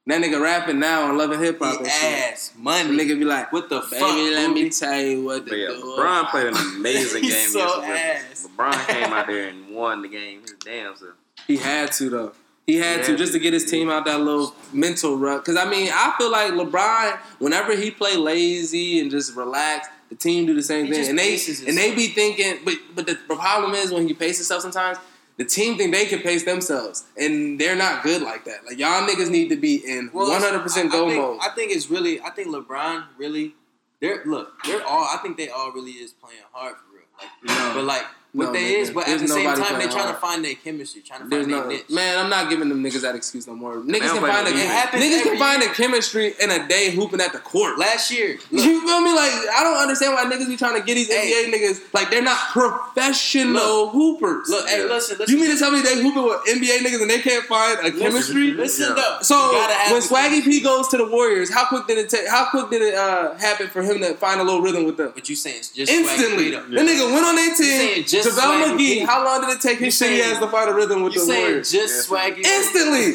That 0.07 0.23
nigga 0.23 0.41
rapping 0.43 0.81
now 0.81 1.03
on 1.05 1.17
Love 1.19 1.31
and 1.31 1.43
Hip 1.45 1.59
Hop 1.61 1.73
He 1.73 1.79
and 1.79 1.87
shit. 1.87 2.33
ass 2.33 2.49
The 2.49 2.59
money. 2.61 2.91
nigga 2.97 3.19
be 3.19 3.25
like, 3.25 3.53
what 3.53 3.69
the 3.69 3.81
baby, 3.81 3.97
fuck? 4.01 4.17
let 4.17 4.51
me 4.51 4.69
tell 4.71 5.01
you 5.01 5.25
what 5.25 5.47
to 5.47 5.57
yeah, 5.57 5.67
do. 5.69 5.83
LeBron 5.99 6.31
played 6.31 6.47
an 6.49 6.55
amazing 6.57 7.23
He's 7.23 7.35
game 7.35 7.49
so 7.51 7.83
ass. 7.85 8.49
LeBron 8.57 8.87
came 8.89 9.13
out 9.13 9.27
there 9.29 9.49
and 9.49 9.69
won 9.75 10.03
the 10.03 10.09
game. 10.09 10.41
His 10.43 10.55
damn 10.65 10.97
self. 10.97 11.13
He 11.47 11.59
had 11.59 11.93
to 11.93 12.11
though. 12.11 12.33
He 12.67 12.77
had 12.77 13.01
He 13.01 13.05
to 13.07 13.11
had 13.13 13.19
just 13.19 13.33
to. 13.35 13.39
to 13.39 13.43
get 13.43 13.53
his 13.53 13.65
team 13.71 13.89
out 13.91 14.05
that 14.07 14.21
little 14.21 14.55
mental 14.73 15.17
rut. 15.17 15.45
Because 15.45 15.57
I 15.57 15.69
mean, 15.71 15.91
I 15.93 16.15
feel 16.19 16.31
like 16.33 16.53
LeBron, 16.53 17.19
whenever 17.39 17.77
he 17.77 17.91
play 17.91 18.17
lazy 18.17 18.99
and 19.01 19.11
just 19.11 19.37
relax, 19.37 19.87
the 20.09 20.17
team 20.17 20.45
do 20.47 20.55
the 20.55 20.63
same 20.63 20.87
He 20.87 20.93
thing, 20.93 21.11
and 21.11 21.19
they 21.19 21.31
paces 21.33 21.63
and 21.67 21.77
they 21.77 21.95
be 21.95 22.09
thinking. 22.09 22.61
But 22.65 22.75
but 22.97 23.07
the, 23.07 23.17
the 23.29 23.37
problem 23.37 23.75
is 23.75 23.93
when 23.93 24.09
he 24.09 24.15
paces 24.15 24.39
himself 24.49 24.63
sometimes. 24.63 24.99
The 25.41 25.47
team 25.47 25.79
think 25.79 25.95
they 25.95 26.05
can 26.05 26.21
pace 26.21 26.45
themselves, 26.45 27.05
and 27.17 27.59
they're 27.59 27.75
not 27.75 28.03
good 28.03 28.21
like 28.21 28.45
that. 28.45 28.59
Like 28.67 28.79
y'all 28.79 29.09
niggas 29.09 29.31
need 29.31 29.49
to 29.49 29.57
be 29.57 29.77
in 29.77 30.09
one 30.13 30.29
hundred 30.41 30.61
percent 30.61 30.93
I- 30.93 30.97
I 30.97 31.01
go 31.01 31.09
think- 31.09 31.23
mode. 31.23 31.39
I 31.41 31.49
think 31.55 31.73
it's 31.73 31.89
really. 31.89 32.21
I 32.21 32.29
think 32.31 32.49
LeBron 32.49 33.07
really. 33.17 33.55
They're 34.03 34.23
look. 34.27 34.53
They're 34.65 34.85
all. 34.87 35.05
I 35.05 35.17
think 35.23 35.39
they 35.39 35.49
all 35.49 35.73
really 35.73 35.93
is 35.93 36.13
playing 36.13 36.43
hard 36.53 36.75
for 36.77 36.95
real. 36.95 37.07
Like, 37.19 37.31
No. 37.59 37.73
but 37.75 37.85
like 37.85 38.05
what 38.33 38.47
No, 38.47 38.53
they 38.53 38.75
nigga. 38.75 38.79
is. 38.81 38.91
But 38.91 39.07
There's 39.07 39.23
at 39.23 39.29
the 39.29 39.35
same 39.35 39.45
nobody 39.45 39.61
time, 39.63 39.69
they're 39.79 39.89
playing 39.89 40.03
trying 40.03 40.15
to 40.15 40.21
find 40.21 40.45
their 40.45 40.55
chemistry, 40.55 41.03
trying 41.03 41.23
to 41.23 41.29
There's 41.29 41.47
find 41.47 41.55
their 41.55 41.63
no 41.65 41.69
niche. 41.69 41.91
man. 41.91 42.19
I'm 42.19 42.31
not 42.31 42.49
giving 42.51 42.69
them 42.69 42.83
niggas 42.83 43.03
that 43.03 43.15
excuse 43.15 43.47
no 43.47 43.55
more. 43.55 43.77
Niggas 43.77 43.99
don't 44.01 44.19
can 44.23 44.29
find 44.31 44.47
a 44.49 44.51
It 44.51 44.67
happens 44.67 45.03
niggas 45.05 45.23
can 45.23 45.39
find 45.39 45.63
year. 45.63 45.71
a 45.71 45.75
chemistry 45.75 46.35
in 46.41 46.51
a 46.51 46.69
day 46.69 46.91
hooping 46.91 47.21
at 47.21 47.33
the 47.33 47.39
court. 47.41 47.79
Last 47.79 48.11
year, 48.11 48.39
You 48.51 48.59
look, 48.59 48.85
feel 48.85 49.01
me? 49.01 49.11
Like 49.15 49.33
I 49.55 49.61
don't 49.65 49.77
understand 49.79 50.15
why 50.15 50.25
niggas 50.25 50.49
be 50.49 50.57
trying 50.57 50.79
to 50.81 50.87
get 50.87 50.95
these 50.95 51.09
Hey. 51.13 51.45
NBA 51.47 51.53
niggas 51.55 51.81
like 51.93 52.11
they're 52.11 52.23
not 52.23 52.39
professional 52.53 53.89
hoopers. 53.91 54.49
look, 54.49 54.69
hey, 54.69 54.85
listen, 54.85 55.19
listen. 55.19 55.35
you 55.35 55.41
mean 55.41 55.51
to 55.51 55.59
tell 55.59 55.71
me 55.71 55.81
they 55.81 56.01
hooping 56.01 56.23
with 56.23 56.41
NBA 56.47 56.79
niggas 56.79 57.01
and 57.03 57.11
they 57.11 57.21
can't 57.21 57.45
find 57.47 57.79
a 57.87 57.91
chemistry? 57.91 58.53
Listen 58.53 58.89
Yeah. 58.91 58.95
though. 58.95 59.19
So 59.23 59.35
You 59.37 59.53
gotta 59.59 59.75
have 59.75 59.93
when 59.93 60.03
Swaggy. 60.03 60.45
P 60.45 60.61
goes 60.61 60.89
to 60.89 60.97
the 60.97 61.07
Warriors, 61.07 61.53
how 61.53 61.67
quick 61.67 61.87
did 61.87 61.99
it 61.99 62.09
take? 62.09 62.27
How 62.29 62.47
quick 62.51 62.71
did 62.71 62.83
it 62.83 62.95
uh, 62.95 63.35
happen 63.35 63.69
for 63.69 63.83
him 63.83 63.99
to 64.01 64.15
find 64.15 64.41
a 64.41 64.45
little 64.45 64.61
rhythm 64.63 64.85
with 64.85 64.97
them? 64.97 65.13
But 65.15 65.29
you 65.29 65.37
saying 65.37 65.63
just 65.75 65.91
Instantly, 65.93 66.45
Swaggy 66.53 66.69
P, 66.69 66.75
though. 66.77 66.83
the 66.85 66.91
nigga 66.91 67.13
went 67.13 67.27
on 67.27 67.37
their 67.37 67.55
team. 67.55 68.05
Just 68.25 68.39
JaVale 68.39 68.65
Swaggy 68.77 68.79
McGee. 69.01 69.07
How 69.07 69.25
long 69.25 69.41
did 69.43 69.51
it 69.51 69.61
take 69.61 69.79
his 69.79 70.01
You 70.01 70.07
shitty 70.09 70.21
ass 70.23 70.39
to 70.41 70.49
find 70.49 70.71
a 70.71 70.75
rhythm 70.75 71.03
with 71.03 71.15
You 71.15 71.21
the 71.21 71.27
saying 71.27 71.43
Warriors? 71.45 71.71
just 71.73 72.11
Yeah. 72.11 72.17
Swaggy? 72.19 72.45
Instantly. 72.45 73.13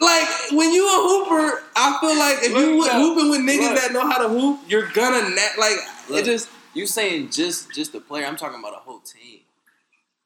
Like 0.00 0.28
when 0.52 0.72
you 0.72 0.86
a 0.86 1.08
hooper, 1.08 1.62
I 1.74 1.98
feel 2.00 2.16
like 2.18 2.38
if 2.42 2.50
you 2.52 2.78
Look, 2.80 2.90
hooping 2.92 3.30
with 3.30 3.40
niggas 3.40 3.72
Look. 3.72 3.80
that 3.82 3.92
know 3.92 4.06
how 4.08 4.18
to 4.18 4.28
hoop, 4.28 4.60
you're 4.68 4.86
gonna 4.92 5.28
net 5.30 5.52
like 5.58 5.76
Look. 6.08 6.20
it 6.20 6.24
just. 6.24 6.48
You 6.74 6.86
saying 6.86 7.30
just 7.30 7.72
just 7.74 7.92
the 7.92 8.00
player? 8.00 8.24
I'm 8.26 8.36
talking 8.36 8.60
about 8.60 8.74
a 8.74 8.76
whole 8.76 9.00
team. 9.00 9.40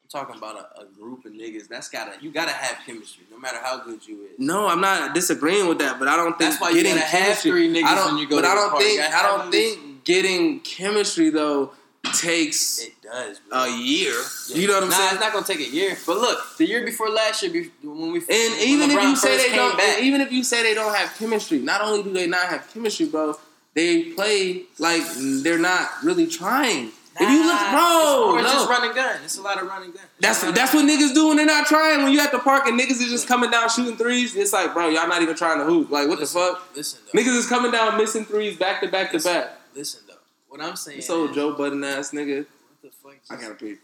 I'm 0.04 0.10
talking 0.10 0.36
about 0.36 0.56
a, 0.76 0.82
a 0.82 0.84
group 0.84 1.24
of 1.24 1.32
niggas. 1.32 1.68
That's 1.68 1.88
gotta 1.88 2.12
you 2.20 2.30
gotta 2.30 2.52
have 2.52 2.84
chemistry, 2.84 3.24
no 3.30 3.38
matter 3.38 3.58
how 3.62 3.78
good 3.82 4.06
you 4.06 4.24
is. 4.24 4.30
No, 4.38 4.68
I'm 4.68 4.80
not 4.82 5.14
disagreeing 5.14 5.66
with 5.68 5.78
that, 5.78 5.98
but 5.98 6.08
I 6.08 6.16
don't 6.16 6.36
think 6.36 6.50
That's 6.50 6.60
why 6.60 6.68
you 6.70 6.74
getting 6.82 6.96
gotta 6.96 7.06
have 7.06 7.22
chemistry. 7.22 7.50
three 7.52 7.68
niggas 7.74 7.84
I 7.86 7.94
don't, 7.94 8.06
when 8.08 8.18
you 8.18 8.28
go 8.28 8.36
but 8.36 8.42
to 8.42 8.48
I 8.48 8.54
don't 8.54 8.70
party. 8.70 8.84
think 8.84 9.00
I 9.14 9.22
don't 9.22 9.50
think 9.50 10.04
getting 10.04 10.60
chemistry 10.60 11.30
though 11.30 11.72
takes 12.14 12.80
It 12.80 12.92
does, 13.02 13.40
bro. 13.40 13.64
a 13.64 13.78
year. 13.78 14.14
Yeah. 14.48 14.56
You 14.56 14.68
know 14.68 14.74
what 14.74 14.82
I'm 14.84 14.88
nah, 14.90 14.96
saying? 14.96 15.10
it's 15.12 15.20
not 15.20 15.32
gonna 15.32 15.46
take 15.46 15.60
a 15.60 15.70
year. 15.70 15.96
But 16.06 16.18
look, 16.18 16.56
the 16.58 16.66
year 16.66 16.84
before 16.84 17.08
last 17.08 17.42
year, 17.42 17.70
when 17.82 18.12
we 18.12 18.18
And 18.18 18.26
when 18.28 18.68
even 18.68 18.90
if 18.90 19.02
you 19.02 19.16
say 19.16 19.36
they 19.36 19.56
don't, 19.56 19.76
back, 19.76 20.00
even 20.00 20.20
if 20.20 20.32
you 20.32 20.42
say 20.44 20.62
they 20.62 20.74
don't 20.74 20.94
have 20.94 21.16
chemistry, 21.18 21.58
not 21.58 21.80
only 21.80 22.02
do 22.02 22.12
they 22.12 22.26
not 22.26 22.46
have 22.46 22.68
chemistry, 22.72 23.06
bro, 23.06 23.34
they 23.74 24.12
play 24.12 24.62
like 24.78 25.02
they're 25.42 25.58
not 25.58 25.88
really 26.02 26.26
trying. 26.26 26.90
If 27.20 27.28
you 27.28 27.44
look, 27.44 27.60
bro, 27.70 28.38
it's 28.38 28.50
just 28.50 28.68
no. 28.68 28.74
run 28.74 28.86
and 28.86 28.94
gun. 28.94 29.20
It's 29.22 29.36
a 29.36 29.42
lot 29.42 29.60
of 29.60 29.68
running 29.68 29.92
gun. 29.92 30.02
That's 30.18 30.40
that's 30.52 30.72
what 30.72 30.86
niggas 30.86 31.14
do 31.14 31.28
when 31.28 31.36
they're 31.36 31.44
not 31.44 31.66
trying. 31.66 32.02
When 32.02 32.12
you 32.12 32.20
at 32.20 32.32
the 32.32 32.38
park 32.38 32.66
and 32.66 32.80
niggas 32.80 33.02
is 33.02 33.10
just 33.10 33.28
coming 33.28 33.50
down 33.50 33.68
shooting 33.68 33.96
threes, 33.96 34.34
it's 34.34 34.52
like, 34.52 34.72
bro, 34.72 34.88
y'all 34.88 35.06
not 35.08 35.20
even 35.20 35.36
trying 35.36 35.58
to 35.58 35.64
hoop. 35.64 35.90
Like, 35.90 36.08
what 36.08 36.18
listen, 36.18 36.40
the 36.40 36.46
fuck? 36.46 36.74
Listen, 36.74 37.00
though. 37.12 37.20
Niggas 37.20 37.36
is 37.36 37.46
coming 37.46 37.70
down 37.70 37.98
missing 37.98 38.24
threes 38.24 38.56
back 38.56 38.80
to 38.80 38.88
back 38.88 39.12
to 39.12 39.18
back. 39.18 39.50
Listen 39.74 40.00
though. 40.08 40.11
What 40.52 40.60
I'm 40.60 40.76
saying. 40.76 40.98
This 40.98 41.08
old 41.08 41.32
Joe 41.32 41.56
Budden 41.56 41.82
ass 41.82 42.10
nigga. 42.10 42.44
What 42.44 42.82
the 42.82 42.90
fuck? 43.02 43.16
I 43.30 43.40
gotta 43.40 43.54
pee. 43.54 43.76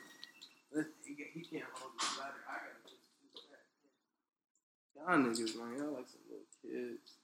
He, 1.02 1.14
can't- 1.16 1.30
he 1.32 1.40
can't 1.40 1.64
hold 1.72 1.92
the 1.96 2.20
ladder. 2.20 2.44
I 2.44 2.52
gotta 5.08 5.24
Y'all 5.24 5.32
niggas, 5.32 5.56
man, 5.56 5.78
y'all 5.80 5.96
like 5.96 6.04
some 6.12 6.20
little 6.28 6.44
kids. 6.60 7.16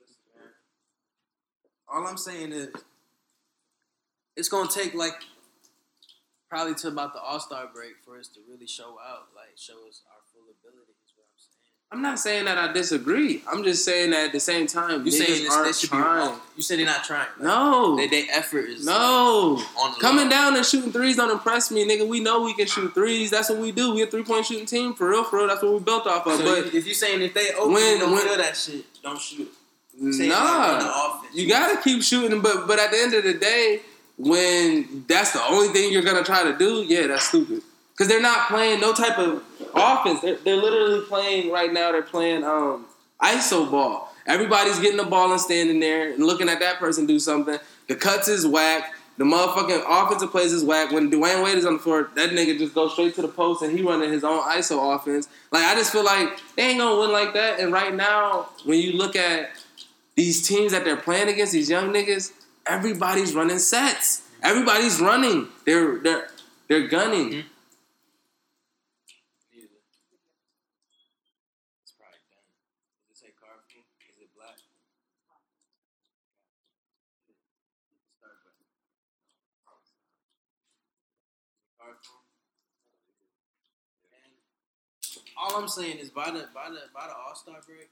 Listen, 0.00 0.24
man. 0.32 0.48
All 1.86 2.06
I'm 2.06 2.16
saying 2.16 2.52
is, 2.52 2.72
it's 4.36 4.48
gonna 4.48 4.70
take 4.70 4.94
like 4.94 5.20
probably 6.48 6.74
to 6.76 6.88
about 6.88 7.12
the 7.12 7.20
All 7.20 7.40
Star 7.40 7.68
break 7.74 8.00
for 8.06 8.18
us 8.18 8.28
to 8.28 8.40
really 8.48 8.66
show 8.66 8.96
out, 9.04 9.28
like 9.36 9.52
show 9.60 9.84
us 9.86 10.00
our 10.08 10.24
full 10.32 10.48
ability. 10.48 10.96
Is 11.04 11.12
what 11.14 11.28
I'm 11.92 12.02
not 12.02 12.18
saying 12.18 12.46
that 12.46 12.58
I 12.58 12.72
disagree. 12.72 13.42
I'm 13.50 13.62
just 13.62 13.84
saying 13.84 14.10
that 14.10 14.26
at 14.26 14.32
the 14.32 14.40
same 14.40 14.66
time, 14.66 15.04
You 15.04 15.12
saying 15.12 15.44
this, 15.44 15.54
aren't 15.54 15.72
they 15.72 15.86
trying. 15.86 16.34
be? 16.34 16.40
You 16.56 16.62
said 16.64 16.78
they're 16.80 16.86
not 16.86 17.04
trying. 17.04 17.28
Like, 17.38 17.42
no, 17.42 17.96
They, 17.96 18.08
they 18.08 18.28
effort 18.28 18.64
is 18.68 18.84
no. 18.84 19.62
on 19.78 19.94
Coming 20.00 20.24
low. 20.24 20.30
down 20.30 20.56
and 20.56 20.66
shooting 20.66 20.90
threes 20.90 21.14
don't 21.16 21.30
impress 21.30 21.70
me, 21.70 21.88
nigga. 21.88 22.06
We 22.06 22.18
know 22.18 22.42
we 22.42 22.54
can 22.54 22.66
shoot 22.66 22.92
threes. 22.92 23.30
That's 23.30 23.48
what 23.50 23.60
we 23.60 23.70
do. 23.70 23.94
We 23.94 24.02
a 24.02 24.06
three 24.08 24.24
point 24.24 24.46
shooting 24.46 24.66
team 24.66 24.94
for 24.94 25.08
real, 25.10 25.22
for 25.22 25.36
real. 25.38 25.46
That's 25.46 25.62
what 25.62 25.74
we 25.74 25.78
built 25.78 26.08
off 26.08 26.26
of. 26.26 26.38
So 26.38 26.44
but 26.64 26.74
if 26.74 26.86
you 26.88 26.92
saying 26.94 27.22
if 27.22 27.34
they 27.34 27.52
open, 27.54 27.74
when- 27.74 28.00
don't 28.00 28.12
when- 28.12 28.22
feel 28.26 28.36
that 28.36 28.56
shit, 28.56 28.84
don't 29.02 29.20
shoot. 29.20 29.52
Like, 29.98 30.28
nah, 30.28 30.66
run 30.66 30.78
the 30.80 30.90
offense. 30.92 31.34
you 31.36 31.48
gotta 31.48 31.80
keep 31.80 32.02
shooting. 32.02 32.40
But 32.42 32.66
but 32.66 32.80
at 32.80 32.90
the 32.90 32.98
end 32.98 33.14
of 33.14 33.22
the 33.24 33.34
day, 33.34 33.80
when 34.18 35.04
that's 35.06 35.30
the 35.32 35.42
only 35.44 35.68
thing 35.68 35.92
you're 35.92 36.02
gonna 36.02 36.24
try 36.24 36.42
to 36.42 36.58
do, 36.58 36.82
yeah, 36.86 37.06
that's 37.06 37.28
stupid. 37.28 37.62
Because 37.96 38.08
they're 38.08 38.20
not 38.20 38.48
playing 38.48 38.80
no 38.80 38.92
type 38.92 39.18
of 39.18 39.42
offense. 39.74 40.20
They're, 40.20 40.36
they're 40.36 40.56
literally 40.56 41.00
playing 41.06 41.50
right 41.50 41.72
now. 41.72 41.92
They're 41.92 42.02
playing 42.02 42.44
um 42.44 42.86
ISO 43.22 43.70
ball. 43.70 44.12
Everybody's 44.26 44.78
getting 44.80 44.98
the 44.98 45.04
ball 45.04 45.32
and 45.32 45.40
standing 45.40 45.80
there 45.80 46.12
and 46.12 46.24
looking 46.24 46.48
at 46.48 46.60
that 46.60 46.78
person 46.78 47.06
do 47.06 47.18
something. 47.18 47.58
The 47.88 47.94
cuts 47.94 48.28
is 48.28 48.46
whack. 48.46 48.92
The 49.18 49.24
motherfucking 49.24 49.84
offensive 49.88 50.30
plays 50.30 50.52
is 50.52 50.62
whack. 50.62 50.92
When 50.92 51.10
Dwyane 51.10 51.42
Wade 51.42 51.56
is 51.56 51.64
on 51.64 51.74
the 51.74 51.78
floor, 51.78 52.10
that 52.16 52.30
nigga 52.30 52.58
just 52.58 52.74
goes 52.74 52.92
straight 52.92 53.14
to 53.14 53.22
the 53.22 53.28
post 53.28 53.62
and 53.62 53.76
he 53.78 53.82
running 53.82 54.12
his 54.12 54.24
own 54.24 54.42
ISO 54.42 54.94
offense. 54.94 55.28
Like 55.52 55.64
I 55.64 55.74
just 55.74 55.90
feel 55.90 56.04
like 56.04 56.28
they 56.56 56.64
ain't 56.64 56.78
gonna 56.78 57.00
win 57.00 57.12
like 57.12 57.32
that. 57.32 57.60
And 57.60 57.72
right 57.72 57.94
now, 57.94 58.50
when 58.66 58.78
you 58.78 58.92
look 58.92 59.16
at 59.16 59.50
these 60.16 60.46
teams 60.46 60.72
that 60.72 60.84
they're 60.84 60.96
playing 60.96 61.28
against, 61.28 61.52
these 61.52 61.70
young 61.70 61.92
niggas, 61.92 62.32
everybody's 62.66 63.34
running 63.34 63.58
sets. 63.58 64.22
Everybody's 64.42 65.00
running. 65.00 65.48
They're 65.64 65.98
they're 65.98 66.28
they're 66.68 66.88
gunning. 66.88 67.30
Mhm. 67.30 67.44
Neither. 69.52 69.68
It's 71.82 71.92
probably 71.92 72.20
done. 72.28 72.44
Does 73.08 73.15
it 73.15 73.15
say 73.26 73.34
Carrefour? 73.42 73.82
Is 74.06 74.22
it 74.22 74.30
black? 74.38 74.54
Start. 78.14 78.38
Carrefour? 81.80 82.22
And 84.14 84.32
all 85.36 85.60
I'm 85.60 85.68
saying 85.68 85.98
is 85.98 86.10
by 86.10 86.30
the 86.30 86.46
by 86.54 86.70
the 86.70 86.86
by 86.94 87.06
the 87.06 87.14
All 87.14 87.34
Star 87.34 87.56
break, 87.66 87.90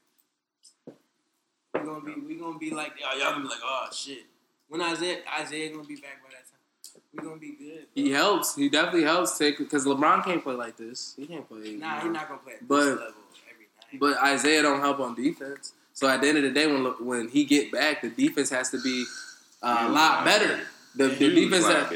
we're 1.74 1.84
gonna 1.84 2.04
be 2.04 2.20
we 2.26 2.36
gonna 2.36 2.58
be 2.58 2.70
like 2.70 2.92
y'all 3.00 3.18
y'all 3.18 3.32
gonna 3.32 3.42
be 3.42 3.48
like 3.48 3.58
oh 3.64 3.88
shit. 3.92 4.24
When 4.68 4.80
Isaiah 4.80 5.18
Isaiah 5.40 5.70
gonna 5.70 5.84
be 5.84 5.96
back 5.96 6.22
by 6.22 6.30
that 6.30 6.46
time, 6.48 7.02
we're 7.12 7.24
gonna 7.28 7.40
be 7.40 7.52
good. 7.58 7.86
bro. 7.92 8.02
He 8.04 8.10
helps. 8.12 8.54
He 8.54 8.68
definitely 8.68 9.02
helps 9.02 9.36
take 9.36 9.58
because 9.58 9.84
LeBron 9.84 10.24
can't 10.24 10.42
play 10.42 10.54
like 10.54 10.76
this. 10.76 11.14
He 11.18 11.26
can't 11.26 11.46
play. 11.48 11.72
Nah, 11.76 12.00
he's 12.00 12.10
not 12.12 12.28
gonna 12.28 12.40
play 12.40 12.54
at 12.54 12.68
But- 12.68 12.84
this 12.84 12.98
level. 13.00 13.14
But 13.98 14.22
Isaiah 14.22 14.62
don't 14.62 14.80
help 14.80 15.00
on 15.00 15.14
defense. 15.14 15.72
So 15.92 16.08
at 16.08 16.20
the 16.20 16.28
end 16.28 16.38
of 16.38 16.44
the 16.44 16.50
day, 16.50 16.66
when 16.66 16.84
when 17.06 17.28
he 17.28 17.44
get 17.44 17.70
back, 17.70 18.02
the 18.02 18.10
defense 18.10 18.50
has 18.50 18.70
to 18.70 18.80
be 18.80 19.04
uh, 19.62 19.86
a 19.86 19.88
lot 19.88 20.24
better. 20.24 20.60
The, 20.96 21.08
the 21.08 21.34
defense 21.34 21.66
that 21.66 21.92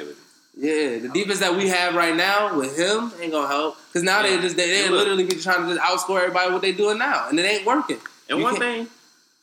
yeah, 0.57 0.99
the 0.99 1.09
defense 1.09 1.39
that 1.39 1.55
we 1.55 1.69
have 1.69 1.95
right 1.95 2.17
now 2.17 2.57
with 2.59 2.77
him 2.77 3.13
ain't 3.21 3.33
gonna 3.33 3.47
help 3.47 3.77
because 3.89 4.03
now 4.03 4.23
they 4.23 4.41
just 4.41 4.57
they, 4.57 4.69
they 4.69 4.87
And 4.87 4.95
literally 4.95 5.25
be 5.25 5.37
trying 5.37 5.67
to 5.69 5.75
just 5.75 5.81
outscore 5.81 6.19
everybody 6.19 6.53
what 6.53 6.63
they 6.63 6.73
doing 6.73 6.99
now, 6.99 7.29
and 7.29 7.39
it 7.39 7.45
ain't 7.45 7.65
working. 7.65 7.99
And 8.29 8.39
You 8.39 8.45
one 8.45 8.57
thing, 8.57 8.89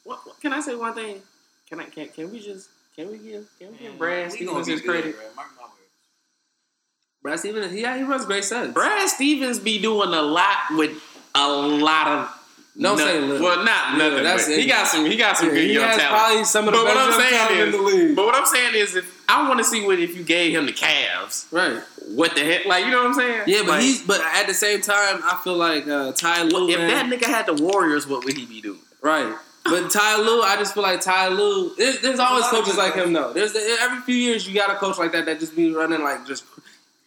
what, 0.03 0.25
what- 0.25 0.39
can 0.41 0.51
I 0.51 0.59
say 0.59 0.75
one 0.75 0.93
thing? 0.93 1.21
Can 1.69 1.79
I 1.79 1.85
can 1.85 2.09
can 2.09 2.31
we 2.31 2.39
just 2.39 2.69
can 2.95 3.09
we 3.09 3.17
give 3.17 3.47
can 3.59 3.71
we 3.71 3.77
give 3.77 3.89
Man, 3.89 3.97
Brad 3.97 4.31
Stevens 4.31 4.67
his 4.67 4.81
credit? 4.81 5.15
bro. 5.15 5.25
Mark 5.35 5.47
my 5.57 5.63
words. 5.63 5.73
Brad 7.21 7.39
Stevens, 7.39 7.73
yeah, 7.73 7.97
he 7.97 8.03
runs 8.03 8.25
great 8.25 8.43
sets. 8.43 8.73
Brad 8.73 9.07
Stevens 9.09 9.59
be 9.59 9.81
doing 9.81 10.09
a 10.13 10.21
lot 10.21 10.57
with 10.71 11.01
a 11.33 11.47
lot 11.49 12.07
of. 12.07 12.34
Don't 12.77 12.97
no- 12.97 13.05
say 13.05 13.19
little. 13.21 13.41
Well, 13.45 13.63
not 13.63 13.97
Little, 13.97 14.21
nothing. 14.21 14.59
he 14.59 14.65
got 14.67 14.85
some. 14.87 15.05
He 15.05 15.15
got 15.15 15.37
some 15.37 15.47
Yeah, 15.47 15.53
good 15.53 15.63
he 15.63 15.73
young 15.75 15.83
has 15.85 15.97
talent. 15.97 16.13
probably 16.19 16.43
some 16.43 16.67
of 16.67 16.73
the 16.73 16.79
But 16.79 16.85
what 16.87 16.97
I'm 16.97 17.19
saying 17.21 17.57
is, 17.59 17.65
in 17.65 17.71
the 17.71 17.87
league. 17.87 18.15
but 18.17 18.25
what 18.25 18.35
I'm 18.35 18.45
saying 18.45 18.75
is, 18.75 18.95
if 18.97 19.23
I 19.29 19.47
want 19.47 19.59
to 19.59 19.63
see 19.63 19.85
what 19.85 19.97
if 19.99 20.13
you 20.15 20.23
gave 20.23 20.53
him 20.53 20.65
the 20.65 20.73
Cavs, 20.73 21.45
Right. 21.51 21.81
what 22.09 22.35
the 22.35 22.41
heck? 22.43 22.65
Like 22.65 22.83
you 22.83 22.91
know 22.91 22.97
what 22.97 23.07
I'm 23.07 23.13
saying? 23.13 23.43
Yeah, 23.47 23.59
but 23.61 23.67
Like, 23.69 23.81
he's 23.81 24.01
but 24.01 24.19
at 24.21 24.47
the 24.47 24.53
same 24.53 24.81
time, 24.81 25.21
I 25.23 25.39
feel 25.43 25.55
like 25.55 25.87
uh, 25.87 26.11
Ty 26.11 26.43
Lue. 26.43 26.69
if 26.69 26.77
man- 26.77 27.09
that 27.09 27.19
nigga 27.19 27.25
had 27.27 27.45
the 27.45 27.53
Warriors, 27.53 28.07
what 28.07 28.25
would 28.25 28.35
he 28.35 28.45
be 28.45 28.59
doing? 28.59 28.79
Right. 29.01 29.33
But 29.63 29.89
Ty 29.89 30.17
Lue, 30.17 30.41
I 30.43 30.57
just 30.57 30.73
feel 30.73 30.83
like 30.83 30.99
Ty 31.01 31.29
Lue. 31.29 31.73
There's, 31.77 32.01
there's 32.01 32.19
always 32.19 32.45
coaches 32.47 32.75
like 32.77 32.93
him 32.95 33.13
though. 33.13 33.31
There's 33.31 33.55
every 33.55 34.01
few 34.01 34.15
years 34.15 34.45
you 34.47 34.53
got 34.53 34.69
a 34.69 34.75
coach 34.75 34.97
like 34.97 35.13
that 35.13 35.25
that 35.27 35.39
just 35.39 35.55
be 35.55 35.73
running 35.73 36.03
like 36.03 36.27
just 36.27 36.43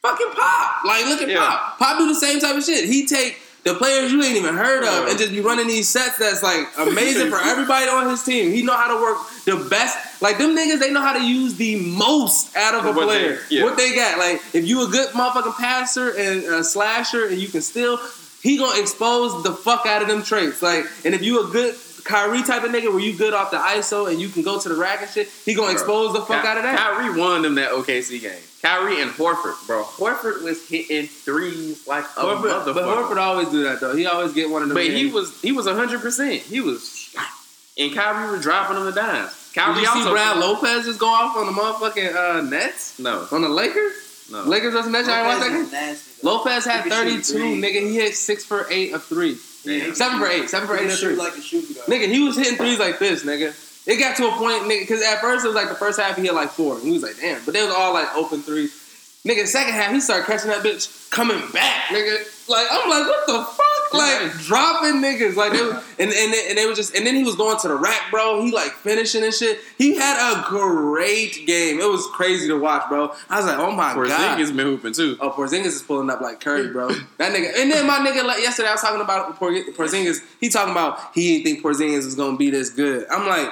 fucking 0.02 0.30
pop. 0.34 0.84
Like 0.84 1.04
look 1.06 1.20
at 1.22 1.28
Yeah. 1.28 1.38
pop. 1.46 1.78
Pop 1.78 1.98
do 1.98 2.08
the 2.08 2.14
same 2.14 2.40
type 2.40 2.56
of 2.56 2.64
shit. 2.64 2.86
He 2.86 3.06
take 3.06 3.38
the 3.64 3.74
players 3.74 4.12
you 4.12 4.22
ain't 4.22 4.36
even 4.36 4.54
heard 4.54 4.82
of 4.84 5.08
and 5.08 5.18
just 5.18 5.30
be 5.32 5.40
running 5.40 5.66
these 5.66 5.88
sets 5.88 6.16
that's 6.18 6.42
like 6.42 6.66
amazing 6.78 7.28
for 7.30 7.38
everybody 7.40 7.86
on 7.88 8.08
his 8.08 8.22
team. 8.22 8.50
He 8.52 8.62
know 8.62 8.74
how 8.76 8.88
to 8.96 9.02
work 9.02 9.18
the 9.44 9.68
best. 9.68 10.22
Like 10.22 10.38
them 10.38 10.56
niggas, 10.56 10.78
they 10.80 10.90
know 10.92 11.02
how 11.02 11.12
to 11.12 11.24
use 11.24 11.54
the 11.56 11.76
most 11.96 12.56
out 12.56 12.74
of 12.74 12.84
a 12.86 12.92
What 12.92 13.06
they- 13.08 13.18
player. 13.18 13.38
yeah. 13.50 13.64
What 13.64 13.76
they 13.76 13.94
got. 13.94 14.18
Like 14.18 14.40
if 14.54 14.66
you 14.66 14.86
a 14.86 14.88
good 14.88 15.08
motherfucking 15.10 15.56
passer 15.56 16.10
and 16.10 16.44
a 16.44 16.64
slasher 16.64 17.26
and 17.26 17.38
you 17.38 17.48
can 17.48 17.60
still, 17.60 17.98
he 18.42 18.56
gonna 18.56 18.80
expose 18.80 19.42
the 19.42 19.52
fuck 19.52 19.84
out 19.86 20.02
of 20.02 20.08
them 20.08 20.22
traits. 20.22 20.62
Like 20.62 20.86
and 21.04 21.14
if 21.14 21.22
you 21.22 21.46
a 21.46 21.50
good 21.50 21.74
Kyrie 22.04 22.42
type 22.42 22.64
of 22.64 22.70
nigga 22.70 22.90
where 22.90 23.00
you 23.00 23.14
good 23.18 23.34
off 23.34 23.50
the 23.50 23.58
ISO 23.58 24.08
and 24.10 24.18
you 24.18 24.28
can 24.28 24.42
go 24.42 24.58
to 24.58 24.68
the 24.68 24.76
rack 24.76 25.02
and 25.02 25.10
shit, 25.10 25.28
he 25.44 25.52
gonna 25.52 25.72
expose 25.72 26.14
the 26.14 26.20
fuck 26.22 26.42
Ky- 26.42 26.48
out 26.48 26.56
of 26.56 26.62
that. 26.62 26.78
Kyrie 26.78 27.18
won 27.20 27.42
them 27.42 27.56
that 27.56 27.70
OKC 27.72 28.20
game. 28.20 28.32
Kyrie 28.62 29.00
and 29.00 29.10
Horford, 29.12 29.54
bro. 29.68 29.84
Horford 29.84 30.42
was 30.42 30.68
hitting 30.68 31.06
threes 31.06 31.86
like 31.86 32.04
a 32.04 32.08
Horford, 32.22 32.42
motherfucker. 32.64 32.74
but 32.74 32.84
Horford 32.84 33.16
always 33.18 33.48
do 33.50 33.62
that 33.64 33.80
though. 33.80 33.94
He 33.94 34.06
always 34.06 34.32
get 34.32 34.50
one 34.50 34.62
of 34.62 34.68
them. 34.68 34.74
But 34.76 34.86
he 34.86 35.06
was 35.06 35.40
he 35.40 35.52
was 35.52 35.66
hundred 35.66 36.00
percent. 36.00 36.42
He 36.42 36.60
was, 36.60 37.14
and 37.78 37.94
Kyrie 37.94 38.30
was 38.32 38.42
dropping 38.42 38.76
them 38.76 38.84
the 38.86 38.92
dimes. 38.92 39.50
Kyrie 39.54 39.74
Did 39.74 39.82
you 39.94 40.02
see 40.04 40.10
Brad 40.10 40.36
Lopez 40.38 40.84
just 40.86 40.98
go 40.98 41.06
off 41.08 41.36
on 41.36 41.46
the 41.46 41.52
motherfucking 41.52 42.14
uh, 42.14 42.42
Nets 42.42 42.98
No, 42.98 43.26
on 43.32 43.42
the 43.42 43.48
Lakers? 43.48 43.92
no. 44.30 44.42
Lakers 44.42 44.72
versus 44.74 44.90
Nets. 44.92 45.08
Y'all 45.08 45.24
watch 45.24 45.38
that 45.40 45.48
game? 45.50 45.58
Lopez 45.62 45.72
nasty. 45.72 46.26
Lopez 46.26 46.64
had 46.64 46.84
He 46.84 46.90
can 46.90 47.06
shoot 47.22 47.24
32, 47.26 47.32
three. 47.32 47.62
nigga. 47.62 47.80
He 47.88 47.94
hit 47.94 48.14
six 48.16 48.44
for 48.44 48.66
eight 48.70 48.92
of 48.92 49.04
three. 49.04 49.36
Yeah, 49.64 49.92
Seven 49.94 50.18
for 50.20 50.26
eight. 50.26 50.48
Seven 50.50 50.66
for 50.68 50.76
eight 50.76 50.90
of 50.90 50.98
three. 50.98 51.14
like 51.14 51.36
a 51.36 51.40
shooting 51.40 51.74
guard. 51.74 51.86
Nigga, 51.88 52.08
he 52.08 52.20
was 52.20 52.36
hitting 52.36 52.56
threes 52.56 52.78
like 52.78 52.98
this, 52.98 53.24
nigga. 53.24 53.54
It 53.88 53.96
got 53.98 54.16
to 54.18 54.28
a 54.28 54.32
point, 54.32 54.64
nigga, 54.64 54.80
because 54.80 55.02
at 55.02 55.20
first 55.22 55.46
it 55.46 55.48
was 55.48 55.56
like 55.56 55.70
the 55.70 55.74
first 55.74 55.98
half 55.98 56.14
he 56.14 56.22
hit 56.22 56.34
like 56.34 56.50
four. 56.50 56.74
And 56.74 56.84
he 56.84 56.92
was 56.92 57.02
like, 57.02 57.16
damn. 57.16 57.42
But 57.46 57.54
they 57.54 57.62
was 57.62 57.74
all 57.74 57.94
like 57.94 58.14
open 58.14 58.42
threes. 58.42 58.84
Nigga, 59.26 59.46
second 59.46 59.72
half 59.72 59.92
he 59.92 60.00
started 60.00 60.26
catching 60.26 60.50
that 60.50 60.62
bitch 60.62 61.10
coming 61.10 61.40
back, 61.52 61.86
nigga. 61.86 62.48
Like 62.48 62.66
I'm 62.70 62.88
like, 62.88 63.06
what 63.06 63.26
the 63.26 63.44
fuck? 63.44 63.94
Like 63.94 64.32
dropping 64.44 65.00
niggas, 65.00 65.36
like 65.36 65.52
they 65.52 65.62
was, 65.62 65.74
and 65.98 66.12
and 66.12 66.32
they, 66.32 66.48
and 66.50 66.58
they 66.58 66.66
was 66.66 66.76
just, 66.76 66.94
and 66.94 67.06
then 67.06 67.14
he 67.14 67.24
was 67.24 67.34
going 67.34 67.58
to 67.58 67.68
the 67.68 67.74
rack, 67.74 68.10
bro. 68.10 68.42
He 68.44 68.52
like 68.52 68.72
finishing 68.72 69.24
and 69.24 69.32
shit. 69.32 69.58
He 69.78 69.96
had 69.96 70.16
a 70.34 70.44
great 70.48 71.46
game. 71.46 71.80
It 71.80 71.88
was 71.88 72.06
crazy 72.08 72.46
to 72.48 72.58
watch, 72.58 72.88
bro. 72.88 73.12
I 73.30 73.38
was 73.38 73.46
like, 73.46 73.58
oh 73.58 73.70
my 73.72 73.94
god. 73.94 74.38
Porzingis 74.38 74.54
been 74.54 74.66
hooping 74.66 74.92
too. 74.92 75.16
Oh, 75.20 75.30
Porzingis 75.30 75.66
is 75.66 75.82
pulling 75.82 76.10
up 76.10 76.20
like 76.20 76.40
Curry, 76.40 76.68
bro. 76.68 76.88
That 77.16 77.34
nigga. 77.34 77.58
And 77.58 77.72
then 77.72 77.86
my 77.86 77.98
nigga, 77.98 78.24
like 78.24 78.40
yesterday, 78.40 78.68
I 78.68 78.72
was 78.72 78.82
talking 78.82 79.00
about 79.00 79.36
Por- 79.36 79.50
Porzingis. 79.52 80.18
He 80.40 80.50
talking 80.50 80.72
about 80.72 81.00
he 81.14 81.38
didn't 81.38 81.44
think 81.44 81.64
Porzingis 81.64 82.04
was 82.04 82.14
gonna 82.14 82.36
be 82.36 82.50
this 82.50 82.70
good. 82.70 83.06
I'm 83.10 83.26
like, 83.26 83.50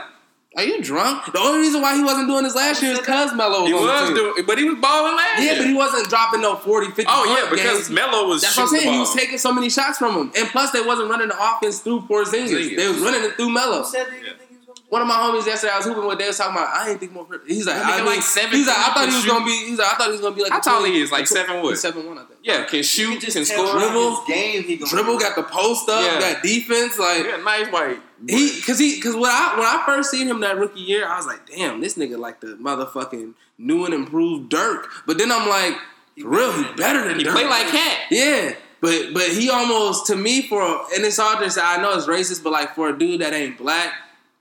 are 0.56 0.64
you 0.64 0.82
drunk? 0.82 1.32
The 1.32 1.38
only 1.38 1.58
reason 1.60 1.82
why 1.82 1.94
he 1.96 2.02
wasn't 2.02 2.28
doing 2.28 2.42
this 2.44 2.54
last 2.54 2.82
year 2.82 2.92
is 2.92 3.00
cause 3.00 3.34
Melo 3.34 3.62
was 3.62 3.68
He 3.70 3.74
on 3.76 3.82
the 3.82 3.92
was 3.92 4.06
team. 4.08 4.14
doing, 4.16 4.44
but 4.46 4.58
he 4.58 4.64
was 4.64 4.78
balling 4.80 5.14
last 5.14 5.38
Yeah, 5.42 5.52
year. 5.52 5.56
but 5.58 5.66
he 5.66 5.74
wasn't 5.74 6.08
dropping 6.08 6.40
no 6.40 6.56
40, 6.56 6.86
50 6.88 7.04
oh 7.08 7.24
yeah, 7.38 7.50
because 7.50 7.88
games. 7.88 7.90
Melo 7.90 8.26
was 8.28 8.42
That's 8.42 8.56
what 8.56 8.62
I'm 8.64 8.68
saying. 8.70 8.92
He 8.92 8.98
was 8.98 9.14
taking 9.14 9.38
so 9.38 9.52
many 9.52 9.68
shots 9.70 9.98
from 9.98 10.14
him, 10.14 10.32
and 10.36 10.48
plus 10.48 10.70
they 10.70 10.80
wasn't 10.80 11.10
running 11.10 11.28
the 11.28 11.36
offense 11.38 11.80
through 11.80 12.02
Porzingis. 12.08 12.48
Porzingis. 12.50 12.76
They 12.76 12.88
was 12.88 12.98
running 13.00 13.22
it 13.24 13.34
through 13.36 13.50
Melo. 13.50 13.82
Who 13.82 13.84
said 13.84 14.06
that 14.06 14.12
you 14.12 14.18
Yeah. 14.26 14.32
think 14.38 14.50
he 14.50 14.56
was 14.56 14.64
gonna 14.66 14.80
be? 14.80 14.86
One 14.88 15.02
of 15.02 15.08
my 15.08 15.14
homies 15.14 15.46
yesterday, 15.46 15.72
I 15.74 15.76
was 15.76 15.86
hooping 15.86 16.06
with. 16.06 16.18
They 16.18 16.26
was 16.28 16.38
talking 16.38 16.56
about. 16.56 16.68
I 16.74 16.86
didn't 16.86 17.00
think 17.00 17.12
more. 17.12 17.26
He's 17.46 17.66
like, 17.66 17.76
That 17.76 17.84
I 17.84 17.90
nigga 17.92 17.96
mean, 17.98 18.06
like 18.06 18.22
seven 18.22 18.52
He's 18.56 18.66
like, 18.66 18.78
I 18.78 18.92
thought 18.94 19.08
he 19.08 19.14
was 19.14 19.24
shoot. 19.24 19.28
gonna 19.30 19.44
be. 19.44 19.50
He's 19.68 19.78
like, 19.78 19.92
I 19.92 19.96
thought 19.96 20.06
he 20.06 20.12
was 20.12 20.20
gonna 20.22 20.36
be 20.36 20.42
like. 20.42 20.52
How 20.52 20.58
a 20.58 20.62
tall 20.62 20.84
he 20.84 21.00
is? 21.02 21.12
Like 21.12 21.26
seven 21.26 21.62
what? 21.62 21.70
He's 21.70 21.80
seven 21.80 22.06
one, 22.06 22.16
I 22.18 22.24
think. 22.24 22.40
Yeah, 22.42 22.64
can 22.64 22.82
shoot, 22.82 23.14
You 23.14 23.20
just 23.20 23.36
can 23.36 23.44
score. 23.44 23.66
by 23.74 23.80
Dribble. 23.80 24.24
game. 24.26 24.62
He 24.62 24.76
Dribble 24.76 25.18
got 25.18 25.36
the 25.36 25.42
post 25.42 25.88
up, 25.90 26.02
Yeah. 26.02 26.20
got 26.32 26.42
defense. 26.42 26.98
Like 26.98 27.24
Yeah, 27.26 27.36
nice 27.44 27.66
white. 27.70 28.00
He 28.28 28.60
cause 28.62 28.78
he 28.78 29.00
cause 29.00 29.14
when 29.14 29.24
I 29.30 29.54
when 29.56 29.66
I 29.66 29.82
first 29.86 30.10
seen 30.10 30.26
him 30.26 30.40
that 30.40 30.56
rookie 30.56 30.80
year, 30.80 31.06
I 31.06 31.16
was 31.16 31.26
like, 31.26 31.46
damn, 31.46 31.80
this 31.80 31.96
nigga 31.96 32.18
like 32.18 32.40
the 32.40 32.56
motherfucking 32.60 33.34
new 33.58 33.84
and 33.84 33.94
improved 33.94 34.48
Dirk. 34.48 34.88
But 35.06 35.18
then 35.18 35.30
I'm 35.30 35.48
like, 35.48 35.74
for 36.20 36.28
real, 36.28 36.52
he 36.52 36.64
better 36.74 37.06
than 37.06 37.18
He 37.18 37.24
Dirk. 37.24 37.34
play 37.34 37.46
like 37.46 37.68
cat. 37.68 37.98
Yeah. 38.10 38.54
But 38.80 39.14
but 39.14 39.28
he 39.28 39.50
almost 39.50 40.06
to 40.06 40.16
me 40.16 40.42
for 40.42 40.62
and 40.94 41.04
it's 41.04 41.16
to 41.16 41.50
say 41.50 41.60
I 41.62 41.80
know 41.80 41.96
it's 41.96 42.06
racist, 42.06 42.42
but 42.42 42.52
like 42.52 42.74
for 42.74 42.88
a 42.88 42.98
dude 42.98 43.20
that 43.20 43.32
ain't 43.32 43.58
black, 43.58 43.92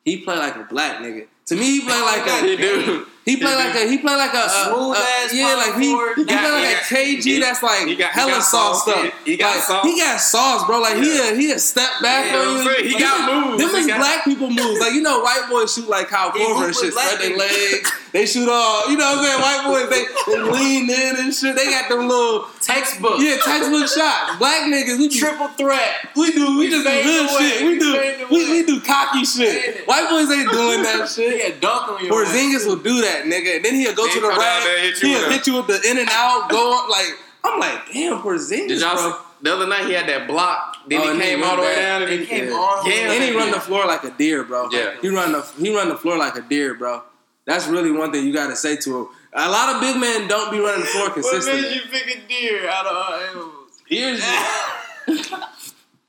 he 0.04 0.18
play 0.18 0.38
like 0.38 0.56
a 0.56 0.64
black 0.64 1.00
nigga. 1.00 1.28
To 1.48 1.56
me, 1.56 1.80
he 1.80 1.82
play 1.82 2.02
like 2.02 2.28
a 2.28 2.58
do. 2.58 3.08
He 3.26 3.38
play 3.38 3.56
like 3.56 3.74
a 3.74 3.90
he 3.90 3.98
play 3.98 4.16
like 4.16 4.34
a, 4.34 4.48
smooth 4.50 4.96
ass 4.96 5.34
yeah 5.34 5.56
like 5.56 5.82
he 5.82 5.90
he 5.90 6.26
play 6.26 6.52
like 6.52 6.78
a 6.78 6.82
KG 6.86 7.42
that's 7.42 7.64
like 7.64 7.88
he 7.88 7.96
got- 7.96 8.12
hella 8.12 8.34
sauce 8.42 8.46
sauce. 8.46 8.84
stuff. 8.84 9.14
He 9.26 9.36
got 9.36 9.64
sauce. 9.64 9.84
He 9.84 10.00
got 10.00 10.22
sauce, 10.22 10.66
bro. 10.68 10.80
Like 10.80 10.98
he 10.98 11.18
a, 11.20 11.36
he 11.36 11.52
a 11.52 11.58
step 11.60 11.90
back 12.02 12.32
on 12.34 12.64
you. 12.64 12.84
he 12.84 13.00
got 13.00 13.26
moves. 13.34 13.64
Them 13.64 13.72
He 13.72 13.92
is 13.92 13.98
black 13.98 14.24
people 14.26 14.50
moves. 14.50 14.80
Like 14.80 14.94
you 14.94 15.02
know, 15.02 15.22
white 15.22 15.48
boys 15.50 15.74
shoot 15.74 15.90
like 15.90 16.08
Kyle 16.10 16.32
Korver 16.32 16.66
and 16.68 16.76
shit, 16.76 16.94
spread 16.94 17.20
their 17.20 17.36
legs. 17.36 17.92
They 18.12 18.26
shoot 18.26 18.48
all. 18.48 18.90
You 18.90 18.98
know 18.98 19.06
what 19.06 19.18
I'm 19.20 19.26
saying? 19.26 19.42
White 19.42 19.64
boys 19.68 19.90
they, 19.90 20.06
they 20.32 20.42
lean 20.52 20.90
in 20.90 21.16
and 21.18 21.34
shit. 21.34 21.56
They 21.56 21.66
got 21.66 21.90
them 21.90 22.08
little 22.08 22.48
Textbook. 22.66 23.20
yeah 23.22 23.38
textbook 23.44 23.88
shots. 23.88 24.38
Black 24.38 24.62
niggas 24.72 24.98
we 24.98 25.10
be 25.10 25.16
Triple 25.20 25.48
threat. 25.50 26.10
we 26.16 26.32
do. 26.32 26.58
We, 26.58 26.66
We 26.66 26.70
just 26.70 26.84
do 26.86 26.90
fade 26.90 27.04
good 27.06 27.30
away. 27.30 27.50
shit. 27.50 27.62
We 27.62 27.70
We 27.74 27.80
do. 27.80 28.28
We, 28.32 28.52
we 28.52 28.66
do 28.66 28.82
cocky 28.82 29.24
shit. 29.24 29.86
White 29.88 30.10
boys 30.10 30.30
ain't 30.32 30.50
doing 30.52 30.82
that 30.84 31.08
shit. 31.16 31.38
Yeah, 31.54 31.60
dunk 31.60 31.90
on 31.90 32.04
your 32.06 32.14
Porzingis 32.26 32.66
will 32.66 32.78
do 32.78 33.02
that, 33.02 33.26
nigga. 33.26 33.58
And 33.58 33.66
then 33.66 33.76
he'll 33.76 33.94
go 33.96 34.06
Then 34.08 34.16
to 34.16 34.22
the 34.22 34.30
come 34.30 34.40
rack. 34.40 34.66
and 34.66 34.82
hit 34.82 35.02
you 35.04 35.10
He'll 35.10 35.22
with 35.22 35.32
hit 35.32 35.48
you 35.48 35.54
with 35.58 35.68
the 35.68 35.90
in 35.90 35.98
and 36.00 36.10
out. 36.12 36.50
Go 36.50 36.58
on 36.74 36.90
like 36.90 37.18
I'm 37.44 37.60
like, 37.60 37.92
damn, 37.94 38.18
Porzingis, 38.22 38.68
Did 38.68 38.82
y'all 38.82 38.96
bro. 38.96 39.12
see, 39.12 39.18
the 39.44 39.54
other 39.54 39.68
night 39.68 39.86
he 39.86 39.94
had 39.94 40.08
that 40.10 40.28
block, 40.28 40.78
then 40.88 41.02
Oh, 41.02 41.14
he 41.14 41.20
he 41.20 41.22
came 41.22 41.42
run 41.42 41.50
all 41.52 41.56
the 41.58 41.62
way 41.62 41.76
down 41.76 42.02
and 42.02 42.12
He 42.12 42.18
he 42.20 42.26
came 42.26 42.48
Yeah. 42.48 42.56
all 42.56 42.84
the 42.84 42.90
way 42.90 42.96
Yeah. 43.02 43.12
And 43.12 43.24
he 43.24 43.36
run 43.38 43.52
the 43.52 43.60
floor 43.60 43.86
like 43.86 44.04
a 44.04 44.10
deer, 44.12 44.44
bro. 44.44 44.70
Yeah. 44.72 44.96
He 45.02 45.10
run 45.10 45.32
the 45.34 45.42
he 45.60 45.76
run 45.76 45.90
the 45.90 45.98
floor 45.98 46.18
like 46.18 46.36
a 46.36 46.42
deer, 46.42 46.74
bro. 46.74 47.04
That's 47.46 47.68
really 47.68 47.92
one 47.92 48.12
thing 48.12 48.26
you 48.26 48.34
gotta 48.34 48.56
say 48.56 48.76
to 48.78 49.02
him. 49.02 49.08
A 49.38 49.50
lot 49.50 49.76
of 49.76 49.82
big 49.82 49.98
men 50.00 50.28
don't 50.30 50.50
be 50.50 50.60
running 50.60 50.82
the 50.82 50.88
floor 50.88 51.06
What 51.10 51.14
consistently. 51.16 51.62
made 51.64 51.76
you 51.76 51.82
pick 51.92 52.08
a 52.08 52.28
deer 52.28 52.70
out 52.70 52.86
of 52.86 52.96
our 52.96 53.20
animals? 53.28 53.82
Deers, 53.90 54.22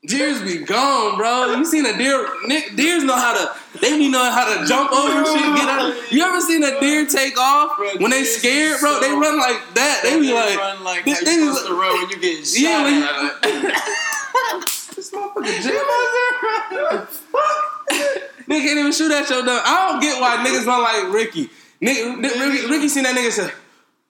deers 0.05 0.41
be 0.41 0.63
gone, 0.63 1.17
bro. 1.17 1.55
You 1.55 1.65
seen 1.65 1.85
a 1.85 1.97
deer? 1.97 2.25
Nick, 2.45 2.75
deers 2.77 3.03
know 3.03 3.15
how 3.17 3.33
to. 3.33 3.79
They 3.81 3.97
be 3.97 4.07
knowing 4.09 4.31
how 4.31 4.45
to 4.57 4.65
jump 4.65 4.91
over 4.93 5.25
shit. 5.25 5.41
Get 5.55 5.67
out. 5.67 6.11
You 6.11 6.23
ever 6.23 6.39
seen 6.41 6.63
a 6.63 6.79
deer 6.79 7.05
take 7.05 7.37
off 7.37 7.75
Bro, 7.77 7.97
when 7.99 8.11
they 8.11 8.23
scared, 8.23 8.79
bro? 8.79 8.99
They 9.01 9.11
run 9.11 9.37
like 9.37 9.61
that. 9.75 9.99
They 10.03 10.19
be 10.19 10.33
like, 10.33 10.57
run 10.57 10.83
like 10.85 11.03
they- 11.05 11.13
they 11.13 11.35
be 11.37 11.41
to 11.47 11.73
run 11.73 11.99
when 11.99 12.09
you 12.09 12.17
getting 12.19 12.43
shot. 12.45 12.59
yeah, 12.61 12.83
when 12.83 12.93
you, 12.95 13.71
this 14.95 15.11
motherfucker 15.11 15.61
jam 15.63 17.07
Nigga 18.47 18.61
can't 18.63 18.79
even 18.79 18.91
shoot 18.93 19.11
at 19.11 19.29
your 19.29 19.43
dumb. 19.43 19.59
I 19.65 19.89
don't 19.91 19.99
get 20.01 20.21
why 20.21 20.37
niggas 20.37 20.63
don't 20.65 20.81
like 20.81 21.13
Ricky. 21.13 21.49
Nigga, 21.81 22.17
Nick- 22.19 22.35
Ricky, 22.35 22.65
Ricky 22.67 22.87
seen 22.89 23.03
that 23.03 23.15
nigga 23.15 23.31
say, 23.31 23.49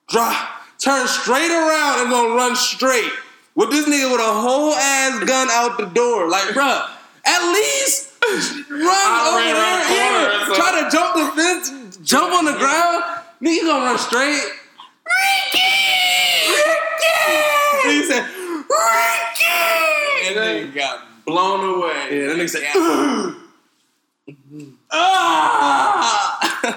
drop, 0.08 0.34
turn 0.78 1.06
straight 1.06 1.50
around 1.50 2.00
and 2.00 2.10
gonna 2.10 2.34
run 2.34 2.56
straight. 2.56 3.10
With 3.54 3.70
this 3.70 3.86
nigga 3.86 4.10
with 4.10 4.20
a 4.20 4.32
whole 4.32 4.74
ass 4.74 5.20
gun 5.24 5.48
out 5.50 5.76
the 5.78 5.86
door. 5.86 6.28
Like, 6.28 6.48
bruh, 6.54 6.88
at 7.26 7.42
least 7.52 8.10
run 8.22 8.30
over 8.30 9.36
ran 9.36 9.48
the 9.48 9.54
there. 9.58 9.84
corner 9.84 9.96
Yeah. 9.96 10.38
something. 10.46 10.54
Try 10.54 10.70
to 10.82 10.88
jump 10.90 11.14
the 11.14 11.26
fence, 11.42 11.70
jump 12.04 12.32
on 12.34 12.44
the 12.44 12.52
ground. 12.52 13.02
Nigga 13.42 13.62
gonna 13.66 13.84
run 13.84 13.98
straight. 13.98 14.42
Ricky! 15.04 16.54
Ricky! 16.54 17.90
He 17.90 18.02
said, 18.04 18.24
Ricky! 18.24 19.46
And 20.28 20.36
nigga 20.36 20.72
got 20.74 20.96
blown 21.26 21.60
away. 21.76 22.02
Yeah, 22.20 22.26
that 22.28 22.36
nigga 22.38 22.50
said, 22.50 22.62
ah! 24.90 26.38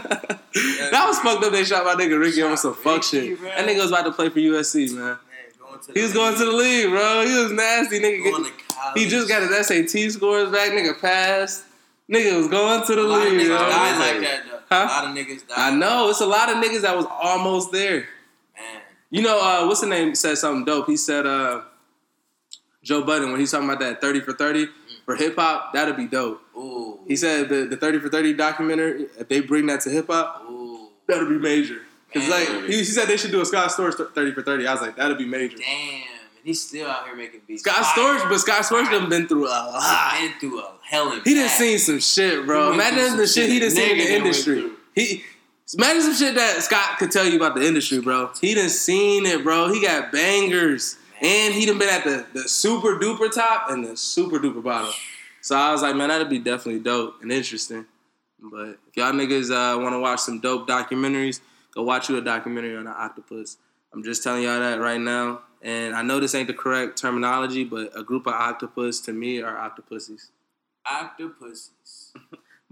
that 0.91 1.03
was 1.07 1.19
fucked 1.19 1.43
up. 1.43 1.51
They 1.51 1.63
shot 1.63 1.83
my 1.85 1.95
nigga 1.95 2.19
Ricky 2.19 2.41
on 2.41 2.57
some 2.57 2.73
fuck 2.73 3.03
shit. 3.03 3.39
That 3.41 3.67
nigga 3.67 3.79
was 3.81 3.91
about 3.91 4.03
to 4.05 4.11
play 4.11 4.29
for 4.29 4.39
USC, 4.39 4.93
man. 4.93 5.03
Man, 5.05 5.17
going 5.59 5.79
to 5.79 5.93
He 5.93 6.01
was 6.01 6.13
going 6.13 6.33
to 6.37 6.45
the 6.45 6.51
league, 6.51 6.89
bro. 6.89 7.25
He 7.25 7.33
was 7.41 7.51
nasty, 7.51 7.99
nigga. 7.99 8.51
He 8.95 9.07
just 9.07 9.27
got 9.27 9.41
his 9.41 9.67
SAT 9.67 10.11
scores 10.11 10.51
back. 10.51 10.71
Nigga 10.71 10.99
passed. 10.99 11.63
Nigga 12.11 12.37
was 12.37 12.47
going 12.47 12.85
to 12.85 12.95
the 12.95 13.01
A 13.01 13.03
lot 13.03 13.25
of 13.27 13.33
league. 13.33 13.41
niggas 13.41 13.47
bro. 13.47 13.57
died 13.57 13.99
like 13.99 14.21
that, 14.21 14.41
though. 14.49 14.59
Huh? 14.69 14.83
A 14.83 14.87
lot 14.87 15.05
of 15.05 15.15
niggas 15.15 15.47
died. 15.47 15.57
I 15.57 15.75
know 15.75 16.09
it's 16.09 16.21
a 16.21 16.25
lot 16.25 16.49
of 16.49 16.57
niggas 16.57 16.81
that 16.81 16.95
was 16.95 17.05
almost 17.09 17.71
there. 17.71 17.99
Man. 17.99 18.81
You 19.09 19.21
know, 19.21 19.39
uh, 19.41 19.65
what's 19.67 19.81
the 19.81 19.87
name? 19.87 20.15
Said 20.15 20.37
something 20.37 20.65
dope. 20.65 20.87
He 20.87 20.97
said, 20.97 21.25
uh, 21.25 21.61
Joe 22.83 23.03
Budden 23.03 23.31
when 23.31 23.39
he's 23.39 23.51
talking 23.51 23.67
about 23.69 23.79
that 23.81 24.01
thirty 24.01 24.21
for 24.21 24.33
thirty 24.33 24.67
for 25.05 25.15
hip 25.15 25.35
hop, 25.35 25.71
that'd 25.73 25.95
be 25.95 26.07
dope. 26.07 26.41
Ooh. 26.61 26.99
He 27.07 27.15
said 27.15 27.49
the 27.49 27.65
the 27.65 27.77
thirty 27.77 27.99
for 27.99 28.09
thirty 28.09 28.33
documentary, 28.33 29.07
if 29.19 29.27
they 29.27 29.41
bring 29.41 29.65
that 29.67 29.81
to 29.81 29.89
hip 29.89 30.07
hop, 30.07 30.45
that'll 31.07 31.27
be 31.29 31.37
major. 31.37 31.79
Cause 32.13 32.27
like 32.29 32.47
he, 32.65 32.77
he 32.77 32.83
said 32.83 33.07
they 33.07 33.17
should 33.17 33.31
do 33.31 33.41
a 33.41 33.45
Scott 33.45 33.71
Storch 33.71 33.95
thirty 34.13 34.31
for 34.33 34.41
thirty. 34.41 34.67
I 34.67 34.73
was 34.73 34.81
like, 34.81 34.95
that'll 34.97 35.17
be 35.17 35.25
major. 35.25 35.57
Damn. 35.57 35.67
And 35.67 36.47
he's 36.47 36.67
still 36.67 36.89
out 36.89 37.05
here 37.05 37.15
making 37.15 37.41
beats. 37.47 37.63
Scott 37.63 37.85
Fire. 37.95 38.19
Storch, 38.19 38.29
but 38.29 38.37
Scott 38.39 38.63
Storch 38.63 38.91
done 38.91 39.09
been 39.09 39.27
through 39.27 39.47
a 39.47 39.49
lot. 39.49 40.13
Been 40.19 40.33
through 40.39 40.59
a 40.59 40.73
hell 40.83 41.11
of 41.11 41.23
He 41.23 41.33
done 41.33 41.49
seen 41.49 41.79
some 41.79 41.99
shit, 41.99 42.45
bro. 42.45 42.73
Imagine 42.73 43.17
the 43.17 43.27
shit 43.27 43.49
he 43.49 43.59
done 43.59 43.71
seen 43.71 43.91
in 43.91 43.97
the 43.97 44.13
industry. 44.13 44.71
He 44.93 45.23
imagine 45.73 46.01
some 46.01 46.15
shit 46.15 46.35
that 46.35 46.61
Scott 46.61 46.99
could 46.99 47.11
tell 47.11 47.25
you 47.25 47.37
about 47.37 47.55
the 47.55 47.65
industry, 47.65 48.01
bro. 48.01 48.31
He 48.41 48.53
done 48.53 48.69
seen 48.69 49.25
it, 49.25 49.43
bro. 49.43 49.71
He 49.73 49.81
got 49.81 50.11
bangers. 50.11 50.97
And 51.23 51.53
he 51.53 51.67
done 51.67 51.77
been 51.77 51.87
at 51.87 52.03
the, 52.03 52.25
the 52.33 52.49
super 52.49 52.97
duper 52.97 53.31
top 53.31 53.69
and 53.69 53.85
the 53.85 53.95
super 53.95 54.39
duper 54.39 54.63
bottom. 54.63 54.91
So 55.41 55.55
I 55.55 55.71
was 55.71 55.81
like, 55.81 55.95
man, 55.95 56.09
that'd 56.09 56.29
be 56.29 56.39
definitely 56.39 56.81
dope 56.81 57.21
and 57.21 57.31
interesting. 57.31 57.85
But 58.39 58.77
if 58.87 58.97
y'all 58.97 59.11
niggas 59.11 59.51
uh, 59.51 59.79
want 59.79 59.93
to 59.93 59.99
watch 59.99 60.19
some 60.21 60.39
dope 60.39 60.67
documentaries, 60.67 61.41
go 61.73 61.83
watch 61.83 62.09
you 62.09 62.17
a 62.17 62.21
documentary 62.21 62.75
on 62.75 62.87
an 62.87 62.93
octopus. 62.95 63.57
I'm 63.93 64.03
just 64.03 64.23
telling 64.23 64.43
y'all 64.43 64.59
that 64.59 64.79
right 64.79 64.99
now. 64.99 65.41
And 65.61 65.93
I 65.95 66.01
know 66.01 66.19
this 66.19 66.33
ain't 66.33 66.47
the 66.47 66.53
correct 66.53 66.97
terminology, 66.97 67.63
but 67.63 67.91
a 67.95 68.03
group 68.03 68.25
of 68.25 68.33
octopus 68.33 68.99
to 69.01 69.13
me 69.13 69.41
are 69.41 69.57
octopuses. 69.57 70.31
Octopuses. 70.85 72.13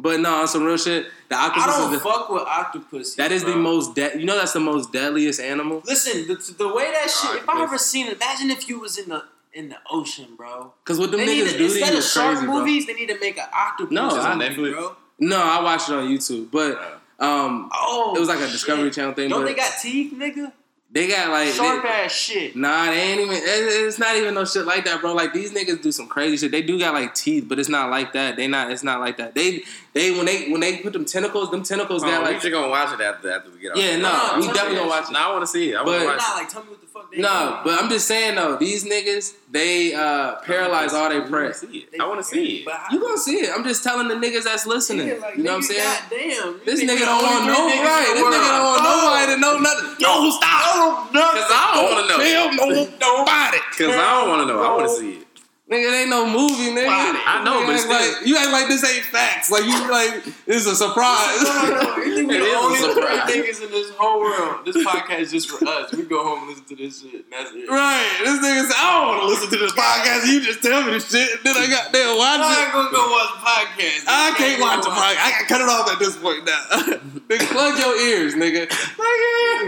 But 0.02 0.22
no, 0.22 0.34
on 0.34 0.48
some 0.48 0.64
real 0.64 0.78
shit, 0.78 1.08
the 1.28 1.36
I 1.36 1.48
octopus 1.48 1.76
don't 1.76 1.94
is 1.94 2.02
the, 2.02 2.10
fuck 2.10 2.30
with 2.30 2.44
octopuses. 2.44 3.16
that 3.18 3.34
is 3.34 3.44
the 3.44 3.58
most 3.58 3.96
de- 3.96 4.18
you 4.18 4.24
know 4.24 4.38
that's 4.38 4.54
the 4.54 4.62
most 4.62 4.94
deadliest 4.94 5.42
animal 5.42 5.82
Listen, 5.84 6.26
the, 6.26 6.36
the 6.58 6.74
way 6.74 6.90
that 6.90 7.12
shit. 7.12 7.42
If 7.42 7.50
I 7.50 7.62
ever 7.62 7.78
seen 7.78 8.08
it, 8.08 8.14
imagine 8.14 8.50
if 8.50 8.70
you 8.70 8.80
was 8.80 8.98
in 8.98 9.10
the 9.10 9.26
in 9.54 9.70
the 9.70 9.78
ocean, 9.90 10.36
bro. 10.38 10.74
because 10.84 11.00
what 11.00 11.12
the 11.12 11.18
niggas 11.18 11.58
do 11.58 11.66
instead 11.66 11.96
of 11.96 12.04
shark 12.04 12.34
crazy, 12.36 12.46
bro. 12.46 12.60
movies, 12.60 12.86
they 12.88 12.94
need 12.94 13.10
to 13.10 13.20
make 13.20 13.38
an 13.38 13.46
octopus. 13.54 13.92
No, 13.92 14.10
on 14.10 14.38
movie, 14.38 14.50
Netflix. 14.56 14.72
bro. 14.74 14.96
No, 15.20 15.38
I 15.42 15.62
watched 15.64 15.90
it 15.90 15.96
on 15.96 16.08
YouTube, 16.08 16.52
but 16.52 16.78
um, 17.20 17.70
Oh, 17.74 18.14
it 18.16 18.20
was 18.20 18.30
like 18.30 18.38
a 18.40 18.44
shit. 18.44 18.52
Discovery 18.54 18.92
Channel 18.92 19.14
thing. 19.14 19.30
Don't 19.30 19.42
but 19.42 19.48
they 19.48 19.56
got 19.56 19.72
teeth, 19.82 20.14
nigga? 20.14 20.54
They 20.92 21.08
got 21.08 21.30
like 21.30 21.50
Sharp 21.54 21.84
they- 21.84 21.90
ass 21.90 22.12
shit. 22.12 22.56
Nah, 22.56 22.86
they 22.86 23.00
ain't 23.00 23.22
even. 23.22 23.36
it- 23.36 23.44
It's 23.44 24.00
not 24.00 24.16
even 24.16 24.34
no 24.34 24.44
shit 24.46 24.66
like 24.66 24.86
that, 24.86 25.02
bro. 25.02 25.14
Like 25.14 25.34
these 25.34 25.52
niggas 25.52 25.82
do 25.84 25.92
some 25.92 26.08
crazy 26.08 26.38
shit. 26.38 26.52
They 26.52 26.62
do 26.64 26.80
got 26.80 26.94
like 26.94 27.14
teeth, 27.14 27.46
but 27.48 27.60
it's 27.60 27.70
not 27.70 27.90
like 27.92 28.14
that. 28.14 28.36
They 28.38 28.48
not. 28.48 28.72
It's 28.72 28.84
not 28.84 29.00
like 29.00 29.18
that. 29.18 29.36
They 29.36 29.64
they 29.94 30.12
when 30.12 30.26
they 30.26 30.50
when 30.50 30.62
they 30.62 30.78
put 30.78 30.94
them 30.94 31.06
tentacles, 31.06 31.52
them 31.52 31.64
tentacles 31.64 32.04
Oh, 32.04 32.08
got 32.08 32.22
we 32.24 32.34
like. 32.34 32.42
just 32.42 32.52
gonna 32.52 32.70
watch 32.70 32.94
it 32.94 33.02
after 33.02 33.32
after 33.32 33.50
we 33.52 33.60
get 33.60 33.72
off. 33.74 33.78
Yeah, 33.78 33.98
no, 33.98 34.12
No, 34.12 34.40
we 34.40 34.48
definitely 34.54 34.78
gonna 34.78 34.88
watch 34.90 35.10
it. 35.10 35.14
No, 35.14 35.20
I 35.20 35.30
want 35.32 35.42
to 35.44 35.48
see 35.48 35.72
it. 35.72 35.76
I 35.76 35.84
But- 35.84 35.86
want 35.88 36.00
to 36.02 36.06
Nah, 36.08 36.12
watch 36.14 36.22
it. 36.22 36.36
like 36.38 36.50
tell 36.50 36.64
me 36.64 36.70
what 36.70 36.82
the 36.82 36.88
fuck 36.88 37.12
they 37.12 37.18
No, 37.22 37.60
but 37.64 37.82
I'm 37.84 37.90
just 37.90 38.08
saying 38.08 38.36
though, 38.36 38.56
these 38.56 38.84
niggas 38.86 39.34
they 39.52 39.94
uh 39.96 40.36
paralyze 40.46 40.94
all 40.94 41.10
they 41.10 41.16
I 41.18 41.20
wanna 41.20 41.54
see 41.54 41.88
it. 41.92 42.00
I 42.02 42.08
want 42.08 42.20
to 42.20 42.24
see 42.24 42.58
it. 42.62 42.66
But 42.66 42.82
You 42.92 43.00
gonna 43.00 43.18
see 43.18 43.38
it? 43.42 43.50
I'm 43.56 43.64
just 43.64 43.84
telling 43.84 44.08
the 44.08 44.16
niggas 44.16 44.44
that's 44.44 44.66
listening. 44.68 45.08
Yeah, 45.08 45.14
like, 45.16 45.38
you 45.38 45.44
know 45.44 45.52
what 45.52 45.58
I'm 45.58 45.62
saying? 45.64 45.98
Goddamn, 46.10 46.62
This 46.66 46.82
nigga 46.84 47.00
don't 47.00 47.24
want 47.24 47.46
no 47.46 47.58
only 47.58 47.72
three 47.74 47.82
niggas 47.82 47.86
right. 47.86 48.12
This 48.14 48.24
nigga 48.24 48.50
don't 48.54 48.66
want 48.66 48.84
nobody 48.84 49.34
to 49.34 49.38
know 49.40 49.58
nothing. 49.58 49.96
No, 50.02 50.30
stop. 50.30 50.69
Cause 50.80 51.52
I 51.52 51.72
don't 51.76 51.92
want 51.92 52.08
to 52.08 52.18
know. 52.18 52.24
Tell 52.24 52.48
no- 52.56 52.88
nobody. 53.00 53.58
Cause 53.78 53.96
I 53.96 54.20
don't 54.20 54.30
want 54.30 54.42
to 54.48 54.54
know. 54.54 54.64
I 54.64 54.76
want 54.76 54.90
to 54.90 54.96
see 54.98 55.14
it. 55.20 55.29
Nigga, 55.70 55.86
it 55.86 55.94
ain't 56.02 56.10
no 56.10 56.26
movie, 56.26 56.74
nigga. 56.74 56.90
I 56.90 57.46
know, 57.46 57.62
You 57.62 57.68
but 57.70 57.78
act 57.78 57.86
still. 57.86 57.94
like, 57.94 58.26
you 58.26 58.34
act 58.42 58.50
like 58.52 58.68
this 58.74 58.82
ain't 58.84 59.06
facts. 59.06 59.52
Like 59.54 59.66
you 59.70 59.78
like 59.86 60.26
it's 60.50 60.66
a 60.66 60.74
surprise. 60.74 61.46
No, 61.46 61.78
no, 61.78 61.98
you 62.02 62.26
It 62.26 62.42
the 62.42 62.42
a 62.42 62.58
only 62.58 62.80
three 62.82 62.90
surprise. 62.90 63.30
niggas 63.30 63.62
in 63.62 63.70
this 63.70 63.90
whole 63.94 64.18
world. 64.20 64.66
This 64.66 64.78
podcast 64.82 65.20
is 65.20 65.32
just 65.32 65.46
for 65.54 65.62
us. 65.70 65.94
We 65.94 66.10
go 66.10 66.26
home 66.26 66.40
and 66.42 66.48
listen 66.50 66.66
to 66.74 66.76
this 66.76 67.02
shit. 67.06 67.14
And 67.22 67.30
that's 67.30 67.54
it. 67.54 67.70
right. 67.70 68.10
This 68.26 68.42
nigga 68.42 68.66
said, 68.66 68.82
I 68.82 68.98
don't 68.98 69.08
want 69.14 69.20
to 69.22 69.28
listen 69.30 69.50
to 69.54 69.58
this 69.62 69.74
podcast. 69.78 70.26
You 70.26 70.42
just 70.42 70.62
tell 70.66 70.82
me 70.82 70.90
the 70.98 71.00
shit, 71.06 71.38
and 71.38 71.42
then 71.46 71.54
I 71.54 71.70
got 71.70 71.94
there 71.94 72.18
watch 72.18 72.42
I'm 72.42 72.50
it. 72.50 72.66
not 72.66 72.74
gonna 72.74 72.90
go 72.90 73.04
watch 73.14 73.30
the 73.38 73.42
podcast. 73.46 74.02
I 74.10 74.34
can't 74.42 74.58
watch 74.66 74.82
the 74.82 74.90
podcast. 74.90 75.22
I 75.22 75.30
gotta 75.38 75.46
cut 75.54 75.62
it 75.62 75.70
off 75.70 75.86
at 75.94 76.00
this 76.02 76.18
point 76.18 76.50
now. 76.50 76.66
nigga, 77.30 77.46
plug 77.54 77.78
your 77.78 77.94
ears, 78.10 78.34
nigga. 78.34 78.66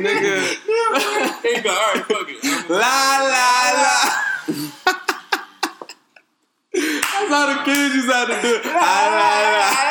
Nigga. 0.01 0.33
Hey, 1.41 1.61
but 1.61 1.71
all 1.71 1.93
right, 1.93 2.05
fuck 2.05 2.25
it. 2.29 2.41
La 2.69 3.21
la 3.21 3.71
la. 3.77 5.00
That's 6.73 7.29
how 7.29 7.47
the 7.57 7.63
kids 7.65 7.95
used 7.95 8.07
to 8.07 8.13
have 8.13 8.27
to 8.27 8.41
do 8.41 8.55
it. 8.55 8.63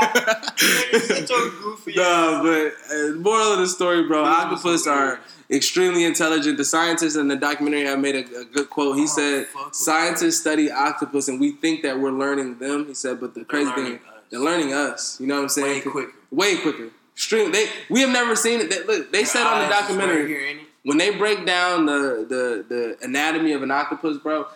Such 1.02 1.30
a 1.30 1.50
goofy 1.62 1.94
Nah, 1.96 2.42
but 2.42 2.72
uh, 2.92 3.12
moral 3.16 3.52
of 3.54 3.58
the 3.60 3.66
story, 3.66 4.06
bro. 4.06 4.24
Octopus 4.24 4.86
are 4.86 5.20
extremely 5.50 6.04
intelligent. 6.04 6.56
The 6.58 6.64
scientists 6.64 7.16
in 7.16 7.28
the 7.28 7.36
documentary 7.36 7.84
have 7.84 7.98
made 7.98 8.14
a, 8.14 8.40
a 8.40 8.44
good 8.44 8.70
quote. 8.70 8.96
He 8.96 9.04
Oh, 9.04 9.06
said, 9.06 9.46
"Scientists 9.72 10.40
study 10.40 10.70
octopus, 10.70 11.28
and 11.28 11.40
we 11.40 11.52
think 11.52 11.82
that 11.82 11.98
we're 11.98 12.10
learning 12.12 12.58
them." 12.58 12.86
He 12.86 12.94
said, 12.94 13.20
"But 13.20 13.34
the 13.34 13.44
crazy 13.44 13.70
learning 13.70 13.84
thing, 13.84 13.94
us. 14.08 14.22
they're 14.30 14.40
learning 14.40 14.72
us. 14.74 15.20
You 15.20 15.26
know 15.26 15.36
what 15.36 15.42
I'm 15.44 15.48
saying? 15.48 15.84
way 15.84 15.90
quicker. 15.90 16.12
Way 16.30 16.56
quicker. 16.58 16.90
Extreme. 17.14 17.52
They 17.52 17.66
we 17.88 18.00
have 18.00 18.10
never 18.10 18.36
seen 18.36 18.60
it. 18.60 18.70
They, 18.70 18.82
look, 18.84 19.10
they 19.12 19.24
said 19.24 19.42
on 19.46 19.58
the 19.60 19.64
Eyes 19.66 19.70
is 19.70 19.70
right 19.70 19.80
documentary 19.80 20.26
here, 20.28 20.58
when 20.84 20.98
they 20.98 21.10
break 21.16 21.44
down 21.46 21.86
the 21.86 22.26
the 22.28 22.64
the 22.68 22.96
anatomy 23.04 23.52
of 23.52 23.62
an 23.62 23.70
octopus, 23.70 24.18
bro. 24.18 24.46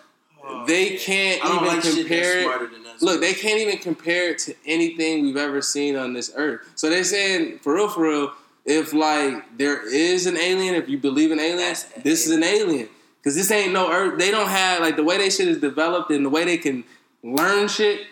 They 0.66 0.96
can't 0.96 1.44
even 1.44 1.64
like 1.66 1.82
compare 1.82 2.38
it- 2.40 2.42
smarter 2.44 2.66
than 2.66 2.86
us. 2.86 3.02
Look, 3.02 3.20
they 3.20 3.34
can't 3.34 3.60
even 3.60 3.78
compare 3.78 4.30
it 4.30 4.38
to 4.40 4.54
anything 4.66 5.22
we've 5.22 5.36
ever 5.36 5.60
seen 5.62 5.96
on 5.96 6.12
this 6.12 6.32
earth. 6.36 6.60
So 6.74 6.88
they're 6.90 7.04
saying, 7.04 7.58
for 7.60 7.74
real, 7.74 7.88
for 7.88 8.02
real, 8.02 8.32
if 8.64 8.92
like 8.92 9.56
there 9.58 9.86
is 9.86 10.26
an 10.26 10.36
alien, 10.36 10.74
if 10.74 10.88
you 10.88 10.98
believe 10.98 11.30
in 11.32 11.38
aliens, 11.40 11.84
That's 11.84 12.02
this 12.02 12.26
is 12.26 12.32
an 12.32 12.42
alien. 12.44 12.88
Cause 13.22 13.34
this 13.34 13.50
ain't 13.50 13.72
no 13.72 13.90
earth. 13.90 14.18
They 14.18 14.30
don't 14.30 14.48
have 14.48 14.80
like 14.82 14.96
the 14.96 15.02
way 15.04 15.16
they 15.16 15.30
shit 15.30 15.48
is 15.48 15.58
developed 15.58 16.10
and 16.10 16.24
the 16.24 16.28
way 16.30 16.44
they 16.44 16.58
can 16.58 16.84
learn 17.22 17.68
shit. 17.68 18.02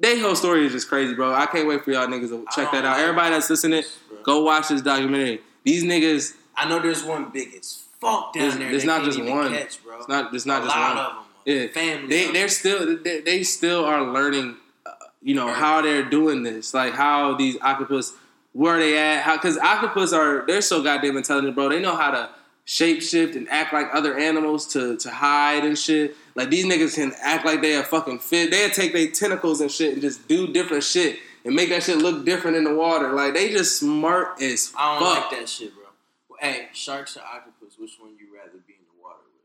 They 0.00 0.18
whole 0.20 0.34
story 0.36 0.66
is 0.66 0.72
just 0.72 0.88
crazy, 0.88 1.14
bro. 1.14 1.32
I 1.32 1.46
can't 1.46 1.66
wait 1.68 1.84
for 1.84 1.90
y'all 1.92 2.06
niggas 2.08 2.28
to 2.30 2.44
check 2.54 2.70
that 2.72 2.84
out. 2.84 2.98
Everybody 2.98 3.34
that's 3.34 3.48
listening, 3.50 3.84
bro. 4.08 4.22
go 4.22 4.42
watch 4.42 4.68
this 4.68 4.82
documentary. 4.82 5.40
These 5.64 5.84
niggas, 5.84 6.34
I 6.56 6.68
know 6.68 6.80
there's 6.80 7.04
one 7.04 7.30
big 7.30 7.54
as 7.54 7.84
fuck 8.00 8.32
down 8.34 8.42
There's- 8.42 8.56
there. 8.56 8.70
there's 8.70 8.84
not 8.84 9.04
just 9.04 9.20
one. 9.22 9.52
Catch, 9.52 9.82
bro. 9.84 9.98
it's 9.98 10.08
not, 10.08 10.34
it's 10.34 10.46
not 10.46 10.62
a 10.62 10.66
just 10.66 10.76
one. 10.76 11.24
Yeah. 11.48 11.66
family. 11.68 12.08
They, 12.08 12.32
they're 12.32 12.48
still 12.48 12.98
they, 13.02 13.20
they 13.20 13.42
still 13.42 13.84
are 13.84 14.02
learning 14.02 14.56
uh, 14.86 14.90
you 15.22 15.34
know 15.34 15.48
how 15.48 15.80
they're 15.82 16.08
doing 16.08 16.42
this 16.42 16.74
like 16.74 16.94
how 16.94 17.34
these 17.34 17.56
octopus 17.62 18.12
where 18.52 18.78
they 18.78 18.98
at 18.98 19.22
how 19.22 19.36
because 19.36 19.56
octopus 19.58 20.12
are 20.12 20.44
they're 20.46 20.60
so 20.60 20.82
goddamn 20.82 21.16
intelligent 21.16 21.54
bro 21.54 21.68
they 21.68 21.80
know 21.80 21.96
how 21.96 22.10
to 22.10 22.28
shapeshift 22.66 23.34
and 23.34 23.48
act 23.48 23.72
like 23.72 23.86
other 23.94 24.18
animals 24.18 24.66
to 24.66 24.96
to 24.98 25.10
hide 25.10 25.64
and 25.64 25.78
shit 25.78 26.14
like 26.34 26.50
these 26.50 26.66
niggas 26.66 26.94
can 26.96 27.12
act 27.22 27.46
like 27.46 27.62
they 27.62 27.74
are 27.76 27.82
fucking 27.82 28.18
fit 28.18 28.50
they'll 28.50 28.68
take 28.68 28.92
their 28.92 29.08
tentacles 29.10 29.60
and 29.62 29.70
shit 29.70 29.94
and 29.94 30.02
just 30.02 30.28
do 30.28 30.46
different 30.52 30.84
shit 30.84 31.18
and 31.46 31.54
make 31.54 31.70
that 31.70 31.82
shit 31.82 31.96
look 31.96 32.26
different 32.26 32.56
in 32.58 32.64
the 32.64 32.74
water 32.74 33.12
like 33.12 33.32
they 33.32 33.50
just 33.50 33.78
smart 33.80 34.40
as 34.42 34.70
I 34.76 34.98
don't 34.98 35.14
fuck 35.14 35.30
like 35.32 35.40
that 35.40 35.48
shit, 35.48 35.72
bro. 35.74 35.84
Hey, 36.40 36.68
sharks 36.74 37.16
or 37.16 37.20
octopus? 37.22 37.78
Which 37.78 37.92
one 37.98 38.12
you 38.18 38.26
rather 38.36 38.58
be 38.66 38.74
in 38.74 38.84
the 38.84 39.02
water 39.02 39.24
with? 39.32 39.42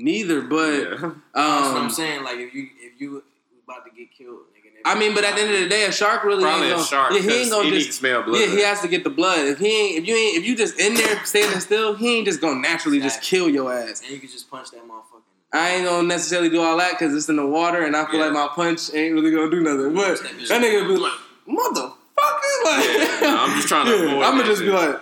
Neither 0.00 0.40
but 0.42 0.72
Yeah. 0.72 0.88
That's 0.90 1.02
what 1.02 1.16
I'm 1.34 1.76
um 1.84 1.90
saying. 1.90 2.24
Like 2.24 2.38
if 2.38 2.54
you 2.54 2.68
if 2.78 3.00
you 3.00 3.22
about 3.64 3.84
to 3.84 3.90
get 3.92 4.10
killed, 4.16 4.38
nigga. 4.56 4.70
I 4.84 4.98
mean, 4.98 5.14
but 5.14 5.24
at 5.24 5.34
the 5.36 5.42
end 5.42 5.54
of 5.54 5.60
the 5.60 5.68
day, 5.68 5.84
a 5.84 5.92
shark 5.92 6.24
really 6.24 6.42
Probably 6.42 6.68
ain't 6.68 6.76
gonna, 6.76 6.86
shark. 6.86 7.12
Yeah, 7.12 7.20
he 7.20 7.42
ain't 7.42 7.50
gonna 7.50 7.64
he 7.64 7.70
just 7.70 7.80
need 7.80 7.86
to 7.86 7.92
smell 7.92 8.22
blood. 8.22 8.40
Yeah, 8.40 8.46
he 8.46 8.62
has 8.62 8.80
to 8.80 8.88
get 8.88 9.04
the 9.04 9.10
blood. 9.10 9.40
If 9.46 9.58
he 9.58 9.66
ain't, 9.68 9.98
if 10.02 10.08
you 10.08 10.14
ain't, 10.16 10.38
if 10.38 10.44
you 10.46 10.56
just 10.56 10.80
in 10.80 10.94
there 10.94 11.24
standing 11.26 11.60
still, 11.60 11.94
he 11.94 12.16
ain't 12.16 12.26
just 12.26 12.40
gonna 12.40 12.58
naturally 12.60 12.98
just 13.00 13.20
kill 13.22 13.48
your 13.50 13.72
ass. 13.72 14.00
and 14.00 14.10
you 14.10 14.18
can 14.18 14.30
just 14.30 14.50
punch 14.50 14.70
that 14.70 14.82
motherfucker. 14.88 15.20
I 15.52 15.70
ain't 15.74 15.84
gonna 15.84 16.08
necessarily 16.08 16.48
do 16.48 16.62
all 16.62 16.76
that 16.78 16.92
because 16.92 17.14
it's 17.14 17.28
in 17.28 17.36
the 17.36 17.44
water, 17.46 17.82
and 17.84 17.94
I 17.96 18.06
feel 18.10 18.20
Yeah. 18.20 18.26
like 18.26 18.34
my 18.34 18.48
punch 18.54 18.92
ain't 18.94 19.14
really 19.14 19.30
gonna 19.32 19.50
do 19.50 19.60
nothing. 19.60 19.92
But 19.94 20.18
that 20.22 20.62
nigga 20.62 20.88
be 20.88 20.96
like, 20.96 21.12
motherfucker, 21.46 22.64
like, 22.64 22.84
Yeah, 22.84 23.18
no, 23.22 23.36
I'm 23.40 23.56
just 23.56 23.68
trying 23.68 23.86
to 23.86 23.94
avoid 24.06 24.22
I'm 24.24 24.36
gonna 24.38 24.44
just 24.44 24.62
be 24.62 24.70
like, 24.70 24.96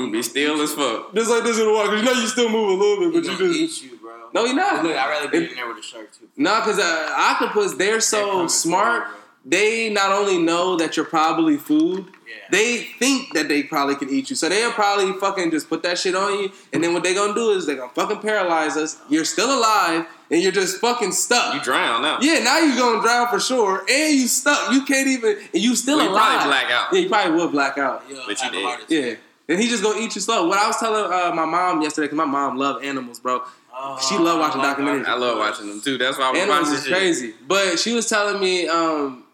I'm 0.00 0.06
gonna 0.06 0.12
be 0.18 0.22
still 0.22 0.60
as 0.62 0.72
fuck. 0.74 1.14
just 1.14 1.30
like 1.30 1.42
this 1.44 1.58
in 1.58 1.66
the 1.66 1.72
water, 1.72 1.88
'cause 1.90 1.98
you 2.00 2.04
know 2.04 2.12
you 2.12 2.26
still 2.26 2.48
move 2.48 2.68
a 2.70 2.72
little 2.82 3.10
bit, 3.10 3.12
but 3.24 3.30
you 3.32 3.38
just 3.54 3.82
eat 3.84 3.90
you, 3.90 3.96
bro. 3.98 4.12
no, 4.32 4.44
you're 4.44 4.54
not. 4.56 4.82
Look, 4.84 4.96
I'd 4.96 5.08
rather 5.08 5.28
be 5.28 5.38
If- 5.38 5.50
in 5.50 5.56
there 5.56 5.68
with 5.68 5.78
a 5.78 5.82
shark 5.82 6.10
too. 6.18 6.26
No, 6.36 6.56
because 6.60 6.78
uh, 6.78 7.12
octopus, 7.16 7.74
they're 7.74 7.92
They're 7.92 8.00
so 8.00 8.46
smart. 8.46 9.04
for 9.06 9.08
you, 9.10 9.16
They 9.46 9.88
not 9.88 10.12
only 10.12 10.36
know 10.36 10.76
that 10.76 10.96
you're 10.98 11.06
probably 11.06 11.56
food. 11.56 12.06
Yeah. 12.28 12.36
they 12.52 12.76
think 13.00 13.32
that 13.34 13.48
they 13.48 13.62
probably 13.64 13.96
can 13.96 14.08
eat 14.10 14.28
you. 14.30 14.36
So 14.36 14.48
they'll 14.48 14.70
probably 14.70 15.12
fucking 15.18 15.50
just 15.50 15.68
put 15.68 15.82
that 15.82 15.98
shit 15.98 16.14
on 16.14 16.38
you. 16.38 16.52
And 16.72 16.84
then 16.84 16.92
what 16.92 17.02
they 17.02 17.12
gonna 17.14 17.34
do 17.34 17.50
is 17.50 17.64
they 17.66 17.74
gonna 17.74 17.90
fucking 17.94 18.18
paralyze 18.20 18.76
us. 18.76 18.98
You're 19.08 19.24
still 19.24 19.50
alive 19.58 20.04
and 20.30 20.40
you're 20.42 20.52
just 20.52 20.78
fucking 20.78 21.10
stuck. 21.12 21.54
You 21.54 21.60
drown 21.60 22.02
now. 22.02 22.18
yeah, 22.20 22.38
now 22.44 22.58
you're 22.58 22.76
gonna 22.76 23.00
drown 23.02 23.26
for 23.28 23.40
sure. 23.40 23.84
And 23.90 24.14
you 24.14 24.28
stuck. 24.28 24.70
You 24.72 24.84
can't 24.84 25.08
even 25.08 25.38
and 25.54 25.62
you 25.62 25.74
still 25.74 25.96
Well, 25.96 26.06
you 26.06 26.12
alive. 26.12 26.32
probably 26.42 26.48
black 26.50 26.70
out. 26.70 26.88
Yeah, 26.92 27.00
you 27.00 27.08
probably 27.08 27.32
would 27.40 27.50
black 27.52 27.78
out. 27.78 28.04
You'll 28.08 28.22
But 28.26 28.42
you 28.44 28.50
did. 28.50 28.78
Yeah. 28.88 29.14
And 29.50 29.60
he 29.60 29.68
just 29.68 29.82
gonna 29.82 29.98
eat 30.00 30.14
you 30.14 30.20
slow. 30.20 30.46
What 30.46 30.58
I 30.58 30.66
was 30.68 30.76
telling 30.78 31.12
uh, 31.12 31.34
my 31.34 31.44
mom 31.44 31.82
yesterday, 31.82 32.06
because 32.06 32.16
my 32.16 32.24
mom 32.24 32.56
love 32.56 32.82
animals, 32.84 33.18
bro. 33.20 33.42
Oh, 33.74 33.98
She 34.08 34.16
love 34.16 34.38
watching 34.38 34.60
I 34.60 34.74
documentaries. 34.74 35.06
I 35.06 35.14
love 35.14 35.38
watching 35.38 35.68
them 35.68 35.80
too. 35.80 35.98
That's 35.98 36.16
why 36.18 36.26
I 36.28 36.30
was 36.30 36.40
Animals 36.40 36.60
watching 36.60 36.74
is 36.78 36.84
shit. 36.84 36.92
crazy. 36.92 37.34
But 37.48 37.78
she 37.78 37.92
was 37.92 38.08
telling 38.08 38.40
me, 38.40 38.68
um, 38.68 39.24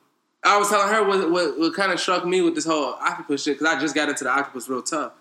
I 0.43 0.56
was 0.59 0.68
telling 0.70 0.88
her 0.88 1.05
what, 1.06 1.30
what, 1.30 1.59
what 1.59 1.74
kind 1.74 1.93
of 1.93 2.01
struck 2.01 2.24
me 2.24 2.40
with 2.43 2.55
this 2.55 2.64
whole 2.64 2.94
octopus 2.94 3.43
shit, 3.43 3.59
because 3.59 3.74
I 3.76 3.80
just 3.80 3.94
got 3.94 4.09
into 4.09 4.24
the 4.24 4.30
octopus 4.30 4.68
real 4.68 4.82
tough. 4.82 5.12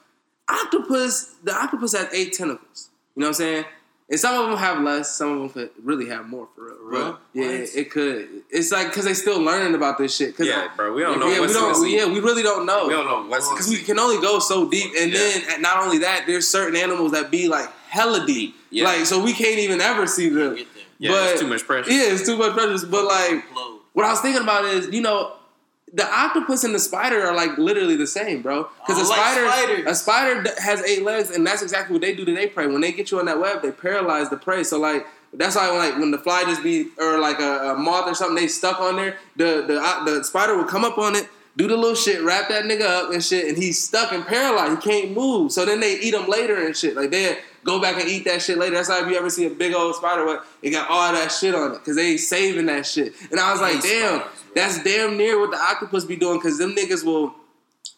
Octopus, 0.49 1.35
the 1.43 1.53
octopus 1.53 1.93
has 1.93 2.07
eight 2.13 2.33
tentacles. 2.33 2.89
You 3.15 3.21
know 3.21 3.27
what 3.27 3.29
I'm 3.29 3.33
saying? 3.33 3.65
And 4.07 4.19
some 4.19 4.39
of 4.39 4.49
them 4.49 4.57
have 4.59 4.83
less, 4.83 5.15
some 5.15 5.31
of 5.31 5.39
them 5.39 5.49
could 5.49 5.69
really 5.83 6.07
have 6.09 6.27
more 6.27 6.47
for 6.55 6.65
real. 6.65 6.75
For 6.77 6.89
real? 6.89 7.11
But, 7.13 7.21
yeah, 7.33 7.47
What? 7.61 7.69
it 7.75 7.89
could. 7.91 8.29
It's 8.51 8.71
like, 8.71 8.87
because 8.89 9.05
they 9.05 9.15
still 9.15 9.41
learning 9.41 9.73
about 9.73 9.97
this 9.97 10.15
shit. 10.15 10.37
Cause 10.37 10.45
Yeah, 10.45 10.67
bro. 10.75 10.93
We 10.93 11.01
don't 11.01 11.13
yeah, 11.13 11.19
know 11.25 11.31
we 11.33 11.39
what's 11.39 11.55
in 11.55 11.61
don't, 11.61 11.75
sea. 11.75 11.97
yeah, 11.97 12.05
we 12.05 12.19
really 12.19 12.43
don't 12.43 12.67
know. 12.67 12.85
We 12.87 12.93
don't 12.93 13.07
know 13.07 13.25
what's 13.27 13.49
Because 13.49 13.67
we 13.67 13.77
can 13.77 13.97
only 13.97 14.21
go 14.21 14.37
so 14.37 14.69
deep, 14.69 14.91
and 14.99 15.11
Yeah. 15.11 15.19
then 15.47 15.61
not 15.63 15.83
only 15.83 15.97
that, 15.99 16.25
there's 16.27 16.47
certain 16.47 16.75
animals 16.75 17.13
that 17.13 17.31
be 17.31 17.47
like 17.47 17.67
hella 17.89 18.25
deep, 18.27 18.55
Yeah. 18.69 18.83
like 18.83 19.07
so 19.07 19.23
we 19.23 19.33
can't 19.33 19.57
even 19.57 19.81
ever 19.81 20.05
see 20.05 20.29
them. 20.29 20.55
Yeah, 20.99 21.11
but- 21.11 21.31
it's 21.31 21.41
too 21.41 21.47
much 21.47 21.65
pressure. 21.65 21.89
Yeah, 21.91 22.03
it's 22.13 22.25
too 22.27 22.37
much 22.37 22.53
pressure. 22.53 22.85
But 22.85 23.05
like, 23.05 23.43
what 23.93 24.05
I 24.05 24.11
was 24.11 24.21
thinking 24.21 24.43
about 24.43 24.65
is, 24.65 24.87
you 24.93 25.01
know, 25.01 25.33
the 25.95 26.05
octopus 26.05 26.63
and 26.63 26.75
the 26.75 26.79
spider 26.79 27.25
are 27.25 27.35
like 27.35 27.57
literally 27.57 27.95
the 27.95 28.07
same, 28.07 28.41
bro. 28.41 28.69
Because 28.85 29.01
a 29.01 29.05
spider, 29.05 29.87
a 29.87 29.95
spider 29.95 30.35
has 30.59 30.81
eight 30.81 31.03
legs, 31.03 31.31
and 31.31 31.45
that's 31.47 31.61
exactly 31.63 31.93
what 31.93 32.01
they 32.01 32.13
do 32.13 32.25
to 32.25 32.33
their 32.33 32.49
prey. 32.49 32.67
When 32.67 32.81
they 32.81 32.91
get 32.91 33.11
you 33.11 33.19
on 33.19 33.25
that 33.25 33.39
web, 33.39 33.61
they 33.63 33.71
paralyze 33.71 34.29
the 34.29 34.37
prey. 34.37 34.63
So 34.63 34.79
like. 34.79 35.07
That's 35.37 35.57
why, 35.57 35.69
when, 35.69 35.79
like, 35.79 35.99
when 35.99 36.11
the 36.11 36.17
fly 36.17 36.45
just 36.45 36.63
be 36.63 36.91
or 36.97 37.19
like 37.19 37.41
a, 37.41 37.73
a 37.73 37.75
moth 37.75 38.07
or 38.07 38.15
something, 38.15 38.37
they 38.37 38.47
stuck 38.47 38.79
on 38.79 38.95
there. 38.95 39.17
The 39.35 39.65
the 39.67 39.81
uh, 39.81 40.05
the 40.05 40.23
spider 40.23 40.55
will 40.55 40.63
come 40.63 40.85
up 40.85 40.97
on 40.97 41.13
it, 41.13 41.27
do 41.57 41.67
the 41.67 41.75
little 41.75 41.93
shit, 41.95 42.23
wrap 42.23 42.47
that 42.47 42.63
nigga 42.63 42.83
up 42.83 43.11
and 43.11 43.21
shit, 43.21 43.49
and 43.49 43.57
he's 43.57 43.83
stuck 43.83 44.13
and 44.13 44.25
paralyzed. 44.25 44.81
He 44.81 44.89
can't 44.89 45.11
move. 45.11 45.51
So 45.51 45.65
then 45.65 45.81
they 45.81 45.99
eat 45.99 46.13
him 46.13 46.29
later 46.29 46.65
and 46.65 46.73
shit. 46.73 46.95
Like 46.95 47.11
they 47.11 47.39
go 47.65 47.81
back 47.81 47.99
and 47.99 48.07
eat 48.07 48.23
that 48.25 48.41
shit 48.41 48.57
later. 48.57 48.75
That's 48.75 48.87
why 48.89 49.01
if 49.03 49.09
you 49.09 49.17
ever 49.17 49.29
see 49.29 49.45
a 49.45 49.49
big 49.49 49.73
old 49.73 49.95
spider, 49.95 50.25
what 50.25 50.45
it 50.61 50.69
got 50.69 50.89
all 50.89 51.11
that 51.11 51.31
shit 51.31 51.53
on 51.53 51.71
it 51.73 51.79
because 51.79 51.95
they 51.97 52.15
saving 52.15 52.67
that 52.67 52.85
shit. 52.85 53.13
And 53.31 53.39
I 53.39 53.51
was 53.51 53.59
like, 53.59 53.81
damn, 53.81 54.19
spiders, 54.21 54.43
that's 54.55 54.83
damn 54.83 55.17
near 55.17 55.39
what 55.39 55.51
the 55.51 55.57
octopus 55.57 56.05
be 56.05 56.15
doing 56.15 56.37
because 56.37 56.57
them 56.57 56.75
niggas 56.75 57.03
will 57.03 57.33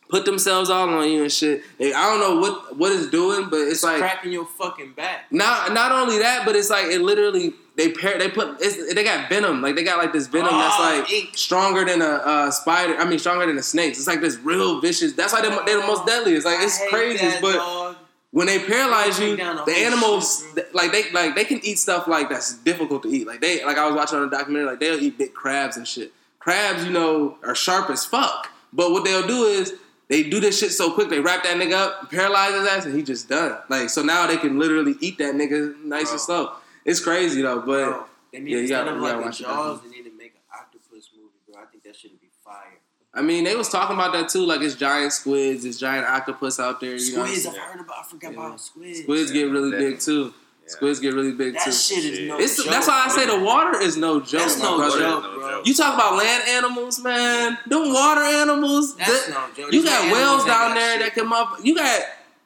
put 0.09 0.23
themselves 0.23 0.69
all 0.69 0.87
on 0.89 1.09
you 1.09 1.23
and 1.23 1.31
shit. 1.31 1.63
They, 1.77 1.93
I 1.93 2.03
don't 2.09 2.19
know 2.21 2.39
what 2.39 2.77
what 2.77 2.91
it's 2.93 3.09
doing, 3.09 3.49
but 3.49 3.59
it's 3.59 3.83
like 3.83 3.99
cracking 3.99 4.31
your 4.31 4.45
fucking 4.45 4.93
back. 4.93 5.25
not 5.31 5.73
not 5.73 5.91
only 5.91 6.19
that, 6.19 6.45
but 6.45 6.55
it's 6.55 6.69
like 6.69 6.85
it 6.85 7.01
literally 7.01 7.53
they 7.75 7.91
pair 7.91 8.17
they 8.17 8.29
put 8.29 8.57
it's, 8.61 8.95
they 8.95 9.03
got 9.03 9.27
venom 9.29 9.61
like 9.61 9.75
they 9.75 9.83
got 9.83 9.97
like 9.97 10.13
this 10.13 10.27
venom 10.27 10.49
that's 10.49 10.75
Oh, 10.79 10.99
like 11.01 11.11
ink. 11.11 11.29
stronger 11.37 11.83
than 11.85 12.01
a 12.01 12.05
uh, 12.05 12.51
spider. 12.51 12.95
I 12.97 13.03
mean 13.05 13.19
stronger 13.19 13.45
than 13.45 13.57
a 13.57 13.63
snake. 13.63 13.91
It's 13.91 14.07
like 14.07 14.21
this 14.21 14.37
real 14.37 14.79
vicious. 14.79 15.11
That's 15.13 15.33
why 15.33 15.41
they're, 15.41 15.51
they're 15.65 15.81
the 15.81 15.87
most 15.87 16.05
deadly. 16.05 16.33
It's 16.35 16.45
like 16.45 16.59
it's 16.61 16.81
crazy, 16.89 17.27
but 17.41 17.53
dog. 17.57 17.95
When 18.37 18.45
they 18.45 18.59
paralyze 18.59 19.19
you, 19.19 19.35
the 19.35 19.63
the 19.65 19.71
animals 19.71 20.45
shit, 20.53 20.73
like 20.75 20.91
they 20.91 21.09
like 21.11 21.33
they 21.33 21.43
can 21.43 21.59
eat 21.63 21.79
stuff 21.79 22.07
like 22.07 22.29
that's 22.29 22.53
difficult 22.59 23.01
to 23.01 23.09
eat. 23.09 23.25
Like 23.25 23.41
they 23.41 23.65
like 23.65 23.79
I 23.79 23.87
was 23.87 23.95
watching 23.95 24.19
on 24.19 24.27
a 24.27 24.29
documentary 24.29 24.69
like 24.69 24.79
they'll 24.79 25.01
eat 25.01 25.17
big 25.17 25.33
crabs 25.33 25.75
and 25.75 25.87
shit. 25.87 26.13
Crabs, 26.37 26.85
you 26.85 26.91
know, 26.91 27.37
are 27.43 27.55
sharp 27.55 27.89
as 27.89 28.05
fuck. 28.05 28.51
But 28.71 28.91
what 28.91 29.03
they'll 29.05 29.25
do 29.25 29.45
is 29.45 29.73
they 30.07 30.21
do 30.21 30.39
this 30.39 30.59
shit 30.59 30.71
so 30.71 30.93
quick. 30.93 31.09
They 31.09 31.19
wrap 31.19 31.41
that 31.45 31.57
nigga 31.57 31.73
up, 31.73 32.11
paralyze 32.11 32.53
his 32.53 32.67
ass, 32.67 32.85
and 32.85 32.95
he 32.95 33.01
just 33.01 33.27
done. 33.27 33.57
Like 33.69 33.89
so 33.89 34.03
now 34.03 34.27
they 34.27 34.37
can 34.37 34.59
literally 34.59 34.93
eat 35.01 35.17
that 35.17 35.33
nigga 35.33 35.83
nice 35.83 36.03
Bro. 36.03 36.11
and 36.11 36.21
slow. 36.21 36.51
It's 36.85 36.99
crazy 36.99 37.41
though, 37.41 37.61
but 37.61 37.85
Bro, 37.89 38.05
they 38.31 38.39
need 38.39 38.51
yeah, 38.51 38.57
you 38.59 38.67
gotta- 38.67 38.91
you 38.91 38.97
like 38.99 39.11
gotta 39.13 39.17
the 39.17 39.25
watch 39.25 39.39
Jaws, 39.39 39.81
they 39.81 39.89
need 39.89 40.03
to 40.03 40.15
make 40.15 40.35
an 40.35 40.41
octopus 40.53 41.09
movie, 41.17 41.33
bro. 41.51 41.59
I 41.59 41.65
think 41.65 41.83
that 41.85 41.95
should 41.95 42.21
be 42.21 42.29
fire. 42.45 42.76
I 43.17 43.21
mean 43.21 43.43
they 43.45 43.55
was 43.55 43.69
talking 43.69 43.95
about 43.95 44.13
that 44.13 44.29
too. 44.29 44.45
Like 44.45 44.61
it's 44.61 44.75
giant 44.75 45.11
squids, 45.13 45.65
it's 45.65 45.77
giant 45.79 46.05
octopus 46.07 46.59
out 46.59 46.79
there. 46.79 46.95
You 46.95 47.15
know 47.17 47.23
I'm 47.23 47.27
Squids, 47.29 47.45
I've 47.47 47.57
heard 47.57 47.79
about. 47.81 47.95
I 47.99 48.03
forgot 48.03 48.33
Yeah. 48.33 48.45
about 48.47 48.61
squids. 48.61 48.99
Squids 49.01 49.31
get 49.31 49.43
really 49.49 49.71
Definitely. 49.71 49.91
big 49.93 49.99
too. 50.01 50.23
Yeah. 50.63 50.69
Squids 50.73 50.99
get 50.99 51.13
really 51.13 51.31
big 51.31 51.53
That 51.55 51.63
too. 51.65 51.71
shit 51.71 52.03
is 52.05 52.27
no 52.27 52.37
It's, 52.37 52.57
joke. 52.57 52.67
that's 52.67 52.87
why 52.87 53.05
I 53.05 53.09
say 53.09 53.25
the 53.25 53.39
water 53.39 53.79
is 53.81 53.97
no 53.97 54.19
joke, 54.19 54.41
That's 54.41 54.59
no 54.61 54.77
brother. 54.77 54.99
joke, 54.99 55.23
bro. 55.35 55.61
You 55.65 55.73
talk 55.73 55.95
about 55.95 56.15
land 56.17 56.43
animals, 56.49 56.99
man. 56.99 57.57
Them 57.67 57.91
water 57.93 58.21
animals. 58.21 58.95
That's 58.97 59.27
that- 59.27 59.33
no 59.33 59.63
joke. 59.63 59.73
you 59.73 59.83
got 59.83 60.11
whales 60.13 60.45
down 60.45 60.69
got 60.69 60.75
there 60.75 60.99
shit 60.99 61.13
that 61.15 61.15
come 61.19 61.33
up. 61.33 61.57
You 61.63 61.75
got 61.75 62.01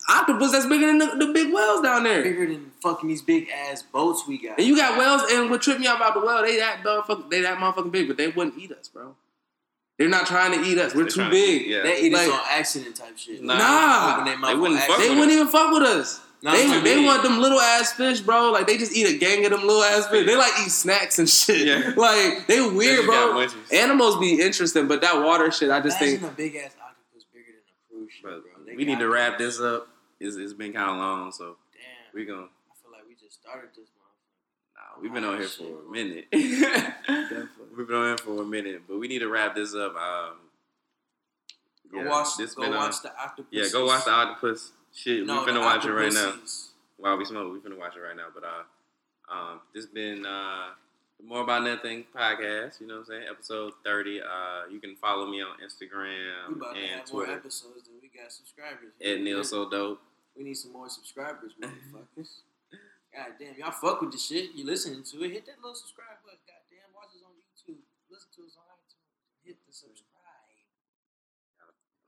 octopus 0.09 0.51
that's 0.51 0.65
bigger 0.67 0.87
than 0.87 0.99
the, 0.99 1.25
the 1.25 1.33
big 1.33 1.53
whales 1.53 1.81
down 1.81 2.03
there. 2.03 2.21
bigger 2.23 2.45
than 2.47 2.71
fucking 2.81 3.09
these 3.09 3.21
big 3.21 3.49
ass 3.49 3.81
boats 3.83 4.23
we 4.27 4.37
got. 4.37 4.57
And 4.57 4.67
you 4.67 4.75
got 4.75 4.97
whales, 4.97 5.23
and 5.31 5.49
what 5.49 5.61
tripped 5.61 5.79
me 5.79 5.87
out 5.87 5.97
about 5.97 6.13
the 6.13 6.19
whale, 6.21 6.41
they 6.43 6.57
that 6.57 6.83
motherfucker, 6.83 7.29
they 7.29 7.41
that 7.41 7.57
motherfucking 7.57 7.91
big, 7.91 8.07
but 8.07 8.17
they 8.17 8.27
wouldn't 8.29 8.57
eat 8.57 8.71
us, 8.71 8.87
bro. 8.87 9.15
They're 10.01 10.09
not 10.09 10.25
trying 10.25 10.51
to 10.59 10.67
eat 10.67 10.77
us. 10.79 10.95
We're 10.95 11.03
They 11.03 11.09
too 11.11 11.19
tryna- 11.21 11.29
big. 11.29 11.67
Yeah. 11.67 11.83
they 11.83 12.01
eat 12.01 12.13
us 12.13 12.27
on 12.27 12.39
accident 12.49 12.95
type 12.95 13.15
shit. 13.17 13.43
Nah. 13.43 13.55
Nah. 13.57 14.21
Open 14.21 14.41
They 14.41 14.55
wouldn't 14.55 14.79
fuck. 14.81 14.97
They 14.97 15.09
wouldn't 15.09 15.31
even 15.31 15.47
fuck 15.47 15.71
with 15.73 15.83
us. 15.83 16.19
No, 16.43 16.51
they 16.53 16.79
they 16.81 16.95
me- 16.95 17.05
want 17.05 17.21
them 17.21 17.39
little 17.39 17.59
ass 17.59 17.93
fish, 17.93 18.21
bro. 18.21 18.49
Like 18.51 18.65
they 18.65 18.75
just 18.79 18.95
eat 18.95 19.07
a 19.15 19.17
gang 19.19 19.45
of 19.45 19.51
them 19.51 19.61
little 19.61 19.83
ass 19.83 20.07
fish. 20.07 20.25
They 20.25 20.35
like 20.35 20.51
eat 20.65 20.71
snacks 20.71 21.19
and 21.19 21.29
shit. 21.29 21.67
Yeah. 21.67 21.93
Like 21.95 22.47
they 22.47 22.67
weird, 22.67 23.05
just 23.05 23.55
bro. 23.71 23.79
Animals 23.79 24.17
be 24.17 24.41
interesting, 24.41 24.87
but 24.87 25.01
that 25.01 25.23
water 25.23 25.51
shit, 25.51 25.69
I 25.69 25.79
just 25.81 26.01
Imagine 26.01 26.19
think 26.21 26.31
a 26.33 26.35
big 26.35 26.55
ass 26.55 26.71
octopus 26.83 27.25
bigger 27.31 27.45
than 27.51 27.61
a 27.61 27.99
cruise 27.99 28.11
ship, 28.11 28.23
But 28.23 28.65
bro. 28.65 28.75
We 28.75 28.85
need 28.85 28.97
to 28.99 29.07
wrap 29.07 29.37
me. 29.39 29.45
this 29.45 29.59
up. 29.61 29.87
It's, 30.19 30.35
it's 30.35 30.53
been 30.53 30.73
kind 30.73 30.89
of 30.89 30.97
long, 30.97 31.31
so 31.31 31.57
Damn. 31.73 32.15
we 32.19 32.25
gonna. 32.25 32.41
I 32.41 32.73
feel 32.81 32.91
like 32.91 33.07
we 33.07 33.13
just 33.13 33.39
started 33.39 33.69
this 33.75 33.89
motherfucker. 33.89 34.75
Nah, 34.75 35.01
we've 35.01 35.13
been 35.13 35.23
oh, 35.25 35.33
on 35.33 35.37
here 35.37 35.47
Shit. 35.47 35.67
for 35.67 35.87
a 35.87 35.91
minute. 35.91 36.25
we've 37.75 37.87
been 37.87 37.95
on 37.95 38.17
for 38.17 38.41
a 38.41 38.45
minute, 38.45 38.81
but 38.87 38.99
we 38.99 39.07
need 39.07 39.19
to 39.19 39.29
wrap 39.29 39.55
this 39.55 39.73
up. 39.75 39.95
Um, 39.95 40.33
Go 41.91 42.01
yeah, 42.03 42.09
watch. 42.09 42.37
this 42.37 42.53
Go 42.55 42.69
watch 42.69 43.01
the 43.01 43.11
octopus. 43.17 43.51
Yeah, 43.51 43.65
go 43.71 43.85
watch 43.85 44.05
the 44.05 44.11
octopus. 44.11 44.71
Shit, 44.93 45.25
No, 45.25 45.43
we 45.43 45.51
finna 45.51 45.61
watch 45.61 45.85
it 45.85 45.91
right 45.91 46.11
now. 46.13 46.33
While 46.97 47.17
we 47.17 47.25
smoke, 47.25 47.51
we 47.51 47.59
finna 47.59 47.77
watch 47.77 47.95
it 47.95 47.99
right 47.99 48.15
now. 48.15 48.27
But 48.33 48.43
uh, 48.43 49.33
um, 49.33 49.59
this 49.73 49.85
has 49.85 49.91
been 49.93 50.25
uh, 50.25 50.67
More 51.25 51.41
About 51.41 51.63
Nothing 51.63 52.05
podcast. 52.15 52.79
You 52.79 52.87
know 52.87 52.95
what 52.95 52.99
I'm 53.01 53.05
saying? 53.07 53.23
Episode 53.29 53.73
30. 53.83 54.21
Uh, 54.21 54.25
you 54.71 54.79
can 54.79 54.95
follow 54.95 55.27
me 55.27 55.41
on 55.41 55.55
We 55.59 55.65
Instagram 55.65 56.55
about 56.55 56.75
to 56.75 56.79
and 56.79 56.89
have 57.01 57.11
more 57.11 57.25
Twitter 57.25 57.39
episodes 57.39 57.83
than 57.87 57.95
we 58.01 58.07
got 58.07 58.31
subscribers. 58.31 58.91
at 59.03 59.19
Neil 59.21 59.43
So 59.43 59.69
Dope. 59.69 60.01
We 60.37 60.43
need 60.43 60.55
some 60.55 60.71
more 60.71 60.87
subscribers, 60.87 61.51
motherfuckers. 61.61 62.39
God 63.11 63.35
damn, 63.37 63.55
y'all 63.59 63.71
fuck 63.75 63.99
with 63.99 64.13
the 64.13 64.17
shit. 64.17 64.55
You 64.55 64.63
listening 64.65 65.03
to 65.11 65.23
it? 65.25 65.31
Hit 65.31 65.45
that 65.47 65.59
little 65.59 65.75
subscribe 65.75 66.23
button. 66.23 66.39
God 66.47 66.63
damn, 66.71 66.87
watch 66.95 67.11
us 67.11 67.19
on 67.27 67.35
YouTube. 67.35 67.83
Listen 68.07 68.29
to 68.39 68.41
us 68.47 68.55
on 68.55 68.63
iTunes. 68.71 69.03
Hit 69.43 69.57
the 69.67 69.73
subscribe. 69.75 70.07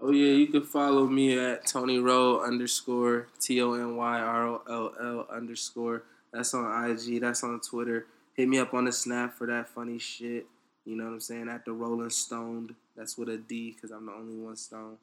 Oh 0.06 0.12
yeah, 0.12 0.34
you 0.34 0.48
can 0.48 0.64
follow 0.64 1.08
me 1.08 1.40
at 1.40 1.66
Tony 1.66 1.98
Roll 1.98 2.42
underscore 2.42 3.28
T 3.40 3.62
O 3.62 3.72
N 3.72 3.96
Y 3.96 4.20
R 4.20 4.48
O 4.48 4.62
L 4.70 4.94
L 5.02 5.28
underscore. 5.32 6.04
That's 6.34 6.54
on 6.54 6.92
IG. 6.92 7.22
That's 7.22 7.42
on 7.42 7.62
Twitter. 7.62 8.06
Hit 8.34 8.50
me 8.50 8.60
up 8.60 8.74
on 8.74 8.84
the 8.84 8.92
Snap 8.92 9.34
for 9.34 9.48
that 9.48 9.70
funny 9.70 9.98
shit. 10.00 10.46
You 10.84 10.98
know 10.98 11.06
what 11.06 11.14
I'm 11.14 11.20
saying? 11.22 11.48
At 11.48 11.64
the 11.64 11.72
Rolling 11.72 12.10
Stoned. 12.10 12.76
That's 12.98 13.18
with 13.18 13.30
a 13.30 13.38
D 13.38 13.72
because 13.72 13.92
I'm 13.92 14.08
the 14.08 14.12
only 14.12 14.36
one 14.36 14.58
stone. 14.58 14.98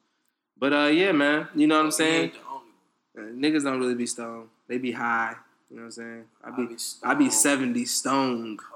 But 0.55 0.71
uh, 0.71 0.91
yeah, 0.93 1.13
man. 1.13 1.47
You 1.55 1.65
know 1.65 1.77
what 1.77 1.85
I'm 1.85 1.91
saying? 1.91 2.23
ain't 2.25 2.33
the 2.33 2.39
only 2.47 3.31
one. 3.33 3.43
Uh, 3.43 3.49
niggas 3.49 3.63
don't 3.63 3.79
really 3.79 3.95
be 3.95 4.05
stoned. 4.05 4.49
They 4.67 4.77
be 4.77 4.91
high. 4.91 5.33
You 5.71 5.77
know 5.77 5.81
what 5.81 5.85
I'm 5.85 5.91
saying? 5.93 6.25
I 6.43 6.51
be 6.51 6.67
be 6.67 6.77
I 7.01 7.13
be 7.15 7.29
stoned. 7.31 7.33
70 7.33 7.85
stoned. 7.85 8.59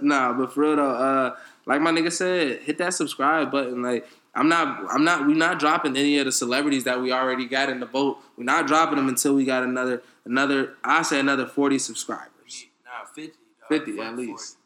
Nah, 0.00 0.32
but 0.34 0.52
for 0.52 0.60
real 0.60 0.76
though, 0.76 0.90
uh, 0.90 1.36
like 1.66 1.80
my 1.80 1.90
nigga 1.90 2.12
said, 2.12 2.60
hit 2.60 2.78
that 2.78 2.94
subscribe 2.94 3.50
button. 3.50 3.82
Like 3.82 4.06
I'm 4.34 4.48
not, 4.48 4.84
I'm 4.90 5.04
not, 5.04 5.26
we're 5.26 5.34
not 5.36 5.58
dropping 5.58 5.96
any 5.96 6.18
of 6.18 6.24
the 6.24 6.32
celebrities 6.32 6.84
that 6.84 7.00
we 7.02 7.12
already 7.12 7.46
got 7.46 7.68
in 7.68 7.80
the 7.80 7.86
boat. 7.86 8.18
We're 8.36 8.44
not 8.44 8.66
dropping 8.66 8.96
them 8.96 9.08
until 9.08 9.34
we 9.34 9.44
got 9.44 9.62
another, 9.62 10.02
another. 10.24 10.74
I 10.82 11.02
say 11.02 11.20
another 11.20 11.46
40 11.46 11.78
subscribers, 11.78 12.66
Nah, 12.84 13.04
50. 13.14 13.26
dog. 13.28 13.68
50 13.68 13.92
Fuck 13.92 14.00
at 14.06 14.14
40. 14.14 14.26
least, 14.26 14.56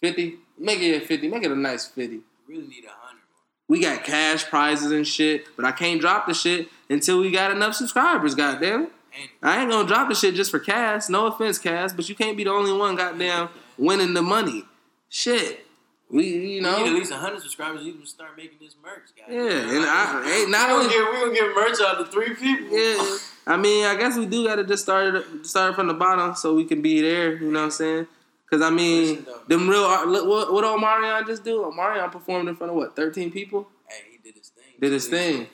50. 0.00 0.36
Make 0.58 0.80
it 0.80 1.02
a 1.02 1.06
50. 1.06 1.28
Make 1.28 1.42
it 1.42 1.50
a 1.50 1.56
nice 1.56 1.86
50. 1.88 2.20
Really 2.48 2.66
need 2.68 2.84
a 2.84 2.90
hundred. 2.90 3.22
We 3.68 3.80
got 3.80 4.04
cash 4.04 4.44
prizes 4.46 4.92
and 4.92 5.04
shit, 5.06 5.46
but 5.56 5.64
I 5.64 5.72
can't 5.72 6.00
drop 6.00 6.28
the 6.28 6.34
shit 6.34 6.68
until 6.88 7.18
we 7.20 7.32
got 7.32 7.50
enough 7.50 7.74
subscribers. 7.74 8.36
Goddamn. 8.36 8.84
It? 8.84 9.30
I 9.42 9.60
ain't 9.62 9.70
gonna 9.70 9.88
drop 9.88 10.08
the 10.08 10.14
shit 10.14 10.36
just 10.36 10.52
for 10.52 10.60
Cass. 10.60 11.08
No 11.08 11.26
offense, 11.26 11.58
Cass, 11.58 11.92
but 11.92 12.08
you 12.08 12.14
can't 12.14 12.36
be 12.36 12.44
the 12.44 12.50
only 12.50 12.72
one 12.72 12.94
goddamn 12.94 13.48
winning 13.78 14.14
the 14.14 14.22
money. 14.22 14.64
Shit. 15.08 15.65
We 16.08 16.26
you 16.26 16.34
We 16.34 16.46
need 16.46 16.58
at 16.58 16.62
know 16.62 16.84
least 16.84 17.12
hundred 17.12 17.42
subscribers. 17.42 17.82
You 17.82 17.94
can 17.94 18.06
start 18.06 18.36
making 18.36 18.58
this 18.60 18.76
merch, 18.82 19.08
guys. 19.16 19.26
Yeah, 19.28 19.76
and 19.76 19.84
I 19.84 20.38
ain't 20.40 20.50
not 20.50 20.70
only 20.70 20.86
gonna 20.86 20.96
get, 20.96 21.12
we 21.12 21.20
gonna 21.20 21.34
get 21.34 21.54
merch 21.54 21.78
out 21.80 21.98
to 21.98 22.04
three 22.04 22.34
people. 22.34 22.78
Yeah. 22.78 23.18
I 23.48 23.56
mean, 23.56 23.84
I 23.84 23.96
guess 23.96 24.16
we 24.16 24.26
do 24.26 24.46
gotta 24.46 24.64
just 24.64 24.84
start 24.84 25.14
it 25.16 25.46
start 25.46 25.74
from 25.74 25.88
the 25.88 25.94
bottom 25.94 26.34
so 26.36 26.54
we 26.54 26.64
can 26.64 26.80
be 26.80 27.00
there, 27.00 27.36
you 27.36 27.50
know 27.50 27.60
what 27.60 27.64
I'm 27.66 27.70
saying? 27.72 28.06
Cause 28.48 28.62
I 28.62 28.70
mean, 28.70 29.16
Listen, 29.16 29.34
them 29.48 29.68
real 29.68 29.84
uh, 29.84 30.04
look, 30.04 30.28
what 30.28 30.52
what 30.52 30.64
old 30.64 30.80
Marion 30.80 31.26
just 31.26 31.42
do? 31.42 31.72
Marion 31.76 32.08
performed 32.10 32.48
in 32.48 32.54
front 32.54 32.70
of 32.70 32.76
what, 32.76 32.94
thirteen 32.94 33.32
people? 33.32 33.66
Hey, 33.88 34.12
he 34.12 34.18
did 34.18 34.36
his 34.38 34.50
thing. 34.50 34.64
Did 34.80 34.92
his 34.92 35.08
thing. 35.08 35.48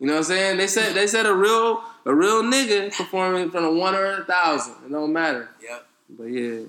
You 0.00 0.08
know 0.08 0.14
what 0.14 0.18
I'm 0.18 0.24
saying? 0.24 0.56
They 0.58 0.66
said 0.66 0.92
they 0.92 1.06
said 1.06 1.24
a 1.24 1.34
real 1.34 1.82
a 2.04 2.14
real 2.14 2.42
nigga 2.42 2.92
performing 2.94 3.44
in 3.44 3.50
front 3.50 3.64
of 3.64 3.74
one 3.74 3.94
or 3.94 4.20
a 4.20 4.24
thousand. 4.24 4.74
It 4.84 4.92
don't 4.92 5.12
matter. 5.14 5.48
Yep. 5.62 5.86
But 6.10 6.24
yeah. 6.24 6.60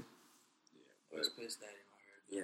I 1.14 1.18
was 1.18 1.30
pissed 1.30 1.60
at 1.62 1.70
him. 1.70 1.76
I 1.91 2.38
heard. 2.38 2.44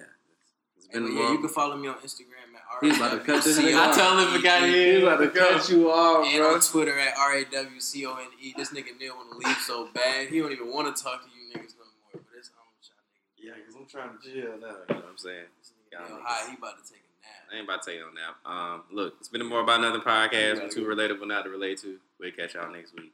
It's 0.92 0.98
Hey, 0.98 1.00
been 1.00 1.14
but 1.16 1.22
yeah, 1.22 1.32
you 1.32 1.38
can 1.38 1.48
follow 1.48 1.76
me 1.76 1.88
on 1.88 1.94
Instagram 1.96 2.52
at 2.54 2.84
He's 2.84 2.96
about 2.96 3.12
to 3.12 3.18
cut 3.20 3.44
this 3.44 3.58
nigga. 3.60 3.78
I 3.78 3.96
told 3.96 4.28
him 4.28 4.36
to 4.36 4.42
got 4.42 4.62
here. 4.68 4.94
He's 4.94 5.02
about 5.02 5.16
to 5.18 5.28
cut 5.30 5.68
you 5.70 5.90
off, 5.90 6.26
And 6.26 6.38
bro. 6.38 6.54
on 6.54 6.60
Twitter 6.60 6.98
at 6.98 7.16
R 7.16 7.34
A 7.36 7.44
W 7.44 7.80
C 7.80 8.04
O 8.06 8.14
N 8.16 8.26
E. 8.40 8.52
This 8.56 8.70
nigga 8.70 8.98
Neil 9.00 9.14
want 9.16 9.32
to 9.32 9.48
leave 9.48 9.56
so 9.58 9.88
bad. 9.94 10.28
He 10.28 10.38
don't 10.40 10.52
even 10.52 10.70
want 10.70 10.94
to 10.94 11.02
talk 11.02 11.22
to 11.22 11.28
you 11.30 11.48
niggas 11.54 11.74
no 11.78 11.84
more. 11.84 12.22
But 12.22 12.38
it's 12.38 12.50
on 12.58 12.64
with 12.76 12.88
y'all 12.88 13.00
niggas. 13.08 13.38
Yeah, 13.38 13.52
because 13.56 13.74
I'm 13.76 13.86
trying 13.86 14.18
to 14.18 14.22
chill 14.22 14.58
now. 14.60 14.76
You 14.88 14.94
know 14.94 15.00
what 15.00 15.08
I'm 15.10 15.18
saying? 15.18 15.44
This 15.58 15.72
Y'all 15.92 16.02
nigga 16.02 16.08
Neil 16.08 16.18
niggas. 16.18 16.48
He 16.50 16.56
about 16.56 16.76
to 16.84 16.92
take 16.92 17.00
a 17.00 17.12
nap. 17.24 17.52
I 17.52 17.56
ain't 17.56 17.64
about 17.64 17.82
to 17.82 17.90
take 17.90 18.00
you 18.00 18.06
nap. 18.14 18.36
Um, 18.44 18.82
look, 18.92 19.14
it's 19.20 19.28
been 19.28 19.40
a 19.40 19.44
more 19.44 19.60
about 19.60 19.78
another 19.80 20.00
podcast. 20.00 20.60
We're 20.60 20.68
too 20.68 20.84
relatable 20.84 21.26
not 21.28 21.44
to 21.44 21.50
relate 21.50 21.78
to. 21.82 21.98
We'll 22.20 22.32
catch 22.32 22.54
y'all 22.54 22.70
next 22.72 22.92
week. 22.94 23.12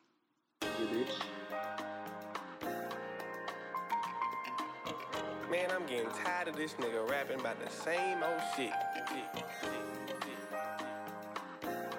Man, 5.50 5.70
I'm 5.70 5.86
getting 5.86 6.10
tired 6.10 6.48
of 6.48 6.56
this 6.56 6.74
nigga 6.74 7.08
rapping 7.08 7.40
about 7.40 7.56
the 7.64 7.70
same 7.70 8.22
old 8.22 8.40
shit. 8.54 8.70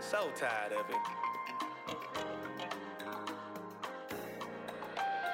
So 0.02 0.30
tired 0.36 0.74
of 0.74 0.88
it. 0.88 0.96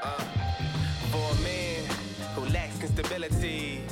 Uh, 0.02 0.24
for 1.12 1.32
a 1.32 1.42
man 1.42 1.84
who 2.36 2.46
lacks 2.54 2.80
instability. 2.80 3.85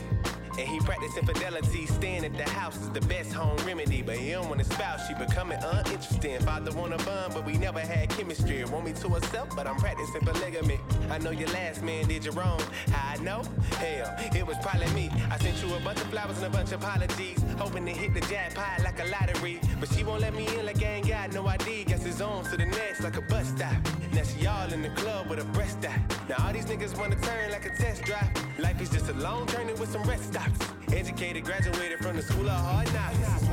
And 0.57 0.67
he 0.67 0.79
practice 0.79 1.17
infidelity, 1.17 1.87
staying 1.87 2.25
at 2.25 2.37
the 2.37 2.47
house 2.47 2.77
is 2.77 2.89
the 2.91 3.01
best 3.01 3.33
home 3.33 3.57
remedy. 3.65 4.03
But 4.03 4.17
he 4.17 4.31
don't 4.31 4.49
want 4.49 4.61
a 4.61 4.65
spouse, 4.65 5.07
she 5.07 5.15
becoming 5.15 5.57
uninteresting. 5.63 6.39
Father 6.41 6.71
want 6.71 6.93
a 6.93 6.97
bun, 6.97 7.31
but 7.33 7.43
we 7.43 7.53
never 7.53 7.79
had 7.79 8.09
chemistry. 8.09 8.63
Want 8.65 8.85
me 8.85 8.93
to 8.93 9.09
herself, 9.09 9.49
but 9.55 9.65
I'm 9.65 9.77
practicing 9.77 10.21
polygamy. 10.21 10.79
I 11.09 11.17
know 11.17 11.31
your 11.31 11.49
last 11.49 11.81
man 11.81 12.07
did 12.07 12.25
you 12.25 12.31
wrong. 12.31 12.61
How 12.91 13.13
I 13.13 13.23
know? 13.23 13.41
Hell, 13.77 14.15
it 14.19 14.45
was 14.45 14.57
probably 14.61 14.91
me. 14.93 15.09
I 15.31 15.37
sent 15.39 15.61
you 15.63 15.73
a 15.73 15.79
bunch 15.79 16.01
of 16.01 16.07
flowers 16.07 16.37
and 16.37 16.45
a 16.45 16.49
bunch 16.49 16.71
of 16.71 16.83
apologies, 16.83 17.43
hoping 17.57 17.85
to 17.85 17.91
hit 17.91 18.13
the 18.13 18.21
jackpot 18.21 18.83
like 18.83 18.99
a 18.99 19.05
lottery. 19.05 19.59
But 19.79 19.91
she 19.91 20.03
won't 20.03 20.21
let 20.21 20.35
me 20.35 20.47
in 20.59 20.65
like 20.67 20.83
I 20.83 20.97
ain't 20.97 21.07
got 21.07 21.33
no 21.33 21.47
ID. 21.47 21.85
Guess 21.85 22.05
it's 22.05 22.21
on 22.21 22.43
to 22.45 22.57
the 22.57 22.65
next 22.65 23.01
like 23.01 23.17
a 23.17 23.21
bus 23.21 23.47
stop. 23.47 23.75
Now 24.13 24.23
she 24.23 24.45
all 24.45 24.71
in 24.71 24.83
the 24.83 24.89
club 24.89 25.29
with 25.29 25.39
a 25.39 25.45
breast 25.45 25.83
out. 25.85 26.29
Now 26.29 26.45
all 26.45 26.53
these 26.53 26.65
niggas 26.65 26.97
wanna 26.97 27.15
turn 27.21 27.51
like 27.51 27.65
a 27.65 27.75
test 27.75 28.03
drive. 28.03 28.29
Life 28.59 28.79
is 28.81 28.89
just 28.89 29.09
a 29.09 29.13
long 29.13 29.47
journey 29.47 29.73
with 29.73 29.91
some 29.91 30.03
rest 30.03 30.25
stops. 30.25 30.42
Educated, 30.91 31.43
graduated 31.43 31.99
from 31.99 32.15
the 32.15 32.21
school 32.21 32.49
of 32.49 32.59
hard 32.59 32.93
knocks. 32.93 33.52